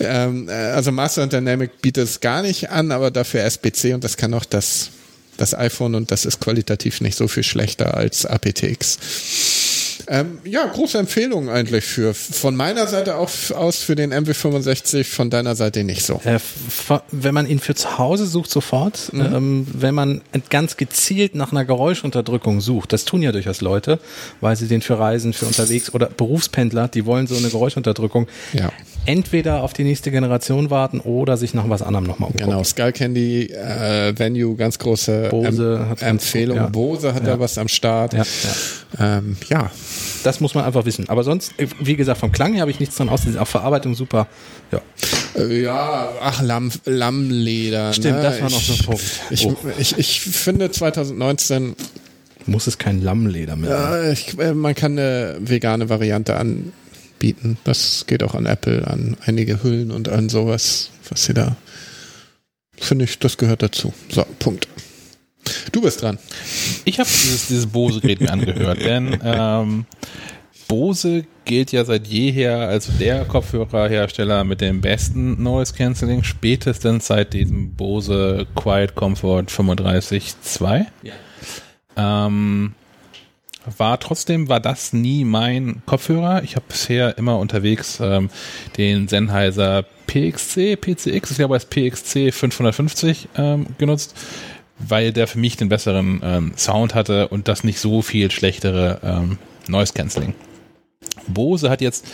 [0.00, 4.34] ähm, also Master Dynamic bietet es gar nicht an, aber dafür SBC und das kann
[4.34, 4.90] auch das,
[5.36, 8.98] das iPhone und das ist qualitativ nicht so viel schlechter als aptX.
[10.12, 15.30] Ähm, ja, große Empfehlung eigentlich für von meiner Seite auch aus für den MW65, von
[15.30, 16.20] deiner Seite nicht so.
[16.24, 16.38] Äh,
[17.10, 19.10] wenn man ihn für zu Hause sucht, sofort.
[19.14, 19.20] Mhm.
[19.20, 23.98] Ähm, wenn man ganz gezielt nach einer Geräuschunterdrückung sucht, das tun ja durchaus Leute,
[24.42, 28.28] weil sie den für Reisen, für unterwegs oder Berufspendler, die wollen so eine Geräuschunterdrückung.
[28.52, 28.70] Ja.
[29.04, 32.50] Entweder auf die nächste Generation warten oder sich nach was anderem nochmal umgucken.
[32.50, 36.58] Genau, Skull Candy äh, Venue, ganz große Bose em Empfehlung.
[36.58, 36.70] Gut, ja.
[36.70, 37.32] Bose hat ja.
[37.32, 38.12] da was am Start.
[38.12, 38.22] Ja,
[38.98, 39.18] ja.
[39.18, 39.70] Ähm, ja.
[40.22, 41.08] Das muss man einfach wissen.
[41.08, 43.22] Aber sonst, wie gesagt, vom Klang her habe ich nichts dran aus.
[43.36, 44.28] Auch Verarbeitung super.
[44.70, 44.80] Ja,
[45.36, 47.92] äh, ja ach, Lamm, Lammleder.
[47.92, 48.22] Stimmt, ne?
[48.22, 49.02] das war noch so ein Punkt.
[49.30, 49.56] Ich, oh.
[49.78, 51.74] ich, ich finde 2019
[52.46, 54.04] muss es kein Lammleder mehr sein.
[54.04, 56.36] Ja, ich, äh, man kann eine vegane Variante
[57.22, 57.56] anbieten.
[57.64, 61.56] Das geht auch an Apple, an einige Hüllen und an sowas, was sie da.
[62.76, 63.92] Finde ich, das gehört dazu.
[64.08, 64.66] So, Punkt.
[65.70, 66.18] Du bist dran.
[66.84, 69.86] Ich habe dieses, dieses Bose-Gerät mir angehört, denn ähm,
[70.68, 77.34] Bose gilt ja seit jeher als der Kopfhörerhersteller mit dem besten Noise Cancelling, spätestens seit
[77.34, 80.86] diesem Bose Quiet Comfort 35.2.
[81.02, 81.12] Ja.
[81.96, 82.74] Ähm,
[83.76, 86.42] war trotzdem war das nie mein Kopfhörer.
[86.42, 88.30] Ich habe bisher immer unterwegs ähm,
[88.76, 94.14] den Sennheiser PXC, PCX, ich glaube als PXC 550 ähm, genutzt
[94.88, 99.00] weil der für mich den besseren ähm, Sound hatte und das nicht so viel schlechtere
[99.02, 100.34] ähm, Noise Cancelling.
[101.26, 102.06] Bose hat jetzt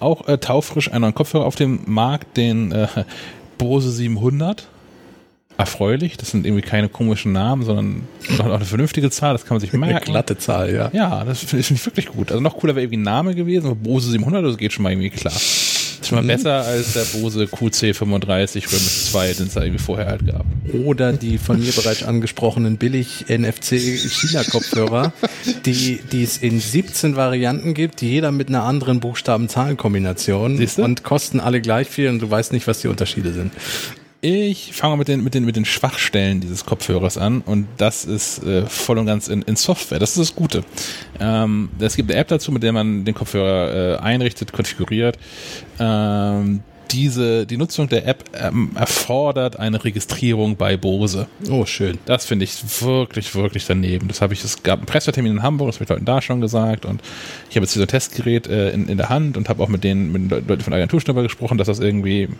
[0.00, 2.88] auch äh, taufrisch einen neuen Kopfhörer auf dem Markt, den äh,
[3.58, 4.68] Bose 700.
[5.56, 8.08] Erfreulich, das sind irgendwie keine komischen Namen, sondern
[8.38, 9.96] auch eine vernünftige Zahl, das kann man sich merken.
[9.96, 10.90] Eine glatte Zahl, ja.
[10.92, 12.32] Ja, das finde ich wirklich gut.
[12.32, 14.90] Also noch cooler wäre irgendwie ein Name gewesen, aber Bose 700, das geht schon mal
[14.90, 15.32] irgendwie klar.
[16.04, 16.26] Ist schon mal mhm.
[16.26, 20.44] besser als der Bose QC35 Römisch 2, den es da irgendwie vorher halt gab.
[20.84, 25.12] Oder die von mir bereits angesprochenen billig NFC China-Kopfhörer,
[25.64, 31.40] die, die es in 17 Varianten gibt, die jeder mit einer anderen Buchstaben-Zahlen-Kombination und kosten
[31.40, 33.52] alle gleich viel und du weißt nicht, was die Unterschiede sind.
[34.26, 38.42] Ich fange mit den, mit, den, mit den Schwachstellen dieses Kopfhörers an und das ist
[38.42, 39.98] äh, voll und ganz in, in Software.
[39.98, 40.64] Das ist das Gute.
[41.20, 45.18] Ähm, es gibt eine App dazu, mit der man den Kopfhörer äh, einrichtet, konfiguriert.
[45.78, 51.26] Ähm, diese, die Nutzung der App ähm, erfordert eine Registrierung bei Bose.
[51.50, 51.98] Oh, schön.
[52.06, 54.08] Das finde ich wirklich, wirklich daneben.
[54.08, 56.40] Das habe ich, es gab einen Pressetermin in Hamburg, das habe ich Leuten da schon
[56.40, 57.02] gesagt und
[57.50, 60.12] ich habe jetzt dieses Testgerät äh, in, in der Hand und habe auch mit denen,
[60.12, 62.30] mit den Leuten von der Agentur schon darüber gesprochen, dass das irgendwie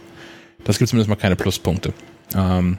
[0.64, 1.92] das gibt zumindest mal keine Pluspunkte.
[2.34, 2.78] Ähm,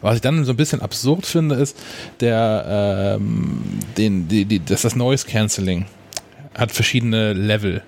[0.00, 1.78] was ich dann so ein bisschen absurd finde, ist,
[2.20, 3.62] der, ähm,
[3.96, 5.86] den, die, die, dass das Noise Cancelling
[6.54, 7.82] hat verschiedene Level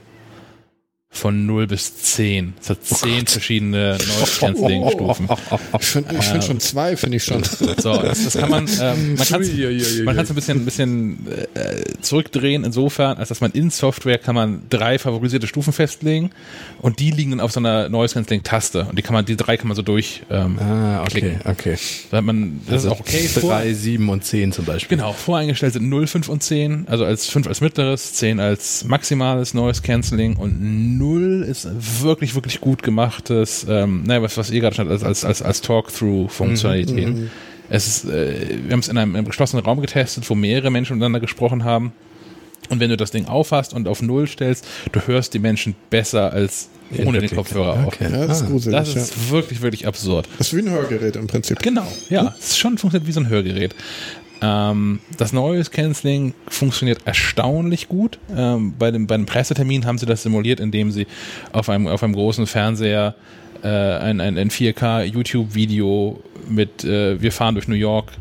[1.15, 2.55] von 0 bis 10.
[2.61, 3.31] Es hat oh 10 Gott.
[3.31, 5.29] verschiedene Noise Cancelling Stufen.
[5.79, 7.43] Ich finde find schon zwei, finde ich schon.
[7.85, 12.65] So, das, das kann man, ähm, man kann es ein bisschen, ein bisschen äh, zurückdrehen,
[12.65, 16.31] insofern, als dass man in Software kann man drei favorisierte Stufen festlegen
[16.81, 19.37] und die liegen dann auf so einer Noise Cancelling Taste und die kann man, die
[19.37, 21.77] drei kann man so durch ähm, ah, okay, okay.
[22.11, 23.29] Da hat man, das also ist auch okay.
[23.35, 24.97] 3, 7 und 10 zum Beispiel.
[24.97, 29.53] Genau, voreingestellt sind 0, 5 und 10, also als 5 als mittleres, 10 als maximales
[29.55, 31.69] Noise Cancelling und 0 Null ist
[32.03, 35.61] wirklich, wirklich gut gemachtes, ähm, naja, was, was ihr gerade schon als, als, als, als
[35.61, 37.09] Talk-Through-Funktionalität.
[37.09, 37.31] Mhm,
[37.69, 40.97] es ist, äh, wir haben es in einem, einem geschlossenen Raum getestet, wo mehrere Menschen
[40.97, 41.93] miteinander gesprochen haben.
[42.71, 46.33] Und wenn du das Ding aufhast und auf Null stellst, du hörst die Menschen besser
[46.33, 46.71] als
[47.05, 48.07] ohne den Kopfhörer okay.
[48.07, 48.13] auf.
[48.13, 49.31] Ja, das ist, gruselig, das ist ja.
[49.31, 50.29] wirklich, wirklich absurd.
[50.39, 51.59] Das ist wie ein Hörgerät im Prinzip.
[51.61, 52.35] Genau, ja.
[52.39, 53.75] Es ist schon funktioniert wie so ein Hörgerät.
[54.45, 58.19] Ähm, das neue Canceling funktioniert erstaunlich gut.
[58.37, 61.07] Ähm, bei, dem, bei dem Pressetermin haben sie das simuliert, indem sie
[61.53, 63.15] auf einem, auf einem großen Fernseher
[63.63, 68.13] äh, ein, ein, ein 4K YouTube-Video mit äh, Wir fahren durch New York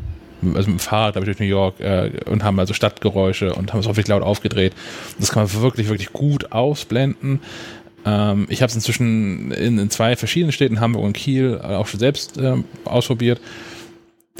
[0.42, 3.72] also mit dem Fahrrad, glaube ich, durch New York äh, und haben also Stadtgeräusche und
[3.72, 4.74] haben es auch wirklich laut aufgedreht.
[5.18, 7.40] Das kann man wirklich, wirklich gut ausblenden.
[8.04, 12.00] Ähm, ich habe es inzwischen in, in, zwei verschiedenen Städten, Hamburg und Kiel, auch schon
[12.00, 13.40] selbst ähm, ausprobiert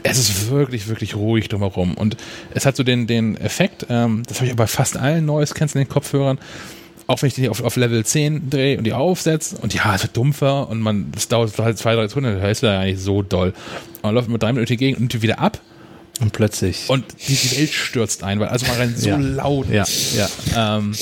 [0.02, 1.94] es ist wirklich, wirklich ruhig drumherum.
[1.94, 2.16] Und
[2.52, 5.54] es hat so den, den Effekt, ähm, das habe ich aber bei fast allen Noise
[5.54, 6.38] Canceling Kopfhörern,
[7.06, 10.02] auch wenn ich die auf, auf Level 10 drehe und die aufsetze und ja, es
[10.02, 13.22] wird dumpfer und man, das dauert halt zwei, drei Sekunden, das ist ja eigentlich so
[13.22, 13.52] doll.
[13.96, 15.60] Und man läuft mit drei Minuten gegen und wieder ab
[16.20, 16.88] und plötzlich.
[16.88, 19.16] und die, die Welt stürzt ein, weil also man rennt so Ja.
[19.16, 19.68] laut.
[19.68, 19.84] ja,
[20.16, 20.76] ja.
[20.78, 20.92] Ähm,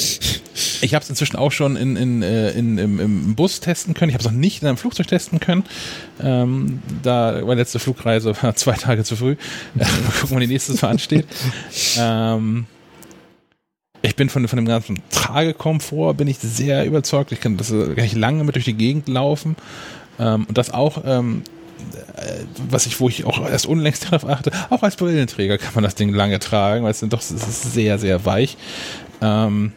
[0.81, 4.09] ich habe es inzwischen auch schon in, in, äh, in, im, im Bus testen können.
[4.11, 5.65] Ich habe es noch nicht in einem Flugzeug testen können.
[6.21, 9.37] Ähm, da meine letzte Flugreise war zwei Tage zu früh.
[9.75, 9.85] Mal
[10.21, 11.27] gucken, wann die nächste so ansteht.
[11.99, 12.67] Ähm,
[14.05, 17.33] ich bin von, von dem ganzen Tragekomfort bin ich sehr überzeugt.
[17.33, 19.57] Ich kann das äh, kann ich lange mit durch die Gegend laufen.
[20.19, 21.62] Ähm, und das auch, ähm, äh,
[22.71, 25.95] was ich, wo ich auch erst unlängst darauf achte, auch als Brillenträger kann man das
[25.95, 28.57] Ding lange tragen, weil es sind doch es ist sehr, sehr weich.
[29.21, 29.73] Ähm,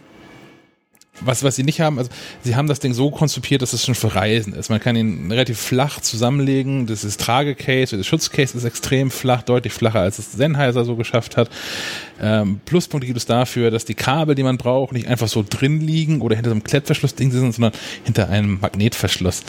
[1.22, 2.10] was, was sie nicht haben, also
[2.44, 4.69] sie haben das Ding so konzipiert, dass es schon für Reisen ist.
[4.69, 6.88] Man kann ihn relativ flach zusammenlegen.
[6.88, 11.38] Das ist Tragecase, das Schutzcase ist extrem flach, deutlich flacher, als es Sennheiser so geschafft
[11.38, 11.50] hat.
[12.22, 15.80] Ähm, Pluspunkte gibt es dafür, dass die Kabel, die man braucht, nicht einfach so drin
[15.80, 19.44] liegen oder hinter so einem Klettverschlussding sind, sondern hinter einem Magnetverschluss.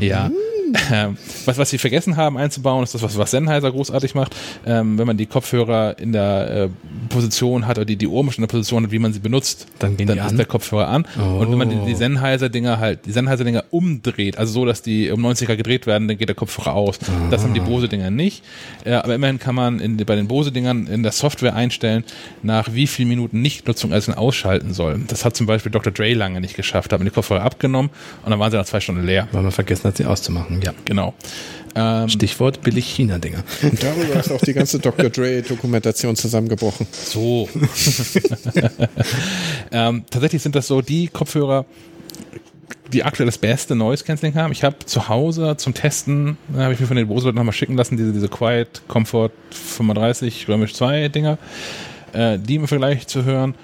[0.00, 0.30] Ja.
[0.92, 4.36] Ähm, was, was sie vergessen haben einzubauen, ist das, was, was Sennheiser großartig macht.
[4.64, 6.68] Ähm, wenn man die Kopfhörer in der äh,
[7.08, 9.96] Position hat oder die, die Ohrmuschel in der Position hat, wie man sie benutzt, Dann
[9.96, 10.36] gehen die ist an?
[10.36, 11.06] der Kopfhörer an.
[11.16, 15.24] Und wenn man die, die Sennheiser-Dinger halt, die Sennheiser-Dinger umdreht, also so, dass die um
[15.24, 16.98] 90er gedreht werden, dann geht der Kopfhörer aus.
[17.30, 18.44] Das haben die Bose-Dinger nicht.
[18.84, 22.04] Äh, aber immerhin kann man in, bei den Bose-Dingern in der Software einstellen,
[22.42, 25.00] nach wie vielen Minuten Nichtnutzung als ausschalten soll.
[25.08, 25.92] Das hat zum Beispiel Dr.
[25.92, 26.92] Dre lange nicht geschafft.
[26.92, 27.90] Da haben die Kopfhörer abgenommen
[28.24, 29.26] und dann waren sie nach zwei Stunden leer.
[29.32, 30.60] Weil man vergessen hat, sie auszumachen.
[30.66, 30.74] Ja.
[30.84, 31.14] Genau.
[31.76, 33.44] Ähm, Stichwort billig China-Dinger.
[33.62, 35.10] Und darüber ist auch die ganze Dr.
[35.10, 36.86] Dre-Dokumentation zusammengebrochen.
[36.90, 37.48] So.
[39.72, 41.66] ähm, tatsächlich sind das so die Kopfhörer,
[42.92, 44.52] die aktuell das beste Noise Cancelling haben.
[44.52, 47.76] Ich habe zu Hause zum Testen, da habe ich mir von den Bose nochmal schicken
[47.76, 51.38] lassen, diese, diese Quiet Comfort 35 Römisch 2 Dinger,
[52.12, 53.54] äh, die im Vergleich zu hören.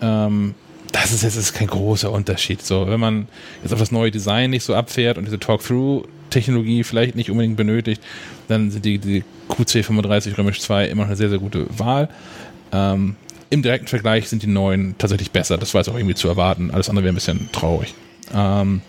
[0.00, 0.54] Ähm,
[0.92, 2.62] das ist jetzt ist kein großer Unterschied.
[2.62, 3.28] So, wenn man
[3.62, 5.38] jetzt auf das neue Design nicht so abfährt und diese
[6.32, 8.02] Talk-Through-Technologie vielleicht nicht unbedingt benötigt,
[8.48, 12.08] dann sind die, die QC35 Römisch 2 immer eine sehr, sehr gute Wahl.
[12.72, 13.16] Ähm,
[13.50, 15.58] Im direkten Vergleich sind die neuen tatsächlich besser.
[15.58, 16.70] Das war jetzt auch irgendwie zu erwarten.
[16.70, 17.94] Alles andere wäre ein bisschen traurig.
[18.34, 18.80] Ähm,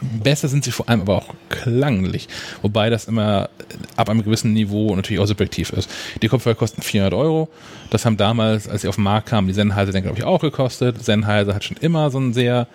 [0.00, 2.28] besser sind sie vor allem aber auch klanglich.
[2.62, 3.48] Wobei das immer
[3.96, 5.88] ab einem gewissen Niveau natürlich auch subjektiv ist.
[6.22, 7.48] Die Kopfhörer kosten 400 Euro.
[7.90, 10.40] Das haben damals, als sie auf den Markt kamen, die Sennheiser, dann glaube ich auch
[10.40, 11.02] gekostet.
[11.04, 12.66] Sennheiser hat schon immer so einen sehr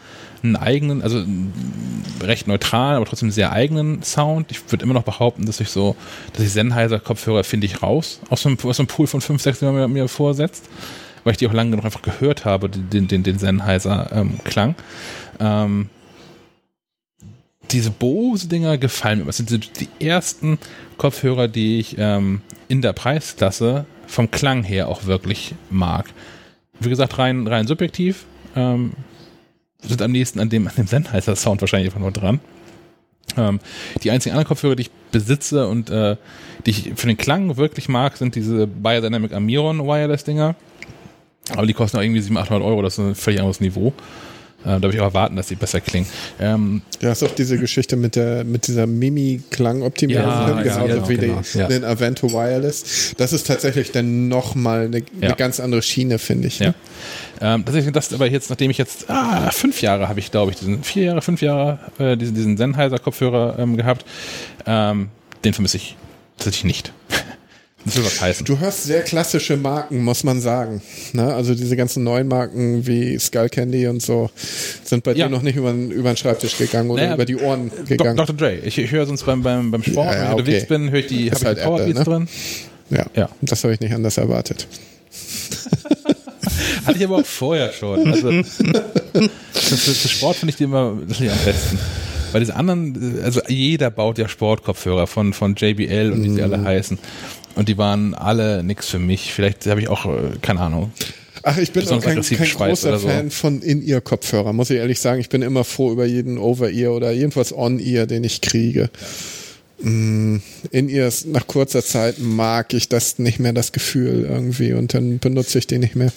[0.44, 1.24] einen eigenen, also
[2.22, 4.52] recht neutralen, aber trotzdem sehr eigenen Sound.
[4.52, 5.96] Ich würde immer noch behaupten, dass ich so,
[6.34, 9.60] dass ich Sennheiser Kopfhörer finde ich raus aus einem, aus einem Pool von 5, 6,
[9.60, 10.70] den man mir, vorsetzt,
[11.24, 14.76] weil ich die auch lange genug einfach gehört habe, den, den, den Sennheiser ähm, Klang.
[15.40, 15.90] Ähm,
[17.72, 19.26] diese Bose-Dinger gefallen mir.
[19.26, 20.58] Das sind die ersten
[20.98, 26.08] Kopfhörer, die ich ähm, in der Preisklasse vom Klang her auch wirklich mag.
[26.80, 28.26] Wie gesagt, rein, rein subjektiv.
[28.56, 28.94] Ähm,
[29.82, 32.40] sind am nächsten an dem, an dem Sennheiser-Sound wahrscheinlich einfach nur dran.
[33.38, 33.60] Ähm,
[34.04, 36.18] die einzigen anderen Kopfhörer, die ich besitze und äh,
[36.66, 40.56] die ich für den Klang wirklich mag, sind diese Biodynamic Amiron Wireless-Dinger.
[41.56, 43.94] Aber die kosten auch irgendwie 700, 800 Euro, das ist ein völlig anderes Niveau.
[44.64, 46.06] Äh, da würde ich auch erwarten, dass die besser klingen.
[46.40, 50.66] Ähm, Ja, ist auch diese Geschichte mit der mit dieser Mimi-Klangoptimierung, Ja, ne?
[50.66, 51.68] ja, genau, wie genau, die, ja.
[51.68, 53.14] den Avento Wireless.
[53.18, 55.04] Das ist tatsächlich dann nochmal eine, Ja.
[55.22, 56.60] eine ganz andere Schiene, finde ich.
[56.60, 56.68] Ja.
[56.70, 56.74] Ne?
[57.42, 60.58] Ähm, tatsächlich das aber jetzt, nachdem ich jetzt ah, fünf Jahre habe ich, glaube ich,
[60.58, 64.06] diesen vier Jahre, fünf Jahre äh, diesen, diesen Sennheiser-Kopfhörer ähm, gehabt,
[64.66, 65.08] ähm,
[65.46, 65.96] den vermisse ich
[66.38, 66.94] tatsächlich nicht.
[67.08, 67.79] das will was heißen.
[68.46, 70.82] Du hörst sehr klassische Marken, muss man sagen.
[71.14, 71.34] Ne?
[71.34, 74.30] Also diese ganzen neuen Marken wie Skull Candy und so
[74.84, 75.28] sind bei Ja.
[75.28, 78.18] dir noch nicht über, den- über den Schreibtisch gegangen oder Naja, über die Ohren gegangen.
[78.18, 78.36] Dr.
[78.36, 78.56] Dre.
[78.64, 80.40] Ich, ich höre sonst beim, beim, beim Sport, Ja, ja, wenn ich okay.
[80.42, 82.28] unterwegs bin, höre ich die, ich halt die Powerbeats Apple, drin.
[82.92, 83.30] Ja, Ja.
[83.42, 84.68] das habe ich nicht anders erwartet.
[86.86, 88.12] Hatte ich aber auch vorher schon.
[88.12, 88.32] Also,
[89.54, 91.80] für, Sport finde ich die immer natürlich am besten.
[92.32, 96.64] Weil diese anderen, also jeder baut ja Sportkopfhörer von, von JBL und wie sie alle
[96.64, 97.00] heißen.
[97.56, 99.34] Und die waren alle nix für mich.
[99.34, 100.92] Vielleicht habe ich auch, äh, keine Ahnung.
[101.44, 103.08] Ach, ich bin auch kein, kein großer so.
[103.08, 105.22] Fan von In-Ear-Kopfhörer, muss ich ehrlich sagen.
[105.22, 108.90] Ich bin immer froh über jeden Over-Ear oder jedenfalls On-Ear, den ich kriege.
[109.82, 110.38] Mm,
[110.72, 115.60] In-Ears, nach kurzer Zeit mag ich das nicht mehr, das Gefühl irgendwie, und dann benutze
[115.60, 116.12] ich den nicht mehr.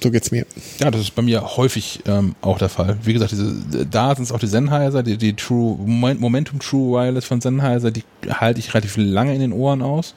[0.00, 0.46] So geht's mir.
[0.78, 2.98] Ja, das ist bei mir häufig ähm, auch der Fall.
[3.02, 6.92] Wie gesagt, diese, da sind es auch die Sennheiser, die, die True Moment- Momentum True
[6.92, 10.14] Wireless von Sennheiser, die halte ich relativ lange in den Ohren aus.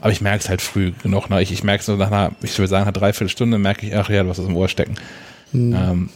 [0.00, 1.30] Aber ich merke es halt früh genug.
[1.30, 1.42] Ne?
[1.42, 3.96] Ich, ich merke es so nach einer, ich würde sagen, nach dreiviertel Stunde merke ich,
[3.96, 4.94] ach ja, du hast was im Ohr stecken.
[5.54, 6.08] Ähm,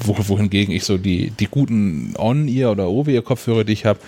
[0.00, 4.00] wo, wohingegen ich so die, die guten On-Ear oder Over-Ear-Kopfhörer, die ich habe,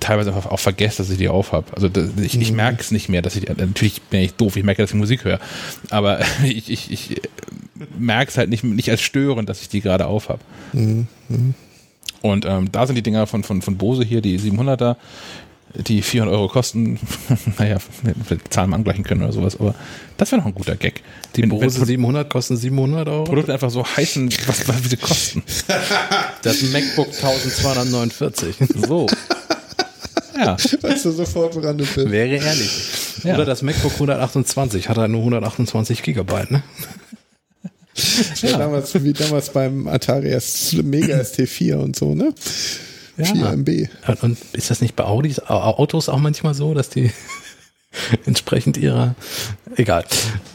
[0.00, 1.72] teilweise einfach auch vergesse, dass ich die aufhab.
[1.74, 4.64] Also das, ich, ich merke es nicht mehr, dass ich natürlich bin ich doof, ich
[4.64, 5.38] merke, dass ich Musik höre,
[5.90, 7.20] aber ich, ich, ich
[7.98, 10.40] merke es halt nicht, nicht als störend, dass ich die gerade aufhab.
[10.72, 11.06] Mhm.
[12.22, 14.96] Und ähm, da sind die Dinger von, von, von Bose hier, die 700er,
[15.74, 16.98] die 400 Euro kosten.
[17.58, 19.74] naja, wir Zahlen angleichen können oder sowas, aber
[20.16, 21.02] das wäre noch ein guter Gag.
[21.36, 23.24] Die Die Bose 700 kosten 700 Euro.
[23.24, 25.42] Produkte einfach so heißen, was, was wie sie kosten.
[26.42, 28.56] Das MacBook 1249.
[28.86, 29.08] So.
[30.36, 30.56] Ja.
[30.82, 32.10] Weißt du sofort, woran du bist?
[32.10, 32.70] Wäre ehrlich.
[33.24, 33.34] Ja.
[33.34, 36.62] Oder das MacBook 128 hat halt nur 128 Gigabyte, ne?
[38.42, 38.58] Ja.
[38.58, 40.36] Damals, wie damals beim Atari
[40.82, 42.32] Mega ST4 und so, ne?
[43.16, 43.88] 4 MB.
[44.22, 47.10] Und- ist das nicht bei Audis, Au- Autos auch manchmal so, dass die
[48.26, 49.14] entsprechend ihrer,
[49.76, 50.04] egal.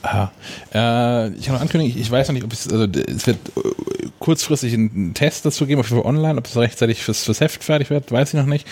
[0.03, 0.31] Ja.
[0.73, 3.37] Äh, ich kann noch ankündigen, ich, ich weiß noch nicht, ob es, also es wird
[3.57, 7.39] äh, kurzfristig einen Test dazu geben, auf jeden Fall online, ob es rechtzeitig fürs, fürs
[7.41, 8.67] Heft fertig wird, weiß ich noch nicht.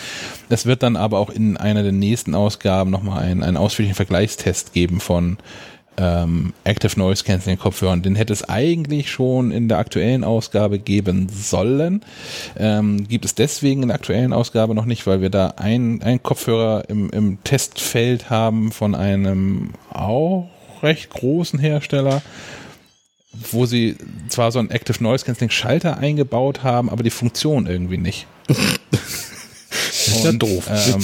[0.50, 4.74] Es wird dann aber auch in einer der nächsten Ausgaben nochmal einen, einen ausführlichen Vergleichstest
[4.74, 5.38] geben von
[6.00, 8.02] ähm, Active Noise Cancelling Kopfhörern.
[8.02, 12.02] Den hätte es eigentlich schon in der aktuellen Ausgabe geben sollen.
[12.58, 16.90] Ähm, gibt es deswegen in der aktuellen Ausgabe noch nicht, weil wir da einen, Kopfhörer
[16.90, 20.50] im, im Testfeld haben von einem auch
[20.82, 22.22] recht großen Hersteller,
[23.52, 23.98] wo sie
[24.30, 28.26] zwar so einen Active Noise Cancelling Schalter eingebaut haben, aber die Funktion irgendwie nicht.
[29.70, 30.70] ist ja doof.
[30.70, 31.04] Ähm,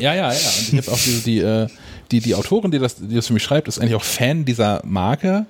[0.00, 0.38] ja, ja, ja.
[0.70, 1.68] Und ich habe auch die, die, äh,
[2.12, 4.82] die, die Autorin, die das, die das für mich schreibt, ist eigentlich auch Fan dieser
[4.84, 5.46] Marke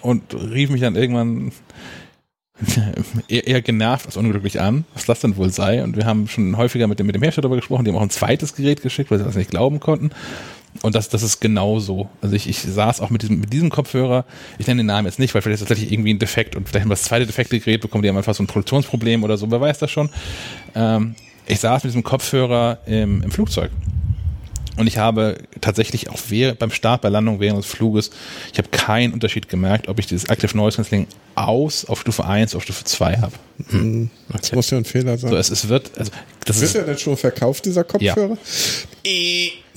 [0.00, 1.52] und rief mich dann irgendwann
[3.28, 5.84] eher, genervt als unglücklich an, was das denn wohl sei.
[5.84, 8.02] Und wir haben schon häufiger mit dem, mit dem Hersteller darüber gesprochen, die haben auch
[8.02, 10.10] ein zweites Gerät geschickt, weil sie das nicht glauben konnten.
[10.82, 12.08] Und das, das ist genauso.
[12.20, 14.24] Also ich, ich saß auch mit diesem, mit diesem Kopfhörer,
[14.58, 16.82] ich nenne den Namen jetzt nicht, weil vielleicht ist tatsächlich irgendwie ein Defekt und vielleicht
[16.82, 19.50] haben wir das zweite defekte Gerät bekommen, die haben einfach so ein Produktionsproblem oder so,
[19.50, 20.10] wer weiß das schon.
[20.74, 21.14] Ähm,
[21.46, 23.70] ich saß mit diesem Kopfhörer im, im Flugzeug.
[24.76, 28.10] Und ich habe tatsächlich auch während, beim Start, bei Landung während des Fluges,
[28.52, 32.54] ich habe keinen Unterschied gemerkt, ob ich dieses Active Noise Cancelling aus auf Stufe 1
[32.54, 33.32] auf Stufe 2 habe.
[34.32, 35.30] Das muss ja ein Fehler sein.
[35.30, 36.10] So, es, es wird, also,
[36.44, 38.36] das Wird ist, er denn schon verkauft, dieser Kopfhörer?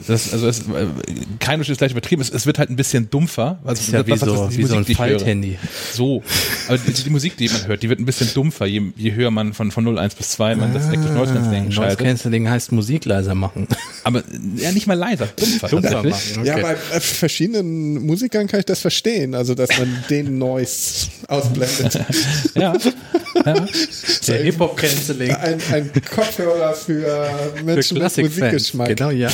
[0.08, 0.88] Das, also es, äh,
[1.40, 3.60] kein ist gleich übertrieben, es, es wird halt ein bisschen dumpfer.
[3.64, 5.19] Also ist ja wie was- was- so, die wie so ein Musik, die ich höre.
[5.19, 5.58] Falthandy.
[5.94, 6.24] So.
[6.68, 9.32] Aber die, die Musik, die man hört, die wird ein bisschen dumpfer, je, je höher
[9.32, 12.00] man von, von 0, 1 bis 2 man das Active Noise Cancelling Noise schaltet.
[12.00, 13.68] Cancelling heißt Musik leiser machen.
[14.03, 14.24] Aber
[14.56, 15.68] ja, nicht mal leiser, dumpfer.
[15.68, 16.45] Dumpfer machen.
[16.45, 16.61] Ja, Okay.
[16.64, 19.36] bei äh, verschiedenen Musikern kann ich das verstehen.
[19.36, 22.00] Also, dass man den Noise ausblendet.
[22.56, 22.74] Ja.
[23.45, 23.66] ja.
[24.28, 25.32] Der Hip-Hop-Cancelling.
[25.32, 27.02] Ein, ein Kopfhörer für
[27.56, 28.38] Für Menschen mit Klassikfans.
[28.40, 28.88] Musikgeschmack.
[28.90, 29.30] Genau, ja.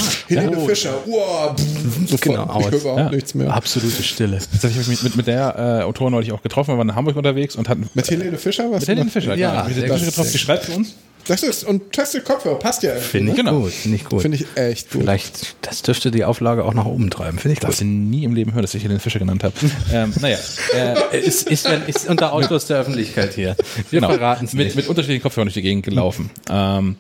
[0.56, 2.82] Helene Fischer, wow, pff, Genau, ich höre aus.
[2.82, 3.09] überhaupt Ja.
[3.11, 3.53] nichts mehr.
[3.53, 4.40] Absolute Stille.
[4.51, 6.74] Das habe ich mich mit, mit der äh, Autorin neulich auch getroffen.
[6.74, 8.82] Wir waren in Hamburg unterwegs und hatten Mit Helene Fischer was?
[8.82, 9.35] mit Helene Fischer.
[9.35, 9.67] Ja, genau.
[9.67, 10.06] Wir sind gut.
[10.06, 10.32] getroffen.
[10.32, 10.95] Die schreibt für uns.
[11.28, 12.95] Das ist, und testet Kopfhörer, passt ja.
[12.95, 13.62] Finde ich Genau.
[13.62, 13.72] gut.
[13.72, 14.22] Finde ich gut.
[14.22, 15.02] Finde ich echt gut.
[15.02, 17.40] Vielleicht, das dürfte die Auflage auch nach oben treiben.
[17.40, 17.80] Finde ich gut.
[17.80, 19.54] du nie im Leben hören, dass ich Helene Fischer genannt habe.
[19.92, 20.38] ähm, naja,
[20.76, 23.56] äh, Ist, ist, ist unter Autos der Öffentlichkeit hier.
[23.90, 24.12] Wir genau.
[24.14, 26.30] verraten es mit, mit unterschiedlichen Kopfhörern durch die Gegend gelaufen.
[26.50, 26.95] Ähm,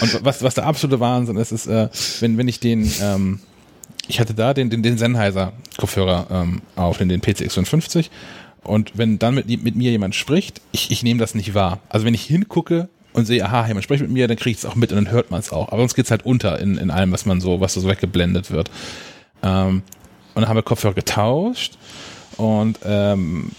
[0.00, 1.88] und was, was der absolute Wahnsinn ist, ist, äh,
[2.20, 3.40] wenn, wenn ich den, ähm,
[4.08, 8.06] ich hatte da den, den, den Sennheiser Kopfhörer ähm, auf, den, den PCX55.
[8.62, 11.80] Und wenn dann mit, mit mir jemand spricht, ich, ich nehme das nicht wahr.
[11.88, 14.66] Also wenn ich hingucke und sehe, aha, jemand spricht mit mir, dann kriege ich es
[14.66, 15.68] auch mit und dann hört man es auch.
[15.68, 18.70] Aber sonst geht's halt unter in, in allem, was man so, was so weggeblendet wird.
[19.42, 19.82] Ähm,
[20.34, 21.78] und dann haben wir Kopfhörer getauscht
[22.36, 23.52] und ähm,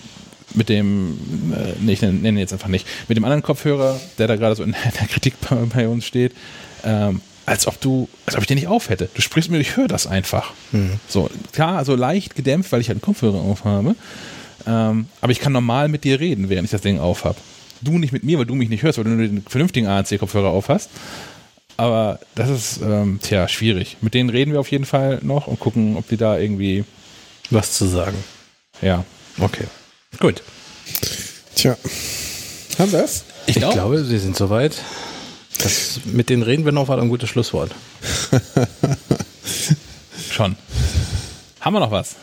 [0.53, 1.17] mit dem,
[1.53, 4.63] äh, nee, ich nenne jetzt einfach nicht, mit dem anderen Kopfhörer, der da gerade so
[4.63, 6.33] in der Kritik bei, bei uns steht,
[6.83, 9.09] ähm, als ob du, als ob ich den nicht auf hätte.
[9.15, 10.53] Du sprichst mir, ich höre das einfach.
[11.07, 13.95] So, klar, also leicht gedämpft, weil ich halt einen Kopfhörer auf habe.
[14.67, 17.37] Ähm, aber ich kann normal mit dir reden, während ich das Ding auf habe.
[17.81, 20.49] Du nicht mit mir, weil du mich nicht hörst, weil du nur den vernünftigen ANC-Kopfhörer
[20.49, 20.89] auf hast.
[21.77, 23.97] Aber das ist, ähm, tja, schwierig.
[24.01, 26.83] Mit denen reden wir auf jeden Fall noch und gucken, ob die da irgendwie,
[27.51, 28.17] was zu sagen.
[28.81, 29.03] ja.
[29.39, 29.65] Okay.
[30.19, 30.41] Gut.
[31.53, 31.77] Tja.
[32.79, 33.23] Haben wir es?
[33.45, 34.75] Ich glaube, Sie sind soweit.
[35.59, 37.71] Das, mit denen reden wir noch, war ein gutes Schlusswort.
[40.31, 40.55] Schon.
[41.59, 42.15] Haben wir noch was?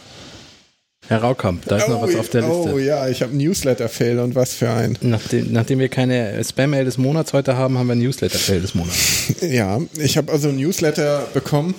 [1.08, 2.72] Herr Raukamp, da ist noch was auf der Liste.
[2.74, 4.96] oh ja, ich habe Newsletter-Fail und was für ein.
[5.02, 8.96] Nachdem, nachdem wir keine Spam-Mail des Monats heute haben, haben wir Newsletter-Fail des Monats.
[9.42, 11.74] Ja, ich habe also ein Newsletter bekommen.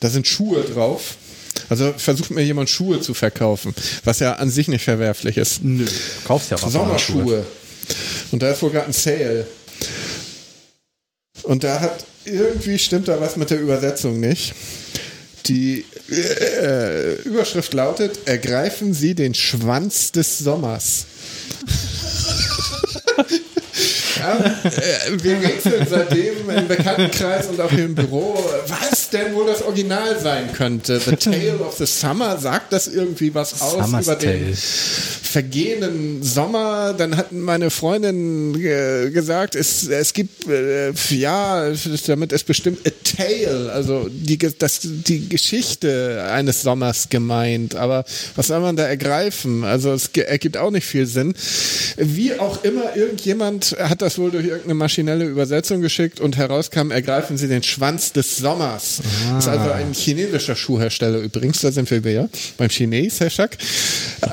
[0.00, 1.16] Da sind Schuhe drauf.
[1.68, 5.62] Also versucht mir jemand Schuhe zu verkaufen, was ja an sich nicht verwerflich ist.
[5.62, 5.86] Nö.
[6.26, 6.72] Kaufst ja was.
[6.72, 7.46] Sommerschuhe.
[8.32, 9.46] Und da ist wohl gerade ein Sale.
[11.44, 14.54] Und da hat irgendwie stimmt da was mit der Übersetzung nicht.
[15.46, 21.06] Die äh, Überschrift lautet: Ergreifen Sie den Schwanz des Sommers.
[24.22, 30.18] Äh, wir rätseln seitdem im Bekanntenkreis und auch im Büro, was denn wohl das Original
[30.20, 31.00] sein könnte.
[31.00, 34.56] The Tale of the Summer, sagt das irgendwie was aus Summer's über den Tale.
[34.56, 36.94] vergehenden Sommer?
[36.96, 41.72] Dann hat meine Freundin äh, gesagt, es, es gibt, äh, ja,
[42.06, 47.74] damit ist bestimmt a Tale, also die, das, die Geschichte eines Sommers gemeint.
[47.74, 48.04] Aber
[48.36, 49.64] was soll man da ergreifen?
[49.64, 51.34] Also es ergibt auch nicht viel Sinn.
[51.96, 57.36] Wie auch immer, irgendjemand hat das wohl durch irgendeine maschinelle Übersetzung geschickt und herauskam, ergreifen
[57.36, 59.00] Sie den Schwanz des Sommers.
[59.28, 63.58] Das ist also ein chinesischer Schuhhersteller übrigens, da sind wir wieder beim Chines, Herr Schack.
[64.22, 64.30] Ähm,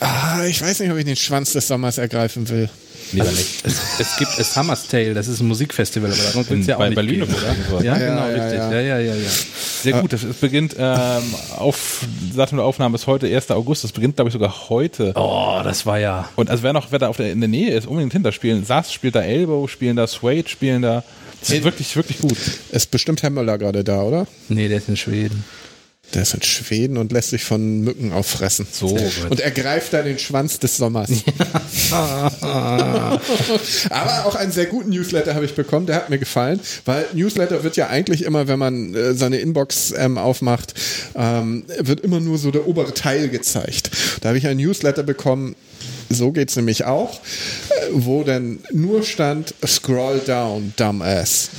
[0.00, 2.68] ah, ich weiß nicht, ob ich den Schwanz des Sommers ergreifen will.
[3.12, 3.64] Lieber nicht.
[3.64, 6.76] Es, es gibt a Summer's Tale, das ist ein Musikfestival, aber darum wird es ja
[6.76, 7.42] auch Bei- nicht bei geben, Lüneburg
[7.72, 7.84] oder?
[7.84, 8.58] Ja, Ja, genau, ja, richtig.
[8.58, 8.72] ja.
[8.72, 9.28] Ja, ja, ja, ja.
[9.82, 10.12] Sehr gut.
[10.12, 11.22] Es es beginnt ähm,
[11.56, 12.00] auf
[12.36, 13.50] Datum der Aufnahme ist heute 1.
[13.50, 13.84] August.
[13.84, 15.12] Das beginnt, glaube ich, sogar heute.
[15.16, 16.28] Oh, das war ja.
[16.36, 18.64] Und also wer noch, wer da auf der, in der Nähe ist, unbedingt hinterspielen.
[18.64, 21.02] Sass spielt da Elbow, spielen da Suede, spielen da.
[21.40, 22.36] Das ist wirklich, wirklich gut.
[22.70, 24.26] Ist bestimmt Herr Möller gerade da, oder?
[24.48, 25.44] Nee, der ist in Schweden.
[26.14, 28.66] Der ist in Schweden und lässt sich von Mücken auffressen.
[28.70, 28.96] So.
[29.30, 31.10] Und er greift dann den Schwanz des Sommers.
[33.90, 37.64] Aber auch einen sehr guten Newsletter habe ich bekommen, der hat mir gefallen, weil Newsletter
[37.64, 40.74] wird ja eigentlich immer, wenn man äh, seine Inbox ähm, aufmacht,
[41.14, 43.90] ähm, wird immer nur so der obere Teil gezeigt.
[44.20, 45.56] Da habe ich einen Newsletter bekommen,
[46.14, 47.20] so geht's nämlich auch, äh,
[47.92, 51.50] wo dann nur stand Scroll down, dumbass.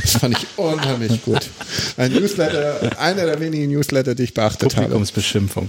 [0.00, 1.48] Das fand ich unheimlich gut.
[1.96, 4.86] Ein Newsletter, einer der wenigen Newsletter, die ich beachtet habe.
[4.86, 5.68] Publikumsbeschimpfung.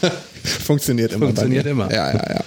[0.64, 1.26] Funktioniert immer.
[1.26, 1.92] Funktioniert immer.
[1.92, 2.44] Ja, ja, ja.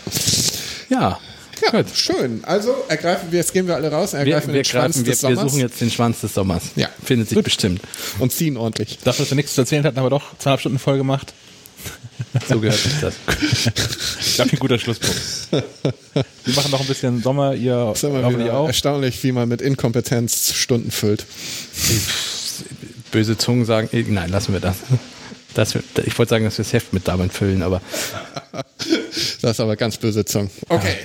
[0.89, 1.19] Ja.
[1.61, 2.41] Ja, schön.
[2.43, 5.11] Also ergreifen wir, jetzt gehen wir alle raus, Wir, ergreifen wir, den Schwanz greifen, wir,
[5.11, 6.63] des wir Sommers suchen jetzt den Schwanz des Sommers.
[6.75, 6.87] Ja.
[7.03, 7.81] Findet sich bestimmt.
[8.19, 8.99] und ziehen ordentlich.
[9.03, 11.33] Dafür, dass wir nichts zu erzählen hatten, haben wir doch zweieinhalb Stunden voll gemacht.
[12.47, 13.15] So gehört sich das.
[14.21, 15.19] Ich glaube, ein guter Schlusspunkt.
[15.51, 18.67] Wir machen noch ein bisschen Sommer, ihr hoffentlich auch.
[18.67, 21.25] erstaunlich, wie man mit Inkompetenz Stunden füllt.
[23.11, 24.77] Böse Zungen sagen, eh, nein, lassen wir das.
[25.53, 27.81] das ich wollte sagen, dass wir das Heft mit damit füllen, aber
[29.41, 30.49] Das ist aber ganz böse Zungen.
[30.67, 30.95] Okay.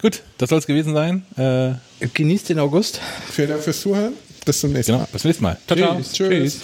[0.00, 1.24] Gut, das soll es gewesen sein.
[1.36, 3.00] Äh, genießt den August.
[3.30, 4.14] Vielen Dank fürs Zuhören.
[4.44, 5.08] Bis zum nächsten genau, Mal.
[5.12, 5.58] bis zum nächsten Mal.
[5.66, 5.96] Ciao, ciao.
[6.00, 6.12] Tschüss.
[6.12, 6.58] Tschüss.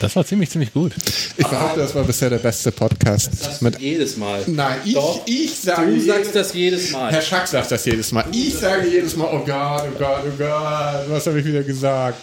[0.00, 0.92] Das war ziemlich, ziemlich gut.
[1.36, 3.60] Ich behaupte, das war bisher der beste Podcast.
[3.60, 4.42] Mit jedes Mal.
[4.46, 4.96] Nein, ich,
[5.26, 7.12] ich sage Du sagst jedes- das jedes Mal.
[7.12, 8.24] Herr Schack sagt das jedes Mal.
[8.32, 12.16] Ich sage jedes Mal, oh Gott, oh Gott, oh Gott, was habe ich wieder gesagt?